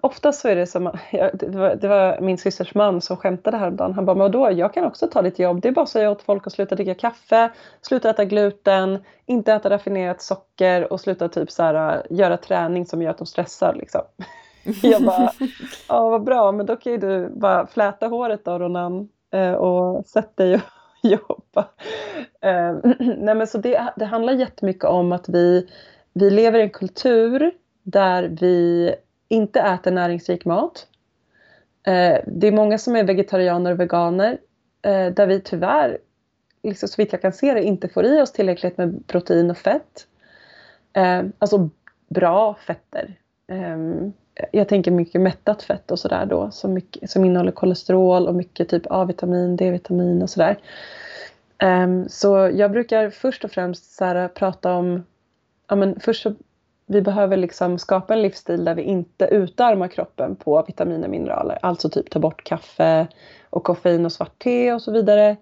oftast 0.00 0.40
så 0.40 0.48
är 0.48 0.56
det 0.56 0.66
som, 0.66 0.84
det 1.32 1.48
var, 1.48 1.74
det 1.74 1.88
var 1.88 2.20
min 2.20 2.38
systers 2.38 2.74
man 2.74 3.00
som 3.00 3.16
skämtade 3.16 3.56
häromdagen. 3.56 3.94
Han 3.94 4.04
bara, 4.04 4.16
men 4.16 4.32
då, 4.32 4.50
jag 4.52 4.74
kan 4.74 4.84
också 4.84 5.06
ta 5.06 5.22
ditt 5.22 5.38
jobb. 5.38 5.60
Det 5.60 5.68
är 5.68 5.72
bara 5.72 5.82
att 5.82 5.88
säga 5.88 6.10
åt 6.10 6.22
folk 6.22 6.46
att 6.46 6.52
sluta 6.52 6.74
dricka 6.74 6.94
kaffe, 6.94 7.50
sluta 7.82 8.10
äta 8.10 8.24
gluten, 8.24 9.04
inte 9.26 9.52
äta 9.52 9.70
raffinerat 9.70 10.22
socker 10.22 10.92
och 10.92 11.00
sluta 11.00 11.28
typ 11.28 11.50
så 11.50 11.62
här, 11.62 11.96
äh, 11.96 12.18
göra 12.18 12.36
träning 12.36 12.86
som 12.86 13.02
gör 13.02 13.10
att 13.10 13.18
de 13.18 13.26
stressar. 13.26 13.74
Liksom. 13.74 14.00
Jag 14.82 15.02
bara, 15.02 15.32
ja 15.88 16.08
vad 16.08 16.24
bra, 16.24 16.52
men 16.52 16.66
då 16.66 16.76
kan 16.76 16.92
ju 16.92 16.98
du 16.98 17.28
bara 17.28 17.66
fläta 17.66 18.06
håret 18.06 18.44
då 18.44 18.58
Ronan 18.58 19.08
eh, 19.32 19.52
och 19.52 20.06
sätt 20.06 20.36
dig 20.36 20.54
och 20.54 20.60
jobba. 21.02 21.68
Eh, 22.40 22.76
nej 23.16 23.34
men 23.34 23.46
så 23.46 23.58
det, 23.58 23.92
det 23.96 24.04
handlar 24.04 24.32
jättemycket 24.32 24.84
om 24.84 25.12
att 25.12 25.28
vi, 25.28 25.68
vi 26.12 26.30
lever 26.30 26.58
i 26.58 26.62
en 26.62 26.70
kultur 26.70 27.52
där 27.82 28.36
vi 28.40 28.94
inte 29.28 29.60
äter 29.60 29.90
näringsrik 29.90 30.44
mat. 30.44 30.86
Eh, 31.86 32.18
det 32.26 32.46
är 32.46 32.52
många 32.52 32.78
som 32.78 32.96
är 32.96 33.04
vegetarianer 33.04 33.72
och 33.72 33.80
veganer 33.80 34.38
eh, 34.82 35.06
där 35.06 35.26
vi 35.26 35.40
tyvärr, 35.40 35.98
liksom, 36.62 36.88
så 36.88 37.02
vitt 37.02 37.12
jag 37.12 37.22
kan 37.22 37.32
se 37.32 37.54
det, 37.54 37.62
inte 37.62 37.88
får 37.88 38.04
i 38.04 38.20
oss 38.20 38.32
tillräckligt 38.32 38.78
med 38.78 39.06
protein 39.06 39.50
och 39.50 39.58
fett. 39.58 40.06
Eh, 40.92 41.22
alltså 41.38 41.70
bra 42.08 42.54
fetter. 42.54 43.14
Ehm, 43.48 44.12
jag 44.52 44.68
tänker 44.68 44.90
mycket 44.90 45.20
mättat 45.20 45.62
fett 45.62 45.90
och 45.90 45.98
sådär 45.98 46.26
då 46.26 46.50
som, 46.50 46.72
mycket, 46.72 47.10
som 47.10 47.24
innehåller 47.24 47.52
kolesterol 47.52 48.28
och 48.28 48.34
mycket 48.34 48.68
typ 48.68 48.82
A-vitamin, 48.90 49.56
D-vitamin 49.56 50.22
och 50.22 50.30
sådär. 50.30 50.58
Um, 51.62 52.08
så 52.08 52.50
jag 52.54 52.70
brukar 52.70 53.10
först 53.10 53.44
och 53.44 53.50
främst 53.50 53.96
så 53.96 54.04
här, 54.04 54.28
prata 54.28 54.74
om, 54.74 55.04
ja 55.68 55.76
men 55.76 56.00
först 56.00 56.22
så 56.22 56.34
vi 56.86 57.02
behöver 57.02 57.36
liksom 57.36 57.78
skapa 57.78 58.14
en 58.14 58.22
livsstil 58.22 58.64
där 58.64 58.74
vi 58.74 58.82
inte 58.82 59.24
utarmar 59.24 59.88
kroppen 59.88 60.36
på 60.36 60.64
vitaminer 60.66 61.04
och 61.04 61.10
mineraler. 61.10 61.58
Alltså 61.62 61.88
typ 61.88 62.10
ta 62.10 62.18
bort 62.18 62.44
kaffe 62.44 63.06
och 63.50 63.64
koffein 63.64 64.04
och 64.04 64.12
svart 64.12 64.38
te 64.38 64.72
och 64.72 64.82
så 64.82 64.92
vidare. 64.92 65.36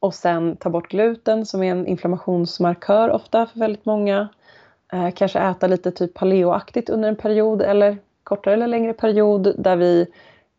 Och 0.00 0.14
sen 0.14 0.56
ta 0.56 0.70
bort 0.70 0.88
gluten 0.88 1.46
som 1.46 1.62
är 1.62 1.70
en 1.70 1.86
inflammationsmarkör 1.86 3.10
ofta 3.10 3.46
för 3.46 3.60
väldigt 3.60 3.84
många. 3.84 4.28
Eh, 4.92 5.10
kanske 5.10 5.38
äta 5.38 5.66
lite 5.66 5.90
typ 5.90 6.14
paleoaktigt 6.14 6.90
under 6.90 7.08
en 7.08 7.16
period 7.16 7.62
eller 7.62 7.98
kortare 8.24 8.54
eller 8.54 8.66
längre 8.66 8.92
period 8.92 9.54
där 9.58 9.76
vi 9.76 10.06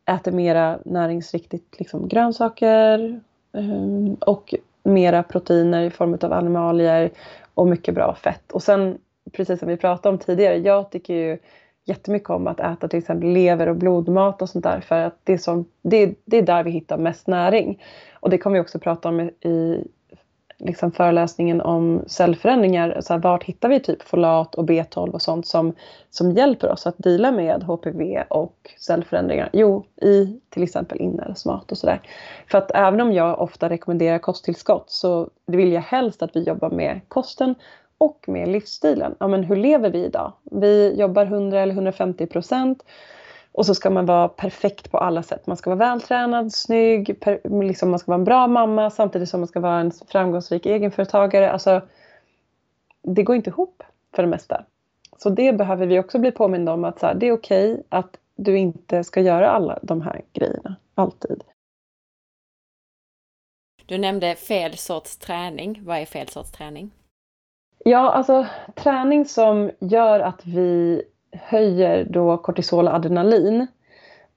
äter 0.06 0.32
mera 0.32 0.80
näringsriktigt 0.86 1.80
liksom 1.80 2.08
grönsaker 2.08 3.22
eh, 3.54 4.14
och 4.20 4.56
mera 4.84 5.24
proteiner 5.24 5.84
i 5.84 5.90
form 5.90 6.18
av 6.22 6.34
animalier 6.34 7.12
och 7.54 7.68
mycket 7.68 7.96
bra 7.96 8.16
fett. 8.16 8.52
Och 8.52 8.64
sen 8.64 8.98
precis 9.34 9.60
som 9.60 9.68
vi 9.68 9.78
pratade 9.78 10.14
om 10.14 10.20
tidigare, 10.20 10.58
jag 10.58 10.92
tycker 10.92 11.14
ju 11.14 11.38
jättemycket 11.86 12.30
om 12.30 12.48
att 12.48 12.60
äta 12.60 12.88
till 12.88 13.00
exempel 13.00 13.30
lever 13.30 13.70
och 13.70 13.76
blodmat 13.76 14.42
och 14.42 14.50
sånt 14.50 14.64
där 14.64 14.82
för 14.82 14.96
att 14.96 15.20
det 15.24 15.34
är, 15.34 15.38
som, 15.38 15.66
det, 15.82 16.16
det 16.26 16.38
är 16.38 16.42
där 16.42 16.64
vi 16.64 16.72
hittar 16.72 16.98
mest 16.98 17.28
näring. 17.28 17.84
Och 18.14 18.30
det 18.30 18.38
kommer 18.38 18.54
vi 18.54 18.62
också 18.62 18.80
prata 18.80 19.10
om 19.10 19.20
i 19.20 19.84
liksom 20.60 20.92
föreläsningen 20.92 21.62
om 21.62 22.04
cellförändringar. 22.08 23.02
Så 23.02 23.14
här, 23.14 23.20
vart 23.20 23.44
hittar 23.44 23.70
vi 23.70 23.80
typ 23.80 24.02
folat 24.02 24.56
och 24.56 24.66
B12 24.66 25.10
och 25.10 25.22
sånt 25.22 25.48
som, 25.48 25.74
som 26.10 26.32
hjälper 26.32 26.72
oss 26.72 26.88
att 26.88 26.98
dela 26.98 27.32
med 27.32 27.64
HPV 27.64 28.24
och 28.30 28.56
cellförändringar? 28.80 29.50
Jo, 29.54 29.86
i 30.02 30.40
till 30.50 30.64
exempel 30.64 31.02
inälvsmat 31.02 31.72
och 31.72 31.78
sådär. 31.78 32.02
För 32.52 32.58
att 32.58 32.72
även 32.72 33.02
om 33.02 33.14
jag 33.14 33.42
ofta 33.42 33.70
rekommenderar 33.70 34.20
kosttillskott 34.20 34.92
så 34.92 35.30
vill 35.46 35.72
jag 35.72 35.82
helst 35.82 36.22
att 36.22 36.36
vi 36.36 36.44
jobbar 36.44 36.70
med 36.70 37.02
kosten 37.08 37.56
och 38.00 38.26
med 38.28 38.48
livsstilen. 38.48 39.16
Ja, 39.20 39.28
men 39.28 39.44
hur 39.44 39.56
lever 39.56 39.90
vi 39.90 40.06
idag? 40.06 40.34
Vi 40.44 40.96
jobbar 41.00 41.26
100 41.26 41.60
eller 41.60 41.74
150 41.74 42.26
procent 42.26 42.84
och 43.52 43.66
så 43.66 43.76
ska 43.76 43.90
man 43.90 44.06
vara 44.06 44.28
perfekt 44.28 44.92
på 44.92 44.98
alla 44.98 45.24
sätt. 45.24 45.48
Man 45.48 45.58
ska 45.58 45.70
vara 45.70 45.80
vältränad, 45.80 46.54
snygg, 46.54 47.20
per, 47.20 47.62
liksom 47.64 47.90
man 47.90 48.00
ska 48.00 48.12
vara 48.12 48.20
en 48.20 48.26
bra 48.26 48.48
mamma 48.48 48.90
samtidigt 48.90 49.30
som 49.30 49.40
man 49.40 49.48
ska 49.48 49.60
vara 49.60 49.80
en 49.80 49.92
framgångsrik 49.92 50.66
egenföretagare. 50.66 51.52
Alltså, 51.52 51.82
det 53.02 53.24
går 53.24 53.36
inte 53.36 53.50
ihop 53.50 53.84
för 54.16 54.24
det 54.24 54.30
mesta. 54.30 54.66
Så 55.18 55.30
det 55.30 55.54
behöver 55.54 55.88
vi 55.88 56.00
också 56.00 56.20
bli 56.20 56.32
påminna 56.32 56.74
om 56.74 56.84
att 56.84 57.00
så 57.00 57.06
här, 57.06 57.14
det 57.14 57.28
är 57.28 57.32
okej 57.32 57.72
okay 57.74 57.84
att 57.90 58.18
du 58.36 58.58
inte 58.58 59.04
ska 59.04 59.22
göra 59.22 59.50
alla 59.50 59.80
de 59.82 60.02
här 60.02 60.22
grejerna, 60.34 60.76
alltid. 60.96 61.44
Du 63.86 63.98
nämnde 63.98 64.36
fel 64.36 64.78
sorts 64.78 65.18
träning. 65.18 65.82
Vad 65.84 65.98
är 65.98 66.06
fel 66.06 66.28
sorts 66.28 66.52
träning? 66.52 66.92
Ja, 67.84 68.12
alltså 68.12 68.46
träning 68.76 69.26
som 69.26 69.72
gör 69.80 70.20
att 70.20 70.46
vi 70.46 71.02
höjer 71.32 72.08
då 72.10 72.38
kortisol 72.38 72.88
och 72.88 72.94
adrenalin. 72.94 73.68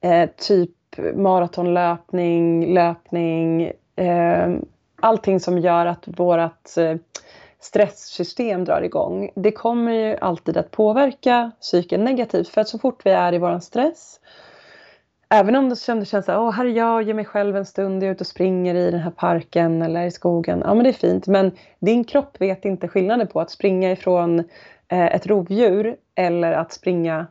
Eh, 0.01 0.29
typ 0.37 0.71
maratonlöpning, 1.15 2.73
löpning, 2.73 3.71
eh, 3.95 4.55
allting 5.01 5.39
som 5.39 5.59
gör 5.59 5.85
att 5.85 6.03
vårt 6.07 6.77
eh, 6.77 6.95
stresssystem 7.59 8.65
drar 8.65 8.81
igång. 8.81 9.29
Det 9.35 9.51
kommer 9.51 9.91
ju 9.91 10.17
alltid 10.17 10.57
att 10.57 10.71
påverka 10.71 11.51
psyken 11.61 12.03
negativt 12.03 12.47
för 12.47 12.61
att 12.61 12.69
så 12.69 12.79
fort 12.79 13.05
vi 13.05 13.11
är 13.11 13.33
i 13.33 13.37
våran 13.37 13.61
stress 13.61 14.19
Även 15.33 15.55
om 15.55 15.69
det 15.69 15.75
kändes 15.75 16.09
så 16.09 16.21
här, 16.27 16.39
åh 16.39 16.51
här 16.51 16.65
är 16.65 16.69
jag, 16.69 17.03
ger 17.03 17.13
mig 17.13 17.25
själv 17.25 17.55
en 17.55 17.65
stund, 17.65 18.03
jag 18.03 18.07
är 18.07 18.13
ute 18.13 18.23
och 18.23 18.27
springer 18.27 18.75
i 18.75 18.91
den 18.91 18.99
här 18.99 19.11
parken 19.11 19.81
eller 19.81 20.05
i 20.05 20.11
skogen. 20.11 20.61
Ja 20.65 20.73
men 20.73 20.83
det 20.83 20.89
är 20.89 20.93
fint 20.93 21.27
men 21.27 21.51
din 21.79 22.03
kropp 22.03 22.41
vet 22.41 22.65
inte 22.65 22.87
skillnaden 22.87 23.27
på 23.27 23.41
att 23.41 23.51
springa 23.51 23.91
ifrån 23.91 24.39
eh, 24.87 25.15
ett 25.15 25.27
rovdjur 25.27 25.95
eller 26.15 26.51
att 26.51 26.73
springa, 26.73 27.27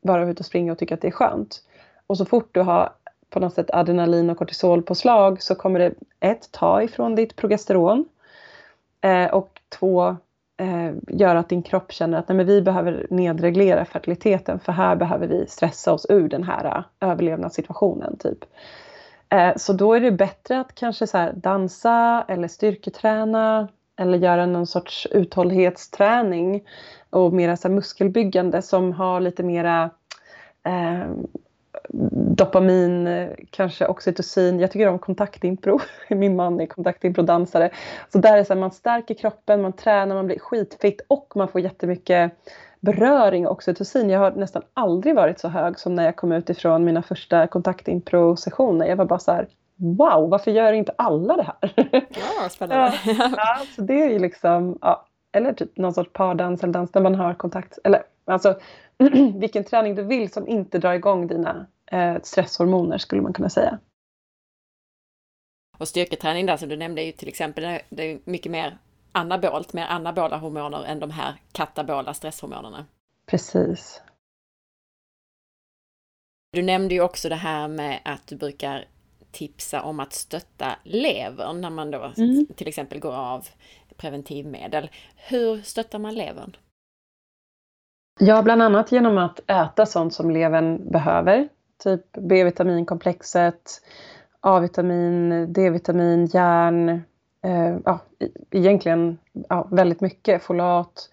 vara 0.00 0.28
ute 0.30 0.40
och 0.40 0.46
springa 0.46 0.72
och 0.72 0.78
tycka 0.78 0.94
att 0.94 1.00
det 1.00 1.08
är 1.08 1.12
skönt. 1.12 1.62
Och 2.06 2.16
så 2.16 2.24
fort 2.24 2.48
du 2.52 2.60
har 2.60 2.92
på 3.30 3.40
något 3.40 3.54
sätt 3.54 3.70
adrenalin 3.70 4.30
och 4.30 4.38
kortisolpåslag 4.38 5.42
så 5.42 5.54
kommer 5.54 5.78
det 5.78 5.94
ett, 6.20 6.52
ta 6.52 6.82
ifrån 6.82 7.14
ditt 7.14 7.36
progesteron 7.36 8.04
eh, 9.00 9.26
och 9.26 9.60
två, 9.68 10.16
eh, 10.60 10.92
gör 11.08 11.36
att 11.36 11.48
din 11.48 11.62
kropp 11.62 11.92
känner 11.92 12.18
att 12.18 12.28
nej, 12.28 12.36
men 12.36 12.46
vi 12.46 12.62
behöver 12.62 13.06
nedreglera 13.10 13.84
fertiliteten 13.84 14.60
för 14.60 14.72
här 14.72 14.96
behöver 14.96 15.26
vi 15.26 15.46
stressa 15.48 15.92
oss 15.92 16.06
ur 16.08 16.28
den 16.28 16.44
här 16.44 16.64
eh, 16.64 17.08
överlevnadssituationen. 17.08 18.16
Typ. 18.18 18.38
Eh, 19.28 19.52
så 19.56 19.72
då 19.72 19.94
är 19.94 20.00
det 20.00 20.10
bättre 20.10 20.60
att 20.60 20.74
kanske 20.74 21.06
så 21.06 21.30
dansa 21.34 22.24
eller 22.28 22.48
styrketräna 22.48 23.68
eller 23.96 24.18
göra 24.18 24.46
någon 24.46 24.66
sorts 24.66 25.06
uthållighetsträning 25.10 26.62
och 27.10 27.32
mera 27.32 27.56
så 27.56 27.68
muskelbyggande 27.68 28.62
som 28.62 28.92
har 28.92 29.20
lite 29.20 29.42
mera 29.42 29.90
eh, 30.66 31.10
dopamin, 32.36 33.08
kanske 33.50 33.86
oxytocin. 33.86 34.60
Jag 34.60 34.70
tycker 34.70 34.88
om 34.88 34.98
kontaktimpro. 34.98 35.80
Min 36.08 36.36
man 36.36 36.60
är 36.60 36.66
kontaktimpro-dansare. 36.66 37.70
Så 38.12 38.18
där 38.18 38.38
är 38.38 38.44
så 38.44 38.52
här, 38.52 38.60
man 38.60 38.70
stärker 38.70 39.14
kroppen, 39.14 39.62
man 39.62 39.72
tränar, 39.72 40.14
man 40.14 40.26
blir 40.26 40.38
skitfitt 40.38 41.00
och 41.08 41.32
man 41.36 41.48
får 41.48 41.60
jättemycket 41.60 42.32
beröring 42.80 43.46
och 43.46 43.52
oxytocin. 43.52 44.10
Jag 44.10 44.20
har 44.20 44.30
nästan 44.30 44.62
aldrig 44.74 45.14
varit 45.14 45.40
så 45.40 45.48
hög 45.48 45.78
som 45.78 45.94
när 45.94 46.04
jag 46.04 46.16
kom 46.16 46.32
ut 46.32 46.50
ifrån 46.50 46.84
mina 46.84 47.02
första 47.02 47.46
kontaktimpro-sessioner. 47.46 48.86
Jag 48.86 48.96
var 48.96 49.04
bara 49.04 49.18
så 49.18 49.32
här, 49.32 49.48
wow, 49.76 50.30
varför 50.30 50.50
gör 50.50 50.72
inte 50.72 50.92
alla 50.98 51.36
det 51.36 51.42
här? 51.42 51.74
Ja, 52.10 52.48
spännande. 52.48 52.92
ja, 53.36 53.58
så 53.76 53.82
det 53.82 54.02
är 54.02 54.10
ju 54.10 54.18
liksom, 54.18 54.78
ja, 54.80 55.06
eller 55.32 55.52
typ 55.52 55.76
någon 55.76 55.92
sorts 55.92 56.10
pardans 56.12 56.62
eller 56.62 56.72
dans 56.72 56.92
där 56.92 57.00
man 57.00 57.14
har 57.14 57.34
kontakt. 57.34 57.78
Eller 57.84 58.02
alltså 58.24 58.58
vilken 59.34 59.64
träning 59.64 59.94
du 59.94 60.02
vill 60.02 60.32
som 60.32 60.48
inte 60.48 60.78
drar 60.78 60.92
igång 60.92 61.26
dina 61.26 61.66
stresshormoner 62.22 62.98
skulle 62.98 63.22
man 63.22 63.32
kunna 63.32 63.50
säga. 63.50 63.78
Och 65.78 65.88
styrketräning 65.88 66.46
där 66.46 66.56
som 66.56 66.68
du 66.68 66.76
nämnde 66.76 67.02
är 67.02 67.06
ju 67.06 67.12
till 67.12 67.28
exempel 67.28 67.80
det 67.88 68.02
är 68.12 68.20
mycket 68.24 68.52
mer 68.52 68.78
anabolt, 69.12 69.72
mer 69.72 69.86
anabola 69.86 70.36
hormoner 70.36 70.84
än 70.84 71.00
de 71.00 71.10
här 71.10 71.34
katabola 71.52 72.14
stresshormonerna. 72.14 72.86
Precis. 73.26 74.02
Du 76.52 76.62
nämnde 76.62 76.94
ju 76.94 77.00
också 77.00 77.28
det 77.28 77.34
här 77.34 77.68
med 77.68 78.00
att 78.04 78.26
du 78.26 78.36
brukar 78.36 78.84
tipsa 79.30 79.82
om 79.82 80.00
att 80.00 80.12
stötta 80.12 80.76
levern 80.82 81.60
när 81.60 81.70
man 81.70 81.90
då 81.90 82.12
mm. 82.16 82.46
till 82.56 82.68
exempel 82.68 83.00
går 83.00 83.14
av 83.14 83.46
preventivmedel. 83.96 84.90
Hur 85.16 85.62
stöttar 85.62 85.98
man 85.98 86.14
levern? 86.14 86.56
Ja, 88.20 88.42
bland 88.42 88.62
annat 88.62 88.92
genom 88.92 89.18
att 89.18 89.50
äta 89.50 89.86
sånt 89.86 90.14
som 90.14 90.30
levern 90.30 90.90
behöver. 90.90 91.48
Typ 91.84 92.12
B-vitaminkomplexet, 92.12 93.82
A-vitamin, 94.40 95.52
D-vitamin, 95.52 96.26
järn. 96.26 96.88
Eh, 97.42 97.76
ja, 97.84 98.00
e-, 98.18 98.28
egentligen 98.50 99.18
ja, 99.48 99.68
väldigt 99.70 100.00
mycket, 100.00 100.42
folat. 100.42 101.10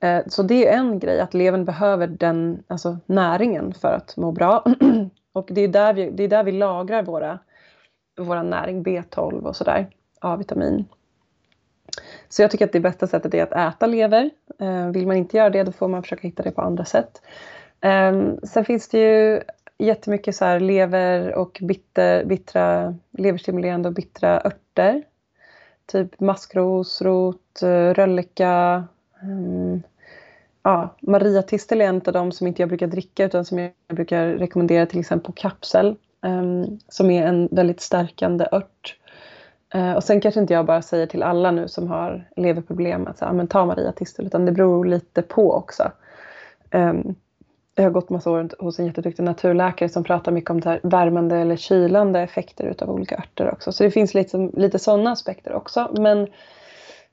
Eh, 0.00 0.22
så 0.26 0.42
det 0.42 0.68
är 0.68 0.78
en 0.78 0.98
grej, 0.98 1.20
att 1.20 1.34
levern 1.34 1.64
behöver 1.64 2.06
den 2.06 2.62
alltså, 2.66 2.98
näringen 3.06 3.74
för 3.74 3.92
att 3.92 4.16
må 4.16 4.32
bra. 4.32 4.64
och 5.32 5.48
det 5.50 5.60
är 5.60 5.68
där 5.68 5.94
vi, 5.94 6.10
det 6.10 6.24
är 6.24 6.28
där 6.28 6.44
vi 6.44 6.52
lagrar 6.52 7.02
våra, 7.02 7.38
våra 8.18 8.42
näring, 8.42 8.84
B12 8.84 9.42
och 9.42 9.56
sådär, 9.56 9.90
A-vitamin. 10.20 10.84
Så 12.28 12.42
jag 12.42 12.50
tycker 12.50 12.64
att 12.64 12.72
det 12.72 12.80
bästa 12.80 13.06
sättet 13.06 13.34
är 13.34 13.42
att 13.42 13.74
äta 13.74 13.86
lever. 13.86 14.30
Eh, 14.60 14.86
vill 14.86 15.06
man 15.06 15.16
inte 15.16 15.36
göra 15.36 15.50
det 15.50 15.62
då 15.62 15.72
får 15.72 15.88
man 15.88 16.02
försöka 16.02 16.22
hitta 16.22 16.42
det 16.42 16.50
på 16.50 16.62
andra 16.62 16.84
sätt. 16.84 17.22
Ehm, 17.80 18.40
sen 18.42 18.64
finns 18.64 18.88
det 18.88 18.98
ju 18.98 19.40
jättemycket 19.78 20.36
så 20.36 20.44
här 20.44 20.60
lever 20.60 21.34
och 21.34 21.58
bitter, 21.62 22.24
bittra, 22.24 22.94
leverstimulerande 23.10 23.88
och 23.88 23.94
bittra 23.94 24.40
örter. 24.44 25.02
Typ 25.86 26.20
maskrosrot, 26.20 27.62
eh, 27.62 27.94
rölleka. 27.94 28.84
Um, 29.22 29.82
ja, 30.62 30.96
mariatistel 31.00 31.80
är 31.80 31.84
en 31.84 32.02
av 32.06 32.12
de 32.12 32.32
som 32.32 32.46
inte 32.46 32.62
jag 32.62 32.68
brukar 32.68 32.86
dricka 32.86 33.24
utan 33.24 33.44
som 33.44 33.58
jag 33.58 33.72
brukar 33.88 34.26
rekommendera 34.26 34.86
till 34.86 35.00
exempel 35.00 35.26
på 35.26 35.32
kapsel. 35.32 35.96
Um, 36.20 36.80
som 36.88 37.10
är 37.10 37.26
en 37.26 37.48
väldigt 37.50 37.80
stärkande 37.80 38.46
ört. 38.52 38.96
Uh, 39.74 39.92
och 39.92 40.04
sen 40.04 40.20
kanske 40.20 40.40
inte 40.40 40.54
jag 40.54 40.66
bara 40.66 40.82
säger 40.82 41.06
till 41.06 41.22
alla 41.22 41.50
nu 41.50 41.68
som 41.68 41.88
har 41.88 42.28
leverproblem 42.36 43.06
att 43.06 43.18
så, 43.18 43.24
ah, 43.24 43.32
men 43.32 43.48
ta 43.48 43.66
mariatistel 43.66 44.26
utan 44.26 44.44
det 44.44 44.52
beror 44.52 44.84
lite 44.84 45.22
på 45.22 45.52
också. 45.52 45.92
Um, 46.70 47.14
jag 47.82 47.90
har 47.90 47.94
gått 47.94 48.10
massa 48.10 48.30
år 48.30 48.48
hos 48.58 48.78
en 48.78 48.86
jätteduktig 48.86 49.22
naturläkare 49.22 49.88
som 49.88 50.04
pratar 50.04 50.32
mycket 50.32 50.50
om 50.50 50.62
här 50.62 50.80
värmande 50.82 51.36
eller 51.36 51.56
kylande 51.56 52.20
effekter 52.20 52.64
utav 52.64 52.90
olika 52.90 53.16
örter 53.16 53.52
också. 53.52 53.72
Så 53.72 53.84
det 53.84 53.90
finns 53.90 54.14
lite, 54.14 54.50
lite 54.52 54.78
sådana 54.78 55.10
aspekter 55.10 55.52
också. 55.52 55.94
Men 55.98 56.26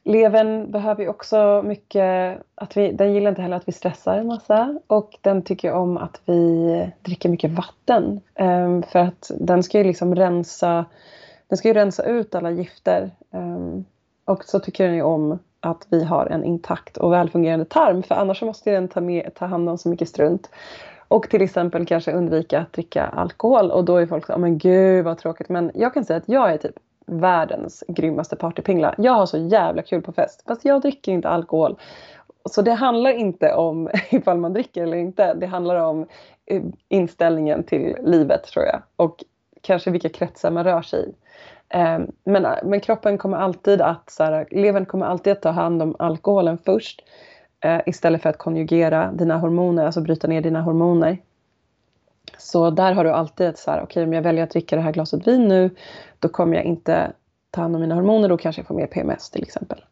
levern 0.03 0.71
behöver 0.71 1.03
ju 1.03 1.09
också 1.09 1.63
mycket, 1.65 2.37
att 2.55 2.77
vi, 2.77 2.91
den 2.91 3.13
gillar 3.13 3.29
inte 3.29 3.41
heller 3.41 3.57
att 3.57 3.67
vi 3.67 3.71
stressar 3.71 4.17
en 4.17 4.27
massa 4.27 4.79
och 4.87 5.17
den 5.21 5.41
tycker 5.41 5.71
om 5.71 5.97
att 5.97 6.21
vi 6.25 6.91
dricker 7.01 7.29
mycket 7.29 7.51
vatten. 7.51 8.21
Um, 8.39 8.83
för 8.83 8.99
att 8.99 9.31
den 9.39 9.63
ska 9.63 9.77
ju 9.77 9.83
liksom 9.83 10.15
rensa, 10.15 10.85
den 11.47 11.57
ska 11.57 11.67
ju 11.67 11.73
rensa 11.73 12.03
ut 12.03 12.35
alla 12.35 12.51
gifter. 12.51 13.11
Um, 13.31 13.85
och 14.25 14.43
så 14.43 14.59
tycker 14.59 14.85
den 14.85 14.95
ju 14.95 15.01
om 15.01 15.39
att 15.65 15.87
vi 15.89 16.03
har 16.03 16.25
en 16.25 16.43
intakt 16.43 16.97
och 16.97 17.13
välfungerande 17.13 17.65
tarm 17.65 18.03
för 18.03 18.15
annars 18.15 18.41
måste 18.41 18.71
den 18.71 18.87
ta, 18.87 19.01
med, 19.01 19.33
ta 19.35 19.45
hand 19.45 19.69
om 19.69 19.77
så 19.77 19.89
mycket 19.89 20.09
strunt. 20.09 20.49
Och 21.07 21.29
till 21.29 21.41
exempel 21.41 21.85
kanske 21.85 22.11
undvika 22.11 22.59
att 22.59 22.73
dricka 22.73 23.05
alkohol 23.05 23.71
och 23.71 23.85
då 23.85 23.97
är 23.97 24.05
folk 24.05 24.25
så 24.25 24.33
oh, 24.33 24.39
men 24.39 24.57
gud 24.57 25.05
vad 25.05 25.17
tråkigt. 25.17 25.49
Men 25.49 25.71
jag 25.73 25.93
kan 25.93 26.05
säga 26.05 26.17
att 26.17 26.29
jag 26.29 26.53
är 26.53 26.57
typ 26.57 26.75
världens 27.05 27.83
grymmaste 27.87 28.35
partypingla. 28.35 28.95
Jag 28.97 29.11
har 29.11 29.25
så 29.25 29.37
jävla 29.37 29.81
kul 29.81 30.01
på 30.01 30.11
fest 30.11 30.43
fast 30.47 30.65
jag 30.65 30.81
dricker 30.81 31.11
inte 31.11 31.29
alkohol. 31.29 31.77
Så 32.49 32.61
det 32.61 32.73
handlar 32.73 33.11
inte 33.11 33.53
om 33.53 33.89
ifall 34.09 34.37
man 34.37 34.53
dricker 34.53 34.83
eller 34.83 34.97
inte. 34.97 35.33
Det 35.33 35.45
handlar 35.45 35.75
om 35.75 36.07
eh, 36.45 36.61
inställningen 36.89 37.63
till 37.63 37.95
livet 38.01 38.43
tror 38.43 38.65
jag. 38.65 38.81
Och 38.95 39.23
kanske 39.61 39.91
vilka 39.91 40.09
kretsar 40.09 40.51
man 40.51 40.63
rör 40.63 40.81
sig 40.81 41.09
i. 41.09 41.13
Ehm, 41.69 42.11
men, 42.23 42.69
men 42.69 42.81
kroppen 42.81 43.17
kommer 43.17 43.37
alltid 43.37 43.81
att, 43.81 44.09
så 44.09 44.23
här, 44.23 44.47
levern 44.51 44.85
kommer 44.85 45.05
alltid 45.05 45.33
att 45.33 45.41
ta 45.41 45.49
hand 45.49 45.81
om 45.81 45.95
alkoholen 45.99 46.57
först 46.57 47.01
eh, 47.59 47.81
istället 47.85 48.21
för 48.21 48.29
att 48.29 48.37
konjugera 48.37 49.11
dina 49.11 49.37
hormoner, 49.37 49.85
alltså 49.85 50.01
bryta 50.01 50.27
ner 50.27 50.41
dina 50.41 50.61
hormoner. 50.61 51.17
Så 52.37 52.69
där 52.69 52.93
har 52.93 53.03
du 53.03 53.11
alltid 53.11 53.47
ett 53.47 53.57
så 53.57 53.71
här, 53.71 53.77
okej 53.77 53.85
okay, 53.85 54.03
om 54.03 54.13
jag 54.13 54.21
väljer 54.21 54.43
att 54.43 54.49
dricka 54.49 54.75
det 54.75 54.81
här 54.81 54.91
glaset 54.91 55.27
vin 55.27 55.47
nu, 55.47 55.75
då 56.19 56.29
kommer 56.29 56.55
jag 56.55 56.65
inte 56.65 57.11
ta 57.51 57.61
hand 57.61 57.75
om 57.75 57.81
mina 57.81 57.95
hormoner, 57.95 58.29
då 58.29 58.37
kanske 58.37 58.59
jag 58.59 58.67
får 58.67 58.75
mer 58.75 58.87
PMS 58.87 59.29
till 59.29 59.43
exempel. 59.43 59.85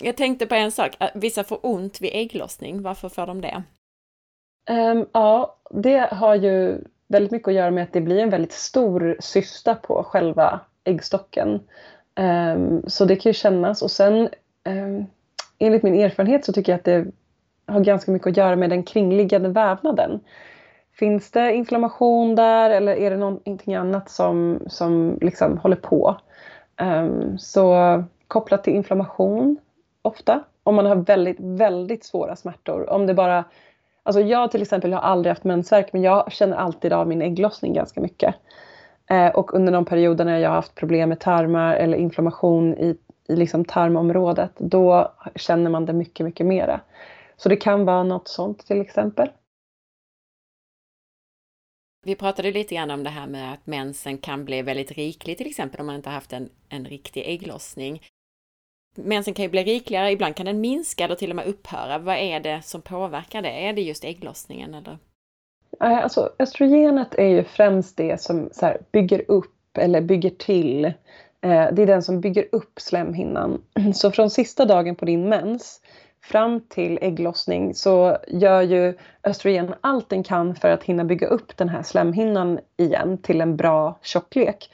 Jag 0.00 0.16
tänkte 0.16 0.46
på 0.46 0.54
en 0.54 0.72
sak, 0.72 0.96
vissa 1.14 1.44
får 1.44 1.58
ont 1.62 2.00
vid 2.00 2.10
ägglossning, 2.12 2.82
varför 2.82 3.08
får 3.08 3.26
de 3.26 3.40
det? 3.40 3.62
Um, 4.70 5.06
ja, 5.12 5.58
det 5.70 5.98
har 6.12 6.34
ju 6.34 6.84
väldigt 7.08 7.32
mycket 7.32 7.48
att 7.48 7.54
göra 7.54 7.70
med 7.70 7.84
att 7.84 7.92
det 7.92 8.00
blir 8.00 8.18
en 8.18 8.30
väldigt 8.30 8.52
stor 8.52 9.16
cysta 9.20 9.74
på 9.74 10.02
själva 10.02 10.60
äggstocken. 10.84 11.60
Um, 12.20 12.82
så 12.86 13.04
det 13.04 13.16
kan 13.16 13.30
ju 13.30 13.34
kännas 13.34 13.82
och 13.82 13.90
sen 13.90 14.28
um, 14.68 15.06
enligt 15.58 15.82
min 15.82 15.94
erfarenhet 15.94 16.44
så 16.44 16.52
tycker 16.52 16.72
jag 16.72 16.78
att 16.78 16.84
det 16.84 17.06
har 17.66 17.80
ganska 17.80 18.12
mycket 18.12 18.28
att 18.28 18.36
göra 18.36 18.56
med 18.56 18.70
den 18.70 18.82
kringliggande 18.82 19.48
vävnaden. 19.48 20.20
Finns 20.98 21.30
det 21.30 21.54
inflammation 21.54 22.34
där 22.34 22.70
eller 22.70 22.96
är 22.96 23.10
det 23.10 23.16
någonting 23.16 23.74
annat 23.74 24.10
som, 24.10 24.58
som 24.66 25.18
liksom 25.20 25.58
håller 25.58 25.76
på? 25.76 26.16
Um, 26.82 27.38
så 27.38 28.04
kopplat 28.28 28.64
till 28.64 28.74
inflammation 28.74 29.56
ofta. 30.02 30.44
Om 30.62 30.74
man 30.74 30.86
har 30.86 30.96
väldigt, 30.96 31.36
väldigt 31.40 32.04
svåra 32.04 32.36
smärtor. 32.36 32.90
Om 32.90 33.06
det 33.06 33.14
bara... 33.14 33.44
Alltså 34.06 34.20
jag 34.20 34.50
till 34.50 34.62
exempel 34.62 34.92
har 34.92 35.00
aldrig 35.00 35.30
haft 35.30 35.44
mensvärk 35.44 35.92
men 35.92 36.02
jag 36.02 36.32
känner 36.32 36.56
alltid 36.56 36.92
av 36.92 37.08
min 37.08 37.22
ägglossning 37.22 37.74
ganska 37.74 38.00
mycket. 38.00 38.34
Eh, 39.10 39.28
och 39.28 39.54
under 39.54 39.72
de 39.72 39.84
perioderna 39.84 40.40
jag 40.40 40.50
har 40.50 40.56
haft 40.56 40.74
problem 40.74 41.08
med 41.08 41.20
tarmar 41.20 41.76
eller 41.76 41.98
inflammation 41.98 42.74
i, 42.74 42.96
i 43.28 43.36
liksom 43.36 43.64
tarmområdet, 43.64 44.52
då 44.56 45.12
känner 45.34 45.70
man 45.70 45.86
det 45.86 45.92
mycket, 45.92 46.26
mycket 46.26 46.46
mera. 46.46 46.80
Så 47.36 47.48
det 47.48 47.56
kan 47.56 47.84
vara 47.84 48.02
något 48.02 48.28
sånt 48.28 48.66
till 48.66 48.80
exempel. 48.80 49.28
Vi 52.06 52.14
pratade 52.14 52.52
lite 52.52 52.74
grann 52.74 52.90
om 52.90 53.04
det 53.04 53.10
här 53.10 53.26
med 53.26 53.52
att 53.52 53.66
mensen 53.66 54.18
kan 54.18 54.44
bli 54.44 54.62
väldigt 54.62 54.92
riklig 54.92 55.38
till 55.38 55.46
exempel 55.46 55.80
om 55.80 55.86
man 55.86 55.94
inte 55.94 56.10
haft 56.10 56.32
en, 56.32 56.48
en 56.68 56.84
riktig 56.84 57.22
ägglossning. 57.26 58.02
Mensen 58.94 59.34
kan 59.34 59.42
ju 59.42 59.48
bli 59.48 59.64
rikligare, 59.64 60.12
ibland 60.12 60.36
kan 60.36 60.46
den 60.46 60.60
minska 60.60 61.04
eller 61.04 61.14
till 61.14 61.30
och 61.30 61.36
med 61.36 61.46
upphöra. 61.46 61.98
Vad 61.98 62.16
är 62.16 62.40
det 62.40 62.62
som 62.62 62.82
påverkar 62.82 63.42
det? 63.42 63.66
Är 63.66 63.72
det 63.72 63.82
just 63.82 64.04
ägglossningen 64.04 64.74
eller? 64.74 64.98
Alltså, 65.80 66.32
östrogenet 66.38 67.14
är 67.14 67.28
ju 67.28 67.44
främst 67.44 67.96
det 67.96 68.20
som 68.20 68.50
här, 68.62 68.78
bygger 68.92 69.24
upp 69.28 69.78
eller 69.78 70.00
bygger 70.00 70.30
till. 70.30 70.84
Eh, 70.84 70.92
det 71.72 71.82
är 71.82 71.86
den 71.86 72.02
som 72.02 72.20
bygger 72.20 72.44
upp 72.52 72.80
slemhinnan. 72.80 73.62
Så 73.94 74.10
från 74.10 74.30
sista 74.30 74.64
dagen 74.64 74.96
på 74.96 75.04
din 75.04 75.28
mens 75.28 75.80
fram 76.22 76.60
till 76.60 76.98
ägglossning 77.02 77.74
så 77.74 78.18
gör 78.28 78.62
ju 78.62 78.94
östrogen 79.24 79.74
allt 79.80 80.08
den 80.08 80.22
kan 80.22 80.54
för 80.54 80.70
att 80.70 80.84
hinna 80.84 81.04
bygga 81.04 81.26
upp 81.26 81.56
den 81.56 81.68
här 81.68 81.82
slemhinnan 81.82 82.58
igen 82.76 83.18
till 83.18 83.40
en 83.40 83.56
bra 83.56 83.98
tjocklek. 84.02 84.70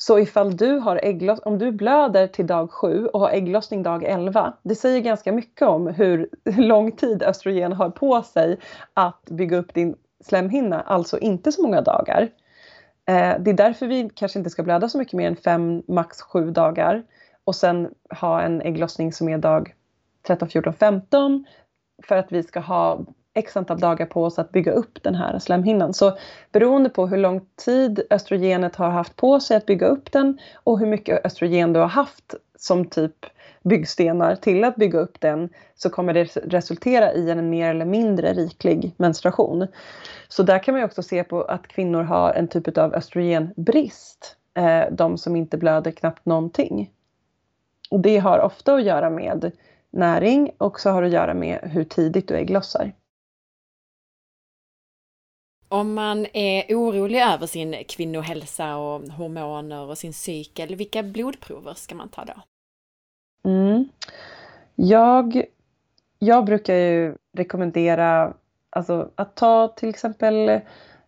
Så 0.00 0.18
ifall 0.18 0.56
du 0.56 0.78
har 0.78 1.00
äggloss, 1.02 1.40
om 1.44 1.58
du 1.58 1.72
blöder 1.72 2.26
till 2.26 2.46
dag 2.46 2.70
7 2.70 3.06
och 3.06 3.20
har 3.20 3.30
ägglossning 3.30 3.82
dag 3.82 4.04
11, 4.04 4.52
det 4.62 4.74
säger 4.74 5.00
ganska 5.00 5.32
mycket 5.32 5.68
om 5.68 5.86
hur 5.86 6.28
lång 6.44 6.92
tid 6.92 7.22
östrogen 7.22 7.72
har 7.72 7.90
på 7.90 8.22
sig 8.22 8.58
att 8.94 9.24
bygga 9.30 9.56
upp 9.56 9.74
din 9.74 9.96
slemhinna, 10.24 10.80
alltså 10.80 11.18
inte 11.18 11.52
så 11.52 11.62
många 11.62 11.80
dagar. 11.80 12.22
Eh, 13.08 13.34
det 13.40 13.50
är 13.50 13.54
därför 13.54 13.86
vi 13.86 14.10
kanske 14.14 14.38
inte 14.38 14.50
ska 14.50 14.62
blöda 14.62 14.88
så 14.88 14.98
mycket 14.98 15.14
mer 15.14 15.28
än 15.28 15.36
5, 15.36 15.82
max 15.88 16.22
7 16.22 16.50
dagar 16.50 17.02
och 17.44 17.56
sen 17.56 17.88
ha 18.20 18.42
en 18.42 18.62
ägglossning 18.62 19.12
som 19.12 19.28
är 19.28 19.38
dag 19.38 19.74
13, 20.26 20.48
14, 20.48 20.72
15 20.72 21.44
för 22.02 22.16
att 22.16 22.32
vi 22.32 22.42
ska 22.42 22.60
ha 22.60 23.04
x 23.34 23.56
antal 23.56 23.78
dagar 23.78 24.06
på 24.06 24.24
oss 24.24 24.38
att 24.38 24.52
bygga 24.52 24.72
upp 24.72 25.02
den 25.02 25.14
här 25.14 25.38
slemhinnan. 25.38 25.94
Så 25.94 26.18
beroende 26.52 26.88
på 26.88 27.06
hur 27.06 27.16
lång 27.16 27.40
tid 27.64 28.02
östrogenet 28.10 28.76
har 28.76 28.90
haft 28.90 29.16
på 29.16 29.40
sig 29.40 29.56
att 29.56 29.66
bygga 29.66 29.86
upp 29.86 30.12
den 30.12 30.38
och 30.54 30.78
hur 30.78 30.86
mycket 30.86 31.26
östrogen 31.26 31.72
du 31.72 31.80
har 31.80 31.88
haft 31.88 32.34
som 32.58 32.84
typ 32.84 33.26
byggstenar 33.64 34.36
till 34.36 34.64
att 34.64 34.76
bygga 34.76 34.98
upp 34.98 35.20
den 35.20 35.48
så 35.74 35.90
kommer 35.90 36.14
det 36.14 36.36
resultera 36.36 37.12
i 37.12 37.30
en 37.30 37.50
mer 37.50 37.70
eller 37.70 37.84
mindre 37.84 38.32
riklig 38.32 38.94
menstruation. 38.96 39.66
Så 40.28 40.42
där 40.42 40.58
kan 40.58 40.74
man 40.74 40.84
också 40.84 41.02
se 41.02 41.24
på 41.24 41.42
att 41.42 41.68
kvinnor 41.68 42.02
har 42.02 42.32
en 42.32 42.48
typ 42.48 42.78
av 42.78 42.94
östrogenbrist. 42.94 44.36
Eh, 44.54 44.84
de 44.90 45.18
som 45.18 45.36
inte 45.36 45.58
blöder 45.58 45.90
knappt 45.90 46.26
någonting. 46.26 46.90
Och 47.90 48.00
det 48.00 48.18
har 48.18 48.38
ofta 48.38 48.74
att 48.74 48.84
göra 48.84 49.10
med 49.10 49.50
näring 49.90 50.50
och 50.58 50.80
så 50.80 50.90
har 50.90 51.02
det 51.02 51.08
att 51.08 51.14
göra 51.14 51.34
med 51.34 51.58
hur 51.62 51.84
tidigt 51.84 52.28
du 52.28 52.34
ägglossar. 52.34 52.92
Om 55.68 55.94
man 55.94 56.26
är 56.32 56.76
orolig 56.76 57.20
över 57.22 57.46
sin 57.46 57.76
kvinnohälsa 57.88 58.76
och 58.76 59.00
hormoner 59.00 59.80
och 59.80 59.98
sin 59.98 60.12
cykel, 60.12 60.76
vilka 60.76 61.02
blodprover 61.02 61.74
ska 61.74 61.94
man 61.94 62.08
ta 62.08 62.24
då? 62.24 62.34
Mm. 63.50 63.88
Jag, 64.74 65.44
jag 66.18 66.44
brukar 66.44 66.74
ju 66.74 67.14
rekommendera 67.36 68.34
alltså, 68.70 69.10
att 69.14 69.34
ta 69.36 69.68
till 69.68 69.88
exempel 69.88 70.60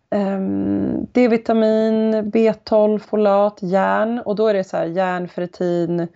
um, 0.09 1.07
D-vitamin, 1.11 2.31
B12, 2.31 2.99
folat, 2.99 3.57
järn 3.61 4.19
och 4.19 4.35
då 4.35 4.47
är 4.47 4.53
det 4.53 4.63
så 4.63 4.77
här 4.77 4.85
järn, 4.85 5.27
ferritin 5.27 6.07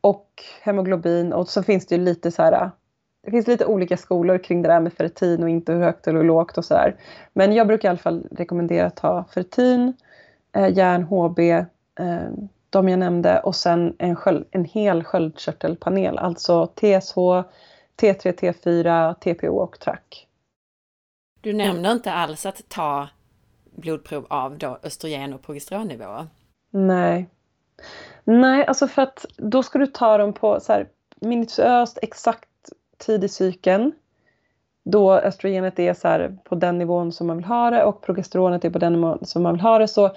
och 0.00 0.28
hemoglobin 0.62 1.32
och 1.32 1.48
så 1.48 1.62
finns 1.62 1.86
det 1.86 1.94
ju 1.94 2.02
lite 2.02 2.30
så 2.30 2.42
här 2.42 2.70
det 3.22 3.30
finns 3.30 3.46
lite 3.46 3.66
olika 3.66 3.96
skolor 3.96 4.38
kring 4.38 4.62
det 4.62 4.68
där 4.68 4.80
med 4.80 4.92
ferritin 4.92 5.42
och 5.42 5.48
inte 5.48 5.72
hur 5.72 5.82
högt 5.82 6.06
eller 6.06 6.24
lågt 6.24 6.58
och 6.58 6.64
sådär. 6.64 6.96
Men 7.32 7.52
jag 7.52 7.66
brukar 7.66 7.88
i 7.88 7.90
alla 7.90 7.98
fall 7.98 8.26
rekommendera 8.30 8.86
att 8.86 8.96
ta 8.96 9.24
ferritin, 9.24 9.94
eh, 10.52 10.76
järn, 10.76 11.02
HB, 11.02 11.38
eh, 11.38 11.66
de 12.70 12.88
jag 12.88 12.98
nämnde 12.98 13.40
och 13.40 13.56
sen 13.56 13.96
en, 13.98 14.16
sköld, 14.16 14.46
en 14.50 14.64
hel 14.64 15.04
sköldkörtelpanel, 15.04 16.18
alltså 16.18 16.66
TSH, 16.66 17.16
T3, 18.00 18.32
T4, 18.32 19.14
TPO 19.14 19.56
och 19.56 19.78
TRAC. 19.80 20.26
Du 21.40 21.52
nämner 21.52 21.92
inte 21.92 22.12
alls 22.12 22.46
att 22.46 22.68
ta 22.68 23.08
blodprov 23.76 24.26
av 24.30 24.58
då 24.58 24.78
östrogen 24.82 25.34
och 25.34 25.42
progesteronnivåer? 25.42 26.26
Nej. 26.70 27.28
Nej, 28.24 28.66
alltså 28.66 28.88
för 28.88 29.02
att 29.02 29.26
då 29.36 29.62
ska 29.62 29.78
du 29.78 29.86
ta 29.86 30.18
dem 30.18 30.32
på 30.32 30.60
så 30.60 30.72
här 30.72 30.88
minutiöst 31.20 31.98
exakt 32.02 32.48
tid 33.02 33.24
i 33.24 33.28
cykeln. 33.28 33.92
Då 34.84 35.12
östrogenet 35.12 35.78
är 35.78 35.94
så 35.94 36.08
här 36.08 36.36
på 36.44 36.54
den 36.54 36.78
nivån 36.78 37.12
som 37.12 37.26
man 37.26 37.36
vill 37.36 37.46
ha 37.46 37.70
det 37.70 37.84
och 37.84 38.02
progesteronet 38.02 38.64
är 38.64 38.70
på 38.70 38.78
den 38.78 38.92
nivån 38.92 39.18
som 39.22 39.42
man 39.42 39.52
vill 39.52 39.60
ha 39.60 39.78
det. 39.78 39.88
Så 39.88 40.10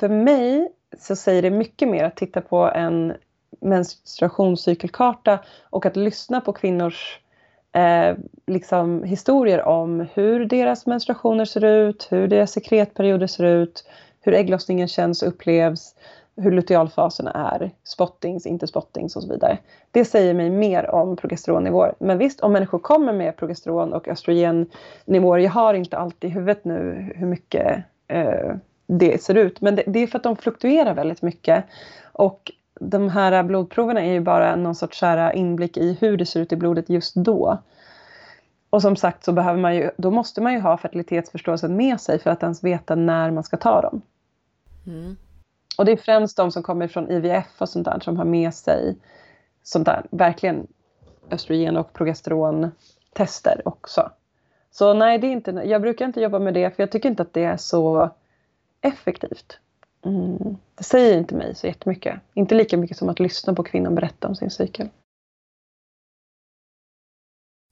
för 0.00 0.08
mig 0.08 0.72
så 0.98 1.16
säger 1.16 1.42
det 1.42 1.50
mycket 1.50 1.88
mer 1.88 2.04
att 2.04 2.16
titta 2.16 2.40
på 2.40 2.70
en 2.70 3.14
menstruationscykelkarta 3.60 5.38
och 5.62 5.86
att 5.86 5.96
lyssna 5.96 6.40
på 6.40 6.52
kvinnors 6.52 7.20
eh, 7.72 8.16
liksom 8.46 9.02
historier 9.02 9.62
om 9.62 10.06
hur 10.14 10.44
deras 10.44 10.86
menstruationer 10.86 11.44
ser 11.44 11.64
ut, 11.64 12.06
hur 12.10 12.28
deras 12.28 12.52
sekretperioder 12.52 13.26
ser 13.26 13.44
ut, 13.44 13.84
hur 14.20 14.34
ägglossningen 14.34 14.88
känns 14.88 15.22
och 15.22 15.28
upplevs 15.28 15.94
hur 16.36 16.52
lutealfaserna 16.52 17.30
är, 17.30 17.70
spottings, 17.84 18.46
inte 18.46 18.66
spottings 18.66 19.16
och 19.16 19.22
så 19.22 19.28
vidare. 19.28 19.58
Det 19.90 20.04
säger 20.04 20.34
mig 20.34 20.50
mer 20.50 20.90
om 20.90 21.16
progesteronnivåer. 21.16 21.94
Men 21.98 22.18
visst, 22.18 22.40
om 22.40 22.52
människor 22.52 22.78
kommer 22.78 23.12
med 23.12 23.36
progesteron 23.36 23.92
och 23.92 24.08
östrogennivåer, 24.08 25.38
jag 25.38 25.50
har 25.50 25.74
inte 25.74 25.98
alltid 25.98 26.30
i 26.30 26.32
huvudet 26.32 26.64
nu 26.64 27.12
hur 27.16 27.26
mycket 27.26 27.84
eh, 28.08 28.54
det 28.86 29.22
ser 29.22 29.34
ut, 29.34 29.60
men 29.60 29.76
det, 29.76 29.82
det, 29.86 29.98
är 29.98 30.06
för 30.06 30.18
att 30.18 30.22
de 30.22 30.36
fluktuerar 30.36 30.94
väldigt 30.94 31.22
mycket. 31.22 31.64
Och 32.12 32.52
de 32.80 33.08
här 33.08 33.42
blodproverna 33.42 34.00
är 34.00 34.12
ju 34.12 34.20
bara 34.20 34.56
någon 34.56 34.74
sorts 34.74 35.02
inblick 35.34 35.76
i 35.76 35.96
hur 36.00 36.16
det 36.16 36.26
ser 36.26 36.40
ut 36.40 36.52
i 36.52 36.56
blodet 36.56 36.90
just 36.90 37.14
då. 37.14 37.58
Och 38.70 38.82
som 38.82 38.96
sagt 38.96 39.24
så 39.24 39.32
behöver 39.32 39.60
man 39.60 39.76
ju, 39.76 39.90
då 39.96 40.10
måste 40.10 40.40
man 40.40 40.52
ju 40.52 40.60
ha 40.60 40.76
fertilitetsförståelsen 40.76 41.76
med 41.76 42.00
sig 42.00 42.18
för 42.18 42.30
att 42.30 42.42
ens 42.42 42.64
veta 42.64 42.94
när 42.94 43.30
man 43.30 43.44
ska 43.44 43.56
ta 43.56 43.80
dem. 43.80 44.02
Mm. 44.86 45.16
Och 45.78 45.84
det 45.84 45.92
är 45.92 45.96
främst 45.96 46.36
de 46.36 46.52
som 46.52 46.62
kommer 46.62 46.88
från 46.88 47.10
IVF 47.10 47.46
och 47.58 47.68
sånt 47.68 47.84
där 47.84 48.00
som 48.00 48.16
har 48.16 48.24
med 48.24 48.54
sig 48.54 48.96
sånt 49.62 49.86
där, 49.86 50.06
verkligen 50.10 50.66
östrogen 51.30 51.76
och 51.76 51.92
progesteron 51.92 52.70
tester 53.12 53.62
också. 53.64 54.10
Så 54.70 54.94
nej, 54.94 55.18
det 55.18 55.26
är 55.26 55.32
inte, 55.32 55.50
jag 55.50 55.82
brukar 55.82 56.04
inte 56.04 56.20
jobba 56.20 56.38
med 56.38 56.54
det 56.54 56.76
för 56.76 56.82
jag 56.82 56.92
tycker 56.92 57.08
inte 57.08 57.22
att 57.22 57.32
det 57.32 57.44
är 57.44 57.56
så 57.56 58.10
effektivt. 58.80 59.58
Mm. 60.04 60.56
Det 60.74 60.84
säger 60.84 61.18
inte 61.18 61.34
mig 61.34 61.54
så 61.54 61.66
jättemycket. 61.66 62.20
Inte 62.34 62.54
lika 62.54 62.76
mycket 62.76 62.96
som 62.96 63.08
att 63.08 63.20
lyssna 63.20 63.54
på 63.54 63.62
kvinnan 63.62 63.94
berätta 63.94 64.28
om 64.28 64.36
sin 64.36 64.50
cykel. 64.50 64.88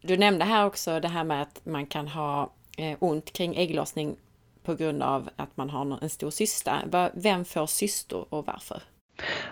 Du 0.02 0.16
nämnde 0.16 0.44
här 0.44 0.66
också 0.66 1.00
det 1.00 1.08
här 1.08 1.24
med 1.24 1.42
att 1.42 1.60
man 1.64 1.86
kan 1.86 2.08
ha 2.08 2.50
eh, 2.78 2.96
ont 3.00 3.32
kring 3.32 3.56
ägglossning 3.56 4.16
på 4.64 4.74
grund 4.74 5.02
av 5.02 5.28
att 5.36 5.56
man 5.56 5.70
har 5.70 5.98
en 6.02 6.10
stor 6.10 6.30
cysta. 6.30 6.72
Vem 7.14 7.44
får 7.44 7.66
cystor 7.66 8.26
och 8.28 8.46
varför? 8.46 8.82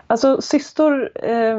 Alltså 0.06 0.42
cystor, 0.42 1.10
eh, 1.14 1.58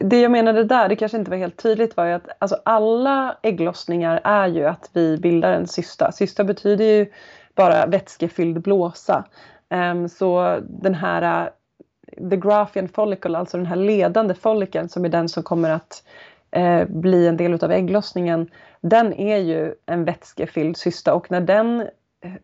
det 0.00 0.20
jag 0.20 0.30
menade 0.30 0.64
där, 0.64 0.88
det 0.88 0.96
kanske 0.96 1.18
inte 1.18 1.30
var 1.30 1.38
helt 1.38 1.62
tydligt, 1.62 1.96
var 1.96 2.04
ju 2.04 2.12
att 2.12 2.28
alltså, 2.38 2.56
alla 2.64 3.36
ägglossningar 3.42 4.20
är 4.24 4.46
ju 4.46 4.66
att 4.66 4.90
vi 4.92 5.18
bildar 5.18 5.52
en 5.52 5.66
cysta. 5.66 6.12
Cysta 6.12 6.44
betyder 6.44 6.84
ju 6.84 7.06
bara 7.54 7.86
vätskefylld 7.86 8.62
blåsa. 8.62 9.24
Ehm, 9.68 10.08
så 10.08 10.58
den 10.62 10.94
här 10.94 11.46
eh, 11.46 12.28
the 12.30 12.36
Graphian 12.36 12.88
follicle, 12.88 13.38
alltså 13.38 13.56
den 13.56 13.66
här 13.66 13.76
ledande 13.76 14.34
follikeln 14.34 14.88
som 14.88 15.04
är 15.04 15.08
den 15.08 15.28
som 15.28 15.42
kommer 15.42 15.70
att 15.70 16.02
eh, 16.50 16.84
bli 16.88 17.26
en 17.26 17.36
del 17.36 17.64
av 17.64 17.72
ägglossningen, 17.72 18.50
den 18.80 19.12
är 19.12 19.36
ju 19.36 19.74
en 19.86 20.04
vätskefylld 20.04 20.76
cysta 20.76 21.14
och 21.14 21.30
när 21.30 21.40
den 21.40 21.88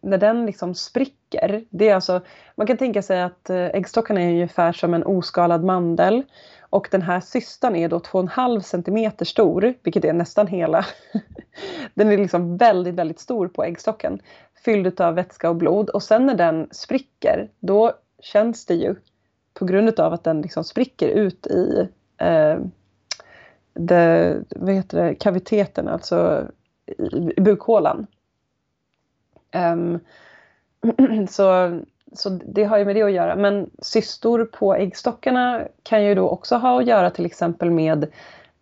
när 0.01 0.19
den 0.19 0.47
liksom 0.47 0.75
spricker, 0.75 1.65
det 1.71 1.89
är 1.89 1.95
alltså, 1.95 2.21
man 2.57 2.67
kan 2.67 2.77
tänka 2.77 3.03
sig 3.03 3.23
att 3.23 3.51
eh, 3.51 3.67
äggstockarna 3.67 4.21
är 4.23 4.29
ungefär 4.29 4.73
som 4.73 4.95
en 4.95 5.05
oskalad 5.05 5.65
mandel 5.65 6.23
och 6.71 6.89
den 6.91 7.03
här 7.03 7.21
cystan 7.21 7.77
är 7.77 7.89
då 7.89 7.99
2,5 7.99 8.61
cm 8.61 9.27
stor, 9.27 9.75
vilket 9.83 10.05
är 10.05 10.13
nästan 10.13 10.47
hela. 10.47 10.87
den 11.95 12.13
är 12.13 12.19
liksom 12.19 12.57
väldigt, 12.57 12.95
väldigt 12.95 13.21
stor 13.21 13.49
på 13.49 13.65
äggstocken. 13.65 14.21
Fylld 14.65 15.01
av 15.01 15.15
vätska 15.15 15.51
och 15.51 15.57
blod. 15.57 15.91
Och 15.91 16.03
sen 16.03 16.27
när 16.27 16.35
den 16.35 16.69
spricker, 16.71 17.51
då 17.61 17.93
känns 18.21 18.67
det 18.67 18.75
ju 18.75 18.95
på 19.55 19.65
grund 19.65 20.01
av 20.01 20.13
att 20.13 20.25
den 20.25 20.43
liksom 20.43 20.65
spricker 20.65 21.09
ut 21.09 21.47
i 21.47 21.89
eh, 22.19 22.59
det, 23.75 24.37
vad 24.51 24.75
heter 24.75 25.05
det, 25.05 25.15
kaviteten, 25.15 25.89
alltså 25.89 26.47
i, 26.87 27.33
i 27.37 27.41
bukhålan. 27.41 28.07
Um, 29.53 30.01
så 31.29 31.79
så 32.13 32.29
det 32.29 32.65
har 32.65 32.79
ju 32.79 32.85
med 32.85 32.97
det 32.97 33.03
att 33.03 33.13
göra. 33.13 33.37
Men 33.37 33.71
cystor 33.83 34.45
på 34.45 34.75
äggstockarna 34.75 35.63
kan 35.83 36.05
ju 36.05 36.15
då 36.15 36.29
också 36.29 36.57
ha 36.57 36.81
att 36.81 36.87
göra 36.87 37.11
till 37.11 37.27
exempel 37.27 37.71
med 37.71 38.07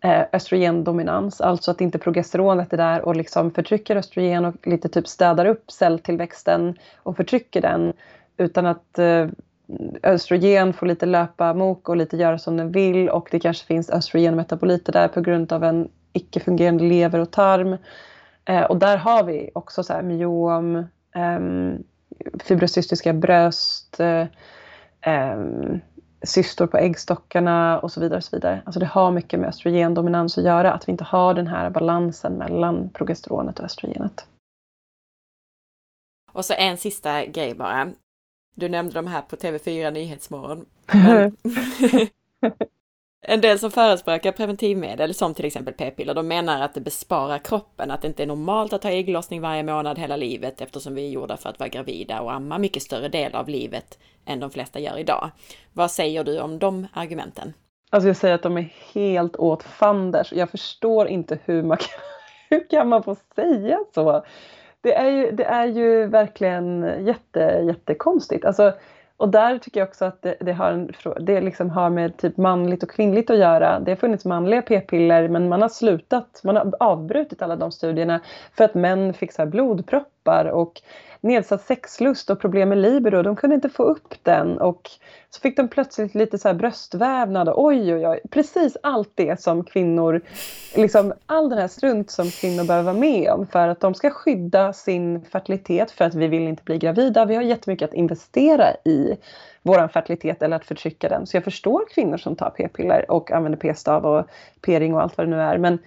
eh, 0.03 0.21
östrogendominans, 0.33 1.41
alltså 1.41 1.71
att 1.71 1.81
inte 1.81 1.97
progesteronet 1.97 2.73
är 2.73 2.77
där 2.77 3.01
och 3.01 3.15
liksom 3.15 3.51
förtrycker 3.51 3.95
östrogen 3.95 4.45
och 4.45 4.67
lite 4.67 4.89
typ 4.89 5.07
städar 5.07 5.45
upp 5.45 5.71
celltillväxten 5.71 6.75
och 7.03 7.17
förtrycker 7.17 7.61
den 7.61 7.93
utan 8.37 8.65
att 8.65 8.99
eh, 8.99 9.27
östrogen 10.03 10.73
får 10.73 10.85
lite 10.85 11.05
löpa 11.05 11.53
mok 11.53 11.89
och 11.89 11.97
lite 11.97 12.17
göra 12.17 12.37
som 12.37 12.57
den 12.57 12.71
vill 12.71 13.09
och 13.09 13.27
det 13.31 13.39
kanske 13.39 13.65
finns 13.65 13.89
östrogenmetaboliter 13.89 14.93
där 14.93 15.07
på 15.07 15.21
grund 15.21 15.53
av 15.53 15.63
en 15.63 15.89
icke-fungerande 16.13 16.83
lever 16.83 17.19
och 17.19 17.31
tarm. 17.31 17.77
Eh, 18.47 18.63
och 18.63 18.77
där 18.77 18.97
har 18.97 19.23
vi 19.23 19.49
också 19.55 19.83
så 19.83 19.93
här 19.93 20.01
myom, 20.01 20.87
um, 21.15 21.83
fibrocystiska 22.39 23.13
bröst, 23.13 23.99
eh, 23.99 24.25
eh, 25.01 25.37
cystor 26.23 26.67
på 26.67 26.77
äggstockarna 26.77 27.79
och 27.79 27.91
så 27.91 27.99
vidare. 27.99 28.17
Och 28.17 28.23
så 28.23 28.35
vidare. 28.35 28.61
Alltså 28.65 28.79
det 28.79 28.85
har 28.85 29.11
mycket 29.11 29.39
med 29.39 29.49
östrogendominans 29.49 30.37
att 30.37 30.43
göra, 30.43 30.73
att 30.73 30.87
vi 30.87 30.91
inte 30.91 31.03
har 31.03 31.33
den 31.33 31.47
här 31.47 31.69
balansen 31.69 32.33
mellan 32.33 32.89
progesteronet 32.89 33.59
och 33.59 33.65
östrogenet. 33.65 34.27
Och 36.31 36.45
så 36.45 36.53
en 36.53 36.77
sista 36.77 37.25
grej 37.25 37.55
bara. 37.55 37.89
Du 38.55 38.69
nämnde 38.69 38.93
de 38.93 39.07
här 39.07 39.21
på 39.21 39.35
TV4 39.35 39.91
Nyhetsmorgon. 39.91 40.65
Men... 40.93 41.37
En 43.29 43.41
del 43.41 43.59
som 43.59 43.71
förespråkar 43.71 44.31
preventivmedel, 44.31 45.13
som 45.13 45.33
till 45.33 45.45
exempel 45.45 45.73
p-piller, 45.73 46.13
de 46.13 46.27
menar 46.27 46.61
att 46.61 46.73
det 46.73 46.81
besparar 46.81 47.37
kroppen, 47.37 47.91
att 47.91 48.01
det 48.01 48.07
inte 48.07 48.23
är 48.23 48.27
normalt 48.27 48.73
att 48.73 48.83
ha 48.83 48.91
ägglossning 48.91 49.41
varje 49.41 49.63
månad 49.63 49.99
hela 49.99 50.15
livet 50.15 50.61
eftersom 50.61 50.95
vi 50.95 51.07
är 51.07 51.09
gjorda 51.09 51.37
för 51.37 51.49
att 51.49 51.59
vara 51.59 51.69
gravida 51.69 52.21
och 52.21 52.33
amma 52.33 52.57
mycket 52.57 52.83
större 52.83 53.09
del 53.09 53.35
av 53.35 53.49
livet 53.49 53.97
än 54.25 54.39
de 54.39 54.51
flesta 54.51 54.79
gör 54.79 54.97
idag. 54.97 55.29
Vad 55.73 55.91
säger 55.91 56.23
du 56.23 56.39
om 56.39 56.59
de 56.59 56.87
argumenten? 56.93 57.53
Alltså 57.89 58.07
jag 58.07 58.17
säger 58.17 58.35
att 58.35 58.43
de 58.43 58.57
är 58.57 58.73
helt 58.93 59.35
åt 59.35 59.63
fanders. 59.63 60.33
Jag 60.33 60.49
förstår 60.49 61.07
inte 61.07 61.39
hur 61.45 61.63
man 61.63 61.77
kan, 61.77 61.99
hur 62.49 62.69
kan 62.69 62.89
man 62.89 63.03
få 63.03 63.15
säga 63.35 63.79
så? 63.95 64.25
Det 64.81 64.93
är 64.93 65.09
ju, 65.09 65.31
det 65.31 65.45
är 65.45 65.65
ju 65.65 66.07
verkligen 66.07 66.83
jätte, 67.05 67.63
jättekonstigt. 67.67 68.45
Alltså, 68.45 68.73
och 69.17 69.29
där 69.29 69.57
tycker 69.57 69.79
jag 69.79 69.87
också 69.87 70.05
att 70.05 70.21
det, 70.21 70.35
det 70.39 70.53
har, 70.53 70.71
en, 70.71 70.91
det 71.19 71.41
liksom 71.41 71.69
har 71.69 71.89
med 71.89 72.17
typ 72.17 72.37
manligt 72.37 72.83
och 72.83 72.89
kvinnligt 72.89 73.29
att 73.29 73.37
göra. 73.37 73.79
Det 73.79 73.91
har 73.91 73.95
funnits 73.95 74.25
manliga 74.25 74.61
p-piller 74.61 75.27
men 75.27 75.49
man 75.49 75.61
har 75.61 75.69
slutat, 75.69 76.41
man 76.43 76.55
har 76.55 76.73
avbrutit 76.79 77.41
alla 77.41 77.55
de 77.55 77.71
studierna 77.71 78.19
för 78.53 78.63
att 78.63 78.73
män 78.73 79.13
fick 79.13 79.31
så 79.31 79.45
kroppar 80.27 80.45
och 80.45 80.81
nedsatt 81.21 81.61
sexlust 81.61 82.29
och 82.29 82.39
problem 82.39 82.69
med 82.69 82.77
libido. 82.77 83.21
De 83.21 83.35
kunde 83.35 83.55
inte 83.55 83.69
få 83.69 83.83
upp 83.83 84.13
den 84.23 84.57
och 84.57 84.89
så 85.29 85.41
fick 85.41 85.57
de 85.57 85.67
plötsligt 85.67 86.15
lite 86.15 86.37
så 86.37 86.47
här 86.47 86.55
bröstvävnad 86.55 87.49
och 87.49 87.63
oj 87.63 87.93
oj 87.93 88.07
oj. 88.07 88.19
Precis 88.31 88.77
allt 88.83 89.11
det 89.15 89.41
som 89.41 89.63
kvinnor, 89.63 90.21
liksom 90.75 91.13
all 91.25 91.49
den 91.49 91.59
här 91.59 91.67
strunt 91.67 92.11
som 92.11 92.29
kvinnor 92.29 92.67
behöver 92.67 92.91
vara 92.91 92.99
med 92.99 93.31
om 93.31 93.47
för 93.47 93.67
att 93.67 93.79
de 93.79 93.93
ska 93.93 94.09
skydda 94.09 94.73
sin 94.73 95.25
fertilitet 95.25 95.91
för 95.91 96.05
att 96.05 96.15
vi 96.15 96.27
vill 96.27 96.47
inte 96.47 96.63
bli 96.63 96.77
gravida. 96.77 97.25
Vi 97.25 97.35
har 97.35 97.43
jättemycket 97.43 97.89
att 97.89 97.95
investera 97.95 98.73
i 98.85 99.17
vår 99.63 99.87
fertilitet 99.87 100.41
eller 100.41 100.55
att 100.55 100.65
förtrycka 100.65 101.09
den. 101.09 101.27
Så 101.27 101.37
jag 101.37 101.43
förstår 101.43 101.85
kvinnor 101.93 102.17
som 102.17 102.35
tar 102.35 102.49
p-piller 102.49 103.11
och 103.11 103.31
använder 103.31 103.59
p-stav 103.59 104.05
och 104.05 104.25
p-ring 104.65 104.93
och 104.93 105.01
allt 105.01 105.17
vad 105.17 105.27
det 105.27 105.31
nu 105.31 105.41
är. 105.41 105.57
Men 105.57 105.79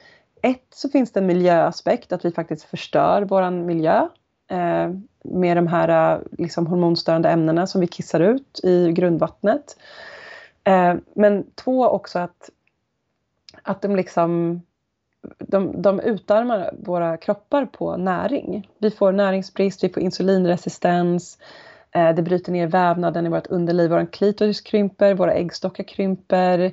ett 0.42 0.66
så 0.70 0.88
finns 0.88 1.12
det 1.12 1.20
en 1.20 1.26
miljöaspekt, 1.26 2.12
att 2.12 2.24
vi 2.24 2.32
faktiskt 2.32 2.64
förstör 2.64 3.22
vår 3.22 3.50
miljö 3.50 4.08
Eh, 4.51 4.90
med 5.22 5.56
de 5.56 5.66
här 5.66 6.14
eh, 6.14 6.20
liksom, 6.39 6.66
hormonstörande 6.66 7.28
ämnena 7.28 7.66
som 7.66 7.81
vi 7.81 7.86
kissar 7.86 8.20
ut 8.20 8.60
i 8.62 8.93
grundvattnet. 8.93 9.77
Eh, 10.64 10.94
men 11.14 11.44
två 11.55 11.89
också 11.89 12.18
att, 12.18 12.51
att 13.62 13.82
de 13.82 13.97
liksom 13.97 14.62
de, 15.39 15.82
de 15.82 16.01
utarmar 16.01 16.74
våra 16.78 17.16
kroppar 17.16 17.66
på 17.66 17.97
näring. 17.97 18.68
Vi 18.78 18.90
får 18.90 19.12
näringsbrist, 19.12 19.85
vi 19.85 19.89
får 19.89 20.02
insulinresistens, 20.02 21.39
eh, 21.90 22.14
det 22.14 22.22
bryter 22.22 22.52
ner 22.52 22.66
vävnaden 22.66 23.27
i 23.27 23.28
vårt 23.28 23.47
underliv, 23.47 23.90
vår 23.90 24.12
klitoris 24.12 24.60
krymper, 24.60 25.14
våra 25.14 25.32
äggstockar 25.32 25.85
krymper, 25.85 26.72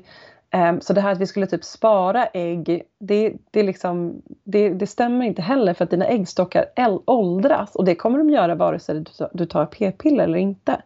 Ehm, 0.58 0.82
så 0.82 0.94
det 0.94 1.02
här 1.02 1.12
att 1.12 1.22
vi 1.22 1.28
skulle 1.28 1.48
typ 1.48 1.64
spara 1.64 2.26
ägg, 2.26 2.84
det, 3.00 3.34
det, 3.52 3.64
liksom, 3.64 4.22
det, 4.44 4.70
det 4.70 4.88
stämmer 4.88 5.26
inte 5.26 5.42
heller 5.42 5.74
för 5.74 5.84
att 5.84 5.90
dina 5.90 6.06
äggstockar 6.06 6.66
åldras 7.06 7.76
och 7.76 7.86
det 7.86 7.96
kommer 7.96 8.18
de 8.18 8.30
göra 8.30 8.56
vare 8.56 8.80
sig 8.80 9.04
du 9.32 9.46
tar 9.46 9.66
p-piller 9.66 10.24
eller 10.24 10.38
inte. 10.38 10.82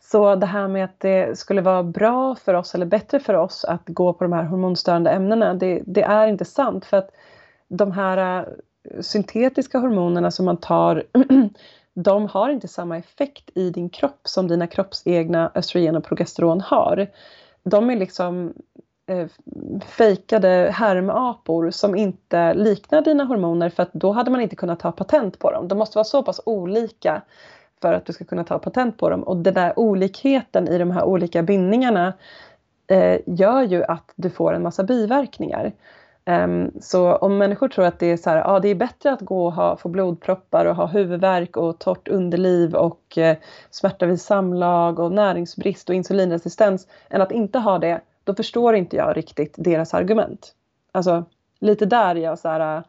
Så 0.00 0.34
det 0.36 0.46
här 0.46 0.68
med 0.68 0.84
att 0.84 1.00
det 1.00 1.38
skulle 1.38 1.60
vara 1.62 1.82
bra 1.82 2.34
för 2.34 2.54
oss 2.54 2.74
eller 2.74 2.86
bättre 2.86 3.20
för 3.20 3.34
oss 3.34 3.64
att 3.64 3.82
gå 3.86 4.12
på 4.12 4.24
de 4.24 4.32
här 4.32 4.44
hormonstörande 4.44 5.10
ämnena, 5.10 5.54
det, 5.54 5.82
det 5.86 6.02
är 6.02 6.26
inte 6.26 6.44
sant 6.44 6.84
för 6.84 6.96
att 6.96 7.10
de 7.68 7.92
här 7.92 8.38
äh, 8.38 9.00
syntetiska 9.00 9.78
hormonerna 9.78 10.30
som 10.30 10.44
man 10.44 10.56
tar 10.56 11.04
de 11.94 12.26
har 12.26 12.50
inte 12.50 12.68
samma 12.68 12.98
effekt 12.98 13.50
i 13.54 13.70
din 13.70 13.88
kropp 13.88 14.20
som 14.24 14.48
dina 14.48 14.66
kroppsegna 14.66 15.50
östrogen 15.54 15.96
och 15.96 16.04
progesteron 16.04 16.60
har 16.60 17.08
de 17.64 17.90
är 17.90 17.96
liksom 17.96 18.54
eh, 19.06 19.26
fejkade 19.86 20.70
härmapor 20.74 21.70
som 21.70 21.94
inte 21.94 22.54
liknar 22.54 23.02
dina 23.02 23.24
hormoner 23.24 23.70
för 23.70 23.82
att 23.82 23.92
då 23.92 24.12
hade 24.12 24.30
man 24.30 24.40
inte 24.40 24.56
kunnat 24.56 24.80
ta 24.80 24.92
patent 24.92 25.38
på 25.38 25.50
dem. 25.50 25.68
De 25.68 25.78
måste 25.78 25.98
vara 25.98 26.04
så 26.04 26.22
pass 26.22 26.40
olika 26.46 27.22
för 27.80 27.92
att 27.92 28.06
du 28.06 28.12
ska 28.12 28.24
kunna 28.24 28.44
ta 28.44 28.58
patent 28.58 28.98
på 28.98 29.10
dem 29.10 29.22
och 29.22 29.36
den 29.36 29.54
där 29.54 29.78
olikheten 29.78 30.68
i 30.68 30.78
de 30.78 30.90
här 30.90 31.04
olika 31.04 31.42
bindningarna 31.42 32.12
eh, 32.86 33.20
gör 33.26 33.62
ju 33.62 33.84
att 33.84 34.12
du 34.16 34.30
får 34.30 34.54
en 34.54 34.62
massa 34.62 34.84
biverkningar. 34.84 35.72
Um, 36.26 36.70
så 36.80 37.16
om 37.16 37.38
människor 37.38 37.68
tror 37.68 37.84
att 37.84 37.98
det 37.98 38.06
är 38.06 38.16
så 38.16 38.30
här, 38.30 38.36
ja, 38.36 38.60
det 38.60 38.68
är 38.68 38.74
bättre 38.74 39.12
att 39.12 39.20
gå 39.20 39.46
och 39.46 39.52
ha, 39.52 39.76
få 39.76 39.88
blodproppar 39.88 40.66
och 40.66 40.76
ha 40.76 40.86
huvudvärk 40.86 41.56
och 41.56 41.78
torrt 41.78 42.08
underliv 42.08 42.74
och 42.74 43.18
eh, 43.18 43.36
smärta 43.70 44.06
vid 44.06 44.20
samlag 44.20 44.98
och 44.98 45.12
näringsbrist 45.12 45.88
och 45.88 45.94
insulinresistens 45.94 46.86
än 47.10 47.22
att 47.22 47.32
inte 47.32 47.58
ha 47.58 47.78
det, 47.78 48.00
då 48.24 48.34
förstår 48.34 48.74
inte 48.74 48.96
jag 48.96 49.16
riktigt 49.16 49.54
deras 49.58 49.94
argument. 49.94 50.54
Alltså 50.92 51.24
lite 51.60 51.86
där 51.86 52.14
jag 52.14 52.38
så 52.38 52.48
här, 52.48 52.82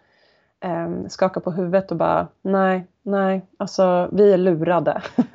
um, 0.66 1.10
skakar 1.10 1.42
på 1.42 1.52
huvudet 1.52 1.92
och 1.92 1.98
bara 1.98 2.28
nej, 2.42 2.88
nej, 3.04 3.42
alltså 3.58 4.10
vi 4.12 4.34
är 4.34 4.38
lurade. 4.38 5.02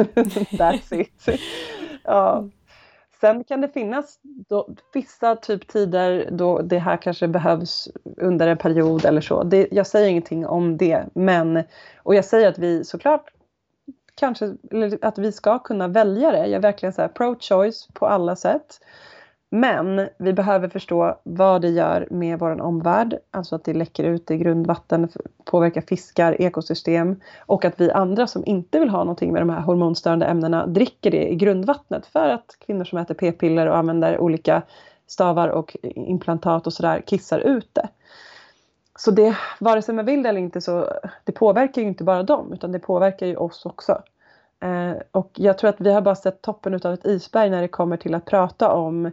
That's 0.51 0.95
it. 0.95 1.41
ja. 2.05 2.49
Sen 3.21 3.45
kan 3.45 3.61
det 3.61 3.69
finnas 3.69 4.19
då, 4.23 4.69
vissa 4.95 5.37
typ 5.37 5.69
tider 5.69 6.29
då 6.31 6.63
det 6.63 6.79
här 6.79 6.97
kanske 6.97 7.29
behövs 7.29 7.89
under 8.17 8.47
en 8.47 8.57
period 8.57 9.05
eller 9.05 9.21
så. 9.21 9.43
Det, 9.43 9.69
jag 9.71 9.87
säger 9.87 10.09
ingenting 10.09 10.47
om 10.47 10.77
det, 10.77 11.05
men 11.15 11.63
och 12.03 12.15
jag 12.15 12.25
säger 12.25 12.49
att 12.49 12.59
vi 12.59 12.85
såklart 12.85 13.31
kanske, 14.15 14.55
att 15.03 15.19
vi 15.19 15.33
ska 15.33 15.59
kunna 15.59 15.89
välja 15.89 16.31
det. 16.31 16.39
Jag 16.39 16.53
är 16.53 16.61
verkligen 16.61 16.93
så 16.93 17.03
här 17.03 17.09
pro-choice 17.09 17.89
på 17.93 18.07
alla 18.07 18.37
sätt. 18.37 18.81
Men 19.53 20.09
vi 20.19 20.33
behöver 20.33 20.69
förstå 20.69 21.19
vad 21.23 21.63
det 21.63 21.69
gör 21.69 22.09
med 22.11 22.39
vår 22.39 22.61
omvärld, 22.61 23.19
alltså 23.31 23.57
att 23.57 23.65
det 23.65 23.75
läcker 23.75 24.05
ut 24.05 24.31
i 24.31 24.37
grundvatten, 24.37 25.09
påverkar 25.45 25.81
fiskar, 25.81 26.43
ekosystem 26.43 27.21
och 27.39 27.65
att 27.65 27.81
vi 27.81 27.91
andra 27.91 28.27
som 28.27 28.43
inte 28.47 28.81
vill 28.81 28.89
ha 28.89 28.99
någonting 28.99 29.33
med 29.33 29.43
de 29.43 29.51
här 29.51 29.61
hormonstörande 29.61 30.27
ämnena 30.27 30.67
dricker 30.67 31.11
det 31.11 31.33
i 31.33 31.35
grundvattnet 31.35 32.07
för 32.07 32.29
att 32.29 32.57
kvinnor 32.67 32.85
som 32.85 32.99
äter 32.99 33.15
p-piller 33.15 33.67
och 33.67 33.77
använder 33.77 34.19
olika 34.19 34.63
stavar 35.07 35.49
och 35.49 35.77
implantat 35.83 36.67
och 36.67 36.73
sådär 36.73 37.03
kissar 37.07 37.39
ut 37.39 37.69
det. 37.73 37.89
Så 38.99 39.11
det, 39.11 39.37
vare 39.61 39.83
sig 39.83 39.95
man 39.95 40.07
vill 40.07 40.23
det 40.23 40.29
eller 40.29 40.41
inte, 40.41 40.61
så 40.61 40.89
det 41.25 41.33
påverkar 41.33 41.83
ju 41.83 41.89
inte 41.89 42.05
bara 42.05 42.23
dem 42.23 42.53
utan 42.53 42.73
det 42.73 42.79
påverkar 42.79 43.27
ju 43.27 43.37
oss 43.37 43.67
också. 43.67 44.03
Eh, 44.61 45.03
och 45.11 45.31
jag 45.35 45.59
tror 45.59 45.71
att 45.71 45.81
vi 45.81 45.93
har 45.93 46.01
bara 46.01 46.15
sett 46.15 46.43
toppen 46.43 46.75
av 46.75 46.93
ett 46.93 47.07
isberg 47.07 47.51
när 47.51 47.63
det 47.63 47.69
kommer 47.69 47.97
till 47.97 48.15
att 48.15 48.25
prata 48.25 48.73
om 48.73 49.11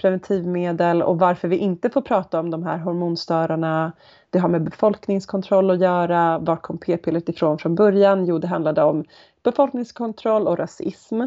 preventivmedel 0.00 1.02
och 1.02 1.18
varför 1.18 1.48
vi 1.48 1.56
inte 1.56 1.90
får 1.90 2.02
prata 2.02 2.40
om 2.40 2.50
de 2.50 2.62
här 2.62 2.78
hormonstörarna. 2.78 3.92
Det 4.30 4.38
har 4.38 4.48
med 4.48 4.62
befolkningskontroll 4.62 5.70
att 5.70 5.80
göra. 5.80 6.38
Var 6.38 6.56
kom 6.56 6.78
p-pillret 6.78 7.28
ifrån 7.28 7.58
från 7.58 7.74
början? 7.74 8.26
Jo, 8.26 8.38
det 8.38 8.46
handlade 8.46 8.82
om 8.82 9.04
befolkningskontroll 9.42 10.48
och 10.48 10.58
rasism. 10.58 11.22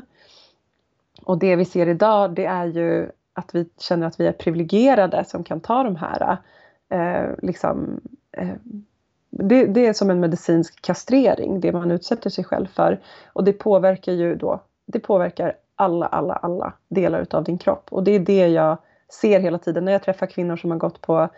Och 1.25 1.39
det 1.39 1.55
vi 1.55 1.65
ser 1.65 1.87
idag 1.87 2.35
det 2.35 2.45
är 2.45 2.65
ju 2.65 3.09
att 3.33 3.55
vi 3.55 3.69
känner 3.79 4.07
att 4.07 4.19
vi 4.19 4.27
är 4.27 4.31
privilegierade 4.31 5.25
som 5.25 5.43
kan 5.43 5.59
ta 5.59 5.83
de 5.83 5.95
här 5.95 6.37
eh, 6.89 7.29
liksom, 7.41 8.01
eh, 8.31 8.55
det, 9.29 9.65
det, 9.65 9.87
är 9.87 9.93
som 9.93 10.09
en 10.09 10.19
medicinsk 10.19 10.81
kastrering, 10.81 11.59
det 11.59 11.71
man 11.71 11.91
utsätter 11.91 12.29
sig 12.29 12.43
själv 12.43 12.67
för. 12.67 12.99
Och 13.33 13.43
det 13.43 13.53
påverkar 13.53 14.11
ju 14.11 14.35
då, 14.35 14.61
det 14.85 14.99
påverkar 14.99 15.53
alla, 15.75 16.05
alla, 16.05 16.33
alla 16.33 16.73
delar 16.87 17.21
utav 17.21 17.43
din 17.43 17.57
kropp. 17.57 17.87
Och 17.91 18.03
det 18.03 18.11
är 18.11 18.19
det 18.19 18.47
jag 18.47 18.77
ser 19.21 19.39
hela 19.39 19.57
tiden 19.57 19.85
när 19.85 19.91
jag 19.91 20.03
träffar 20.03 20.25
kvinnor 20.25 20.57
som 20.57 20.71
har 20.71 20.77
gått 20.77 21.01
på 21.01 21.29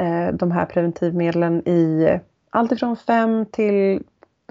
eh, 0.00 0.28
de 0.32 0.50
här 0.50 0.66
preventivmedlen 0.66 1.68
i 1.68 2.20
allt 2.50 2.72
ifrån 2.72 2.96
5 2.96 3.46
till 3.46 4.02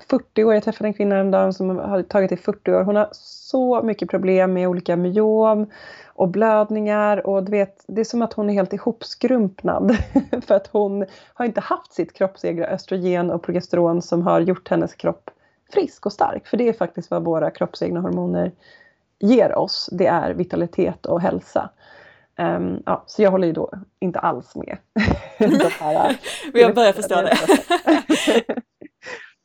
40 0.10 0.44
år. 0.44 0.54
Jag 0.54 0.64
träffade 0.64 0.88
en 0.88 0.94
kvinna 0.94 1.18
en 1.18 1.32
dag 1.32 1.56
som 1.56 1.78
har 1.78 2.04
tagit 2.04 2.32
i 2.32 2.38
40 2.38 2.72
år. 2.72 2.84
Hon 2.84 2.96
har 2.96 3.10
så 3.12 3.84
mycket 3.84 4.10
problem 4.10 4.54
med 4.54 4.68
olika 4.68 4.96
myom 4.96 5.68
och 6.08 6.28
blödningar 6.28 7.28
och 7.28 7.44
du 7.44 7.52
vet, 7.52 7.84
det 7.88 8.02
är 8.02 8.06
som 8.06 8.22
att 8.22 8.34
hon 8.34 8.50
är 8.50 8.54
helt 8.54 8.74
ihopskrumpnad. 8.74 9.98
för 10.48 10.56
att 10.56 10.68
hon 10.68 11.06
har 11.34 11.46
inte 11.46 11.62
haft 11.62 11.94
sitt 11.94 12.14
kroppsegna 12.14 12.66
östrogen 12.66 13.32
och 13.32 13.44
progesteron 13.44 14.02
som 14.02 14.22
har 14.22 14.40
gjort 14.40 14.70
hennes 14.70 14.94
kropp 14.94 15.30
frisk 15.74 16.06
och 16.06 16.14
stark. 16.14 16.48
För 16.48 16.58
det 16.58 16.68
är 16.68 16.74
faktiskt 16.74 17.12
vad 17.12 17.24
våra 17.24 17.52
kroppsegna 17.52 18.00
hormoner 18.00 18.52
ger 19.20 19.58
oss. 19.58 19.90
Det 19.92 20.08
är 20.08 20.34
vitalitet 20.34 21.06
och 21.06 21.22
hälsa. 21.22 21.70
Um, 22.40 22.84
ja, 22.86 23.04
så 23.08 23.22
jag 23.22 23.32
håller 23.32 23.48
ju 23.48 23.54
då 23.54 23.72
inte 24.00 24.20
alls 24.20 24.56
med. 24.56 24.78
här, 25.80 26.18
jag 26.54 26.76
börjar 26.76 26.94
förstå 26.94 27.22
det. 27.22 27.38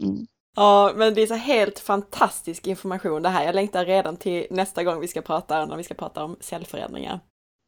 mm. 0.03 0.27
Ja, 0.57 0.93
men 0.97 1.15
det 1.15 1.23
är 1.23 1.27
så 1.27 1.35
helt 1.35 1.79
fantastisk 1.79 2.67
information 2.67 3.23
det 3.23 3.29
här. 3.29 3.45
Jag 3.45 3.55
längtar 3.55 3.85
redan 3.85 4.17
till 4.17 4.47
nästa 4.51 4.85
gång 4.85 5.01
vi 5.01 5.09
ska 5.09 5.23
prata, 5.23 5.67
när 5.67 5.77
vi 5.77 5.85
ska 5.85 5.95
prata 5.95 6.25
om 6.25 6.37
cellförändringar. 6.41 7.21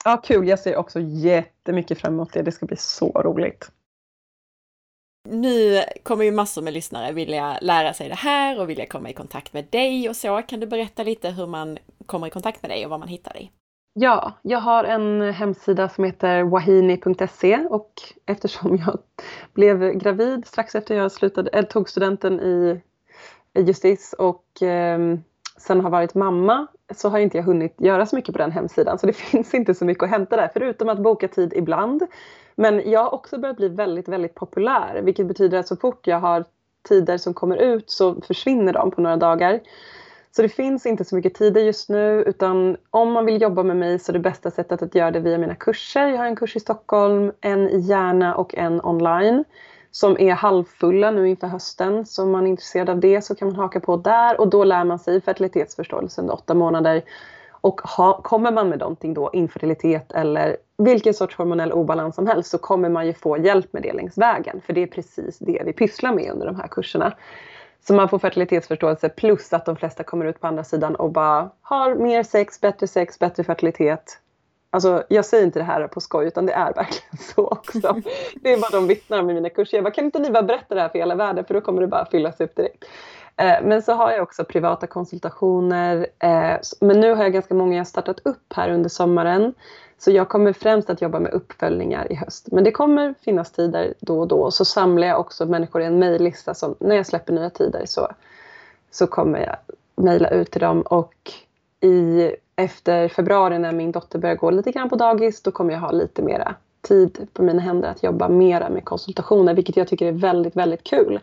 Ja, 0.05 0.17
kul. 0.17 0.49
Jag 0.49 0.59
ser 0.59 0.77
också 0.77 1.01
jättemycket 1.01 2.01
fram 2.01 2.15
emot 2.15 2.33
det. 2.33 2.43
Det 2.43 2.53
ska 2.53 2.67
bli 2.67 2.77
så 2.77 3.23
roligt. 3.25 3.71
Nu 5.29 5.83
kommer 6.03 6.25
ju 6.25 6.33
massor 6.33 6.63
med 6.63 6.73
lyssnare 6.73 7.13
vilja 7.13 7.59
lära 7.61 7.93
sig 7.93 8.09
det 8.09 8.15
här 8.15 8.61
och 8.61 8.71
vilja 8.71 8.87
komma 8.87 9.11
i 9.11 9.13
kontakt 9.13 9.53
med 9.53 9.65
dig 9.71 10.09
och 10.09 10.17
så. 10.17 10.43
Kan 10.43 10.61
du 10.61 10.67
berätta 10.67 11.03
lite 11.03 11.31
hur 11.31 11.47
man 11.47 11.79
kommer 12.07 12.27
i 12.27 12.31
kontakt 12.31 12.63
med 12.63 12.71
dig 12.71 12.85
och 12.85 12.91
var 12.91 12.99
man 12.99 13.09
hittar 13.09 13.33
dig? 13.33 13.53
Ja, 13.99 14.33
jag 14.43 14.59
har 14.59 14.85
en 14.85 15.33
hemsida 15.33 15.89
som 15.89 16.05
heter 16.05 16.43
wahini.se 16.43 17.59
och 17.71 17.93
eftersom 18.27 18.77
jag 18.77 18.99
blev 19.55 19.93
gravid 19.93 20.47
strax 20.47 20.75
efter 20.75 20.95
jag 20.95 21.13
slutade, 21.13 21.51
eller 21.51 21.69
tog 21.69 21.89
studenten 21.89 22.41
i, 22.41 22.81
justis 23.55 24.15
och 24.19 24.63
eh, 24.63 24.99
sen 25.59 25.81
har 25.81 25.91
varit 25.91 26.15
mamma 26.15 26.67
så 26.95 27.09
har 27.09 27.19
inte 27.19 27.37
jag 27.37 27.45
hunnit 27.45 27.75
göra 27.79 28.07
så 28.07 28.17
mycket 28.17 28.33
på 28.33 28.39
den 28.39 28.53
hemsidan 28.53 28.99
så 28.99 29.07
det 29.07 29.13
finns 29.17 29.55
inte 29.55 29.75
så 29.75 29.85
mycket 29.85 30.05
att 30.05 30.11
hämta 30.11 30.37
där 30.37 30.51
förutom 30.53 30.89
att 30.89 31.03
boka 31.03 31.29
tid 31.29 31.53
ibland. 31.57 32.03
Men 32.57 32.91
jag 32.91 33.01
har 33.01 33.15
också 33.15 33.39
börjat 33.39 33.57
bli 33.57 33.69
väldigt, 33.69 34.09
väldigt 34.09 34.35
populär 34.35 35.01
vilket 35.03 35.27
betyder 35.27 35.59
att 35.59 35.69
så 35.69 35.77
fort 35.77 36.07
jag 36.07 36.21
har 36.21 36.45
tider 36.89 37.19
som 37.19 37.35
kommer 37.35 37.57
ut 37.57 37.91
så 37.91 38.21
försvinner 38.21 38.73
de 38.73 38.91
på 38.91 39.01
några 39.01 39.17
dagar. 39.17 39.61
Så 40.37 40.43
det 40.43 40.49
finns 40.49 40.87
inte 40.87 41.05
så 41.05 41.17
mycket 41.17 41.35
tider 41.35 41.61
just 41.61 41.89
nu 41.89 42.23
utan 42.27 42.77
om 42.91 43.13
man 43.13 43.27
vill 43.27 43.43
jobba 43.43 43.63
med 43.63 43.77
mig 43.77 43.99
så 43.99 44.13
är 44.13 44.15
det 44.15 44.19
bästa 44.19 44.51
sättet 44.51 44.83
att 44.83 44.95
göra 44.95 45.11
det 45.11 45.21
via 45.21 45.39
mina 45.39 45.55
kurser. 45.55 46.07
Jag 46.09 46.19
har 46.19 46.27
en 46.27 46.37
kurs 46.37 46.57
i 46.57 46.61
Stockholm, 46.61 47.33
en 47.41 47.69
i 47.69 47.79
Järna 47.79 48.35
och 48.35 48.55
en 48.55 48.81
online 48.85 49.45
som 49.91 50.17
är 50.19 50.33
halvfulla 50.33 51.11
nu 51.11 51.29
inför 51.29 51.47
hösten. 51.47 52.07
Så 52.07 52.23
om 52.23 52.31
man 52.31 52.47
är 52.47 52.51
intresserad 52.51 52.91
av 52.91 53.01
det 53.01 53.23
så 53.23 53.35
kan 53.35 53.49
man 53.49 53.57
haka 53.57 53.81
på 53.81 53.97
där 53.97 54.41
och 54.41 54.49
då 54.49 54.65
lär 54.65 54.85
man 54.85 54.99
sig 54.99 55.21
fertilitetsförståelse 55.21 56.21
under 56.21 56.35
åtta 56.35 56.55
månader. 56.55 57.03
Och 57.51 57.81
ha, 57.81 58.23
kommer 58.23 58.53
man 58.53 58.69
med 58.69 58.79
någonting 58.79 59.15
då, 59.15 59.31
infertilitet 59.33 60.13
eller 60.13 60.57
vilken 60.79 61.15
sorts 61.15 61.37
hormonell 61.37 61.73
obalans 61.73 62.15
som 62.15 62.27
helst 62.27 62.51
så 62.51 62.59
kommer 62.59 62.89
man 62.89 63.07
ju 63.07 63.15
få 63.15 63.39
hjälp 63.39 63.73
med 63.73 63.83
det 63.83 63.93
längs 63.93 64.19
vägen. 64.19 64.61
För 64.67 64.73
det 64.73 64.83
är 64.83 64.87
precis 64.87 65.39
det 65.39 65.63
vi 65.65 65.73
pysslar 65.73 66.13
med 66.13 66.33
under 66.33 66.47
de 66.47 66.57
här 66.57 66.69
kurserna. 66.69 67.13
Så 67.87 67.95
man 67.95 68.09
får 68.09 68.19
fertilitetsförståelse 68.19 69.09
plus 69.09 69.53
att 69.53 69.67
de 69.67 69.77
flesta 69.77 70.03
kommer 70.03 70.25
ut 70.27 70.41
på 70.41 70.47
andra 70.47 70.65
sidan 70.65 70.95
och 70.95 71.11
bara 71.11 71.51
har 71.63 71.95
mer 71.95 72.23
sex, 72.23 72.61
bättre 72.61 72.87
sex, 72.87 73.19
bättre 73.19 73.45
fertilitet. 73.45 74.21
Alltså 74.71 75.05
jag 75.09 75.25
säger 75.25 75.45
inte 75.45 75.59
det 75.59 75.65
här 75.65 75.87
på 75.87 76.01
skoj 76.01 76.27
utan 76.27 76.47
det 76.47 76.53
är 76.53 76.75
verkligen 76.75 77.17
så 77.35 77.47
också. 77.47 77.81
Det 78.43 78.53
är 78.53 78.57
vad 78.57 78.73
de 78.73 78.87
vittnar 78.87 79.21
om 79.21 79.31
i 79.31 79.35
mina 79.35 79.49
kurser. 79.49 79.77
Jag 79.77 79.85
bara, 79.85 79.91
kan 79.91 80.05
inte 80.05 80.19
ni 80.19 80.31
bara 80.31 80.43
berätta 80.43 80.75
det 80.75 80.81
här 80.81 80.89
för 80.89 80.99
hela 80.99 81.15
världen 81.15 81.45
för 81.45 81.55
då 81.55 81.61
kommer 81.61 81.81
det 81.81 81.87
bara 81.87 82.07
fyllas 82.07 82.41
upp 82.41 82.57
direkt. 82.57 82.85
Eh, 83.37 83.63
men 83.63 83.83
så 83.83 83.93
har 83.93 84.13
jag 84.13 84.23
också 84.23 84.45
privata 84.45 84.87
konsultationer. 84.87 86.07
Eh, 86.19 86.57
men 86.81 87.01
nu 87.01 87.15
har 87.15 87.23
jag 87.23 87.33
ganska 87.33 87.55
många 87.55 87.77
jag 87.77 87.87
startat 87.87 88.21
upp 88.25 88.53
här 88.55 88.71
under 88.71 88.89
sommaren. 88.89 89.55
Så 89.99 90.11
jag 90.11 90.29
kommer 90.29 90.53
främst 90.53 90.91
att 90.91 91.03
jobba 91.03 91.21
med 91.21 91.33
uppföljningar 91.33 92.13
i 92.13 92.15
höst. 92.15 92.49
Men 92.53 92.65
det 92.65 92.71
kommer 92.71 93.15
finnas 93.21 93.53
tider 93.53 93.95
då 94.01 94.21
och 94.21 94.29
då. 94.29 94.51
Så 94.51 94.65
samlar 94.65 95.07
jag 95.07 95.21
också 95.21 95.47
människor 95.47 95.83
i 95.83 95.85
en 95.85 95.99
mejllista 95.99 96.55
när 96.79 96.97
jag 96.97 97.07
släpper 97.07 97.33
nya 97.33 97.51
tider 97.51 97.83
så, 97.87 98.09
så 98.91 99.07
kommer 99.07 99.39
jag 99.39 99.57
mejla 100.05 100.29
ut 100.29 100.51
till 100.51 100.61
dem. 100.61 100.81
Och 100.83 101.33
i, 101.81 102.31
efter 102.57 103.09
februari 103.09 103.59
när 103.59 103.73
min 103.73 103.93
dotter 103.93 104.19
börjar 104.19 104.37
gå 104.37 104.51
lite 104.51 104.73
grann 104.73 104.89
på 104.89 104.97
dagis 104.97 105.43
då 105.43 105.51
kommer 105.51 105.73
jag 105.73 105.81
ha 105.81 105.91
lite 105.91 106.23
mera 106.23 106.55
tid 106.83 107.29
på 107.33 107.43
mina 107.43 107.63
händer 107.63 107.89
att 107.89 108.03
jobba 108.03 108.29
mera 108.29 108.69
med 108.69 108.85
konsultationer 108.85 109.55
vilket 109.55 109.77
jag 109.77 109.89
tycker 109.89 110.07
är 110.07 110.13
väldigt, 110.13 110.57
väldigt 110.57 110.85
kul 110.85 111.21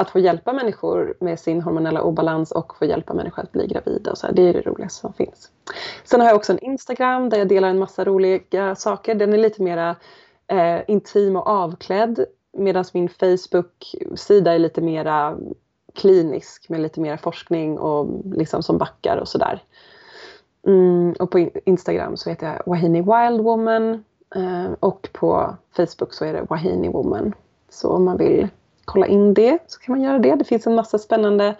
att 0.00 0.10
få 0.10 0.18
hjälpa 0.18 0.52
människor 0.52 1.14
med 1.20 1.40
sin 1.40 1.62
hormonella 1.62 2.02
obalans 2.02 2.52
och 2.52 2.76
få 2.78 2.84
hjälpa 2.84 3.14
människor 3.14 3.42
att 3.42 3.52
bli 3.52 3.66
gravida. 3.66 4.10
Och 4.10 4.18
så 4.18 4.26
här, 4.26 4.34
det 4.34 4.42
är 4.42 4.52
det 4.52 4.60
roligaste 4.60 5.00
som 5.00 5.12
finns. 5.12 5.50
Sen 6.04 6.20
har 6.20 6.28
jag 6.28 6.36
också 6.36 6.52
en 6.52 6.58
Instagram 6.58 7.28
där 7.28 7.38
jag 7.38 7.48
delar 7.48 7.68
en 7.68 7.78
massa 7.78 8.04
roliga 8.04 8.74
saker. 8.76 9.14
Den 9.14 9.32
är 9.32 9.38
lite 9.38 9.62
mera 9.62 9.96
eh, 10.46 10.80
intim 10.88 11.36
och 11.36 11.46
avklädd 11.46 12.24
medan 12.52 12.84
min 12.92 13.08
Facebook-sida 13.08 14.54
är 14.54 14.58
lite 14.58 14.80
mera 14.80 15.38
klinisk 15.94 16.68
med 16.68 16.80
lite 16.80 17.00
mera 17.00 17.18
forskning 17.18 17.78
och 17.78 18.08
liksom 18.24 18.62
som 18.62 18.78
backar 18.78 19.16
och 19.16 19.28
sådär. 19.28 19.62
Mm, 20.66 21.12
och 21.18 21.30
på 21.30 21.50
Instagram 21.64 22.16
så 22.16 22.30
heter 22.30 22.46
jag 22.46 22.62
Wahini 22.66 23.00
Wildwoman 23.00 24.04
eh, 24.34 24.72
och 24.80 25.08
på 25.12 25.56
Facebook 25.76 26.14
så 26.14 26.24
är 26.24 26.32
det 26.32 26.42
Wahini 26.42 26.88
Woman. 26.88 27.32
Så 27.68 27.88
om 27.88 28.04
man 28.04 28.16
vill 28.16 28.48
kolla 28.92 29.06
in 29.06 29.34
det 29.34 29.58
så 29.66 29.80
kan 29.80 29.92
man 29.94 30.02
göra 30.02 30.18
det. 30.18 30.34
Det 30.34 30.44
finns 30.44 30.66
en 30.66 30.74
massa 30.74 30.98
spännande 30.98 31.56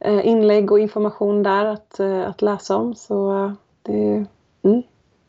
eh, 0.00 0.26
inlägg 0.26 0.72
och 0.72 0.78
information 0.78 1.42
där 1.42 1.64
att, 1.64 2.00
eh, 2.00 2.28
att 2.28 2.42
läsa 2.42 2.76
om. 2.76 2.94
Så 2.94 3.52
det, 3.82 4.26
mm, 4.62 4.82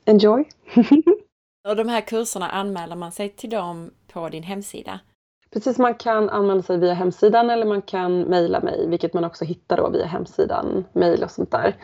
enjoy! 0.05 0.45
och 1.67 1.75
de 1.75 1.89
här 1.89 2.01
kurserna, 2.01 2.49
anmäler 2.49 2.95
man 2.95 3.11
sig 3.11 3.29
till 3.29 3.49
dem 3.49 3.91
på 4.13 4.29
din 4.29 4.43
hemsida? 4.43 4.99
Precis, 5.53 5.77
man 5.77 5.93
kan 5.93 6.29
anmäla 6.29 6.61
sig 6.61 6.77
via 6.77 6.93
hemsidan 6.93 7.49
eller 7.49 7.65
man 7.65 7.81
kan 7.81 8.21
mejla 8.21 8.59
mig, 8.59 8.87
vilket 8.87 9.13
man 9.13 9.23
också 9.23 9.45
hittar 9.45 9.77
då 9.77 9.89
via 9.89 10.05
hemsidan, 10.05 10.85
mejl 10.93 11.23
och 11.23 11.31
sånt 11.31 11.51
där. 11.51 11.75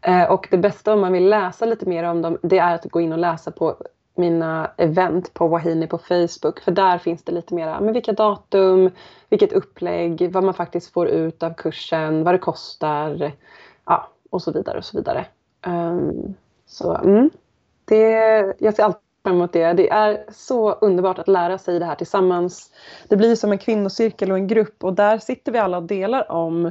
Eh, 0.00 0.30
och 0.30 0.48
det 0.50 0.58
bästa 0.58 0.92
om 0.92 1.00
man 1.00 1.12
vill 1.12 1.28
läsa 1.28 1.66
lite 1.66 1.86
mer 1.86 2.04
om 2.04 2.22
dem, 2.22 2.38
det 2.42 2.58
är 2.58 2.74
att 2.74 2.84
gå 2.84 3.00
in 3.00 3.12
och 3.12 3.18
läsa 3.18 3.50
på 3.50 3.76
mina 4.18 4.70
event 4.76 5.34
på 5.34 5.48
Wahini 5.48 5.86
på 5.86 5.98
Facebook. 5.98 6.60
För 6.60 6.72
där 6.72 6.98
finns 6.98 7.22
det 7.22 7.32
lite 7.32 7.54
mera, 7.54 7.80
men 7.80 7.92
vilka 7.92 8.12
datum, 8.12 8.90
vilket 9.28 9.52
upplägg, 9.52 10.32
vad 10.32 10.44
man 10.44 10.54
faktiskt 10.54 10.92
får 10.92 11.08
ut 11.08 11.42
av 11.42 11.54
kursen, 11.54 12.24
vad 12.24 12.34
det 12.34 12.38
kostar. 12.38 13.32
Ja, 13.84 14.08
och 14.30 14.42
så 14.42 14.52
vidare 14.52 14.78
och 14.78 14.84
så 14.84 14.96
vidare. 14.96 15.26
Um, 15.66 16.34
så 16.66 16.94
mm, 16.94 17.30
det, 17.84 18.54
jag 18.58 18.74
ser 18.74 18.82
alltid 18.82 19.02
fram 19.22 19.36
emot 19.36 19.52
det. 19.52 19.72
Det 19.72 19.90
är 19.90 20.24
så 20.32 20.72
underbart 20.72 21.18
att 21.18 21.28
lära 21.28 21.58
sig 21.58 21.78
det 21.78 21.84
här 21.84 21.94
tillsammans. 21.94 22.70
Det 23.08 23.16
blir 23.16 23.34
som 23.36 23.52
en 23.52 23.58
kvinnocirkel 23.58 24.30
och 24.30 24.38
en 24.38 24.46
grupp 24.46 24.84
och 24.84 24.94
där 24.94 25.18
sitter 25.18 25.52
vi 25.52 25.58
alla 25.58 25.76
och 25.76 25.82
delar 25.82 26.32
om 26.32 26.70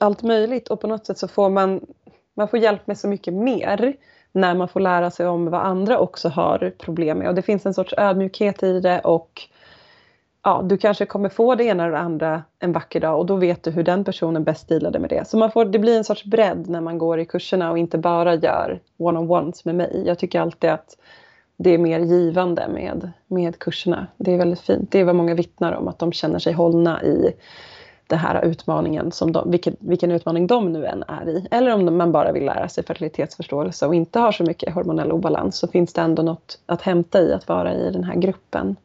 allt 0.00 0.22
möjligt 0.22 0.68
och 0.68 0.80
på 0.80 0.86
något 0.86 1.06
sätt 1.06 1.18
så 1.18 1.28
får 1.28 1.50
man, 1.50 1.86
man 2.34 2.48
får 2.48 2.58
hjälp 2.58 2.86
med 2.86 2.98
så 2.98 3.08
mycket 3.08 3.34
mer 3.34 3.96
när 4.34 4.54
man 4.54 4.68
får 4.68 4.80
lära 4.80 5.10
sig 5.10 5.26
om 5.26 5.50
vad 5.50 5.60
andra 5.60 5.98
också 5.98 6.28
har 6.28 6.72
problem 6.78 7.18
med. 7.18 7.28
Och 7.28 7.34
det 7.34 7.42
finns 7.42 7.66
en 7.66 7.74
sorts 7.74 7.94
ödmjukhet 7.96 8.62
i 8.62 8.80
det 8.80 9.00
och 9.00 9.42
ja, 10.42 10.62
du 10.64 10.76
kanske 10.76 11.06
kommer 11.06 11.28
få 11.28 11.54
det 11.54 11.64
ena 11.64 11.82
eller 11.82 11.92
det 11.92 11.98
andra 11.98 12.42
en 12.58 12.72
vacker 12.72 13.00
dag 13.00 13.18
och 13.18 13.26
då 13.26 13.36
vet 13.36 13.62
du 13.62 13.70
hur 13.70 13.82
den 13.82 14.04
personen 14.04 14.44
bäst 14.44 14.68
dealade 14.68 14.98
med 14.98 15.10
det. 15.10 15.28
Så 15.28 15.36
man 15.36 15.50
får, 15.50 15.64
det 15.64 15.78
blir 15.78 15.96
en 15.96 16.04
sorts 16.04 16.24
bredd 16.24 16.68
när 16.68 16.80
man 16.80 16.98
går 16.98 17.20
i 17.20 17.26
kurserna 17.26 17.70
och 17.70 17.78
inte 17.78 17.98
bara 17.98 18.34
gör 18.34 18.80
one-on-ones 18.96 19.64
med 19.64 19.74
mig. 19.74 20.02
Jag 20.06 20.18
tycker 20.18 20.40
alltid 20.40 20.70
att 20.70 20.96
det 21.56 21.70
är 21.70 21.78
mer 21.78 22.00
givande 22.00 22.68
med, 22.68 23.10
med 23.26 23.58
kurserna. 23.58 24.06
Det 24.16 24.32
är 24.32 24.38
väldigt 24.38 24.60
fint. 24.60 24.92
Det 24.92 25.00
är 25.00 25.04
vad 25.04 25.14
många 25.14 25.34
vittnar 25.34 25.72
om, 25.72 25.88
att 25.88 25.98
de 25.98 26.12
känner 26.12 26.38
sig 26.38 26.52
hållna 26.52 27.02
i 27.02 27.34
den 28.14 28.20
här 28.20 28.44
utmaningen, 28.44 29.12
som 29.12 29.32
de, 29.32 29.50
vilken, 29.50 29.76
vilken 29.78 30.10
utmaning 30.10 30.46
de 30.46 30.72
nu 30.72 30.86
än 30.86 31.02
är 31.02 31.28
i. 31.28 31.48
Eller 31.50 31.74
om 31.74 31.96
man 31.96 32.12
bara 32.12 32.32
vill 32.32 32.44
lära 32.44 32.68
sig 32.68 32.84
fertilitetsförståelse 32.84 33.86
och 33.86 33.94
inte 33.94 34.18
har 34.18 34.32
så 34.32 34.44
mycket 34.44 34.74
hormonell 34.74 35.12
obalans 35.12 35.56
så 35.56 35.68
finns 35.68 35.92
det 35.92 36.00
ändå 36.00 36.22
något 36.22 36.58
att 36.66 36.82
hämta 36.82 37.20
i 37.20 37.32
att 37.32 37.48
vara 37.48 37.74
i 37.74 37.90
den 37.90 38.04
här 38.04 38.14
gruppen. 38.14 38.76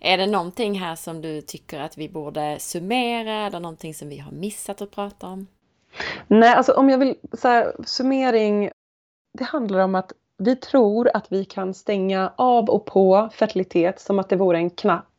Är 0.00 0.18
det 0.18 0.26
någonting 0.26 0.80
här 0.80 0.96
som 0.96 1.22
du 1.22 1.40
tycker 1.40 1.80
att 1.80 1.98
vi 1.98 2.08
borde 2.08 2.56
summera 2.60 3.46
eller 3.46 3.60
någonting 3.60 3.94
som 3.94 4.08
vi 4.08 4.18
har 4.18 4.32
missat 4.32 4.82
att 4.82 4.90
prata 4.90 5.26
om? 5.26 5.46
Nej, 6.26 6.54
alltså 6.54 6.72
om 6.72 6.90
jag 6.90 6.98
vill 6.98 7.14
så 7.32 7.48
här, 7.48 7.72
summering. 7.84 8.70
Det 9.38 9.44
handlar 9.44 9.78
om 9.78 9.94
att 9.94 10.12
vi 10.38 10.56
tror 10.56 11.10
att 11.14 11.32
vi 11.32 11.44
kan 11.44 11.74
stänga 11.74 12.32
av 12.36 12.70
och 12.70 12.86
på 12.86 13.28
fertilitet 13.32 14.00
som 14.00 14.18
att 14.18 14.28
det 14.28 14.36
vore 14.36 14.58
en 14.58 14.70
knapp. 14.70 15.13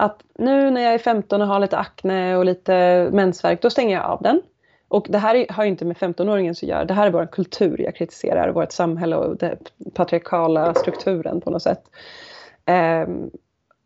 Att 0.00 0.22
nu 0.38 0.70
när 0.70 0.80
jag 0.80 0.94
är 0.94 0.98
15 0.98 1.42
och 1.42 1.48
har 1.48 1.60
lite 1.60 1.78
akne 1.78 2.36
och 2.36 2.44
lite 2.44 3.08
mensvärk, 3.12 3.62
då 3.62 3.70
stänger 3.70 3.96
jag 3.96 4.04
av 4.04 4.22
den. 4.22 4.42
Och 4.88 5.06
det 5.08 5.18
här 5.18 5.46
har 5.50 5.64
ju 5.64 5.70
inte 5.70 5.84
med 5.84 5.96
15-åringen 5.96 6.50
att 6.50 6.62
göra. 6.62 6.84
Det 6.84 6.94
här 6.94 7.06
är 7.06 7.10
vår 7.10 7.26
kultur 7.26 7.80
jag 7.80 7.96
kritiserar, 7.96 8.52
vårt 8.52 8.72
samhälle 8.72 9.16
och 9.16 9.36
den 9.36 9.56
patriarkala 9.94 10.74
strukturen 10.74 11.40
på 11.40 11.50
något 11.50 11.62
sätt. 11.62 11.82
Um, 13.06 13.30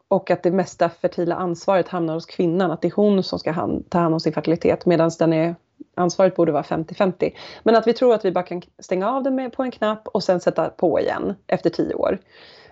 och 0.09 0.31
att 0.31 0.43
det 0.43 0.51
mesta 0.51 0.89
fertila 0.89 1.35
ansvaret 1.35 1.89
hamnar 1.89 2.15
hos 2.15 2.27
kvinnan, 2.27 2.70
att 2.70 2.82
det 2.82 2.89
är 2.89 2.97
hon 2.97 3.23
som 3.23 3.39
ska 3.39 3.53
hand, 3.53 3.91
ta 3.91 3.99
hand 3.99 4.15
om 4.15 4.20
sin 4.20 4.32
fertilitet 4.32 4.86
medan 4.86 5.11
den 5.19 5.32
är, 5.32 5.55
ansvaret 5.95 6.36
borde 6.36 6.53
vara 6.53 6.62
50-50. 6.62 7.32
Men 7.62 7.77
att 7.77 7.86
vi 7.86 7.93
tror 7.93 8.15
att 8.15 8.24
vi 8.24 8.32
bara 8.32 8.45
kan 8.45 8.62
stänga 8.78 9.11
av 9.11 9.23
den 9.23 9.35
med, 9.35 9.53
på 9.53 9.62
en 9.62 9.70
knapp 9.70 10.09
och 10.09 10.24
sen 10.24 10.41
sätta 10.41 10.69
på 10.69 11.01
igen 11.01 11.35
efter 11.47 11.70
10 11.70 11.95
år. 11.95 12.19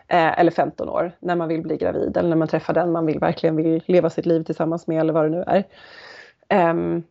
Eh, 0.08 0.38
eller 0.40 0.50
15 0.50 0.88
år, 0.88 1.12
när 1.20 1.36
man 1.36 1.48
vill 1.48 1.62
bli 1.62 1.76
gravid 1.76 2.16
eller 2.16 2.28
när 2.28 2.36
man 2.36 2.48
träffar 2.48 2.74
den 2.74 2.92
man 2.92 3.06
vill, 3.06 3.18
verkligen 3.18 3.56
vill 3.56 3.82
leva 3.86 4.10
sitt 4.10 4.26
liv 4.26 4.42
tillsammans 4.42 4.86
med 4.86 5.00
eller 5.00 5.12
vad 5.12 5.24
det 5.24 5.30
nu 5.30 5.44
är. 5.46 5.64
Um, 6.70 7.02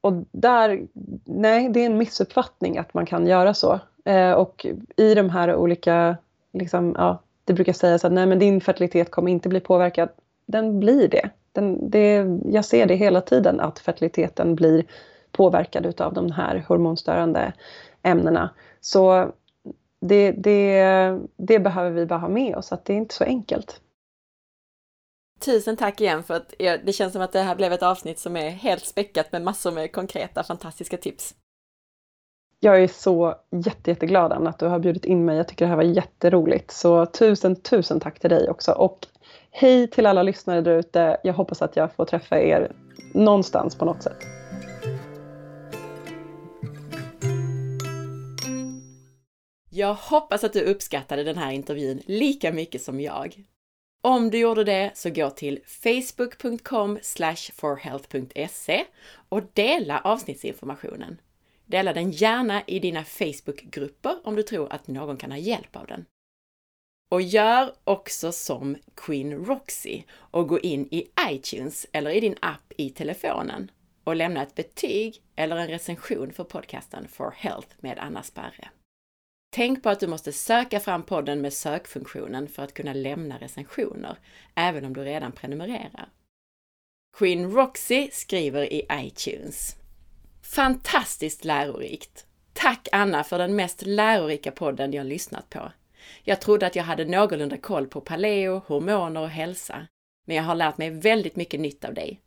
och 0.00 0.12
där, 0.32 0.86
nej, 1.24 1.68
det 1.68 1.80
är 1.80 1.86
en 1.86 1.98
missuppfattning 1.98 2.78
att 2.78 2.94
man 2.94 3.06
kan 3.06 3.26
göra 3.26 3.54
så. 3.54 3.80
Eh, 4.04 4.32
och 4.32 4.66
i 4.96 5.14
de 5.14 5.30
här 5.30 5.54
olika 5.54 6.16
liksom, 6.52 6.94
ja, 6.98 7.22
det 7.44 7.52
brukar 7.52 7.72
sägas 7.72 8.04
att 8.04 8.12
nej 8.12 8.26
men 8.26 8.38
din 8.38 8.60
fertilitet 8.60 9.10
kommer 9.10 9.30
inte 9.32 9.48
bli 9.48 9.60
påverkad. 9.60 10.08
Den 10.46 10.80
blir 10.80 11.08
det. 11.08 11.30
Den, 11.52 11.90
det 11.90 12.26
jag 12.44 12.64
ser 12.64 12.86
det 12.86 12.94
hela 12.94 13.20
tiden 13.20 13.60
att 13.60 13.78
fertiliteten 13.78 14.54
blir 14.54 14.84
påverkad 15.32 15.86
utav 15.86 16.14
de 16.14 16.30
här 16.30 16.64
hormonstörande 16.68 17.52
ämnena. 18.02 18.50
Så 18.80 19.32
det, 20.08 20.32
det, 20.32 21.18
det 21.36 21.58
behöver 21.58 21.90
vi 21.90 22.06
bara 22.06 22.18
ha 22.18 22.28
med 22.28 22.56
oss, 22.56 22.72
att 22.72 22.84
det 22.84 22.92
är 22.92 22.96
inte 22.96 23.14
så 23.14 23.24
enkelt. 23.24 23.80
Tusen 25.40 25.76
tack 25.76 26.00
igen 26.00 26.22
för 26.22 26.34
att 26.34 26.54
det 26.58 26.94
känns 26.94 27.12
som 27.12 27.22
att 27.22 27.32
det 27.32 27.40
här 27.40 27.56
blev 27.56 27.72
ett 27.72 27.82
avsnitt 27.82 28.18
som 28.18 28.36
är 28.36 28.50
helt 28.50 28.86
späckat 28.86 29.32
med 29.32 29.42
massor 29.42 29.72
med 29.72 29.92
konkreta 29.92 30.42
fantastiska 30.42 30.96
tips. 30.96 31.34
Jag 32.60 32.82
är 32.82 32.88
så 32.88 33.34
jätte, 33.50 33.90
jätteglad 33.90 34.32
Anna 34.32 34.50
att 34.50 34.58
du 34.58 34.66
har 34.66 34.78
bjudit 34.78 35.04
in 35.04 35.24
mig. 35.24 35.36
Jag 35.36 35.48
tycker 35.48 35.64
det 35.64 35.68
här 35.68 35.76
var 35.76 35.82
jätteroligt. 35.82 36.70
Så 36.70 37.06
tusen, 37.06 37.56
tusen 37.56 38.00
tack 38.00 38.18
till 38.20 38.30
dig 38.30 38.50
också. 38.50 38.72
Och 38.72 39.06
hej 39.50 39.90
till 39.90 40.06
alla 40.06 40.22
lyssnare 40.22 40.60
där 40.60 40.78
ute. 40.78 41.20
Jag 41.22 41.34
hoppas 41.34 41.62
att 41.62 41.76
jag 41.76 41.92
får 41.92 42.04
träffa 42.04 42.40
er 42.40 42.72
någonstans 43.14 43.78
på 43.78 43.84
något 43.84 44.02
sätt. 44.02 44.43
Jag 49.76 49.94
hoppas 49.94 50.44
att 50.44 50.52
du 50.52 50.60
uppskattade 50.60 51.24
den 51.24 51.36
här 51.36 51.52
intervjun 51.52 52.02
lika 52.06 52.52
mycket 52.52 52.82
som 52.82 53.00
jag. 53.00 53.44
Om 54.02 54.30
du 54.30 54.38
gjorde 54.38 54.64
det 54.64 54.92
så 54.94 55.10
gå 55.10 55.30
till 55.30 55.60
facebook.com 55.66 56.98
forhealth.se 57.52 58.84
och 59.28 59.42
dela 59.52 60.00
avsnittsinformationen. 60.00 61.20
Dela 61.66 61.92
den 61.92 62.10
gärna 62.10 62.62
i 62.66 62.78
dina 62.78 63.04
Facebookgrupper 63.04 64.16
om 64.24 64.36
du 64.36 64.42
tror 64.42 64.72
att 64.72 64.86
någon 64.86 65.16
kan 65.16 65.30
ha 65.30 65.38
hjälp 65.38 65.76
av 65.76 65.86
den. 65.86 66.04
Och 67.10 67.22
gör 67.22 67.74
också 67.84 68.32
som 68.32 68.76
Queen 68.94 69.44
Roxy 69.44 70.02
och 70.12 70.48
gå 70.48 70.60
in 70.60 70.88
i 70.90 71.08
iTunes 71.30 71.86
eller 71.92 72.10
i 72.10 72.20
din 72.20 72.36
app 72.40 72.72
i 72.76 72.90
telefonen 72.90 73.70
och 74.04 74.16
lämna 74.16 74.42
ett 74.42 74.54
betyg 74.54 75.22
eller 75.36 75.56
en 75.56 75.68
recension 75.68 76.32
för 76.32 76.44
podcasten 76.44 77.08
For 77.08 77.34
Health 77.36 77.68
med 77.80 77.98
Anna 77.98 78.22
Sparre. 78.22 78.68
Tänk 79.56 79.82
på 79.82 79.88
att 79.88 80.00
du 80.00 80.06
måste 80.06 80.32
söka 80.32 80.80
fram 80.80 81.02
podden 81.02 81.40
med 81.40 81.52
sökfunktionen 81.52 82.48
för 82.48 82.62
att 82.62 82.74
kunna 82.74 82.92
lämna 82.92 83.38
recensioner, 83.38 84.16
även 84.54 84.84
om 84.84 84.94
du 84.94 85.04
redan 85.04 85.32
prenumererar. 85.32 86.08
Queen 87.16 87.50
Roxy 87.50 88.08
skriver 88.12 88.72
i 88.72 88.86
iTunes 88.92 89.76
Fantastiskt 90.42 91.44
lärorikt! 91.44 92.26
Tack 92.52 92.88
Anna 92.92 93.24
för 93.24 93.38
den 93.38 93.56
mest 93.56 93.82
lärorika 93.86 94.50
podden 94.50 94.92
jag 94.92 95.06
lyssnat 95.06 95.50
på. 95.50 95.72
Jag 96.22 96.40
trodde 96.40 96.66
att 96.66 96.76
jag 96.76 96.84
hade 96.84 97.04
någorlunda 97.04 97.56
koll 97.56 97.86
på 97.86 98.00
paleo, 98.00 98.62
hormoner 98.66 99.20
och 99.20 99.30
hälsa, 99.30 99.86
men 100.26 100.36
jag 100.36 100.44
har 100.44 100.54
lärt 100.54 100.78
mig 100.78 100.90
väldigt 100.90 101.36
mycket 101.36 101.60
nytt 101.60 101.84
av 101.84 101.94
dig. 101.94 102.20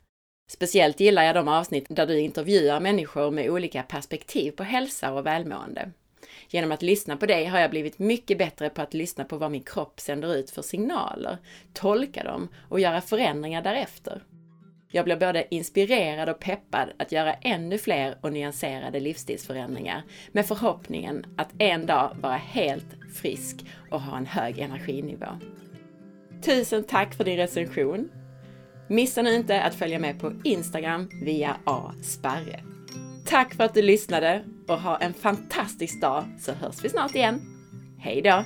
Speciellt 0.51 0.99
gillar 0.99 1.23
jag 1.23 1.35
de 1.35 1.47
avsnitt 1.47 1.85
där 1.89 2.07
du 2.07 2.19
intervjuar 2.19 2.79
människor 2.79 3.31
med 3.31 3.49
olika 3.49 3.83
perspektiv 3.83 4.51
på 4.51 4.63
hälsa 4.63 5.13
och 5.13 5.25
välmående. 5.25 5.91
Genom 6.49 6.71
att 6.71 6.81
lyssna 6.81 7.17
på 7.17 7.25
dig 7.25 7.45
har 7.45 7.59
jag 7.59 7.69
blivit 7.69 7.99
mycket 7.99 8.37
bättre 8.37 8.69
på 8.69 8.81
att 8.81 8.93
lyssna 8.93 9.23
på 9.23 9.37
vad 9.37 9.51
min 9.51 9.63
kropp 9.63 9.99
sänder 9.99 10.35
ut 10.35 10.49
för 10.49 10.61
signaler, 10.61 11.37
tolka 11.73 12.23
dem 12.23 12.49
och 12.69 12.79
göra 12.79 13.01
förändringar 13.01 13.61
därefter. 13.61 14.23
Jag 14.91 15.05
blir 15.05 15.15
både 15.15 15.55
inspirerad 15.55 16.29
och 16.29 16.39
peppad 16.39 16.89
att 16.99 17.11
göra 17.11 17.33
ännu 17.33 17.77
fler 17.77 18.17
och 18.21 18.33
nyanserade 18.33 18.99
livsstilsförändringar 18.99 20.03
med 20.31 20.45
förhoppningen 20.45 21.25
att 21.37 21.49
en 21.57 21.85
dag 21.85 22.17
vara 22.21 22.37
helt 22.37 22.95
frisk 23.15 23.65
och 23.91 24.01
ha 24.01 24.17
en 24.17 24.25
hög 24.25 24.59
energinivå. 24.59 25.27
Tusen 26.41 26.83
tack 26.83 27.13
för 27.13 27.23
din 27.23 27.37
recension! 27.37 28.09
Missa 28.89 29.21
nu 29.21 29.35
inte 29.35 29.61
att 29.61 29.75
följa 29.75 29.99
med 29.99 30.19
på 30.19 30.33
Instagram 30.43 31.09
via 31.23 31.57
asparre. 31.63 32.63
Tack 33.25 33.55
för 33.55 33.63
att 33.63 33.73
du 33.73 33.81
lyssnade 33.81 34.43
och 34.67 34.81
ha 34.81 34.97
en 34.97 35.13
fantastisk 35.13 36.01
dag 36.01 36.23
så 36.39 36.51
hörs 36.51 36.83
vi 36.83 36.89
snart 36.89 37.15
igen. 37.15 37.41
Hej 37.99 38.21
då! 38.21 38.43